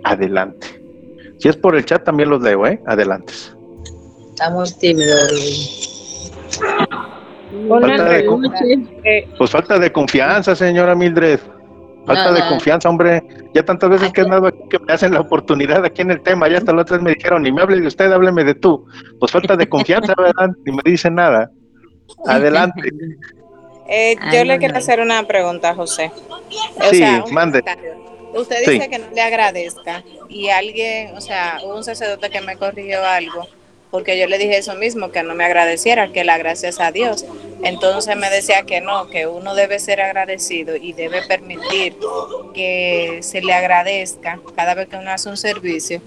Adelante. 0.05 0.86
Si 1.39 1.49
es 1.49 1.57
por 1.57 1.77
el 1.77 1.85
chat 1.85 2.05
también 2.05 2.31
los 2.31 2.43
leo, 2.43 2.67
¿eh? 2.67 2.81
Adelante. 2.87 3.33
Estamos 4.31 4.79
tímidos. 4.79 6.13
pues 9.39 9.51
falta 9.51 9.79
de 9.79 9.93
confianza, 9.93 10.55
señora 10.55 10.95
Mildred. 10.95 11.41
Falta 12.07 12.33
de 12.33 12.49
confianza, 12.49 12.89
hombre. 12.89 13.23
Ya 13.53 13.65
tantas 13.65 13.91
veces 13.91 14.13
que 14.13 14.21
he 14.21 14.25
andado 14.25 14.47
aquí 14.47 14.61
que 14.71 14.79
me 14.79 14.93
hacen 14.93 15.13
la 15.13 15.21
oportunidad 15.21 15.85
aquí 15.85 16.03
en 16.03 16.13
el 16.13 16.23
tema, 16.23 16.49
ya 16.49 16.59
hasta 16.59 16.73
las 16.73 16.83
otras 16.83 17.03
me 17.03 17.15
dijeron, 17.15 17.43
ni 17.43 17.51
me 17.51 17.63
hable 17.63 17.81
de 17.81 17.89
usted, 17.89 18.13
hábleme 18.13 18.45
de 18.45 18.55
tú. 18.55 18.87
Pues 19.19 19.33
falta 19.33 19.57
de 19.57 19.69
confianza, 19.69 20.15
¿verdad? 20.19 20.51
Ni 20.65 20.73
me 20.73 20.83
dice 20.85 21.11
nada. 21.11 21.51
Adelante. 22.27 22.91
Eh, 23.89 24.17
yo 24.33 24.45
le 24.45 24.59
quiero 24.59 24.77
hacer 24.77 25.01
una 25.01 25.23
pregunta, 25.25 25.75
José. 25.75 26.13
sí, 26.91 27.05
mande. 27.33 27.63
Usted 28.37 28.61
dice 28.67 28.89
que 28.89 28.99
no 28.99 29.11
le 29.15 29.21
agradezca 29.21 30.05
y 30.29 30.49
alguien, 30.49 31.17
o 31.17 31.21
sea, 31.21 31.61
un 31.65 31.83
sacerdote 31.83 32.31
que 32.31 32.41
me 32.41 32.57
corrigió 32.57 33.05
algo 33.05 33.49
porque 33.91 34.19
yo 34.19 34.27
le 34.27 34.39
dije 34.39 34.59
eso 34.59 34.75
mismo, 34.75 35.11
que 35.11 35.23
no 35.23 35.35
me 35.35 35.45
agradeciera, 35.45 36.13
que 36.13 36.25
la 36.25 36.39
gracias 36.39 36.81
a 36.81 36.93
Dios. 36.93 37.25
Entonces 37.63 38.17
me 38.17 38.29
decía 38.29 38.65
que 38.65 38.81
no, 38.81 39.09
que 39.09 39.27
uno 39.27 39.55
debe 39.55 39.79
ser 39.79 40.01
agradecido 40.01 40.77
y 40.77 40.93
debe 40.93 41.23
permitir 41.27 41.97
que 42.53 43.21
se 43.23 43.41
le 43.41 43.55
agradezca 43.55 44.41
cada 44.55 44.75
vez 44.75 44.89
que 44.89 44.97
uno 44.97 45.11
hace 45.11 45.29
un 45.29 45.37
servicio, 45.37 46.03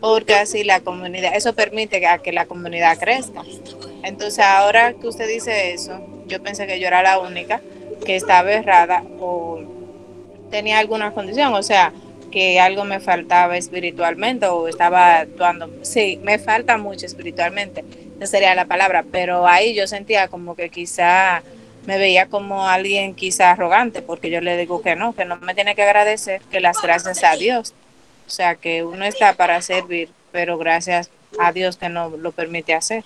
porque 0.00 0.34
así 0.34 0.64
la 0.64 0.80
comunidad, 0.80 1.36
eso 1.36 1.52
permite 1.54 2.00
que, 2.00 2.06
que 2.22 2.32
la 2.32 2.46
comunidad 2.46 2.98
crezca. 2.98 3.42
Entonces 4.02 4.38
ahora 4.38 4.94
que 4.94 5.08
usted 5.08 5.28
dice 5.28 5.72
eso, 5.72 6.00
yo 6.26 6.42
pensé 6.42 6.66
que 6.66 6.80
yo 6.80 6.86
era 6.86 7.02
la 7.02 7.18
única 7.18 7.60
que 8.04 8.16
estaba 8.16 8.50
errada 8.52 9.02
o 9.18 9.60
tenía 10.50 10.78
alguna 10.78 11.12
condición, 11.12 11.54
o 11.54 11.62
sea, 11.62 11.92
que 12.30 12.60
algo 12.60 12.84
me 12.84 13.00
faltaba 13.00 13.56
espiritualmente 13.56 14.46
o 14.46 14.68
estaba 14.68 15.20
actuando. 15.20 15.70
Sí, 15.82 16.20
me 16.22 16.38
falta 16.38 16.76
mucho 16.76 17.06
espiritualmente, 17.06 17.84
esa 18.16 18.26
sería 18.26 18.54
la 18.54 18.66
palabra, 18.66 19.04
pero 19.10 19.46
ahí 19.46 19.74
yo 19.74 19.86
sentía 19.86 20.28
como 20.28 20.54
que 20.56 20.68
quizá 20.70 21.42
me 21.86 21.98
veía 21.98 22.26
como 22.26 22.66
alguien 22.66 23.14
quizá 23.14 23.52
arrogante, 23.52 24.02
porque 24.02 24.30
yo 24.30 24.40
le 24.40 24.56
digo 24.56 24.82
que 24.82 24.96
no, 24.96 25.14
que 25.14 25.24
no 25.24 25.36
me 25.36 25.54
tiene 25.54 25.74
que 25.74 25.82
agradecer, 25.82 26.40
que 26.50 26.60
las 26.60 26.82
gracias 26.82 27.22
a 27.24 27.36
Dios. 27.36 27.74
O 28.26 28.30
sea, 28.30 28.56
que 28.56 28.82
uno 28.82 29.04
está 29.04 29.34
para 29.34 29.62
servir, 29.62 30.08
pero 30.32 30.58
gracias 30.58 31.10
a 31.38 31.52
Dios 31.52 31.76
que 31.76 31.88
no 31.88 32.10
lo 32.10 32.32
permite 32.32 32.74
hacer. 32.74 33.04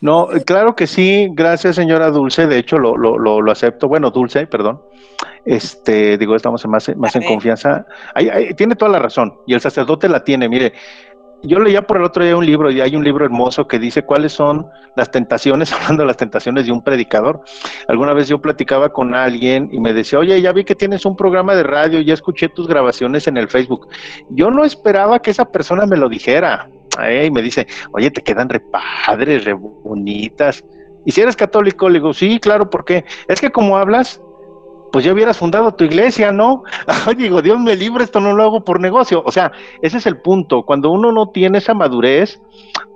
No, 0.00 0.28
claro 0.46 0.74
que 0.74 0.86
sí, 0.86 1.28
gracias 1.32 1.76
señora 1.76 2.10
Dulce, 2.10 2.46
de 2.46 2.58
hecho 2.58 2.78
lo, 2.78 2.96
lo, 2.96 3.18
lo, 3.18 3.52
acepto, 3.52 3.86
bueno, 3.86 4.10
Dulce, 4.10 4.46
perdón, 4.46 4.80
este, 5.44 6.18
digo, 6.18 6.36
estamos 6.36 6.66
más, 6.66 6.90
más 6.96 7.16
en 7.16 7.24
confianza, 7.24 7.86
tiene 8.56 8.74
toda 8.76 8.90
la 8.90 8.98
razón, 8.98 9.34
y 9.46 9.54
el 9.54 9.60
sacerdote 9.60 10.08
la 10.08 10.22
tiene, 10.22 10.48
mire, 10.48 10.72
yo 11.42 11.58
leía 11.58 11.86
por 11.86 11.96
el 11.96 12.04
otro 12.04 12.22
día 12.22 12.36
un 12.36 12.44
libro, 12.44 12.70
y 12.70 12.80
hay 12.80 12.94
un 12.94 13.04
libro 13.04 13.24
hermoso 13.24 13.66
que 13.66 13.78
dice 13.78 14.02
cuáles 14.02 14.32
son 14.32 14.66
las 14.96 15.10
tentaciones, 15.10 15.72
hablando 15.72 16.02
de 16.02 16.08
las 16.08 16.16
tentaciones 16.16 16.66
de 16.66 16.72
un 16.72 16.82
predicador. 16.82 17.40
Alguna 17.88 18.12
vez 18.12 18.28
yo 18.28 18.40
platicaba 18.40 18.90
con 18.90 19.14
alguien 19.14 19.68
y 19.72 19.80
me 19.80 19.92
decía, 19.92 20.18
oye, 20.18 20.40
ya 20.40 20.52
vi 20.52 20.64
que 20.64 20.74
tienes 20.74 21.06
un 21.06 21.16
programa 21.16 21.54
de 21.54 21.62
radio, 21.62 22.00
ya 22.00 22.14
escuché 22.14 22.48
tus 22.48 22.68
grabaciones 22.68 23.26
en 23.26 23.36
el 23.36 23.48
Facebook. 23.48 23.88
Yo 24.30 24.50
no 24.50 24.64
esperaba 24.64 25.20
que 25.20 25.30
esa 25.30 25.46
persona 25.46 25.86
me 25.86 25.96
lo 25.96 26.08
dijera. 26.08 26.68
Y 27.24 27.30
me 27.30 27.40
dice, 27.40 27.66
oye, 27.92 28.10
te 28.10 28.22
quedan 28.22 28.48
re 28.48 28.60
padres, 28.60 29.44
re 29.44 29.54
bonitas. 29.54 30.62
Y 31.06 31.12
si 31.12 31.20
eres 31.22 31.36
católico, 31.36 31.88
le 31.88 32.00
digo, 32.00 32.12
sí, 32.12 32.38
claro, 32.40 32.68
porque 32.68 33.04
es 33.28 33.40
que 33.40 33.50
como 33.50 33.78
hablas, 33.78 34.20
pues 34.92 35.04
ya 35.04 35.12
hubieras 35.12 35.38
fundado 35.38 35.74
tu 35.74 35.84
iglesia, 35.84 36.32
¿no? 36.32 36.64
digo, 37.16 37.42
Dios 37.42 37.58
me 37.58 37.76
libre, 37.76 38.04
esto 38.04 38.20
no 38.20 38.34
lo 38.34 38.42
hago 38.42 38.64
por 38.64 38.80
negocio. 38.80 39.22
O 39.24 39.32
sea, 39.32 39.52
ese 39.82 39.98
es 39.98 40.06
el 40.06 40.20
punto. 40.20 40.64
Cuando 40.64 40.90
uno 40.90 41.12
no 41.12 41.28
tiene 41.28 41.58
esa 41.58 41.74
madurez, 41.74 42.40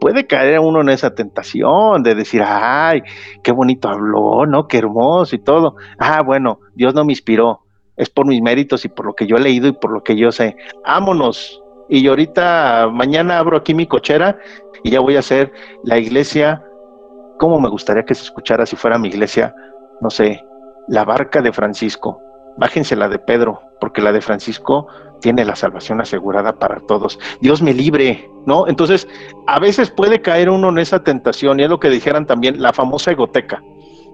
puede 0.01 0.27
caer 0.27 0.59
uno 0.61 0.81
en 0.81 0.89
esa 0.89 1.15
tentación 1.15 2.03
de 2.03 2.15
decir, 2.15 2.43
ay, 2.45 3.03
qué 3.43 3.53
bonito 3.53 3.89
habló, 3.89 4.47
¿no? 4.47 4.66
Qué 4.66 4.79
hermoso 4.79 5.37
y 5.37 5.39
todo. 5.39 5.77
Ah, 5.99 6.23
bueno, 6.23 6.61
Dios 6.75 6.95
no 6.95 7.05
me 7.05 7.12
inspiró. 7.12 7.61
Es 7.97 8.11
por 8.11 8.27
mis 8.27 8.43
méritos 8.43 8.85
y 8.85 8.89
por 8.89 9.07
lo 9.07 9.15
que 9.15 9.27
yo 9.27 9.37
he 9.37 9.41
leído 9.41 9.69
y 9.69 9.73
por 9.73 9.93
lo 9.93 10.03
que 10.03 10.16
yo 10.16 10.33
sé. 10.33 10.57
Ámonos, 10.85 11.62
y 11.89 12.07
ahorita, 12.09 12.89
mañana 12.91 13.39
abro 13.39 13.57
aquí 13.57 13.75
mi 13.75 13.87
cochera 13.87 14.39
y 14.83 14.91
ya 14.91 15.01
voy 15.01 15.16
a 15.16 15.21
hacer 15.21 15.53
la 15.85 15.99
iglesia, 15.99 16.65
como 17.39 17.61
me 17.61 17.69
gustaría 17.69 18.05
que 18.05 18.15
se 18.15 18.25
escuchara 18.25 18.66
si 18.66 18.75
fuera 18.75 18.99
mi 18.99 19.09
iglesia, 19.09 19.55
no 20.01 20.11
sé, 20.11 20.43
la 20.89 21.05
barca 21.05 21.40
de 21.43 21.52
Francisco, 21.52 22.20
bájense 22.56 22.97
la 22.97 23.09
de 23.09 23.19
Pedro, 23.19 23.61
porque 23.81 24.02
la 24.02 24.12
de 24.12 24.20
Francisco 24.20 24.86
tiene 25.20 25.44
la 25.44 25.56
salvación 25.56 26.01
asegurada 26.01 26.52
para 26.59 26.81
todos. 26.81 27.19
Dios 27.40 27.62
me 27.62 27.73
libre, 27.73 28.28
¿no? 28.47 28.69
Entonces, 28.69 29.09
a 29.47 29.59
veces 29.59 29.90
puede 29.90 30.20
caer 30.20 30.51
uno 30.51 30.69
en 30.69 30.78
esa 30.78 31.02
tentación, 31.02 31.61
y 31.61 31.65
es 31.65 31.70
lo 31.70 31.81
que 31.81 31.90
dijeran 31.90 32.27
también, 32.27 32.61
la 32.61 32.73
famosa 32.73 33.12
egoteca, 33.12 33.62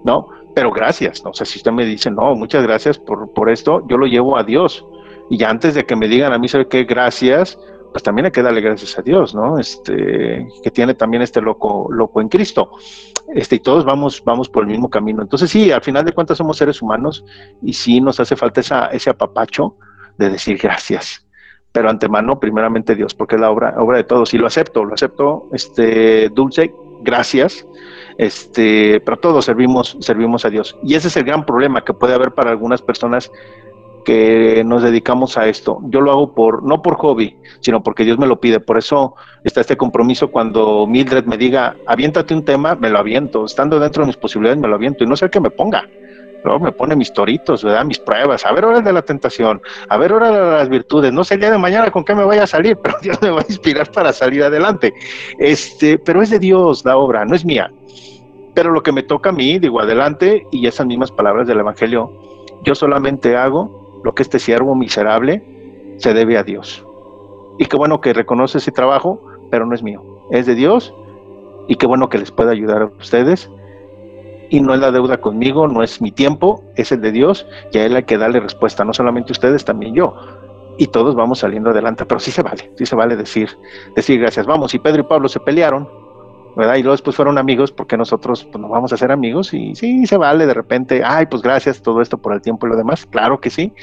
¿no? 0.03 0.27
Pero 0.55 0.71
gracias, 0.71 1.23
¿no? 1.23 1.31
O 1.31 1.33
sea, 1.33 1.45
si 1.45 1.59
usted 1.59 1.71
me 1.71 1.85
dice, 1.85 2.09
no, 2.11 2.35
muchas 2.35 2.63
gracias 2.63 2.97
por, 2.97 3.31
por 3.33 3.49
esto, 3.49 3.85
yo 3.87 3.97
lo 3.97 4.05
llevo 4.05 4.37
a 4.37 4.43
Dios. 4.43 4.85
Y 5.29 5.43
antes 5.43 5.75
de 5.75 5.85
que 5.85 5.95
me 5.95 6.07
digan 6.07 6.33
a 6.33 6.37
mí, 6.37 6.47
¿sabe 6.47 6.67
qué? 6.67 6.83
Gracias, 6.83 7.57
pues 7.91 8.03
también 8.03 8.25
hay 8.25 8.31
que 8.31 8.41
darle 8.41 8.61
gracias 8.61 8.97
a 8.97 9.01
Dios, 9.01 9.35
¿no? 9.35 9.59
Este, 9.59 10.47
que 10.63 10.71
tiene 10.71 10.93
también 10.93 11.21
este 11.21 11.41
loco, 11.41 11.87
loco 11.91 12.21
en 12.21 12.29
Cristo. 12.29 12.71
Este, 13.33 13.55
y 13.55 13.59
todos 13.59 13.83
vamos, 13.83 14.23
vamos 14.23 14.49
por 14.49 14.63
el 14.63 14.69
mismo 14.69 14.89
camino. 14.89 15.21
Entonces, 15.21 15.49
sí, 15.49 15.71
al 15.71 15.81
final 15.81 16.05
de 16.05 16.13
cuentas 16.13 16.37
somos 16.37 16.57
seres 16.57 16.81
humanos 16.81 17.25
y 17.61 17.73
sí 17.73 17.99
nos 17.99 18.19
hace 18.19 18.35
falta 18.35 18.61
esa, 18.61 18.85
ese 18.87 19.09
apapacho 19.09 19.75
de 20.17 20.29
decir 20.29 20.57
gracias. 20.57 21.25
Pero 21.71 21.89
antemano, 21.89 22.39
primeramente 22.39 22.95
Dios, 22.95 23.13
porque 23.13 23.35
es 23.35 23.41
la 23.41 23.51
obra, 23.51 23.75
obra 23.77 23.97
de 23.97 24.03
todos. 24.03 24.33
Y 24.33 24.37
lo 24.37 24.47
acepto, 24.47 24.83
lo 24.85 24.93
acepto, 24.93 25.49
este, 25.53 26.29
dulce, 26.29 26.73
gracias. 27.01 27.65
Este, 28.17 29.01
pero 29.01 29.17
todos 29.17 29.45
servimos, 29.45 29.97
servimos 29.99 30.45
a 30.45 30.49
Dios. 30.49 30.77
Y 30.83 30.95
ese 30.95 31.07
es 31.09 31.17
el 31.17 31.23
gran 31.23 31.45
problema 31.45 31.83
que 31.83 31.93
puede 31.93 32.13
haber 32.13 32.33
para 32.33 32.51
algunas 32.51 32.81
personas 32.81 33.31
que 34.03 34.63
nos 34.65 34.83
dedicamos 34.83 35.37
a 35.37 35.47
esto. 35.47 35.79
Yo 35.85 36.01
lo 36.01 36.11
hago 36.11 36.35
por, 36.35 36.63
no 36.63 36.81
por 36.81 36.95
hobby, 36.95 37.37
sino 37.59 37.83
porque 37.83 38.03
Dios 38.03 38.17
me 38.17 38.27
lo 38.27 38.39
pide. 38.39 38.59
Por 38.59 38.77
eso 38.77 39.15
está 39.43 39.61
este 39.61 39.77
compromiso 39.77 40.31
cuando 40.31 40.85
Mildred 40.87 41.25
me 41.25 41.37
diga, 41.37 41.75
aviéntate 41.85 42.33
un 42.33 42.45
tema, 42.45 42.75
me 42.75 42.89
lo 42.89 42.99
aviento. 42.99 43.45
Estando 43.45 43.79
dentro 43.79 44.03
de 44.03 44.07
mis 44.07 44.17
posibilidades, 44.17 44.61
me 44.61 44.67
lo 44.67 44.75
aviento. 44.75 45.03
Y 45.03 45.07
no 45.07 45.15
sé 45.15 45.29
qué 45.29 45.39
me 45.39 45.49
ponga. 45.49 45.83
¿no? 46.43 46.59
Me 46.59 46.71
pone 46.71 46.95
mis 46.95 47.13
toritos, 47.13 47.63
¿verdad? 47.63 47.85
Mis 47.85 47.99
pruebas. 47.99 48.45
A 48.45 48.51
ver, 48.51 48.65
hora 48.65 48.81
de 48.81 48.93
la 48.93 49.01
tentación. 49.01 49.61
A 49.89 49.97
ver, 49.97 50.13
hora 50.13 50.31
de 50.31 50.57
las 50.57 50.69
virtudes. 50.69 51.11
No 51.13 51.23
sé 51.23 51.35
el 51.35 51.41
día 51.41 51.51
de 51.51 51.57
mañana 51.57 51.91
con 51.91 52.03
qué 52.03 52.15
me 52.15 52.23
vaya 52.23 52.43
a 52.43 52.47
salir, 52.47 52.77
pero 52.83 52.97
Dios 53.01 53.21
me 53.21 53.29
va 53.29 53.41
a 53.41 53.45
inspirar 53.47 53.91
para 53.91 54.13
salir 54.13 54.43
adelante. 54.43 54.93
Este, 55.39 55.97
pero 55.99 56.21
es 56.21 56.29
de 56.29 56.39
Dios 56.39 56.85
la 56.85 56.97
obra, 56.97 57.25
no 57.25 57.35
es 57.35 57.45
mía. 57.45 57.71
Pero 58.53 58.71
lo 58.71 58.83
que 58.83 58.91
me 58.91 59.03
toca 59.03 59.29
a 59.29 59.33
mí, 59.33 59.59
digo, 59.59 59.79
adelante, 59.79 60.45
y 60.51 60.67
esas 60.67 60.85
mismas 60.85 61.11
palabras 61.11 61.47
del 61.47 61.59
Evangelio, 61.59 62.11
yo 62.63 62.75
solamente 62.75 63.35
hago 63.37 63.80
lo 64.03 64.13
que 64.13 64.23
este 64.23 64.39
siervo 64.39 64.75
miserable 64.75 65.43
se 65.97 66.13
debe 66.13 66.37
a 66.37 66.43
Dios. 66.43 66.85
Y 67.59 67.65
qué 67.65 67.77
bueno 67.77 68.01
que 68.01 68.13
reconoce 68.13 68.57
ese 68.57 68.71
trabajo, 68.71 69.21
pero 69.49 69.65
no 69.65 69.75
es 69.75 69.83
mío, 69.83 70.03
es 70.31 70.45
de 70.45 70.55
Dios. 70.55 70.93
Y 71.67 71.75
qué 71.75 71.85
bueno 71.85 72.09
que 72.09 72.17
les 72.17 72.31
pueda 72.31 72.51
ayudar 72.51 72.81
a 72.81 72.85
ustedes. 72.85 73.49
Y 74.49 74.59
no 74.59 74.73
es 74.73 74.79
la 74.79 74.91
deuda 74.91 75.21
conmigo, 75.21 75.67
no 75.67 75.83
es 75.83 76.01
mi 76.01 76.11
tiempo, 76.11 76.63
es 76.75 76.91
el 76.91 77.01
de 77.01 77.11
Dios 77.11 77.47
y 77.71 77.77
a 77.77 77.85
Él 77.85 77.95
hay 77.95 78.03
que 78.03 78.17
darle 78.17 78.39
respuesta, 78.39 78.83
no 78.83 78.93
solamente 78.93 79.31
ustedes, 79.31 79.63
también 79.63 79.93
yo. 79.93 80.13
Y 80.77 80.87
todos 80.87 81.15
vamos 81.15 81.39
saliendo 81.39 81.69
adelante, 81.69 82.05
pero 82.05 82.19
sí 82.19 82.31
se 82.31 82.41
vale, 82.41 82.69
sí 82.75 82.85
se 82.85 82.95
vale 82.95 83.15
decir, 83.15 83.49
decir 83.95 84.19
gracias. 84.19 84.45
Vamos, 84.45 84.73
y 84.73 84.79
Pedro 84.79 85.01
y 85.01 85.05
Pablo 85.05 85.29
se 85.29 85.39
pelearon, 85.39 85.87
¿verdad? 86.55 86.75
Y 86.75 86.83
luego 86.83 86.93
después 86.93 87.15
fueron 87.15 87.37
amigos 87.37 87.71
porque 87.71 87.97
nosotros 87.97 88.45
pues, 88.45 88.59
nos 88.59 88.69
vamos 88.69 88.91
a 88.91 88.95
hacer 88.95 89.11
amigos 89.11 89.53
y 89.53 89.75
sí, 89.75 90.05
se 90.05 90.17
vale 90.17 90.45
de 90.45 90.53
repente, 90.53 91.01
ay, 91.05 91.25
pues 91.25 91.41
gracias 91.41 91.81
todo 91.81 92.01
esto 92.01 92.17
por 92.17 92.33
el 92.33 92.41
tiempo 92.41 92.67
y 92.67 92.69
lo 92.69 92.75
demás, 92.75 93.05
claro 93.05 93.39
que 93.39 93.49
sí, 93.49 93.73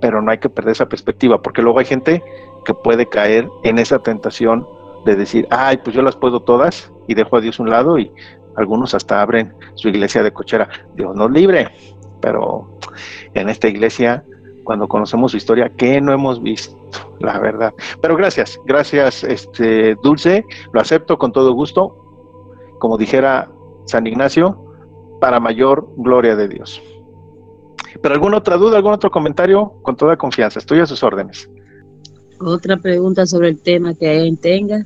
pero 0.00 0.22
no 0.22 0.30
hay 0.30 0.38
que 0.38 0.48
perder 0.48 0.72
esa 0.72 0.88
perspectiva 0.88 1.40
porque 1.42 1.62
luego 1.62 1.78
hay 1.78 1.86
gente 1.86 2.22
que 2.64 2.74
puede 2.74 3.08
caer 3.08 3.48
en 3.62 3.78
esa 3.78 3.98
tentación 3.98 4.66
de 5.04 5.16
decir, 5.16 5.46
ay, 5.50 5.78
pues 5.78 5.94
yo 5.94 6.02
las 6.02 6.16
puedo 6.16 6.40
todas 6.40 6.90
y 7.06 7.14
dejo 7.14 7.36
a 7.36 7.40
Dios 7.40 7.58
un 7.58 7.70
lado 7.70 7.98
y 7.98 8.10
algunos 8.56 8.94
hasta 8.94 9.20
abren 9.20 9.52
su 9.74 9.88
iglesia 9.88 10.22
de 10.22 10.32
cochera. 10.32 10.68
Dios 10.94 11.14
nos 11.14 11.30
libre, 11.30 11.68
pero 12.20 12.78
en 13.34 13.48
esta 13.48 13.68
iglesia, 13.68 14.24
cuando 14.62 14.88
conocemos 14.88 15.32
su 15.32 15.36
historia, 15.36 15.70
¿qué 15.76 16.00
no 16.00 16.12
hemos 16.12 16.42
visto? 16.42 16.78
La 17.20 17.38
verdad. 17.38 17.74
Pero 18.00 18.16
gracias, 18.16 18.58
gracias, 18.64 19.24
este 19.24 19.96
Dulce, 20.02 20.44
lo 20.72 20.80
acepto 20.80 21.18
con 21.18 21.32
todo 21.32 21.52
gusto 21.52 22.03
como 22.84 22.98
dijera 22.98 23.50
San 23.86 24.06
Ignacio, 24.06 24.62
para 25.18 25.40
mayor 25.40 25.88
gloria 25.96 26.36
de 26.36 26.48
Dios. 26.48 26.82
¿Pero 28.02 28.14
alguna 28.14 28.36
otra 28.36 28.58
duda, 28.58 28.76
algún 28.76 28.92
otro 28.92 29.10
comentario? 29.10 29.72
Con 29.80 29.96
toda 29.96 30.18
confianza, 30.18 30.58
estoy 30.58 30.80
a 30.80 30.86
sus 30.86 31.02
órdenes. 31.02 31.48
Otra 32.38 32.76
pregunta 32.76 33.24
sobre 33.24 33.48
el 33.48 33.58
tema 33.58 33.94
que 33.94 34.06
alguien 34.06 34.36
tenga. 34.36 34.84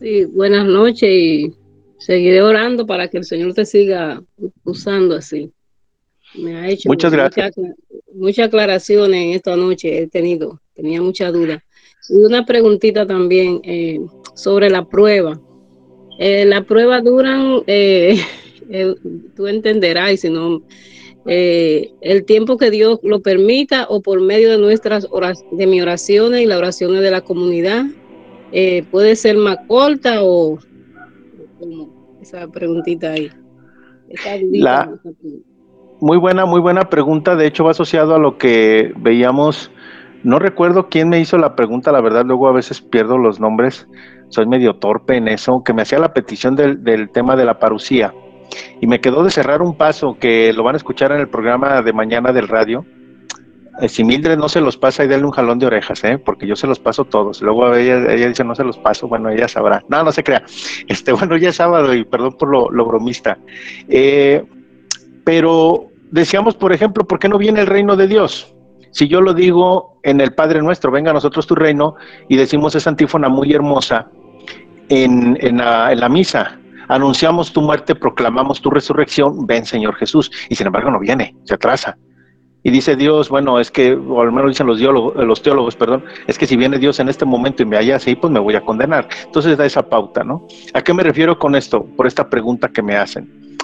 Sí, 0.00 0.24
buenas 0.24 0.64
noches 0.64 1.02
y 1.02 1.54
seguiré 1.98 2.40
orando 2.40 2.86
para 2.86 3.08
que 3.08 3.18
el 3.18 3.24
Señor 3.24 3.52
te 3.52 3.66
siga 3.66 4.22
usando 4.64 5.14
así. 5.14 5.52
Me 6.36 6.56
ha 6.56 6.68
hecho 6.70 6.88
muchas 6.88 7.12
gracias. 7.12 7.52
Muchas 8.14 8.46
aclaraciones 8.46 9.22
en 9.22 9.30
esta 9.32 9.54
noche 9.54 9.98
he 9.98 10.06
tenido, 10.06 10.62
tenía 10.72 11.02
mucha 11.02 11.30
duda. 11.30 11.62
Y 12.08 12.22
una 12.22 12.46
preguntita 12.46 13.06
también 13.06 13.60
eh, 13.64 14.00
sobre 14.34 14.70
la 14.70 14.86
prueba. 14.86 15.38
Eh, 16.18 16.44
la 16.44 16.62
prueba 16.62 17.00
duran, 17.00 17.62
eh, 17.66 18.20
eh, 18.70 18.94
tú 19.34 19.46
entenderás, 19.46 20.12
y 20.12 20.16
si 20.16 20.30
no, 20.30 20.62
el 21.26 22.24
tiempo 22.26 22.58
que 22.58 22.70
Dios 22.70 23.00
lo 23.02 23.20
permita 23.20 23.86
o 23.88 24.02
por 24.02 24.20
medio 24.20 24.50
de 24.50 24.58
nuestras 24.58 25.06
oraciones, 25.10 25.56
de 25.56 25.66
mis 25.66 25.80
oraciones 25.80 26.42
y 26.42 26.46
las 26.46 26.58
oraciones 26.58 27.00
de 27.00 27.10
la 27.10 27.22
comunidad, 27.22 27.86
puede 28.90 29.16
ser 29.16 29.38
más 29.38 29.56
corta 29.66 30.22
o 30.22 30.58
esa 32.20 32.46
preguntita 32.48 33.12
ahí. 33.12 33.30
muy 35.98 36.18
buena, 36.18 36.44
muy 36.44 36.60
buena 36.60 36.90
pregunta. 36.90 37.36
De 37.36 37.46
hecho, 37.46 37.64
va 37.64 37.70
asociado 37.70 38.14
a 38.14 38.18
lo 38.18 38.36
que 38.36 38.92
veíamos. 38.98 39.70
No 40.24 40.38
recuerdo 40.38 40.90
quién 40.90 41.08
me 41.08 41.20
hizo 41.20 41.38
la 41.38 41.56
pregunta, 41.56 41.90
la 41.90 42.02
verdad, 42.02 42.26
luego 42.26 42.48
a 42.48 42.52
veces 42.52 42.82
pierdo 42.82 43.16
los 43.16 43.40
nombres 43.40 43.86
soy 44.34 44.46
medio 44.46 44.74
torpe 44.74 45.16
en 45.16 45.28
eso, 45.28 45.62
que 45.64 45.72
me 45.72 45.82
hacía 45.82 45.98
la 46.00 46.12
petición 46.12 46.56
del, 46.56 47.10
tema 47.10 47.36
de 47.36 47.44
la 47.44 47.58
parucía. 47.58 48.12
Y 48.80 48.86
me 48.86 49.00
quedó 49.00 49.22
de 49.22 49.30
cerrar 49.30 49.62
un 49.62 49.76
paso 49.76 50.18
que 50.18 50.52
lo 50.52 50.64
van 50.64 50.74
a 50.74 50.76
escuchar 50.76 51.12
en 51.12 51.20
el 51.20 51.28
programa 51.28 51.82
de 51.82 51.92
mañana 51.92 52.32
del 52.32 52.48
radio. 52.48 52.84
Eh, 53.80 53.88
si 53.88 54.02
Mildred 54.02 54.36
no 54.36 54.48
se 54.48 54.60
los 54.60 54.76
pasa 54.76 55.04
y 55.04 55.08
denle 55.08 55.26
un 55.26 55.32
jalón 55.32 55.58
de 55.58 55.66
orejas, 55.66 56.02
¿eh? 56.04 56.18
porque 56.18 56.46
yo 56.46 56.56
se 56.56 56.66
los 56.66 56.80
paso 56.80 57.04
todos. 57.04 57.42
Luego 57.42 57.74
ella, 57.74 58.12
ella 58.12 58.28
dice, 58.28 58.44
no 58.44 58.54
se 58.54 58.64
los 58.64 58.76
paso, 58.78 59.06
bueno, 59.08 59.30
ella 59.30 59.48
sabrá. 59.48 59.82
No, 59.88 60.02
no 60.02 60.12
se 60.12 60.24
crea. 60.24 60.44
Este, 60.88 61.12
bueno, 61.12 61.36
ya 61.36 61.50
es 61.50 61.56
sábado 61.56 61.94
y 61.94 62.04
perdón 62.04 62.36
por 62.36 62.48
lo, 62.48 62.70
lo 62.70 62.84
bromista. 62.84 63.38
Eh, 63.88 64.44
pero 65.24 65.86
decíamos, 66.10 66.56
por 66.56 66.72
ejemplo, 66.72 67.04
¿por 67.06 67.18
qué 67.20 67.28
no 67.28 67.38
viene 67.38 67.60
el 67.60 67.66
reino 67.66 67.96
de 67.96 68.08
Dios? 68.08 68.54
Si 68.94 69.08
yo 69.08 69.20
lo 69.20 69.34
digo 69.34 69.98
en 70.04 70.20
el 70.20 70.34
Padre 70.34 70.62
Nuestro, 70.62 70.92
venga 70.92 71.10
a 71.10 71.14
nosotros 71.14 71.48
tu 71.48 71.56
reino, 71.56 71.96
y 72.28 72.36
decimos 72.36 72.76
esa 72.76 72.90
antífona 72.90 73.28
muy 73.28 73.52
hermosa, 73.52 74.08
en, 74.88 75.58
la, 75.58 76.08
misa. 76.08 76.58
Anunciamos 76.88 77.52
tu 77.52 77.62
muerte, 77.62 77.94
proclamamos 77.94 78.60
tu 78.60 78.70
resurrección, 78.70 79.46
ven 79.46 79.64
Señor 79.64 79.94
Jesús. 79.96 80.30
Y 80.48 80.54
sin 80.54 80.66
embargo 80.66 80.90
no 80.90 80.98
viene, 80.98 81.34
se 81.44 81.54
atrasa. 81.54 81.96
Y 82.62 82.70
dice 82.70 82.96
Dios, 82.96 83.28
bueno, 83.28 83.60
es 83.60 83.70
que, 83.70 83.92
o 83.92 84.22
al 84.22 84.32
menos 84.32 84.50
dicen 84.50 84.66
los, 84.66 84.80
los 84.80 85.42
teólogos, 85.42 85.76
perdón, 85.76 86.02
es 86.26 86.38
que 86.38 86.46
si 86.46 86.56
viene 86.56 86.78
Dios 86.78 86.98
en 86.98 87.10
este 87.10 87.26
momento 87.26 87.62
y 87.62 87.66
me 87.66 87.76
halla 87.76 87.96
así, 87.96 88.14
pues 88.16 88.32
me 88.32 88.40
voy 88.40 88.54
a 88.54 88.62
condenar. 88.62 89.06
Entonces 89.24 89.58
da 89.58 89.66
esa 89.66 89.86
pauta, 89.86 90.24
¿no? 90.24 90.46
¿A 90.72 90.80
qué 90.80 90.94
me 90.94 91.02
refiero 91.02 91.38
con 91.38 91.54
esto? 91.54 91.84
Por 91.84 92.06
esta 92.06 92.30
pregunta 92.30 92.68
que 92.68 92.82
me 92.82 92.96
hacen. 92.96 93.58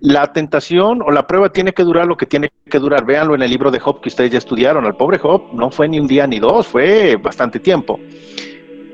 La 0.00 0.32
tentación 0.32 1.02
o 1.02 1.10
la 1.10 1.26
prueba 1.26 1.52
tiene 1.52 1.74
que 1.74 1.84
durar 1.84 2.06
lo 2.06 2.16
que 2.16 2.24
tiene 2.24 2.50
que 2.64 2.78
durar. 2.78 3.04
Véanlo 3.04 3.34
en 3.34 3.42
el 3.42 3.50
libro 3.50 3.70
de 3.70 3.78
Job 3.78 4.00
que 4.00 4.08
ustedes 4.08 4.30
ya 4.30 4.38
estudiaron. 4.38 4.86
Al 4.86 4.96
pobre 4.96 5.18
Job 5.18 5.52
no 5.52 5.70
fue 5.70 5.86
ni 5.88 6.00
un 6.00 6.06
día 6.06 6.26
ni 6.26 6.38
dos, 6.38 6.66
fue 6.66 7.16
bastante 7.16 7.60
tiempo 7.60 8.00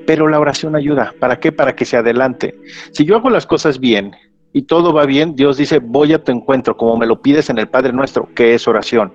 pero 0.07 0.29
la 0.29 0.41
oración 0.41 0.77
ayuda. 0.77 1.15
¿Para 1.19 1.39
qué? 1.41 1.53
Para 1.53 1.75
que 1.75 1.85
se 1.85 1.97
adelante. 1.97 2.55
Si 2.93 3.05
yo 3.05 3.17
hago 3.17 3.31
las 3.31 3.47
cosas 3.47 3.79
bien 3.81 4.15
y 4.53 4.63
todo 4.63 4.93
va 4.93 5.05
bien, 5.05 5.35
Dios 5.35 5.57
dice, 5.57 5.79
voy 5.79 6.13
a 6.13 6.23
tu 6.23 6.33
encuentro, 6.33 6.77
como 6.77 6.97
me 6.97 7.07
lo 7.07 7.21
pides 7.21 7.51
en 7.51 7.59
el 7.59 7.69
Padre 7.69 7.93
Nuestro, 7.93 8.29
que 8.35 8.55
es 8.55 8.67
oración. 8.67 9.13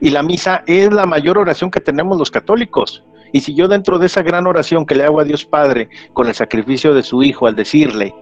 Y 0.00 0.10
la 0.10 0.22
misa 0.22 0.64
es 0.66 0.92
la 0.92 1.06
mayor 1.06 1.38
oración 1.38 1.70
que 1.70 1.80
tenemos 1.80 2.18
los 2.18 2.30
católicos. 2.30 3.04
Y 3.32 3.40
si 3.40 3.54
yo 3.54 3.68
dentro 3.68 3.98
de 3.98 4.06
esa 4.06 4.22
gran 4.22 4.46
oración 4.46 4.86
que 4.86 4.94
le 4.94 5.04
hago 5.04 5.20
a 5.20 5.24
Dios 5.24 5.44
Padre 5.44 5.88
con 6.12 6.26
el 6.26 6.34
sacrificio 6.34 6.94
de 6.94 7.02
su 7.02 7.22
Hijo 7.22 7.46
al 7.46 7.54
decirle, 7.54 8.14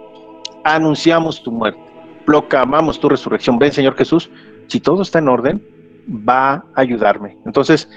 anunciamos 0.65 1.43
tu 1.43 1.51
muerte, 1.51 1.81
proclamamos 2.27 3.01
tu 3.01 3.09
resurrección, 3.09 3.59
ven 3.59 3.73
Señor 3.73 3.97
Jesús, 3.97 4.28
si 4.66 4.81
todo 4.81 5.03
está 5.03 5.20
en 5.20 5.28
orden, 5.28 5.66
va 6.09 6.53
a 6.53 6.65
ayudarme. 6.74 7.39
Entonces, 7.47 7.89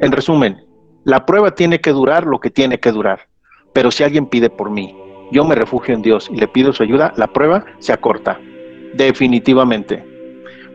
en 0.00 0.12
resumen, 0.12 0.62
la 1.04 1.24
prueba 1.24 1.54
tiene 1.54 1.80
que 1.80 1.90
durar 1.90 2.26
lo 2.26 2.38
que 2.38 2.50
tiene 2.50 2.78
que 2.78 2.92
durar. 2.92 3.31
Pero 3.72 3.90
si 3.90 4.04
alguien 4.04 4.26
pide 4.26 4.50
por 4.50 4.70
mí, 4.70 4.96
yo 5.30 5.44
me 5.44 5.54
refugio 5.54 5.94
en 5.94 6.02
Dios 6.02 6.28
y 6.30 6.36
le 6.36 6.48
pido 6.48 6.72
su 6.72 6.82
ayuda, 6.82 7.12
la 7.16 7.26
prueba 7.32 7.64
se 7.78 7.92
acorta, 7.92 8.38
definitivamente. 8.94 10.04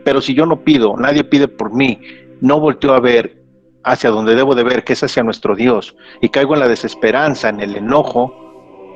Pero 0.04 0.20
si 0.20 0.34
yo 0.34 0.46
no 0.46 0.60
pido, 0.64 0.96
nadie 0.96 1.24
pide 1.24 1.48
por 1.48 1.72
mí, 1.72 2.00
no 2.40 2.60
volteo 2.60 2.94
a 2.94 3.00
ver 3.00 3.38
hacia 3.84 4.10
donde 4.10 4.34
debo 4.34 4.54
de 4.54 4.64
ver, 4.64 4.84
que 4.84 4.92
es 4.92 5.02
hacia 5.02 5.22
nuestro 5.22 5.54
Dios, 5.54 5.96
y 6.20 6.28
caigo 6.28 6.54
en 6.54 6.60
la 6.60 6.68
desesperanza, 6.68 7.48
en 7.48 7.60
el 7.60 7.76
enojo, 7.76 8.34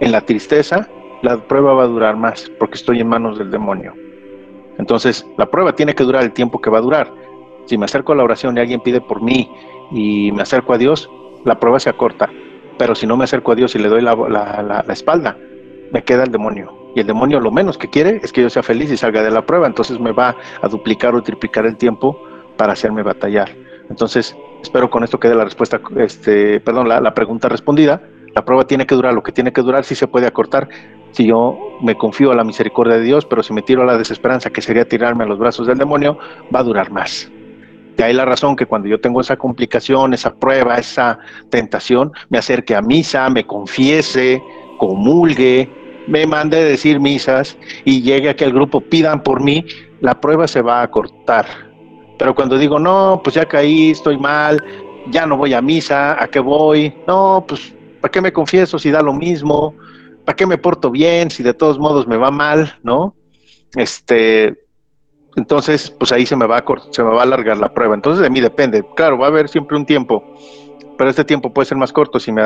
en 0.00 0.12
la 0.12 0.22
tristeza, 0.22 0.88
la 1.22 1.38
prueba 1.46 1.74
va 1.74 1.84
a 1.84 1.88
durar 1.88 2.16
más, 2.16 2.50
porque 2.58 2.74
estoy 2.74 3.00
en 3.00 3.08
manos 3.08 3.38
del 3.38 3.50
demonio. 3.50 3.94
Entonces, 4.78 5.26
la 5.38 5.46
prueba 5.46 5.74
tiene 5.74 5.94
que 5.94 6.04
durar 6.04 6.24
el 6.24 6.32
tiempo 6.32 6.60
que 6.60 6.70
va 6.70 6.78
a 6.78 6.82
durar. 6.82 7.12
Si 7.66 7.78
me 7.78 7.84
acerco 7.84 8.12
a 8.12 8.16
la 8.16 8.24
oración 8.24 8.56
y 8.56 8.60
alguien 8.60 8.80
pide 8.80 9.00
por 9.00 9.22
mí 9.22 9.48
y 9.92 10.32
me 10.32 10.42
acerco 10.42 10.72
a 10.72 10.78
Dios, 10.78 11.08
la 11.44 11.60
prueba 11.60 11.78
se 11.78 11.90
acorta. 11.90 12.28
Pero 12.82 12.96
si 12.96 13.06
no 13.06 13.16
me 13.16 13.22
acerco 13.22 13.52
a 13.52 13.54
Dios 13.54 13.76
y 13.76 13.78
le 13.78 13.88
doy 13.88 14.02
la, 14.02 14.12
la, 14.16 14.82
la 14.84 14.92
espalda, 14.92 15.36
me 15.92 16.02
queda 16.02 16.24
el 16.24 16.32
demonio. 16.32 16.90
Y 16.96 17.00
el 17.00 17.06
demonio 17.06 17.38
lo 17.38 17.52
menos 17.52 17.78
que 17.78 17.88
quiere 17.88 18.18
es 18.24 18.32
que 18.32 18.42
yo 18.42 18.50
sea 18.50 18.64
feliz 18.64 18.90
y 18.90 18.96
salga 18.96 19.22
de 19.22 19.30
la 19.30 19.46
prueba. 19.46 19.68
Entonces 19.68 20.00
me 20.00 20.10
va 20.10 20.34
a 20.60 20.66
duplicar 20.66 21.14
o 21.14 21.22
triplicar 21.22 21.64
el 21.64 21.76
tiempo 21.76 22.20
para 22.56 22.72
hacerme 22.72 23.04
batallar. 23.04 23.54
Entonces, 23.88 24.36
espero 24.60 24.90
con 24.90 25.04
esto 25.04 25.20
quede 25.20 25.36
la 25.36 25.44
respuesta, 25.44 25.80
este, 25.96 26.58
perdón, 26.58 26.88
la, 26.88 27.00
la 27.00 27.14
pregunta 27.14 27.48
respondida. 27.48 28.02
La 28.34 28.44
prueba 28.44 28.66
tiene 28.66 28.84
que 28.84 28.96
durar 28.96 29.14
lo 29.14 29.22
que 29.22 29.30
tiene 29.30 29.52
que 29.52 29.60
durar, 29.60 29.84
si 29.84 29.94
se 29.94 30.08
puede 30.08 30.26
acortar. 30.26 30.68
Si 31.12 31.24
yo 31.24 31.56
me 31.82 31.96
confío 31.96 32.32
a 32.32 32.34
la 32.34 32.42
misericordia 32.42 32.96
de 32.96 33.02
Dios, 33.04 33.26
pero 33.26 33.44
si 33.44 33.52
me 33.52 33.62
tiro 33.62 33.82
a 33.82 33.86
la 33.86 33.96
desesperanza, 33.96 34.50
que 34.50 34.60
sería 34.60 34.88
tirarme 34.88 35.22
a 35.22 35.28
los 35.28 35.38
brazos 35.38 35.68
del 35.68 35.78
demonio, 35.78 36.18
va 36.52 36.58
a 36.58 36.64
durar 36.64 36.90
más. 36.90 37.30
De 37.96 38.04
ahí 38.04 38.12
la 38.12 38.24
razón 38.24 38.56
que 38.56 38.66
cuando 38.66 38.88
yo 38.88 39.00
tengo 39.00 39.20
esa 39.20 39.36
complicación, 39.36 40.14
esa 40.14 40.34
prueba, 40.34 40.76
esa 40.76 41.18
tentación, 41.50 42.12
me 42.30 42.38
acerque 42.38 42.74
a 42.74 42.82
misa, 42.82 43.28
me 43.28 43.46
confiese, 43.46 44.42
comulgue, 44.78 45.68
me 46.06 46.26
mande 46.26 46.62
decir 46.64 47.00
misas 47.00 47.56
y 47.84 48.02
llegue 48.02 48.30
a 48.30 48.36
que 48.36 48.44
el 48.44 48.52
grupo 48.52 48.80
pidan 48.80 49.22
por 49.22 49.42
mí, 49.42 49.64
la 50.00 50.20
prueba 50.20 50.48
se 50.48 50.62
va 50.62 50.82
a 50.82 50.90
cortar. 50.90 51.46
Pero 52.18 52.34
cuando 52.34 52.58
digo, 52.58 52.78
no, 52.78 53.20
pues 53.22 53.34
ya 53.34 53.46
caí, 53.46 53.90
estoy 53.90 54.18
mal, 54.18 54.62
ya 55.10 55.26
no 55.26 55.36
voy 55.36 55.54
a 55.54 55.62
misa, 55.62 56.22
¿a 56.22 56.28
qué 56.28 56.40
voy? 56.40 56.94
No, 57.06 57.44
pues, 57.46 57.74
¿para 58.00 58.10
qué 58.10 58.20
me 58.20 58.32
confieso 58.32 58.78
si 58.78 58.90
da 58.90 59.02
lo 59.02 59.12
mismo? 59.12 59.74
¿Para 60.24 60.36
qué 60.36 60.46
me 60.46 60.58
porto 60.58 60.90
bien 60.90 61.30
si 61.30 61.42
de 61.42 61.54
todos 61.54 61.78
modos 61.78 62.06
me 62.06 62.16
va 62.16 62.30
mal, 62.30 62.78
no? 62.82 63.14
Este, 63.74 64.56
entonces, 65.36 65.90
pues 65.90 66.12
ahí 66.12 66.26
se 66.26 66.36
me 66.36 66.46
va 66.46 66.58
a 66.58 66.64
se 66.90 67.02
me 67.02 67.10
va 67.10 67.20
a 67.20 67.22
alargar 67.22 67.56
la 67.56 67.72
prueba. 67.72 67.94
Entonces 67.94 68.22
de 68.22 68.30
mí 68.30 68.40
depende. 68.40 68.84
Claro, 68.96 69.18
va 69.18 69.26
a 69.26 69.30
haber 69.30 69.48
siempre 69.48 69.76
un 69.76 69.86
tiempo, 69.86 70.22
pero 70.98 71.08
este 71.08 71.24
tiempo 71.24 71.52
puede 71.52 71.66
ser 71.66 71.78
más 71.78 71.92
corto 71.92 72.20
si 72.20 72.32
me, 72.32 72.42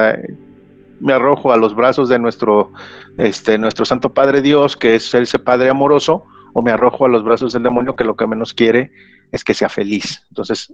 me 1.00 1.12
arrojo 1.12 1.52
a 1.52 1.56
los 1.56 1.74
brazos 1.74 2.08
de 2.08 2.18
nuestro, 2.18 2.72
este, 3.18 3.58
nuestro 3.58 3.84
Santo 3.84 4.14
Padre 4.14 4.40
Dios, 4.40 4.76
que 4.76 4.94
es 4.94 5.12
ese 5.14 5.38
Padre 5.38 5.68
amoroso, 5.68 6.24
o 6.52 6.62
me 6.62 6.70
arrojo 6.70 7.04
a 7.04 7.08
los 7.08 7.24
brazos 7.24 7.52
del 7.52 7.64
demonio, 7.64 7.96
que 7.96 8.04
lo 8.04 8.16
que 8.16 8.26
menos 8.26 8.54
quiere 8.54 8.92
es 9.32 9.42
que 9.42 9.54
sea 9.54 9.68
feliz. 9.68 10.24
Entonces, 10.30 10.72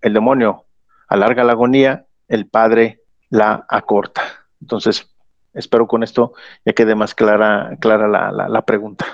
el 0.00 0.14
demonio 0.14 0.64
alarga 1.08 1.44
la 1.44 1.52
agonía, 1.52 2.06
el 2.28 2.46
Padre 2.46 3.02
la 3.28 3.66
acorta. 3.68 4.22
Entonces, 4.60 5.06
espero 5.52 5.86
con 5.86 6.02
esto 6.02 6.32
ya 6.64 6.72
quede 6.72 6.94
más 6.94 7.14
clara, 7.14 7.76
clara 7.78 8.08
la, 8.08 8.48
la 8.48 8.62
pregunta. 8.62 9.06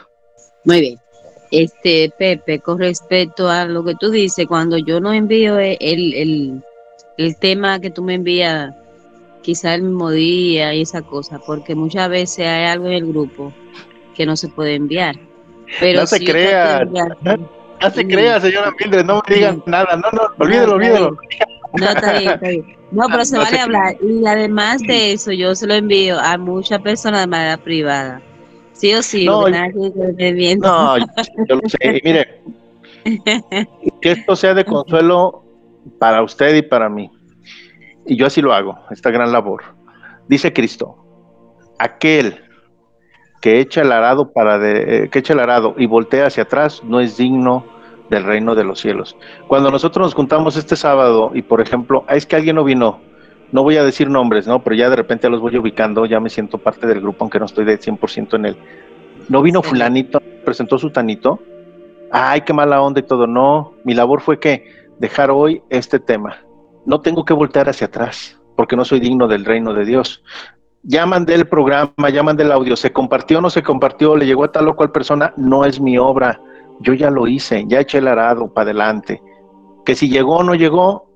Muy 0.64 0.80
bien. 0.80 1.07
Este, 1.50 2.12
Pepe, 2.18 2.60
con 2.60 2.78
respecto 2.78 3.48
a 3.48 3.64
lo 3.64 3.84
que 3.84 3.94
tú 3.94 4.10
dices, 4.10 4.46
cuando 4.46 4.76
yo 4.78 5.00
no 5.00 5.12
envío 5.12 5.58
el, 5.58 5.76
el, 5.80 6.62
el 7.16 7.36
tema 7.36 7.80
que 7.80 7.90
tú 7.90 8.02
me 8.02 8.14
envías, 8.14 8.74
quizá 9.42 9.74
el 9.74 9.82
mismo 9.82 10.10
día 10.10 10.74
y 10.74 10.82
esa 10.82 11.02
cosa, 11.02 11.38
porque 11.38 11.74
muchas 11.74 12.08
veces 12.10 12.46
hay 12.46 12.66
algo 12.66 12.86
en 12.86 12.92
el 12.92 13.06
grupo 13.06 13.52
que 14.14 14.26
no 14.26 14.36
se 14.36 14.48
puede 14.48 14.74
enviar. 14.74 15.16
Pero 15.80 16.00
no 16.00 16.06
se 16.06 16.24
crea, 16.24 16.84
no, 16.84 17.90
se 17.90 18.06
crea, 18.06 18.40
señora 18.40 18.72
Mildred, 18.78 19.04
no 19.04 19.22
me 19.26 19.34
digan 19.34 19.62
nada, 19.66 19.96
no, 19.96 20.10
no, 20.12 20.22
olvídelo, 20.38 20.74
olvídelo. 20.74 21.16
No, 21.74 21.88
está 21.88 22.18
bien, 22.18 22.32
está 22.32 22.48
bien. 22.48 22.76
No, 22.90 23.06
pero 23.10 23.24
se 23.24 23.38
vale 23.38 23.58
hablar. 23.58 23.96
Y 24.02 24.26
además 24.26 24.80
de 24.82 25.12
eso, 25.12 25.32
yo 25.32 25.54
se 25.54 25.66
lo 25.66 25.74
envío 25.74 26.18
a 26.18 26.38
muchas 26.38 26.80
personas 26.80 27.20
de 27.20 27.26
manera 27.26 27.56
privada. 27.58 28.22
Sí 28.78 28.94
o 28.94 29.02
sí, 29.02 29.26
no, 29.26 29.48
no 29.48 30.98
yo 30.98 31.56
lo 31.56 31.68
sé. 31.68 32.00
Mire, 32.04 32.42
que 34.00 34.10
esto 34.12 34.36
sea 34.36 34.54
de 34.54 34.64
consuelo 34.64 35.42
para 35.98 36.22
usted 36.22 36.54
y 36.54 36.62
para 36.62 36.88
mí. 36.88 37.10
Y 38.06 38.16
yo 38.16 38.26
así 38.26 38.40
lo 38.40 38.52
hago, 38.52 38.78
esta 38.90 39.10
gran 39.10 39.32
labor. 39.32 39.64
Dice 40.28 40.52
Cristo, 40.52 40.96
aquel 41.78 42.40
que 43.40 43.60
echa 43.60 43.82
el 43.82 43.92
arado 43.92 44.32
para 44.32 44.58
de, 44.58 45.04
eh, 45.04 45.08
que 45.10 45.18
echa 45.18 45.32
el 45.32 45.40
arado 45.40 45.74
y 45.76 45.86
voltea 45.86 46.26
hacia 46.26 46.44
atrás 46.44 46.82
no 46.84 47.00
es 47.00 47.16
digno 47.16 47.64
del 48.10 48.24
reino 48.24 48.54
de 48.54 48.64
los 48.64 48.80
cielos. 48.80 49.16
Cuando 49.48 49.70
nosotros 49.70 50.06
nos 50.06 50.14
juntamos 50.14 50.56
este 50.56 50.76
sábado 50.76 51.32
y 51.34 51.42
por 51.42 51.60
ejemplo, 51.60 52.04
es 52.08 52.26
que 52.26 52.36
alguien 52.36 52.56
no 52.56 52.64
vino, 52.64 53.00
no 53.52 53.62
voy 53.62 53.76
a 53.76 53.84
decir 53.84 54.10
nombres, 54.10 54.46
¿no? 54.46 54.62
Pero 54.62 54.76
ya 54.76 54.90
de 54.90 54.96
repente 54.96 55.28
los 55.30 55.40
voy 55.40 55.56
ubicando, 55.56 56.04
ya 56.06 56.20
me 56.20 56.28
siento 56.28 56.58
parte 56.58 56.86
del 56.86 57.00
grupo, 57.00 57.24
aunque 57.24 57.38
no 57.38 57.46
estoy 57.46 57.64
de 57.64 57.78
100% 57.78 58.34
en 58.34 58.46
él. 58.46 58.58
No 59.28 59.42
vino 59.42 59.62
fulanito, 59.62 60.20
presentó 60.44 60.78
su 60.78 60.90
tanito. 60.90 61.40
Ay, 62.10 62.42
qué 62.42 62.52
mala 62.52 62.80
onda 62.80 63.00
y 63.00 63.04
todo. 63.04 63.26
No, 63.26 63.74
mi 63.84 63.94
labor 63.94 64.20
fue 64.20 64.38
que 64.38 64.64
dejar 64.98 65.30
hoy 65.30 65.62
este 65.70 65.98
tema. 65.98 66.38
No 66.86 67.00
tengo 67.00 67.24
que 67.24 67.34
voltear 67.34 67.68
hacia 67.68 67.86
atrás, 67.86 68.40
porque 68.56 68.76
no 68.76 68.84
soy 68.84 69.00
digno 69.00 69.28
del 69.28 69.44
reino 69.44 69.72
de 69.74 69.84
Dios. 69.84 70.22
Ya 70.82 71.06
mandé 71.06 71.34
el 71.34 71.46
programa, 71.48 72.08
ya 72.12 72.22
mandé 72.22 72.44
el 72.44 72.52
audio, 72.52 72.76
se 72.76 72.92
compartió 72.92 73.38
o 73.38 73.40
no 73.40 73.50
se 73.50 73.62
compartió, 73.62 74.16
le 74.16 74.26
llegó 74.26 74.44
a 74.44 74.52
tal 74.52 74.68
o 74.68 74.76
cual 74.76 74.92
persona, 74.92 75.34
no 75.36 75.64
es 75.64 75.80
mi 75.80 75.98
obra. 75.98 76.40
Yo 76.80 76.94
ya 76.94 77.10
lo 77.10 77.26
hice, 77.26 77.64
ya 77.66 77.80
eché 77.80 77.98
el 77.98 78.08
arado 78.08 78.52
para 78.52 78.70
adelante. 78.70 79.20
Que 79.84 79.94
si 79.94 80.08
llegó 80.08 80.36
o 80.36 80.44
no 80.44 80.54
llegó, 80.54 81.07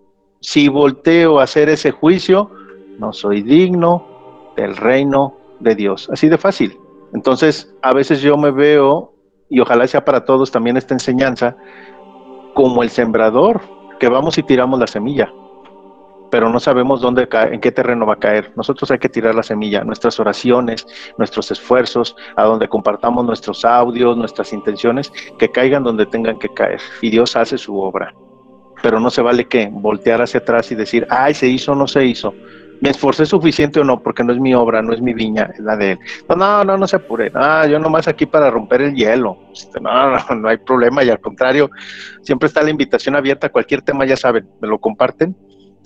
si 0.42 0.68
volteo 0.68 1.38
a 1.38 1.44
hacer 1.44 1.68
ese 1.68 1.92
juicio, 1.92 2.50
no 2.98 3.12
soy 3.12 3.42
digno 3.42 4.52
del 4.56 4.76
reino 4.76 5.36
de 5.60 5.74
Dios. 5.76 6.10
Así 6.12 6.28
de 6.28 6.36
fácil. 6.36 6.78
Entonces, 7.14 7.72
a 7.80 7.94
veces 7.94 8.20
yo 8.20 8.36
me 8.36 8.50
veo, 8.50 9.12
y 9.48 9.60
ojalá 9.60 9.86
sea 9.86 10.04
para 10.04 10.24
todos 10.24 10.50
también 10.50 10.76
esta 10.76 10.94
enseñanza, 10.94 11.56
como 12.54 12.82
el 12.82 12.90
sembrador, 12.90 13.60
que 14.00 14.08
vamos 14.08 14.36
y 14.36 14.42
tiramos 14.42 14.80
la 14.80 14.88
semilla, 14.88 15.32
pero 16.30 16.48
no 16.48 16.58
sabemos 16.58 17.00
dónde 17.00 17.28
cae, 17.28 17.54
en 17.54 17.60
qué 17.60 17.70
terreno 17.70 18.04
va 18.04 18.14
a 18.14 18.18
caer. 18.18 18.52
Nosotros 18.56 18.90
hay 18.90 18.98
que 18.98 19.08
tirar 19.08 19.34
la 19.34 19.42
semilla, 19.44 19.84
nuestras 19.84 20.18
oraciones, 20.18 20.86
nuestros 21.18 21.52
esfuerzos, 21.52 22.16
a 22.34 22.42
donde 22.44 22.68
compartamos 22.68 23.24
nuestros 23.24 23.64
audios, 23.64 24.16
nuestras 24.16 24.52
intenciones, 24.52 25.12
que 25.38 25.50
caigan 25.50 25.84
donde 25.84 26.06
tengan 26.06 26.38
que 26.38 26.48
caer. 26.48 26.80
Y 27.00 27.10
Dios 27.10 27.36
hace 27.36 27.58
su 27.58 27.78
obra 27.78 28.12
pero 28.82 29.00
no 29.00 29.10
se 29.10 29.22
vale 29.22 29.46
que 29.46 29.68
voltear 29.70 30.20
hacia 30.20 30.40
atrás 30.40 30.70
y 30.72 30.74
decir, 30.74 31.06
ay, 31.08 31.34
se 31.34 31.46
hizo 31.46 31.72
o 31.72 31.74
no 31.74 31.86
se 31.86 32.04
hizo. 32.04 32.34
¿Me 32.80 32.90
esforcé 32.90 33.26
suficiente 33.26 33.78
o 33.78 33.84
no? 33.84 34.02
Porque 34.02 34.24
no 34.24 34.32
es 34.32 34.40
mi 34.40 34.54
obra, 34.54 34.82
no 34.82 34.92
es 34.92 35.00
mi 35.00 35.14
viña, 35.14 35.50
es 35.54 35.60
la 35.60 35.76
de 35.76 35.92
él. 35.92 35.98
No, 36.28 36.64
no, 36.64 36.76
no, 36.76 36.88
se 36.88 36.96
apure. 36.96 37.30
Ah, 37.32 37.64
yo 37.68 37.78
nomás 37.78 38.08
aquí 38.08 38.26
para 38.26 38.50
romper 38.50 38.82
el 38.82 38.94
hielo. 38.94 39.38
Este, 39.52 39.80
no, 39.80 40.10
no, 40.10 40.34
no 40.36 40.48
hay 40.48 40.56
problema 40.56 41.04
y 41.04 41.10
al 41.10 41.20
contrario, 41.20 41.70
siempre 42.22 42.48
está 42.48 42.60
la 42.60 42.70
invitación 42.70 43.14
abierta. 43.14 43.50
Cualquier 43.50 43.82
tema, 43.82 44.04
ya 44.04 44.16
saben, 44.16 44.48
me 44.60 44.66
lo 44.66 44.80
comparten 44.80 45.36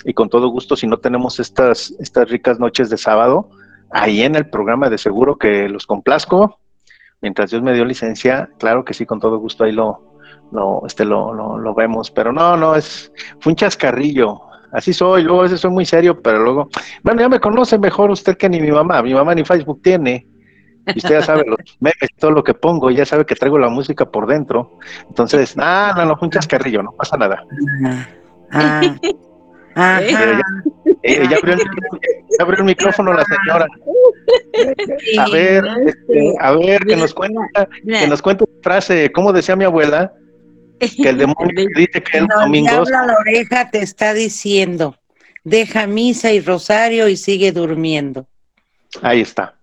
y 0.05 0.14
con 0.14 0.28
todo 0.28 0.48
gusto, 0.48 0.77
si 0.77 0.86
no 0.86 0.98
tenemos 0.98 1.40
estas, 1.40 1.94
estas 1.98 2.31
ricas 2.31 2.60
noches 2.60 2.90
de 2.90 2.97
sábado, 2.97 3.51
ahí 3.90 4.23
en 4.23 4.36
el 4.36 4.48
programa 4.48 4.89
de 4.89 4.98
seguro 4.98 5.36
que 5.36 5.68
los 5.68 5.85
complazco. 5.85 6.60
Mientras 7.20 7.51
Dios 7.51 7.62
me 7.62 7.74
dio 7.74 7.85
licencia, 7.85 8.51
claro 8.59 8.85
que 8.85 8.94
sí, 8.94 9.05
con 9.05 9.20
todo 9.20 9.39
gusto 9.39 9.64
ahí 9.64 9.73
lo, 9.73 10.15
lo, 10.52 10.82
este, 10.86 11.05
lo, 11.05 11.32
lo, 11.32 11.74
vemos, 11.74 12.10
pero 12.10 12.32
no, 12.32 12.56
no, 12.56 12.74
es, 12.74 13.12
fue 13.40 13.52
un 13.52 13.56
chascarrillo, 13.56 14.40
así 14.73 14.93
soy, 14.93 15.23
luego 15.23 15.40
a 15.40 15.43
veces 15.44 15.60
soy 15.60 15.70
muy 15.70 15.85
serio, 15.85 16.20
pero 16.20 16.39
luego, 16.39 16.68
bueno, 17.02 17.20
ya 17.20 17.28
me 17.28 17.40
conoce 17.40 17.78
mejor 17.78 18.10
usted 18.10 18.36
que 18.36 18.48
ni 18.48 18.60
mi 18.60 18.70
mamá, 18.70 19.02
mi 19.02 19.14
mamá 19.14 19.35
ni 19.35 19.44
Facebook 19.44 19.81
tiene, 19.82 20.27
y 20.86 20.98
usted 20.98 21.10
ya 21.10 21.23
sabe 21.23 21.44
los 21.47 21.59
memes, 21.81 22.10
todo 22.18 22.31
lo 22.31 22.44
que 22.44 22.55
pongo, 22.55 22.90
ya 22.90 23.05
sabe 23.05 23.27
que 23.27 23.35
traigo 23.35 23.59
la 23.59 23.68
música 23.68 24.05
por 24.05 24.27
dentro, 24.27 24.78
entonces, 25.09 25.56
no, 25.56 25.94
no, 25.94 26.05
no, 26.05 26.16
fue 26.16 26.27
un 26.27 26.32
chascarrillo, 26.32 26.82
no 26.82 26.93
pasa 26.93 27.16
nada. 27.16 27.43
Ah, 28.52 28.97
ah, 29.74 30.01
ya, 31.02 31.39
abrió 32.39 32.59
el, 32.59 32.64
micrófono 32.64 33.12
la 33.12 33.24
señora. 33.24 33.66
A 35.18 35.28
ver, 35.31 35.64
este, 35.86 36.35
a 36.40 36.52
ver, 36.52 36.85
que 36.85 36.97
nos 36.97 37.12
cuenta, 37.12 37.68
que 37.85 38.06
nos 38.06 38.23
cuente 38.23 38.44
una 38.44 38.62
frase, 38.62 39.10
¿cómo 39.12 39.32
decía 39.32 39.56
mi 39.56 39.64
abuela? 39.64 40.12
que 41.03 41.09
el 41.09 41.19
demonio 41.19 41.66
dice 41.74 42.03
que 42.03 42.19
el 42.19 42.27
domingo. 42.27 42.85
la 42.85 43.16
oreja 43.19 43.70
te 43.70 43.78
está 43.78 44.15
diciendo, 44.15 44.97
deja 45.44 45.86
misa 45.86 46.32
y 46.32 46.40
rosario 46.40 47.09
y 47.09 47.16
sigue 47.16 47.53
durmiendo. 47.53 48.27
Ahí 49.03 49.20
está. 49.20 49.55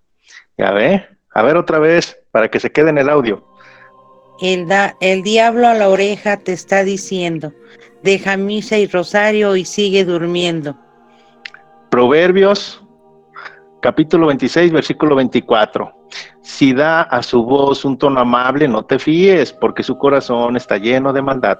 Ya 0.57 0.71
ve, 0.71 1.05
a 1.33 1.41
ver 1.41 1.57
otra 1.57 1.79
vez 1.79 2.17
para 2.31 2.49
que 2.49 2.59
se 2.59 2.71
quede 2.71 2.89
en 2.89 2.97
el 2.97 3.09
audio. 3.09 3.45
El, 4.41 4.67
da, 4.67 4.95
el 4.99 5.23
diablo 5.23 5.67
a 5.67 5.73
la 5.73 5.89
oreja 5.89 6.37
te 6.37 6.53
está 6.53 6.83
diciendo, 6.83 7.53
deja 8.01 8.37
misa 8.37 8.77
y 8.77 8.87
rosario 8.87 9.55
y 9.55 9.65
sigue 9.65 10.05
durmiendo. 10.05 10.77
Proverbios, 11.89 12.82
capítulo 13.83 14.27
26, 14.27 14.71
versículo 14.71 15.13
24. 15.13 15.93
Si 16.41 16.73
da 16.73 17.01
a 17.01 17.21
su 17.21 17.43
voz 17.43 17.83
un 17.83 17.97
tono 17.97 18.21
amable, 18.21 18.65
no 18.69 18.85
te 18.85 18.97
fíes, 18.97 19.51
porque 19.51 19.83
su 19.83 19.97
corazón 19.97 20.55
está 20.55 20.77
lleno 20.77 21.11
de 21.11 21.21
maldad. 21.21 21.59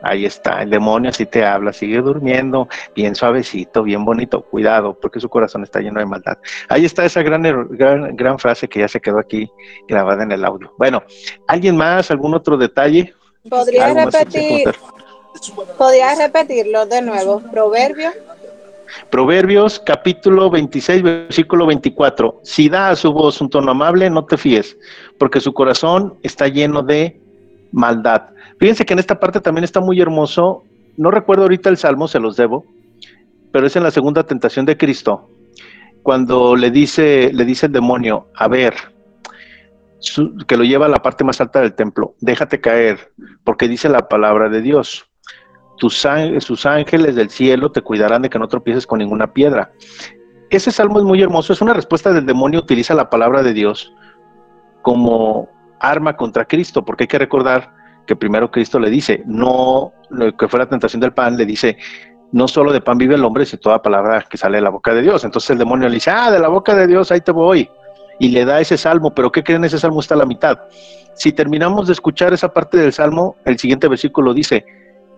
Ahí 0.00 0.24
está, 0.24 0.62
el 0.62 0.70
demonio 0.70 1.10
así 1.10 1.26
te 1.26 1.44
habla, 1.44 1.72
sigue 1.72 2.00
durmiendo, 2.00 2.68
bien 2.94 3.16
suavecito, 3.16 3.82
bien 3.82 4.04
bonito, 4.04 4.42
cuidado, 4.42 4.96
porque 5.00 5.18
su 5.18 5.28
corazón 5.28 5.64
está 5.64 5.80
lleno 5.80 5.98
de 5.98 6.06
maldad. 6.06 6.38
Ahí 6.68 6.84
está 6.84 7.04
esa 7.04 7.22
gran, 7.22 7.42
gran, 7.70 8.14
gran 8.14 8.38
frase 8.38 8.68
que 8.68 8.80
ya 8.80 8.88
se 8.88 9.00
quedó 9.00 9.18
aquí 9.18 9.50
grabada 9.88 10.22
en 10.22 10.30
el 10.30 10.44
audio. 10.44 10.72
Bueno, 10.78 11.02
¿alguien 11.48 11.76
más? 11.76 12.12
¿Algún 12.12 12.34
otro 12.34 12.56
detalle? 12.56 13.12
¿Podría 13.50 13.92
repetir? 13.92 14.70
¿Podría 15.76 16.14
repetirlo 16.14 16.86
de 16.86 17.02
nuevo? 17.02 17.40
Proverbio. 17.50 18.12
Proverbios 19.10 19.80
capítulo 19.80 20.50
26, 20.50 21.02
versículo 21.02 21.66
24. 21.66 22.40
Si 22.42 22.68
da 22.68 22.90
a 22.90 22.96
su 22.96 23.12
voz 23.12 23.40
un 23.40 23.50
tono 23.50 23.70
amable, 23.70 24.10
no 24.10 24.24
te 24.24 24.36
fíes, 24.36 24.76
porque 25.18 25.40
su 25.40 25.52
corazón 25.52 26.14
está 26.22 26.48
lleno 26.48 26.82
de 26.82 27.20
maldad. 27.72 28.30
Fíjense 28.58 28.84
que 28.84 28.94
en 28.94 28.98
esta 28.98 29.20
parte 29.20 29.40
también 29.40 29.64
está 29.64 29.80
muy 29.80 30.00
hermoso. 30.00 30.64
No 30.96 31.10
recuerdo 31.10 31.42
ahorita 31.42 31.68
el 31.68 31.76
salmo, 31.76 32.08
se 32.08 32.20
los 32.20 32.36
debo, 32.36 32.64
pero 33.52 33.66
es 33.66 33.76
en 33.76 33.82
la 33.82 33.90
segunda 33.90 34.24
tentación 34.24 34.66
de 34.66 34.76
Cristo, 34.76 35.28
cuando 36.02 36.56
le 36.56 36.70
dice, 36.70 37.30
le 37.32 37.44
dice 37.44 37.66
el 37.66 37.72
demonio, 37.72 38.28
a 38.34 38.48
ver, 38.48 38.74
que 40.46 40.56
lo 40.56 40.64
lleva 40.64 40.86
a 40.86 40.90
la 40.90 41.02
parte 41.02 41.24
más 41.24 41.40
alta 41.40 41.60
del 41.60 41.74
templo, 41.74 42.14
déjate 42.20 42.60
caer, 42.60 43.12
porque 43.44 43.68
dice 43.68 43.88
la 43.88 44.08
palabra 44.08 44.48
de 44.48 44.62
Dios. 44.62 45.05
Tus, 45.76 46.06
sus 46.38 46.66
ángeles 46.66 47.14
del 47.14 47.30
cielo 47.30 47.70
te 47.70 47.82
cuidarán 47.82 48.22
de 48.22 48.30
que 48.30 48.38
no 48.38 48.48
tropieces 48.48 48.86
con 48.86 48.98
ninguna 48.98 49.32
piedra. 49.32 49.72
Ese 50.50 50.70
salmo 50.70 50.98
es 50.98 51.04
muy 51.04 51.20
hermoso, 51.22 51.52
es 51.52 51.60
una 51.60 51.74
respuesta 51.74 52.12
del 52.12 52.24
demonio, 52.24 52.60
utiliza 52.60 52.94
la 52.94 53.10
palabra 53.10 53.42
de 53.42 53.52
Dios 53.52 53.92
como 54.82 55.48
arma 55.80 56.16
contra 56.16 56.44
Cristo, 56.44 56.84
porque 56.84 57.04
hay 57.04 57.08
que 57.08 57.18
recordar 57.18 57.74
que 58.06 58.16
primero 58.16 58.50
Cristo 58.50 58.78
le 58.78 58.88
dice, 58.88 59.22
no, 59.26 59.92
lo 60.10 60.36
que 60.36 60.48
fue 60.48 60.60
la 60.60 60.68
tentación 60.68 61.00
del 61.00 61.12
pan, 61.12 61.36
le 61.36 61.44
dice, 61.44 61.76
no 62.32 62.48
solo 62.48 62.72
de 62.72 62.80
pan 62.80 62.98
vive 62.98 63.16
el 63.16 63.24
hombre, 63.24 63.44
sino 63.44 63.60
toda 63.60 63.82
palabra 63.82 64.24
que 64.28 64.36
sale 64.36 64.58
de 64.58 64.62
la 64.62 64.70
boca 64.70 64.94
de 64.94 65.02
Dios. 65.02 65.24
Entonces 65.24 65.50
el 65.50 65.58
demonio 65.58 65.88
le 65.88 65.94
dice, 65.94 66.10
ah, 66.10 66.30
de 66.30 66.38
la 66.38 66.48
boca 66.48 66.74
de 66.74 66.86
Dios, 66.86 67.10
ahí 67.10 67.20
te 67.20 67.32
voy. 67.32 67.68
Y 68.18 68.28
le 68.28 68.44
da 68.44 68.60
ese 68.60 68.78
salmo, 68.78 69.14
pero 69.14 69.30
¿qué 69.30 69.42
creen? 69.42 69.64
Ese 69.64 69.78
salmo 69.78 70.00
está 70.00 70.14
a 70.14 70.18
la 70.18 70.26
mitad. 70.26 70.58
Si 71.14 71.32
terminamos 71.32 71.86
de 71.86 71.92
escuchar 71.92 72.32
esa 72.32 72.52
parte 72.52 72.78
del 72.78 72.92
salmo, 72.92 73.36
el 73.44 73.58
siguiente 73.58 73.88
versículo 73.88 74.32
dice, 74.32 74.64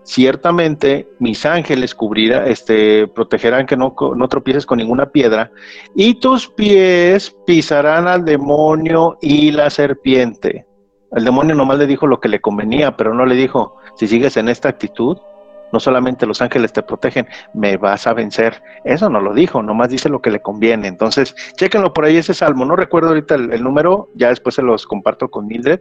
ciertamente 0.08 1.06
mis 1.18 1.44
ángeles 1.44 1.94
cubrirán, 1.94 2.48
este, 2.48 3.06
protegerán 3.08 3.66
que 3.66 3.76
no, 3.76 3.94
no 4.16 4.28
tropieces 4.28 4.64
con 4.64 4.78
ninguna 4.78 5.10
piedra, 5.10 5.52
y 5.94 6.14
tus 6.14 6.48
pies 6.48 7.36
pisarán 7.46 8.08
al 8.08 8.24
demonio 8.24 9.18
y 9.20 9.50
la 9.50 9.68
serpiente. 9.68 10.66
El 11.12 11.24
demonio 11.24 11.54
nomás 11.54 11.78
le 11.78 11.86
dijo 11.86 12.06
lo 12.06 12.20
que 12.20 12.28
le 12.30 12.40
convenía, 12.40 12.96
pero 12.96 13.12
no 13.12 13.26
le 13.26 13.34
dijo, 13.34 13.76
si 13.96 14.08
sigues 14.08 14.38
en 14.38 14.48
esta 14.48 14.70
actitud, 14.70 15.18
no 15.72 15.80
solamente 15.80 16.26
los 16.26 16.40
ángeles 16.40 16.72
te 16.72 16.82
protegen, 16.82 17.26
me 17.54 17.76
vas 17.76 18.06
a 18.06 18.14
vencer. 18.14 18.62
Eso 18.84 19.08
no 19.10 19.20
lo 19.20 19.34
dijo, 19.34 19.62
nomás 19.62 19.90
dice 19.90 20.08
lo 20.08 20.22
que 20.22 20.30
le 20.30 20.40
conviene. 20.40 20.88
Entonces, 20.88 21.34
chéquenlo 21.56 21.92
por 21.92 22.04
ahí 22.04 22.16
ese 22.16 22.34
salmo. 22.34 22.64
No 22.64 22.76
recuerdo 22.76 23.08
ahorita 23.08 23.34
el, 23.34 23.62
número, 23.62 24.08
ya 24.14 24.28
después 24.28 24.54
se 24.54 24.62
los 24.62 24.86
comparto 24.86 25.30
con 25.30 25.46
Mildred, 25.46 25.80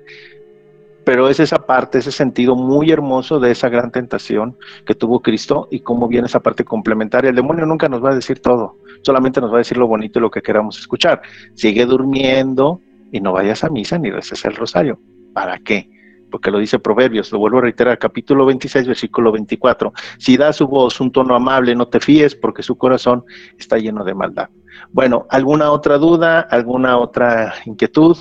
pero 1.08 1.30
es 1.30 1.40
esa 1.40 1.66
parte, 1.66 2.00
ese 2.00 2.12
sentido 2.12 2.58
muy 2.58 2.92
hermoso 2.92 3.40
de 3.40 3.52
esa 3.52 3.70
gran 3.70 3.94
tentación 3.94 4.58
que 4.86 4.94
tuvo 4.94 5.22
Cristo 5.22 5.70
y 5.72 5.80
cómo 5.80 6.10
viene 6.10 6.28
esa 6.28 6.42
parte 6.42 6.66
complementaria. 6.66 7.30
El 7.30 7.38
demonio 7.38 7.66
nunca 7.66 7.88
nos 7.88 8.04
va 8.04 8.12
a 8.12 8.16
decir 8.16 8.42
todo, 8.42 8.76
solamente 9.04 9.40
nos 9.40 9.50
va 9.50 9.56
a 9.56 9.58
decir 9.60 9.78
lo 9.78 9.88
bonito 9.88 10.20
y 10.20 10.22
lo 10.22 10.30
que 10.30 10.42
queramos 10.42 10.78
escuchar. 10.78 11.22
Sigue 11.54 11.86
durmiendo 11.86 12.82
y 13.10 13.22
no 13.22 13.32
vayas 13.32 13.64
a 13.64 13.70
misa 13.70 13.98
ni 13.98 14.12
reces 14.12 14.44
el 14.44 14.58
rosario. 14.58 15.00
¿Para 15.32 15.60
qué? 15.60 15.90
Porque 16.30 16.52
lo 16.52 16.60
dice 16.60 16.78
Proverbios, 16.78 17.32
lo 17.32 17.40
vuelvo 17.40 17.60
a 17.60 17.62
reiterar, 17.62 17.98
capítulo 17.98 18.46
26, 18.46 18.88
versículo 18.88 19.32
24. 19.32 19.94
Si 20.18 20.36
da 20.36 20.52
su 20.52 20.68
voz 20.68 21.00
un 21.00 21.14
tono 21.14 21.36
amable, 21.36 21.74
no 21.74 21.88
te 21.88 22.02
fíes, 22.02 22.36
porque 22.36 22.64
su 22.64 22.78
corazón 22.78 23.24
está 23.58 23.78
lleno 23.78 24.04
de 24.04 24.14
maldad. 24.14 24.50
Bueno, 24.92 25.26
¿alguna 25.30 25.72
otra 25.72 25.98
duda? 25.98 26.42
¿Alguna 26.42 26.98
otra 26.98 27.54
inquietud? 27.66 28.18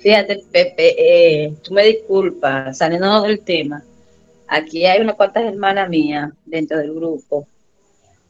Fíjate, 0.00 0.42
Pepe, 0.50 0.94
eh, 0.98 1.54
tú 1.62 1.74
me 1.74 1.84
disculpas, 1.84 2.78
saliendo 2.78 3.22
del 3.22 3.40
tema. 3.40 3.84
Aquí 4.48 4.86
hay 4.86 5.00
unas 5.00 5.14
cuantas 5.14 5.44
hermanas 5.44 5.88
mías 5.88 6.32
dentro 6.46 6.78
del 6.78 6.94
grupo. 6.94 7.46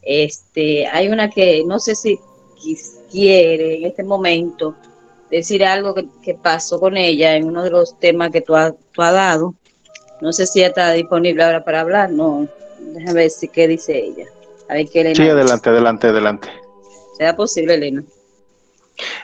Este, 0.03 0.87
hay 0.87 1.09
una 1.09 1.31
que 1.31 1.63
no 1.65 1.79
sé 1.79 1.95
si 1.95 2.19
quiere 3.11 3.77
en 3.77 3.87
este 3.87 4.03
momento 4.03 4.75
decir 5.31 5.65
algo 5.65 5.95
que, 5.95 6.35
pasó 6.35 6.81
con 6.81 6.97
ella 6.97 7.37
en 7.37 7.45
uno 7.45 7.63
de 7.63 7.71
los 7.71 7.99
temas 7.99 8.31
que 8.31 8.41
tú, 8.41 8.57
has 8.57 8.75
dado. 8.97 9.55
No 10.21 10.33
sé 10.33 10.47
si 10.47 10.61
ya 10.61 10.67
está 10.67 10.93
disponible 10.93 11.43
ahora 11.43 11.65
para 11.65 11.81
hablar, 11.81 12.11
no. 12.11 12.49
Déjame 12.79 13.15
ver 13.15 13.31
si 13.31 13.49
qué 13.49 13.69
dice 13.69 13.97
ella. 13.97 14.27
A 14.69 14.75
ver 14.75 14.89
qué 14.89 15.03
Elena. 15.03 15.17
Sí, 15.17 15.23
adelante, 15.23 15.71
adelante, 15.71 16.07
adelante. 16.09 16.49
¿Será 17.17 17.37
posible, 17.37 17.75
Elena? 17.75 18.03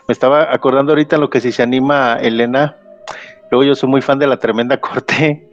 Me 0.08 0.12
estaba 0.12 0.52
acordando 0.54 0.92
ahorita 0.92 1.18
lo 1.18 1.30
que 1.30 1.40
si 1.40 1.52
se 1.52 1.62
anima 1.62 2.14
Elena 2.20 2.76
Luego 3.50 3.64
yo 3.64 3.74
soy 3.74 3.88
muy 3.88 4.02
fan 4.02 4.18
de 4.18 4.26
la 4.26 4.38
tremenda 4.38 4.76
corte. 4.80 5.48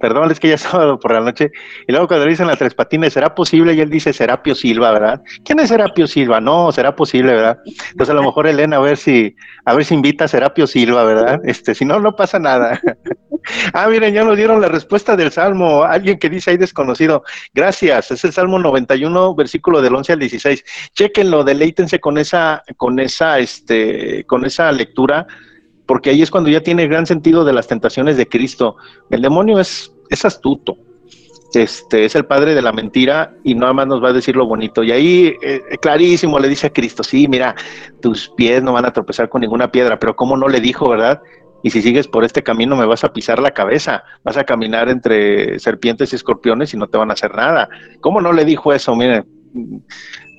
Perdón, 0.00 0.30
es 0.30 0.40
que 0.40 0.48
ya 0.48 0.54
es 0.54 0.62
sábado 0.62 0.98
por 0.98 1.12
la 1.12 1.20
noche. 1.20 1.50
Y 1.86 1.92
luego 1.92 2.08
cuando 2.08 2.26
le 2.26 2.32
dicen 2.32 2.46
las 2.46 2.58
tres 2.58 2.74
patines, 2.74 3.12
¿será 3.12 3.34
posible? 3.34 3.74
Y 3.74 3.80
él 3.80 3.90
dice 3.90 4.12
Serapio 4.12 4.54
Silva, 4.54 4.92
¿verdad? 4.92 5.22
¿Quién 5.44 5.60
es 5.60 5.68
Serapio 5.68 6.06
Silva? 6.06 6.40
No, 6.40 6.72
será 6.72 6.94
posible, 6.94 7.32
¿verdad? 7.32 7.58
Entonces 7.90 8.10
a 8.10 8.14
lo 8.14 8.22
mejor 8.22 8.46
Elena 8.46 8.76
a 8.76 8.80
ver 8.80 8.96
si, 8.96 9.34
a 9.64 9.74
ver 9.74 9.84
si 9.84 9.94
invita 9.94 10.24
a 10.24 10.28
Serapio 10.28 10.66
Silva, 10.66 11.04
¿verdad? 11.04 11.40
Este, 11.44 11.74
si 11.74 11.84
no, 11.84 12.00
no 12.00 12.16
pasa 12.16 12.38
nada. 12.38 12.80
ah, 13.72 13.88
miren, 13.88 14.14
ya 14.14 14.24
nos 14.24 14.36
dieron 14.36 14.60
la 14.60 14.68
respuesta 14.68 15.16
del 15.16 15.30
Salmo. 15.30 15.84
Alguien 15.84 16.18
que 16.18 16.28
dice 16.28 16.50
ahí 16.50 16.56
desconocido. 16.56 17.22
Gracias. 17.54 18.10
Es 18.10 18.24
el 18.24 18.32
Salmo 18.32 18.58
91, 18.58 19.34
versículo 19.34 19.82
del 19.82 19.94
11 19.94 20.12
al 20.14 20.18
16. 20.18 20.64
Chequenlo, 20.94 21.44
deleítense 21.44 22.00
con 22.00 22.18
esa, 22.18 22.62
con 22.76 22.98
esa, 22.98 23.38
este, 23.38 24.24
con 24.26 24.44
esa 24.44 24.72
lectura 24.72 25.26
porque 25.86 26.10
ahí 26.10 26.22
es 26.22 26.30
cuando 26.30 26.50
ya 26.50 26.62
tiene 26.62 26.88
gran 26.88 27.06
sentido 27.06 27.44
de 27.44 27.52
las 27.52 27.68
tentaciones 27.68 28.16
de 28.16 28.28
Cristo. 28.28 28.76
El 29.10 29.22
demonio 29.22 29.60
es, 29.60 29.92
es 30.10 30.24
astuto, 30.24 30.76
este, 31.54 32.04
es 32.04 32.14
el 32.14 32.26
padre 32.26 32.54
de 32.54 32.62
la 32.62 32.72
mentira 32.72 33.34
y 33.44 33.54
nada 33.54 33.72
más 33.72 33.86
nos 33.86 34.02
va 34.02 34.10
a 34.10 34.12
decir 34.12 34.36
lo 34.36 34.46
bonito. 34.46 34.82
Y 34.82 34.92
ahí 34.92 35.34
eh, 35.42 35.60
clarísimo 35.80 36.38
le 36.38 36.48
dice 36.48 36.66
a 36.66 36.72
Cristo, 36.72 37.02
sí, 37.02 37.28
mira, 37.28 37.54
tus 38.00 38.28
pies 38.30 38.62
no 38.62 38.72
van 38.72 38.84
a 38.84 38.92
tropezar 38.92 39.28
con 39.28 39.40
ninguna 39.40 39.70
piedra, 39.70 39.98
pero 39.98 40.16
¿cómo 40.16 40.36
no 40.36 40.48
le 40.48 40.60
dijo, 40.60 40.88
verdad? 40.88 41.22
Y 41.62 41.70
si 41.70 41.82
sigues 41.82 42.06
por 42.06 42.24
este 42.24 42.42
camino 42.42 42.76
me 42.76 42.86
vas 42.86 43.04
a 43.04 43.12
pisar 43.12 43.38
la 43.38 43.52
cabeza, 43.52 44.04
vas 44.22 44.36
a 44.36 44.44
caminar 44.44 44.88
entre 44.88 45.58
serpientes 45.58 46.12
y 46.12 46.16
escorpiones 46.16 46.74
y 46.74 46.76
no 46.76 46.88
te 46.88 46.98
van 46.98 47.10
a 47.10 47.14
hacer 47.14 47.34
nada. 47.34 47.68
¿Cómo 48.00 48.20
no 48.20 48.32
le 48.32 48.44
dijo 48.44 48.72
eso? 48.72 48.94
Mire, 48.94 49.24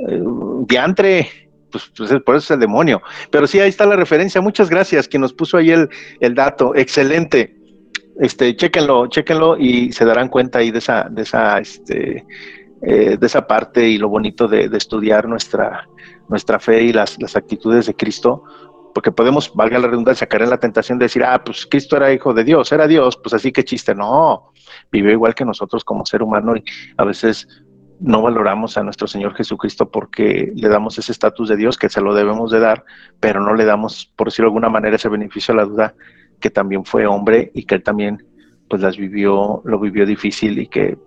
eh, 0.08 0.22
diantre, 0.68 1.47
pues, 1.72 1.92
pues 1.96 2.10
por 2.24 2.36
eso 2.36 2.46
es 2.46 2.52
el 2.52 2.60
demonio. 2.60 3.02
Pero 3.32 3.48
sí, 3.48 3.60
ahí 3.60 3.70
está 3.70 3.86
la 3.86 3.96
referencia. 3.96 4.42
Muchas 4.42 4.70
gracias, 4.70 5.08
quien 5.08 5.22
nos 5.22 5.34
puso 5.34 5.58
ahí 5.58 5.72
el, 5.72 5.90
el 6.20 6.36
dato. 6.36 6.76
Excelente. 6.76 7.56
Este, 8.20 8.56
chéquenlo, 8.56 9.08
chéquenlo 9.08 9.58
y 9.58 9.92
se 9.92 10.04
darán 10.04 10.30
cuenta 10.30 10.60
ahí 10.60 10.72
de 10.72 10.80
esa, 10.80 11.08
de 11.10 11.22
esa, 11.22 11.60
este, 11.60 12.26
eh, 12.82 13.18
de 13.20 13.26
esa 13.26 13.46
parte 13.46 13.88
y 13.88 13.98
lo 13.98 14.10
bonito 14.10 14.48
de, 14.48 14.70
estudiar 14.74 15.28
nuestra, 15.28 15.88
nuestra 16.28 16.60
fe 16.60 16.84
y 16.84 16.94
las, 16.94 17.20
las 17.22 17.36
actitudes 17.36 17.88
de 17.88 17.96
Cristo, 17.96 18.44
porque 18.94 19.12
podemos, 19.12 19.52
valga 19.54 19.80
la 19.80 19.88
redundancia, 19.88 20.28
caer 20.28 20.44
en 20.44 20.52
la 20.52 20.60
tentación 20.60 21.00
de 21.00 21.06
decir, 21.06 21.24
ah, 21.24 21.44
pues 21.44 21.66
Cristo 21.66 21.96
era 21.98 22.14
hijo 22.14 22.34
de 22.34 22.44
Dios, 22.44 22.72
era 22.72 22.88
Dios, 22.88 23.18
pues 23.18 23.34
así 23.34 23.52
que 23.52 23.64
chiste, 23.64 23.94
no, 23.94 24.52
vivió 24.92 25.12
igual 25.12 25.34
que 25.34 25.46
nosotros 25.46 25.84
como 25.84 26.06
ser 26.06 26.22
humano 26.22 26.56
y 26.56 26.64
a 26.98 27.04
veces 27.04 27.48
no 28.00 28.22
valoramos 28.22 28.78
a 28.78 28.84
nuestro 28.84 29.08
Señor 29.08 29.34
Jesucristo 29.36 29.90
porque 29.90 30.52
le 30.56 30.70
damos 30.70 30.98
ese 30.98 31.12
estatus 31.12 31.50
de 31.50 31.58
Dios 31.58 31.78
que 31.78 31.90
se 31.90 32.02
lo 32.02 32.14
debemos 32.14 32.52
de 32.52 32.60
dar, 32.60 32.84
pero 33.20 33.42
no 33.42 33.54
le 33.54 33.66
damos, 33.66 34.12
por 34.16 34.28
decirlo 34.28 34.48
de 34.48 34.52
alguna 34.52 34.70
manera, 34.70 34.96
ese 34.96 35.10
beneficio 35.10 35.54
a 35.54 35.58
la 35.58 35.66
duda 35.66 35.96
que 36.40 36.50
también 36.50 36.86
fue 36.86 37.08
hombre 37.08 37.52
y 37.54 37.66
que 37.66 37.76
él 37.76 37.84
también 37.84 38.24
pues 38.70 38.82
las 38.82 38.98
vivió, 38.98 39.62
lo 39.66 39.80
vivió 39.80 40.06
difícil 40.06 40.60
y 40.60 40.68
que 40.68 40.98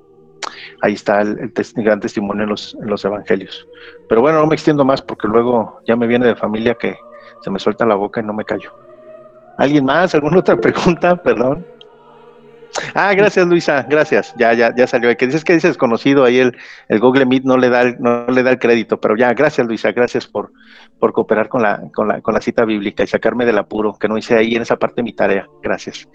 ahí 0.83 0.95
está 0.95 1.21
el, 1.21 1.53
gran 1.77 2.01
testimonio 2.01 2.45
en 2.45 2.51
los, 2.51 2.75
en 2.81 2.89
los 2.89 3.05
evangelios. 3.05 3.67
Pero 4.09 4.21
bueno, 4.21 4.41
no 4.41 4.47
me 4.47 4.55
extiendo 4.55 4.85
más 4.85 5.03
porque 5.03 5.29
luego 5.29 5.81
ya 5.87 5.97
me 5.97 6.07
viene 6.07 6.27
de 6.27 6.37
familia 6.37 6.75
que 6.75 6.97
se 7.43 7.51
me 7.51 7.59
suelta 7.59 7.87
la 7.87 7.95
boca 7.95 8.21
y 8.21 8.25
no 8.25 8.33
me 8.33 8.45
callo. 8.45 8.73
¿Alguien 9.59 9.85
más? 9.85 10.15
¿Alguna 10.15 10.39
otra 10.39 10.57
pregunta? 10.57 11.17
Perdón. 11.17 11.67
Ah, 12.95 13.13
gracias 13.15 13.47
Luisa, 13.47 13.87
gracias. 13.89 14.35
Ya, 14.37 14.53
ya, 14.53 14.75
ya 14.75 14.87
salió. 14.87 15.15
Que 15.17 15.27
dices 15.27 15.45
que 15.45 15.55
dices 15.55 15.77
conocido 15.77 16.25
ahí 16.25 16.39
el, 16.39 16.57
el 16.89 17.01
Google 17.01 17.27
Meet 17.27 17.45
no 17.45 17.57
le 17.57 17.69
da 17.69 17.83
el, 17.83 17.97
no 18.01 18.27
le 18.27 18.43
da 18.43 18.51
el 18.51 18.59
crédito, 18.59 19.01
pero 19.01 19.17
ya, 19.17 19.33
gracias 19.33 19.67
Luisa, 19.67 19.93
gracias 19.93 20.27
por, 20.27 20.53
por 20.99 21.13
cooperar 21.13 21.49
con 21.49 21.63
la, 21.63 21.83
con 21.93 22.09
la, 22.09 22.21
con 22.21 22.35
la 22.35 22.41
cita 22.41 22.65
bíblica 22.65 23.03
y 23.03 23.07
sacarme 23.07 23.45
del 23.45 23.59
apuro, 23.59 23.97
que 23.99 24.09
no 24.09 24.17
hice 24.19 24.37
ahí 24.37 24.55
en 24.55 24.63
esa 24.63 24.77
parte 24.77 25.03
mi 25.03 25.13
tarea. 25.13 25.47
Gracias. 25.63 26.09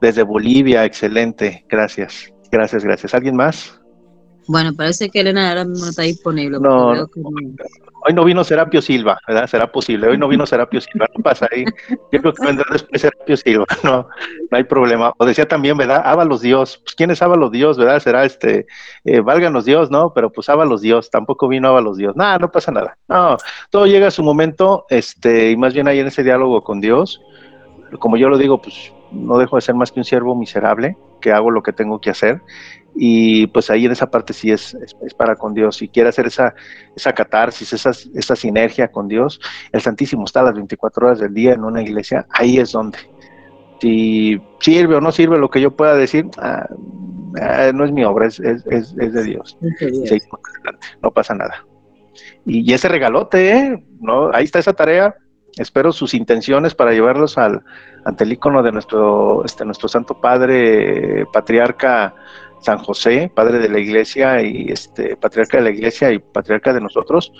Desde 0.00 0.22
Bolivia, 0.22 0.84
excelente, 0.84 1.64
gracias. 1.68 2.32
Gracias, 2.50 2.84
gracias. 2.84 3.14
¿Alguien 3.14 3.36
más? 3.36 3.80
Bueno, 4.48 4.72
parece 4.74 5.10
que 5.10 5.20
Elena 5.20 5.50
ahora 5.50 5.64
mismo 5.66 5.84
no 5.84 5.90
está 5.90 6.02
disponible. 6.02 6.58
No, 6.58 6.92
hoy 6.92 8.14
no 8.14 8.24
vino 8.24 8.42
Serapio 8.42 8.80
Silva, 8.80 9.20
¿verdad? 9.28 9.46
Será 9.46 9.70
posible. 9.70 10.08
Hoy 10.08 10.16
no 10.16 10.26
vino 10.26 10.46
Serapio 10.46 10.80
Silva, 10.80 11.06
no 11.14 11.22
pasa 11.22 11.46
ahí. 11.52 11.66
Yo 12.10 12.20
creo 12.22 12.32
que 12.32 12.46
vendrá 12.46 12.64
después 12.72 13.02
Serapio 13.02 13.36
Silva, 13.36 13.66
no, 13.84 14.08
no 14.50 14.56
hay 14.56 14.64
problema. 14.64 15.12
O 15.18 15.26
decía 15.26 15.46
también, 15.46 15.76
¿verdad? 15.76 16.00
Ábalos 16.02 16.40
Dios. 16.40 16.80
Pues 16.82 16.94
¿quién 16.94 17.10
es 17.10 17.20
Ábalos 17.20 17.52
Dios, 17.52 17.76
verdad? 17.76 18.00
Será 18.00 18.24
este, 18.24 18.66
eh, 19.04 19.20
válganos 19.20 19.66
Dios, 19.66 19.90
¿no? 19.90 20.14
Pero 20.14 20.32
pues 20.32 20.48
Ábalos 20.48 20.80
Dios, 20.80 21.10
tampoco 21.10 21.46
vino 21.46 21.68
Ábalos 21.68 21.98
Dios. 21.98 22.16
Nada, 22.16 22.38
no 22.38 22.50
pasa 22.50 22.72
nada. 22.72 22.96
No, 23.06 23.36
todo 23.68 23.86
llega 23.86 24.08
a 24.08 24.10
su 24.10 24.22
momento, 24.22 24.86
este, 24.88 25.50
y 25.50 25.58
más 25.58 25.74
bien 25.74 25.88
ahí 25.88 25.98
en 25.98 26.06
ese 26.06 26.24
diálogo 26.24 26.64
con 26.64 26.80
Dios, 26.80 27.20
como 27.98 28.16
yo 28.16 28.30
lo 28.30 28.38
digo, 28.38 28.62
pues 28.62 28.94
no 29.12 29.36
dejo 29.36 29.56
de 29.56 29.62
ser 29.62 29.74
más 29.74 29.92
que 29.92 30.00
un 30.00 30.04
siervo 30.04 30.34
miserable, 30.34 30.96
que 31.20 31.32
hago 31.32 31.50
lo 31.50 31.62
que 31.62 31.74
tengo 31.74 32.00
que 32.00 32.10
hacer 32.10 32.40
y 32.94 33.46
pues 33.48 33.70
ahí 33.70 33.86
en 33.86 33.92
esa 33.92 34.10
parte 34.10 34.32
sí 34.32 34.50
es, 34.50 34.74
es, 34.74 35.14
para 35.14 35.36
con 35.36 35.54
Dios. 35.54 35.76
Si 35.76 35.88
quiere 35.88 36.08
hacer 36.08 36.26
esa, 36.26 36.54
esa 36.96 37.12
catarsis, 37.12 37.72
esa, 37.72 37.90
esa 37.90 38.36
sinergia 38.36 38.88
con 38.88 39.08
Dios, 39.08 39.40
el 39.72 39.80
Santísimo 39.80 40.24
está 40.24 40.40
a 40.40 40.44
las 40.44 40.54
24 40.54 41.06
horas 41.06 41.18
del 41.20 41.32
día 41.32 41.52
en 41.52 41.64
una 41.64 41.82
iglesia, 41.82 42.26
ahí 42.30 42.58
es 42.58 42.72
donde. 42.72 42.98
Si 43.80 44.40
sirve 44.58 44.96
o 44.96 45.00
no 45.00 45.12
sirve 45.12 45.38
lo 45.38 45.50
que 45.50 45.60
yo 45.60 45.76
pueda 45.76 45.94
decir, 45.94 46.26
ah, 46.38 46.66
ah, 47.40 47.70
no 47.72 47.84
es 47.84 47.92
mi 47.92 48.02
obra, 48.02 48.26
es, 48.26 48.40
es, 48.40 48.64
es 48.66 48.94
de 48.96 49.22
Dios. 49.22 49.56
no 51.00 51.12
pasa 51.12 51.34
nada. 51.34 51.64
Y, 52.44 52.72
ese 52.72 52.88
regalote, 52.88 53.52
¿eh? 53.52 53.84
¿no? 54.00 54.32
ahí 54.32 54.44
está 54.44 54.58
esa 54.58 54.72
tarea. 54.72 55.14
Espero 55.56 55.92
sus 55.92 56.14
intenciones 56.14 56.74
para 56.74 56.92
llevarlos 56.92 57.38
al, 57.38 57.62
ante 58.04 58.24
el 58.24 58.32
icono 58.32 58.62
de 58.62 58.72
nuestro, 58.72 59.44
este, 59.44 59.64
nuestro 59.64 59.88
Santo 59.88 60.20
Padre, 60.20 61.26
Patriarca 61.32 62.14
San 62.60 62.78
José, 62.78 63.30
padre 63.34 63.58
de 63.58 63.68
la 63.68 63.78
iglesia 63.78 64.42
y 64.42 64.70
este 64.70 65.16
patriarca 65.16 65.58
de 65.58 65.64
la 65.64 65.70
iglesia 65.70 66.12
y 66.12 66.18
patriarca 66.18 66.72
de 66.72 66.80
nosotros, 66.80 67.32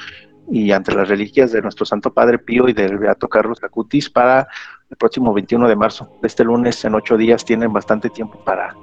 y 0.51 0.73
ante 0.73 0.95
las 0.95 1.09
reliquias 1.09 1.53
de 1.53 1.63
nuestro 1.63 1.85
Santo 1.85 2.13
Padre 2.13 2.39
Pío 2.39 2.69
y 2.69 2.73
del 2.73 2.99
Beato 2.99 3.29
Carlos 3.29 3.59
Acutis 3.63 4.09
para 4.09 4.49
el 4.91 4.97
próximo 4.97 5.33
21 5.35 5.69
de 5.69 5.77
marzo. 5.77 6.11
Este 6.23 6.45
lunes 6.45 6.83
en 6.85 6.95
ocho 6.95 7.17
días 7.17 7.45
tienen 7.45 7.73
bastante 7.73 8.09
tiempo 8.09 8.43
para, 8.45 8.75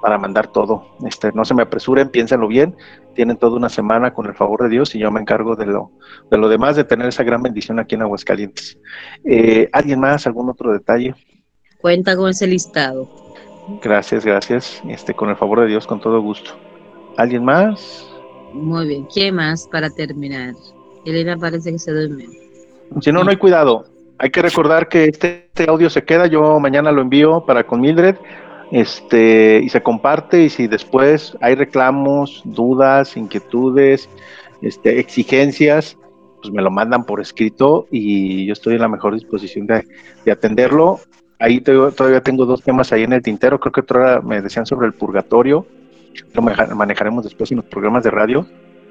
para 0.00 0.18
mandar 0.18 0.46
todo. 0.52 0.96
Este, 1.06 1.32
no 1.32 1.44
se 1.44 1.54
me 1.54 1.62
apresuren, 1.62 2.10
piénsenlo 2.10 2.46
bien. 2.46 2.76
Tienen 3.14 3.36
toda 3.36 3.56
una 3.56 3.68
semana 3.68 4.14
con 4.14 4.26
el 4.26 4.34
favor 4.34 4.62
de 4.62 4.68
Dios 4.68 4.94
y 4.94 5.00
yo 5.00 5.10
me 5.10 5.20
encargo 5.20 5.56
de 5.56 5.66
lo, 5.66 5.90
de 6.30 6.38
lo 6.38 6.48
demás, 6.48 6.76
de 6.76 6.84
tener 6.84 7.08
esa 7.08 7.24
gran 7.24 7.42
bendición 7.42 7.80
aquí 7.80 7.96
en 7.96 8.02
Aguascalientes. 8.02 8.78
Eh, 9.24 9.68
¿Alguien 9.72 9.98
más? 9.98 10.26
¿Algún 10.26 10.48
otro 10.50 10.72
detalle? 10.72 11.14
Cuenta 11.80 12.16
con 12.16 12.30
ese 12.30 12.46
listado. 12.46 13.27
Gracias, 13.82 14.24
gracias. 14.24 14.82
Este, 14.88 15.14
con 15.14 15.28
el 15.28 15.36
favor 15.36 15.60
de 15.60 15.66
Dios, 15.66 15.86
con 15.86 16.00
todo 16.00 16.20
gusto. 16.20 16.52
¿Alguien 17.16 17.44
más? 17.44 18.08
Muy 18.52 18.88
bien. 18.88 19.06
¿Quién 19.12 19.34
más 19.34 19.68
para 19.70 19.90
terminar? 19.90 20.54
Elena 21.04 21.36
parece 21.36 21.72
que 21.72 21.78
se 21.78 21.92
duerme. 21.92 22.26
Si 23.00 23.12
no, 23.12 23.22
no 23.22 23.30
hay 23.30 23.36
cuidado. 23.36 23.84
Hay 24.18 24.30
que 24.30 24.42
recordar 24.42 24.88
que 24.88 25.04
este, 25.04 25.46
este, 25.46 25.70
audio 25.70 25.90
se 25.90 26.02
queda. 26.02 26.26
Yo 26.26 26.58
mañana 26.58 26.90
lo 26.92 27.02
envío 27.02 27.44
para 27.44 27.64
con 27.64 27.80
Mildred. 27.80 28.16
Este, 28.70 29.60
y 29.62 29.68
se 29.68 29.82
comparte. 29.82 30.44
Y 30.44 30.50
si 30.50 30.66
después 30.66 31.36
hay 31.40 31.54
reclamos, 31.54 32.42
dudas, 32.44 33.16
inquietudes, 33.16 34.08
este, 34.62 34.98
exigencias, 34.98 35.96
pues 36.40 36.52
me 36.52 36.62
lo 36.62 36.70
mandan 36.70 37.04
por 37.04 37.20
escrito 37.20 37.86
y 37.90 38.46
yo 38.46 38.52
estoy 38.52 38.74
en 38.74 38.80
la 38.80 38.88
mejor 38.88 39.14
disposición 39.14 39.66
de, 39.66 39.84
de 40.24 40.32
atenderlo 40.32 41.00
ahí 41.38 41.60
todavía 41.60 42.20
tengo 42.20 42.46
dos 42.46 42.62
temas 42.62 42.92
ahí 42.92 43.04
en 43.04 43.12
el 43.12 43.22
tintero. 43.22 43.58
Creo 43.60 43.72
que 43.72 43.80
otra 43.80 44.20
me 44.20 44.40
decían 44.40 44.66
sobre 44.66 44.86
el 44.86 44.94
purgatorio. 44.94 45.66
Lo 46.34 46.42
manejaremos 46.42 47.24
después 47.24 47.50
en 47.50 47.58
los 47.58 47.66
programas 47.66 48.04
de 48.04 48.10
radio. 48.10 48.46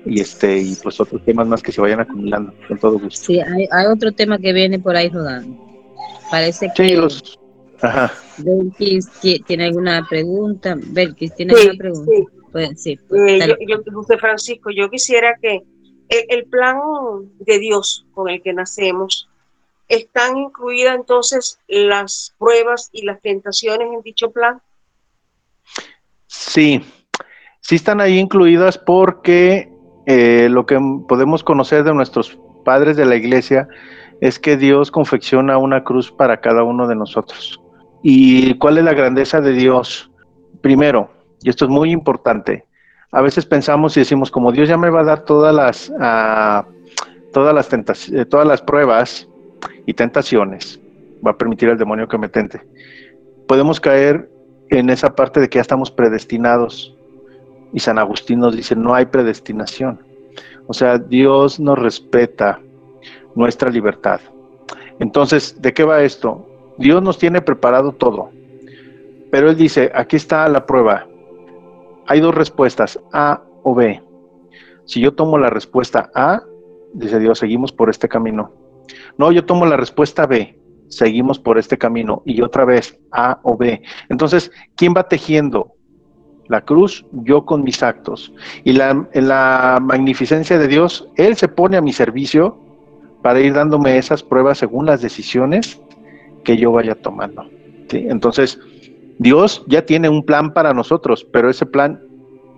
Y 0.06 0.22
este 0.22 0.57
y 0.60 0.76
pues 0.76 0.99
otros 1.02 1.24
temas 1.26 1.48
más 1.48 1.61
que 1.61 1.72
se 1.72 1.82
vayan 1.82 1.99
acumulando, 1.99 2.53
con 2.68 2.78
todo 2.78 2.98
gusto. 2.99 3.26
Sí, 3.26 3.41
hay, 3.41 3.86
otro 3.88 4.11
tema 4.14 4.38
que 4.38 4.53
viene 4.53 4.80
por 4.80 4.95
ahí 4.95 5.10
rodando. 5.10 5.57
Parece 6.32 6.72
que. 6.74 6.90
Sí, 6.90 6.95
los. 6.95 7.40
Ajá. 7.82 8.14
Belkis 8.38 9.10
tiene 9.45 9.65
alguna 9.65 10.06
pregunta. 10.07 10.78
Belkis 10.78 11.36
tiene 11.36 11.53
alguna 11.53 11.78
pregunta. 11.78 12.11
Sí. 12.15 12.26
Pues, 12.52 12.82
sí, 12.82 12.99
pues, 13.10 13.44
eh, 13.44 13.56
yo, 13.68 13.82
José 13.94 14.18
Francisco, 14.18 14.69
yo 14.72 14.90
quisiera 14.90 15.36
que 15.41 15.61
el 16.10 16.45
plan 16.45 16.78
de 17.40 17.60
Dios 17.60 18.06
con 18.14 18.30
el 18.30 18.41
que 18.41 18.53
nacemos 18.53 19.28
¿Están 19.88 20.38
incluidas 20.38 20.95
entonces 20.95 21.59
las 21.68 22.35
pruebas 22.38 22.89
y 22.91 23.05
las 23.05 23.22
tentaciones 23.22 23.88
en 23.93 24.01
dicho 24.01 24.31
plan? 24.31 24.61
Sí, 26.27 26.84
sí 27.61 27.76
están 27.76 28.01
ahí 28.01 28.19
incluidas 28.19 28.77
porque 28.77 29.72
eh, 30.05 30.47
lo 30.49 30.65
que 30.65 30.80
podemos 31.07 31.43
conocer 31.43 31.84
de 31.84 31.93
nuestros 31.93 32.38
padres 32.65 32.97
de 32.97 33.05
la 33.05 33.15
iglesia 33.15 33.68
es 34.19 34.39
que 34.39 34.57
Dios 34.57 34.91
confecciona 34.91 35.57
una 35.57 35.84
cruz 35.84 36.11
para 36.11 36.41
cada 36.41 36.64
uno 36.64 36.88
de 36.88 36.95
nosotros. 36.95 37.61
¿Y 38.03 38.57
cuál 38.57 38.77
es 38.77 38.84
la 38.84 38.93
grandeza 38.93 39.41
de 39.41 39.53
Dios? 39.53 40.11
Primero, 40.61 41.09
y 41.41 41.49
esto 41.49 41.65
es 41.65 41.72
muy 41.72 41.91
importante, 41.91 42.65
a 43.11 43.22
veces 43.22 43.45
pensamos 43.45 43.95
y 43.95 44.01
decimos, 44.01 44.30
como 44.31 44.51
Dios 44.51 44.68
ya 44.68 44.77
me 44.77 44.89
va 44.89 45.01
a 45.01 45.05
dar 45.05 45.23
todas 45.23 45.55
las, 45.55 45.89
uh, 45.89 46.69
todas 47.31 47.53
las, 47.53 47.69
tentaciones, 47.69 48.27
todas 48.27 48.45
las 48.45 48.61
pruebas, 48.61 49.27
y 49.85 49.93
tentaciones, 49.93 50.79
va 51.25 51.31
a 51.31 51.38
permitir 51.38 51.69
al 51.69 51.77
demonio 51.77 52.07
que 52.07 52.17
me 52.17 52.29
tente. 52.29 52.61
Podemos 53.47 53.79
caer 53.79 54.29
en 54.69 54.89
esa 54.89 55.15
parte 55.15 55.39
de 55.39 55.49
que 55.49 55.57
ya 55.57 55.61
estamos 55.61 55.91
predestinados. 55.91 56.93
Y 57.73 57.79
San 57.79 57.97
Agustín 57.97 58.39
nos 58.39 58.55
dice, 58.55 58.75
no 58.75 58.93
hay 58.93 59.05
predestinación. 59.05 59.99
O 60.67 60.73
sea, 60.73 60.97
Dios 60.97 61.59
nos 61.59 61.77
respeta 61.79 62.59
nuestra 63.35 63.69
libertad. 63.69 64.19
Entonces, 64.99 65.61
¿de 65.61 65.73
qué 65.73 65.84
va 65.84 66.01
esto? 66.01 66.45
Dios 66.77 67.01
nos 67.01 67.17
tiene 67.17 67.41
preparado 67.41 67.91
todo. 67.91 68.29
Pero 69.31 69.49
Él 69.49 69.57
dice, 69.57 69.91
aquí 69.93 70.15
está 70.15 70.47
la 70.47 70.65
prueba. 70.65 71.07
Hay 72.07 72.19
dos 72.19 72.34
respuestas, 72.34 72.99
A 73.11 73.41
o 73.63 73.75
B. 73.75 74.01
Si 74.85 75.01
yo 75.01 75.13
tomo 75.13 75.38
la 75.38 75.49
respuesta 75.49 76.09
A, 76.15 76.41
dice 76.93 77.19
Dios, 77.19 77.39
seguimos 77.39 77.71
por 77.73 77.89
este 77.89 78.07
camino. 78.07 78.51
No, 79.18 79.31
yo 79.31 79.45
tomo 79.45 79.65
la 79.65 79.77
respuesta 79.77 80.26
B, 80.26 80.57
seguimos 80.88 81.39
por 81.39 81.57
este 81.57 81.77
camino 81.77 82.22
y 82.26 82.41
otra 82.41 82.65
vez 82.65 82.99
A 83.11 83.39
o 83.43 83.57
B. 83.57 83.81
Entonces, 84.09 84.51
¿quién 84.76 84.93
va 84.95 85.07
tejiendo? 85.07 85.73
La 86.47 86.61
cruz, 86.61 87.05
yo 87.11 87.45
con 87.45 87.64
mis 87.64 87.84
actos. 87.84 88.31
Y 88.64 88.73
la, 88.73 89.07
la 89.14 89.80
magnificencia 89.81 90.57
de 90.57 90.68
Dios, 90.68 91.09
Él 91.18 91.35
se 91.35 91.49
pone 91.49 91.76
a 91.77 91.81
mi 91.81 91.91
servicio 91.91 92.57
para 93.22 93.41
ir 93.41 93.53
dándome 93.53 93.97
esas 93.97 94.23
pruebas 94.23 94.57
según 94.59 94.85
las 94.85 95.01
decisiones 95.01 95.81
que 96.45 96.55
yo 96.55 96.72
vaya 96.72 96.95
tomando. 96.95 97.45
Entonces, 97.91 98.59
Dios 99.19 99.64
ya 99.68 99.85
tiene 99.85 100.09
un 100.09 100.23
plan 100.23 100.53
para 100.53 100.73
nosotros, 100.73 101.27
pero 101.31 101.49
ese 101.49 101.65
plan, 101.65 102.01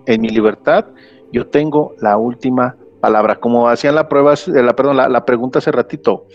en 0.06 0.20
mi 0.20 0.28
libertad, 0.28 0.86
yo 1.32 1.46
tengo 1.46 1.94
la 2.00 2.16
última 2.16 2.76
palabra. 3.00 3.36
Como 3.36 3.68
hacían 3.68 3.94
la 3.94 4.08
prueba, 4.08 4.34
eh, 4.34 4.62
la, 4.62 4.76
perdón, 4.76 4.96
la, 4.96 5.24
pregunta 5.24 5.58
hace 5.58 5.72
ratito, 5.72 6.26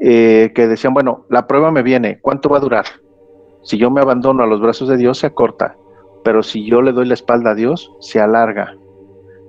eh, 0.00 0.52
que 0.54 0.66
decían, 0.66 0.94
bueno, 0.94 1.26
la 1.30 1.46
prueba 1.46 1.70
me 1.70 1.82
viene, 1.82 2.20
¿cuánto 2.20 2.48
va 2.48 2.58
a 2.58 2.60
durar? 2.60 2.86
Si 3.62 3.78
yo 3.78 3.90
me 3.90 4.00
abandono 4.00 4.42
a 4.42 4.46
los 4.46 4.60
brazos 4.60 4.88
de 4.88 4.96
Dios, 4.96 5.18
se 5.18 5.26
acorta, 5.26 5.76
pero 6.24 6.42
si 6.42 6.66
yo 6.66 6.82
le 6.82 6.92
doy 6.92 7.06
la 7.06 7.14
espalda 7.14 7.50
a 7.50 7.54
Dios, 7.54 7.92
se 8.00 8.20
alarga. 8.20 8.76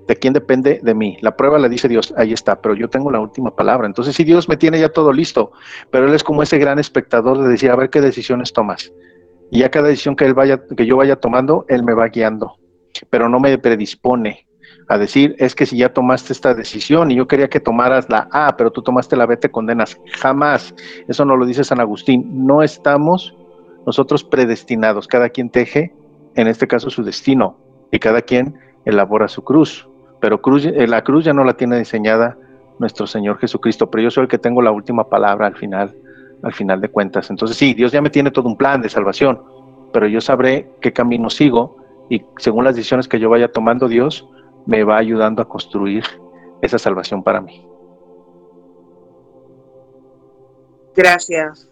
¿De 0.07 0.15
quién 0.15 0.33
depende? 0.33 0.79
De 0.81 0.95
mí. 0.95 1.17
La 1.21 1.35
prueba 1.35 1.59
la 1.59 1.69
dice 1.69 1.87
Dios, 1.87 2.13
ahí 2.17 2.33
está, 2.33 2.59
pero 2.59 2.73
yo 2.73 2.89
tengo 2.89 3.11
la 3.11 3.19
última 3.19 3.55
palabra. 3.55 3.85
Entonces, 3.85 4.15
si 4.15 4.23
Dios 4.23 4.49
me 4.49 4.57
tiene 4.57 4.79
ya 4.79 4.89
todo 4.89 5.13
listo, 5.13 5.51
pero 5.91 6.07
Él 6.07 6.15
es 6.15 6.23
como 6.23 6.41
ese 6.41 6.57
gran 6.57 6.79
espectador 6.79 7.41
de 7.41 7.49
decir, 7.49 7.69
a 7.69 7.75
ver 7.75 7.91
qué 7.91 8.01
decisiones 8.01 8.51
tomas. 8.51 8.91
Y 9.51 9.59
ya 9.59 9.69
cada 9.69 9.87
decisión 9.87 10.15
que, 10.15 10.25
él 10.25 10.33
vaya, 10.33 10.61
que 10.75 10.85
yo 10.85 10.97
vaya 10.97 11.15
tomando, 11.15 11.65
Él 11.69 11.83
me 11.83 11.93
va 11.93 12.07
guiando, 12.07 12.55
pero 13.09 13.29
no 13.29 13.39
me 13.39 13.57
predispone 13.57 14.48
a 14.89 14.97
decir, 14.97 15.35
es 15.37 15.53
que 15.53 15.67
si 15.67 15.77
ya 15.77 15.93
tomaste 15.93 16.33
esta 16.33 16.55
decisión 16.55 17.11
y 17.11 17.15
yo 17.15 17.27
quería 17.27 17.47
que 17.47 17.59
tomaras 17.59 18.09
la 18.09 18.27
A, 18.31 18.57
pero 18.57 18.71
tú 18.71 18.81
tomaste 18.81 19.15
la 19.15 19.27
B, 19.27 19.37
te 19.37 19.51
condenas. 19.51 19.99
Jamás. 20.19 20.73
Eso 21.07 21.23
no 21.25 21.37
lo 21.37 21.45
dice 21.45 21.63
San 21.63 21.79
Agustín. 21.79 22.47
No 22.47 22.63
estamos 22.63 23.35
nosotros 23.85 24.23
predestinados. 24.23 25.07
Cada 25.07 25.29
quien 25.29 25.51
teje, 25.51 25.93
en 26.33 26.47
este 26.47 26.67
caso, 26.67 26.89
su 26.89 27.03
destino 27.03 27.55
y 27.91 27.99
cada 27.99 28.23
quien 28.23 28.55
elabora 28.83 29.27
su 29.27 29.43
cruz. 29.43 29.87
Pero 30.21 30.41
cruz, 30.41 30.65
eh, 30.65 30.87
la 30.87 31.03
cruz 31.03 31.23
ya 31.23 31.33
no 31.33 31.43
la 31.43 31.53
tiene 31.53 31.77
diseñada 31.77 32.35
nuestro 32.79 33.05
Señor 33.05 33.37
Jesucristo, 33.37 33.91
pero 33.91 34.01
yo 34.01 34.09
soy 34.09 34.23
el 34.23 34.27
que 34.27 34.39
tengo 34.39 34.59
la 34.63 34.71
última 34.71 35.07
palabra 35.07 35.45
al 35.45 35.55
final, 35.55 35.95
al 36.41 36.53
final 36.53 36.81
de 36.81 36.89
cuentas. 36.89 37.29
Entonces 37.29 37.55
sí, 37.55 37.75
Dios 37.75 37.91
ya 37.91 38.01
me 38.01 38.09
tiene 38.09 38.31
todo 38.31 38.47
un 38.49 38.57
plan 38.57 38.81
de 38.81 38.89
salvación, 38.89 39.39
pero 39.93 40.07
yo 40.07 40.19
sabré 40.19 40.71
qué 40.81 40.91
camino 40.93 41.29
sigo 41.29 41.77
y 42.09 42.23
según 42.37 42.63
las 42.63 42.75
decisiones 42.75 43.07
que 43.07 43.19
yo 43.19 43.29
vaya 43.29 43.51
tomando 43.51 43.87
Dios, 43.87 44.27
me 44.69 44.83
va 44.83 44.97
ayudando 44.97 45.41
a 45.41 45.47
construir 45.47 46.03
esa 46.61 46.77
salvación 46.77 47.23
para 47.23 47.41
mí. 47.41 47.65
Gracias. 50.95 51.69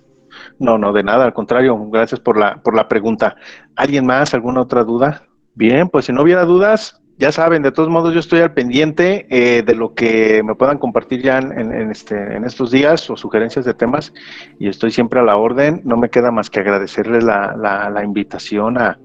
No, 0.57 0.77
no, 0.77 0.91
de 0.93 1.03
nada, 1.03 1.25
al 1.25 1.33
contrario, 1.33 1.77
gracias 1.89 2.19
por 2.19 2.37
la, 2.37 2.61
por 2.63 2.75
la 2.75 2.87
pregunta. 2.87 3.35
¿Alguien 3.75 4.05
más? 4.05 4.33
¿Alguna 4.33 4.61
otra 4.61 4.83
duda? 4.83 5.23
Bien, 5.53 5.89
pues 5.89 6.05
si 6.05 6.13
no 6.13 6.23
hubiera 6.23 6.43
dudas, 6.45 7.01
ya 7.19 7.31
saben, 7.31 7.61
de 7.61 7.71
todos 7.71 7.89
modos 7.89 8.13
yo 8.13 8.19
estoy 8.19 8.39
al 8.39 8.53
pendiente 8.53 9.27
eh, 9.29 9.63
de 9.63 9.75
lo 9.75 9.93
que 9.93 10.41
me 10.43 10.55
puedan 10.55 10.77
compartir 10.79 11.21
ya 11.21 11.39
en, 11.39 11.91
este, 11.91 12.15
en 12.15 12.45
estos 12.45 12.71
días 12.71 13.09
o 13.09 13.17
sugerencias 13.17 13.65
de 13.65 13.73
temas 13.73 14.13
y 14.59 14.69
estoy 14.69 14.91
siempre 14.91 15.19
a 15.19 15.23
la 15.23 15.37
orden. 15.37 15.81
No 15.83 15.97
me 15.97 16.09
queda 16.09 16.31
más 16.31 16.49
que 16.49 16.59
agradecerles 16.59 17.23
la, 17.23 17.55
la, 17.55 18.03
invitación 18.03 18.77
a, 18.77 18.99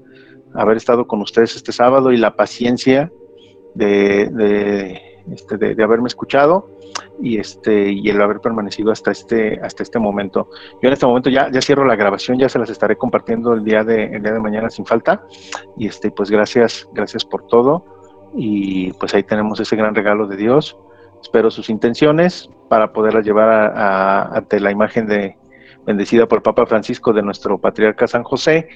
haber 0.55 0.77
estado 0.77 1.07
con 1.07 1.21
ustedes 1.21 1.55
este 1.55 1.71
sábado 1.71 2.11
y 2.11 2.17
la 2.17 2.35
paciencia 2.35 3.11
de, 3.75 4.29
de, 4.31 5.13
este, 5.31 5.57
de, 5.57 5.83
haberme 5.83 6.07
escuchado 6.07 6.69
y 7.21 7.37
este 7.37 7.91
y 7.91 8.09
el 8.09 8.21
haber 8.21 8.39
permanecido 8.39 8.91
hasta 8.91 9.11
este 9.11 9.59
hasta 9.61 9.83
este 9.83 9.99
momento. 9.99 10.49
Yo 10.81 10.87
en 10.87 10.93
este 10.93 11.05
momento 11.05 11.29
ya, 11.29 11.49
ya 11.51 11.61
cierro 11.61 11.85
la 11.85 11.95
grabación, 11.95 12.37
ya 12.37 12.49
se 12.49 12.59
las 12.59 12.69
estaré 12.69 12.97
compartiendo 12.97 13.53
el 13.53 13.63
día 13.63 13.83
de 13.83 14.05
el 14.05 14.21
día 14.21 14.33
de 14.33 14.39
mañana 14.39 14.69
sin 14.69 14.85
falta 14.85 15.23
y 15.77 15.87
este 15.87 16.11
pues 16.11 16.29
gracias 16.29 16.87
gracias 16.93 17.23
por 17.23 17.47
todo 17.47 17.85
y 18.35 18.91
pues 18.93 19.13
ahí 19.13 19.23
tenemos 19.23 19.59
ese 19.59 19.75
gran 19.75 19.95
regalo 19.95 20.27
de 20.27 20.35
Dios. 20.35 20.77
Espero 21.21 21.49
sus 21.49 21.69
intenciones 21.69 22.49
para 22.69 22.91
poderlas 22.91 23.25
llevar 23.25 23.73
ante 24.35 24.59
la 24.59 24.71
imagen 24.71 25.07
de 25.07 25.37
bendecida 25.85 26.27
por 26.27 26.43
Papa 26.43 26.65
Francisco 26.65 27.13
de 27.13 27.21
nuestro 27.21 27.59
patriarca 27.59 28.07
San 28.07 28.23
José 28.23 28.67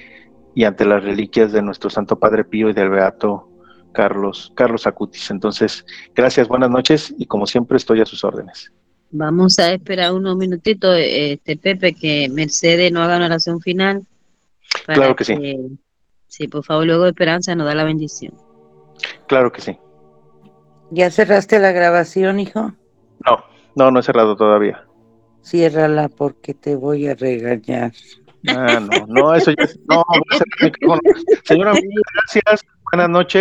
y 0.54 0.64
ante 0.64 0.84
las 0.84 1.04
reliquias 1.04 1.52
de 1.52 1.62
nuestro 1.62 1.90
Santo 1.90 2.18
Padre 2.18 2.44
Pío 2.44 2.70
y 2.70 2.72
del 2.72 2.90
Beato 2.90 3.47
Carlos, 3.92 4.52
Carlos 4.54 4.86
Acutis. 4.86 5.30
Entonces, 5.30 5.84
gracias, 6.14 6.48
buenas 6.48 6.70
noches 6.70 7.14
y 7.18 7.26
como 7.26 7.46
siempre 7.46 7.76
estoy 7.76 8.00
a 8.00 8.06
sus 8.06 8.24
órdenes. 8.24 8.72
Vamos 9.10 9.58
a 9.58 9.72
esperar 9.72 10.12
unos 10.12 10.36
minutitos, 10.36 10.94
este 10.98 11.56
Pepe, 11.56 11.94
que 11.94 12.28
Mercedes 12.28 12.92
no 12.92 13.02
haga 13.02 13.16
una 13.16 13.26
oración 13.26 13.60
final. 13.60 14.06
claro 14.86 15.16
que, 15.16 15.24
sí. 15.24 15.34
Sí, 16.26 16.46
por 16.46 16.62
favor, 16.62 16.86
luego 16.86 17.06
Esperanza 17.06 17.54
nos 17.54 17.66
da 17.66 17.74
la 17.74 17.84
bendición. 17.84 18.34
Claro 19.26 19.50
que 19.50 19.62
sí. 19.62 19.78
¿Ya 20.90 21.10
cerraste 21.10 21.58
la 21.58 21.72
grabación, 21.72 22.38
hijo? 22.38 22.72
No, 23.24 23.44
no, 23.74 23.90
no 23.90 24.00
he 24.00 24.02
cerrado 24.02 24.36
todavía. 24.36 24.84
Ciérrala 25.42 26.08
porque 26.08 26.54
te 26.54 26.76
voy 26.76 27.08
a 27.08 27.14
regañar. 27.14 27.92
Ah, 28.48 28.80
no, 28.80 29.06
no, 29.06 29.34
eso 29.34 29.50
ya. 29.52 29.68
No, 29.88 30.04
Señora, 31.44 31.72
gracias. 31.72 32.64
Buenas 32.90 33.10
noches. 33.10 33.36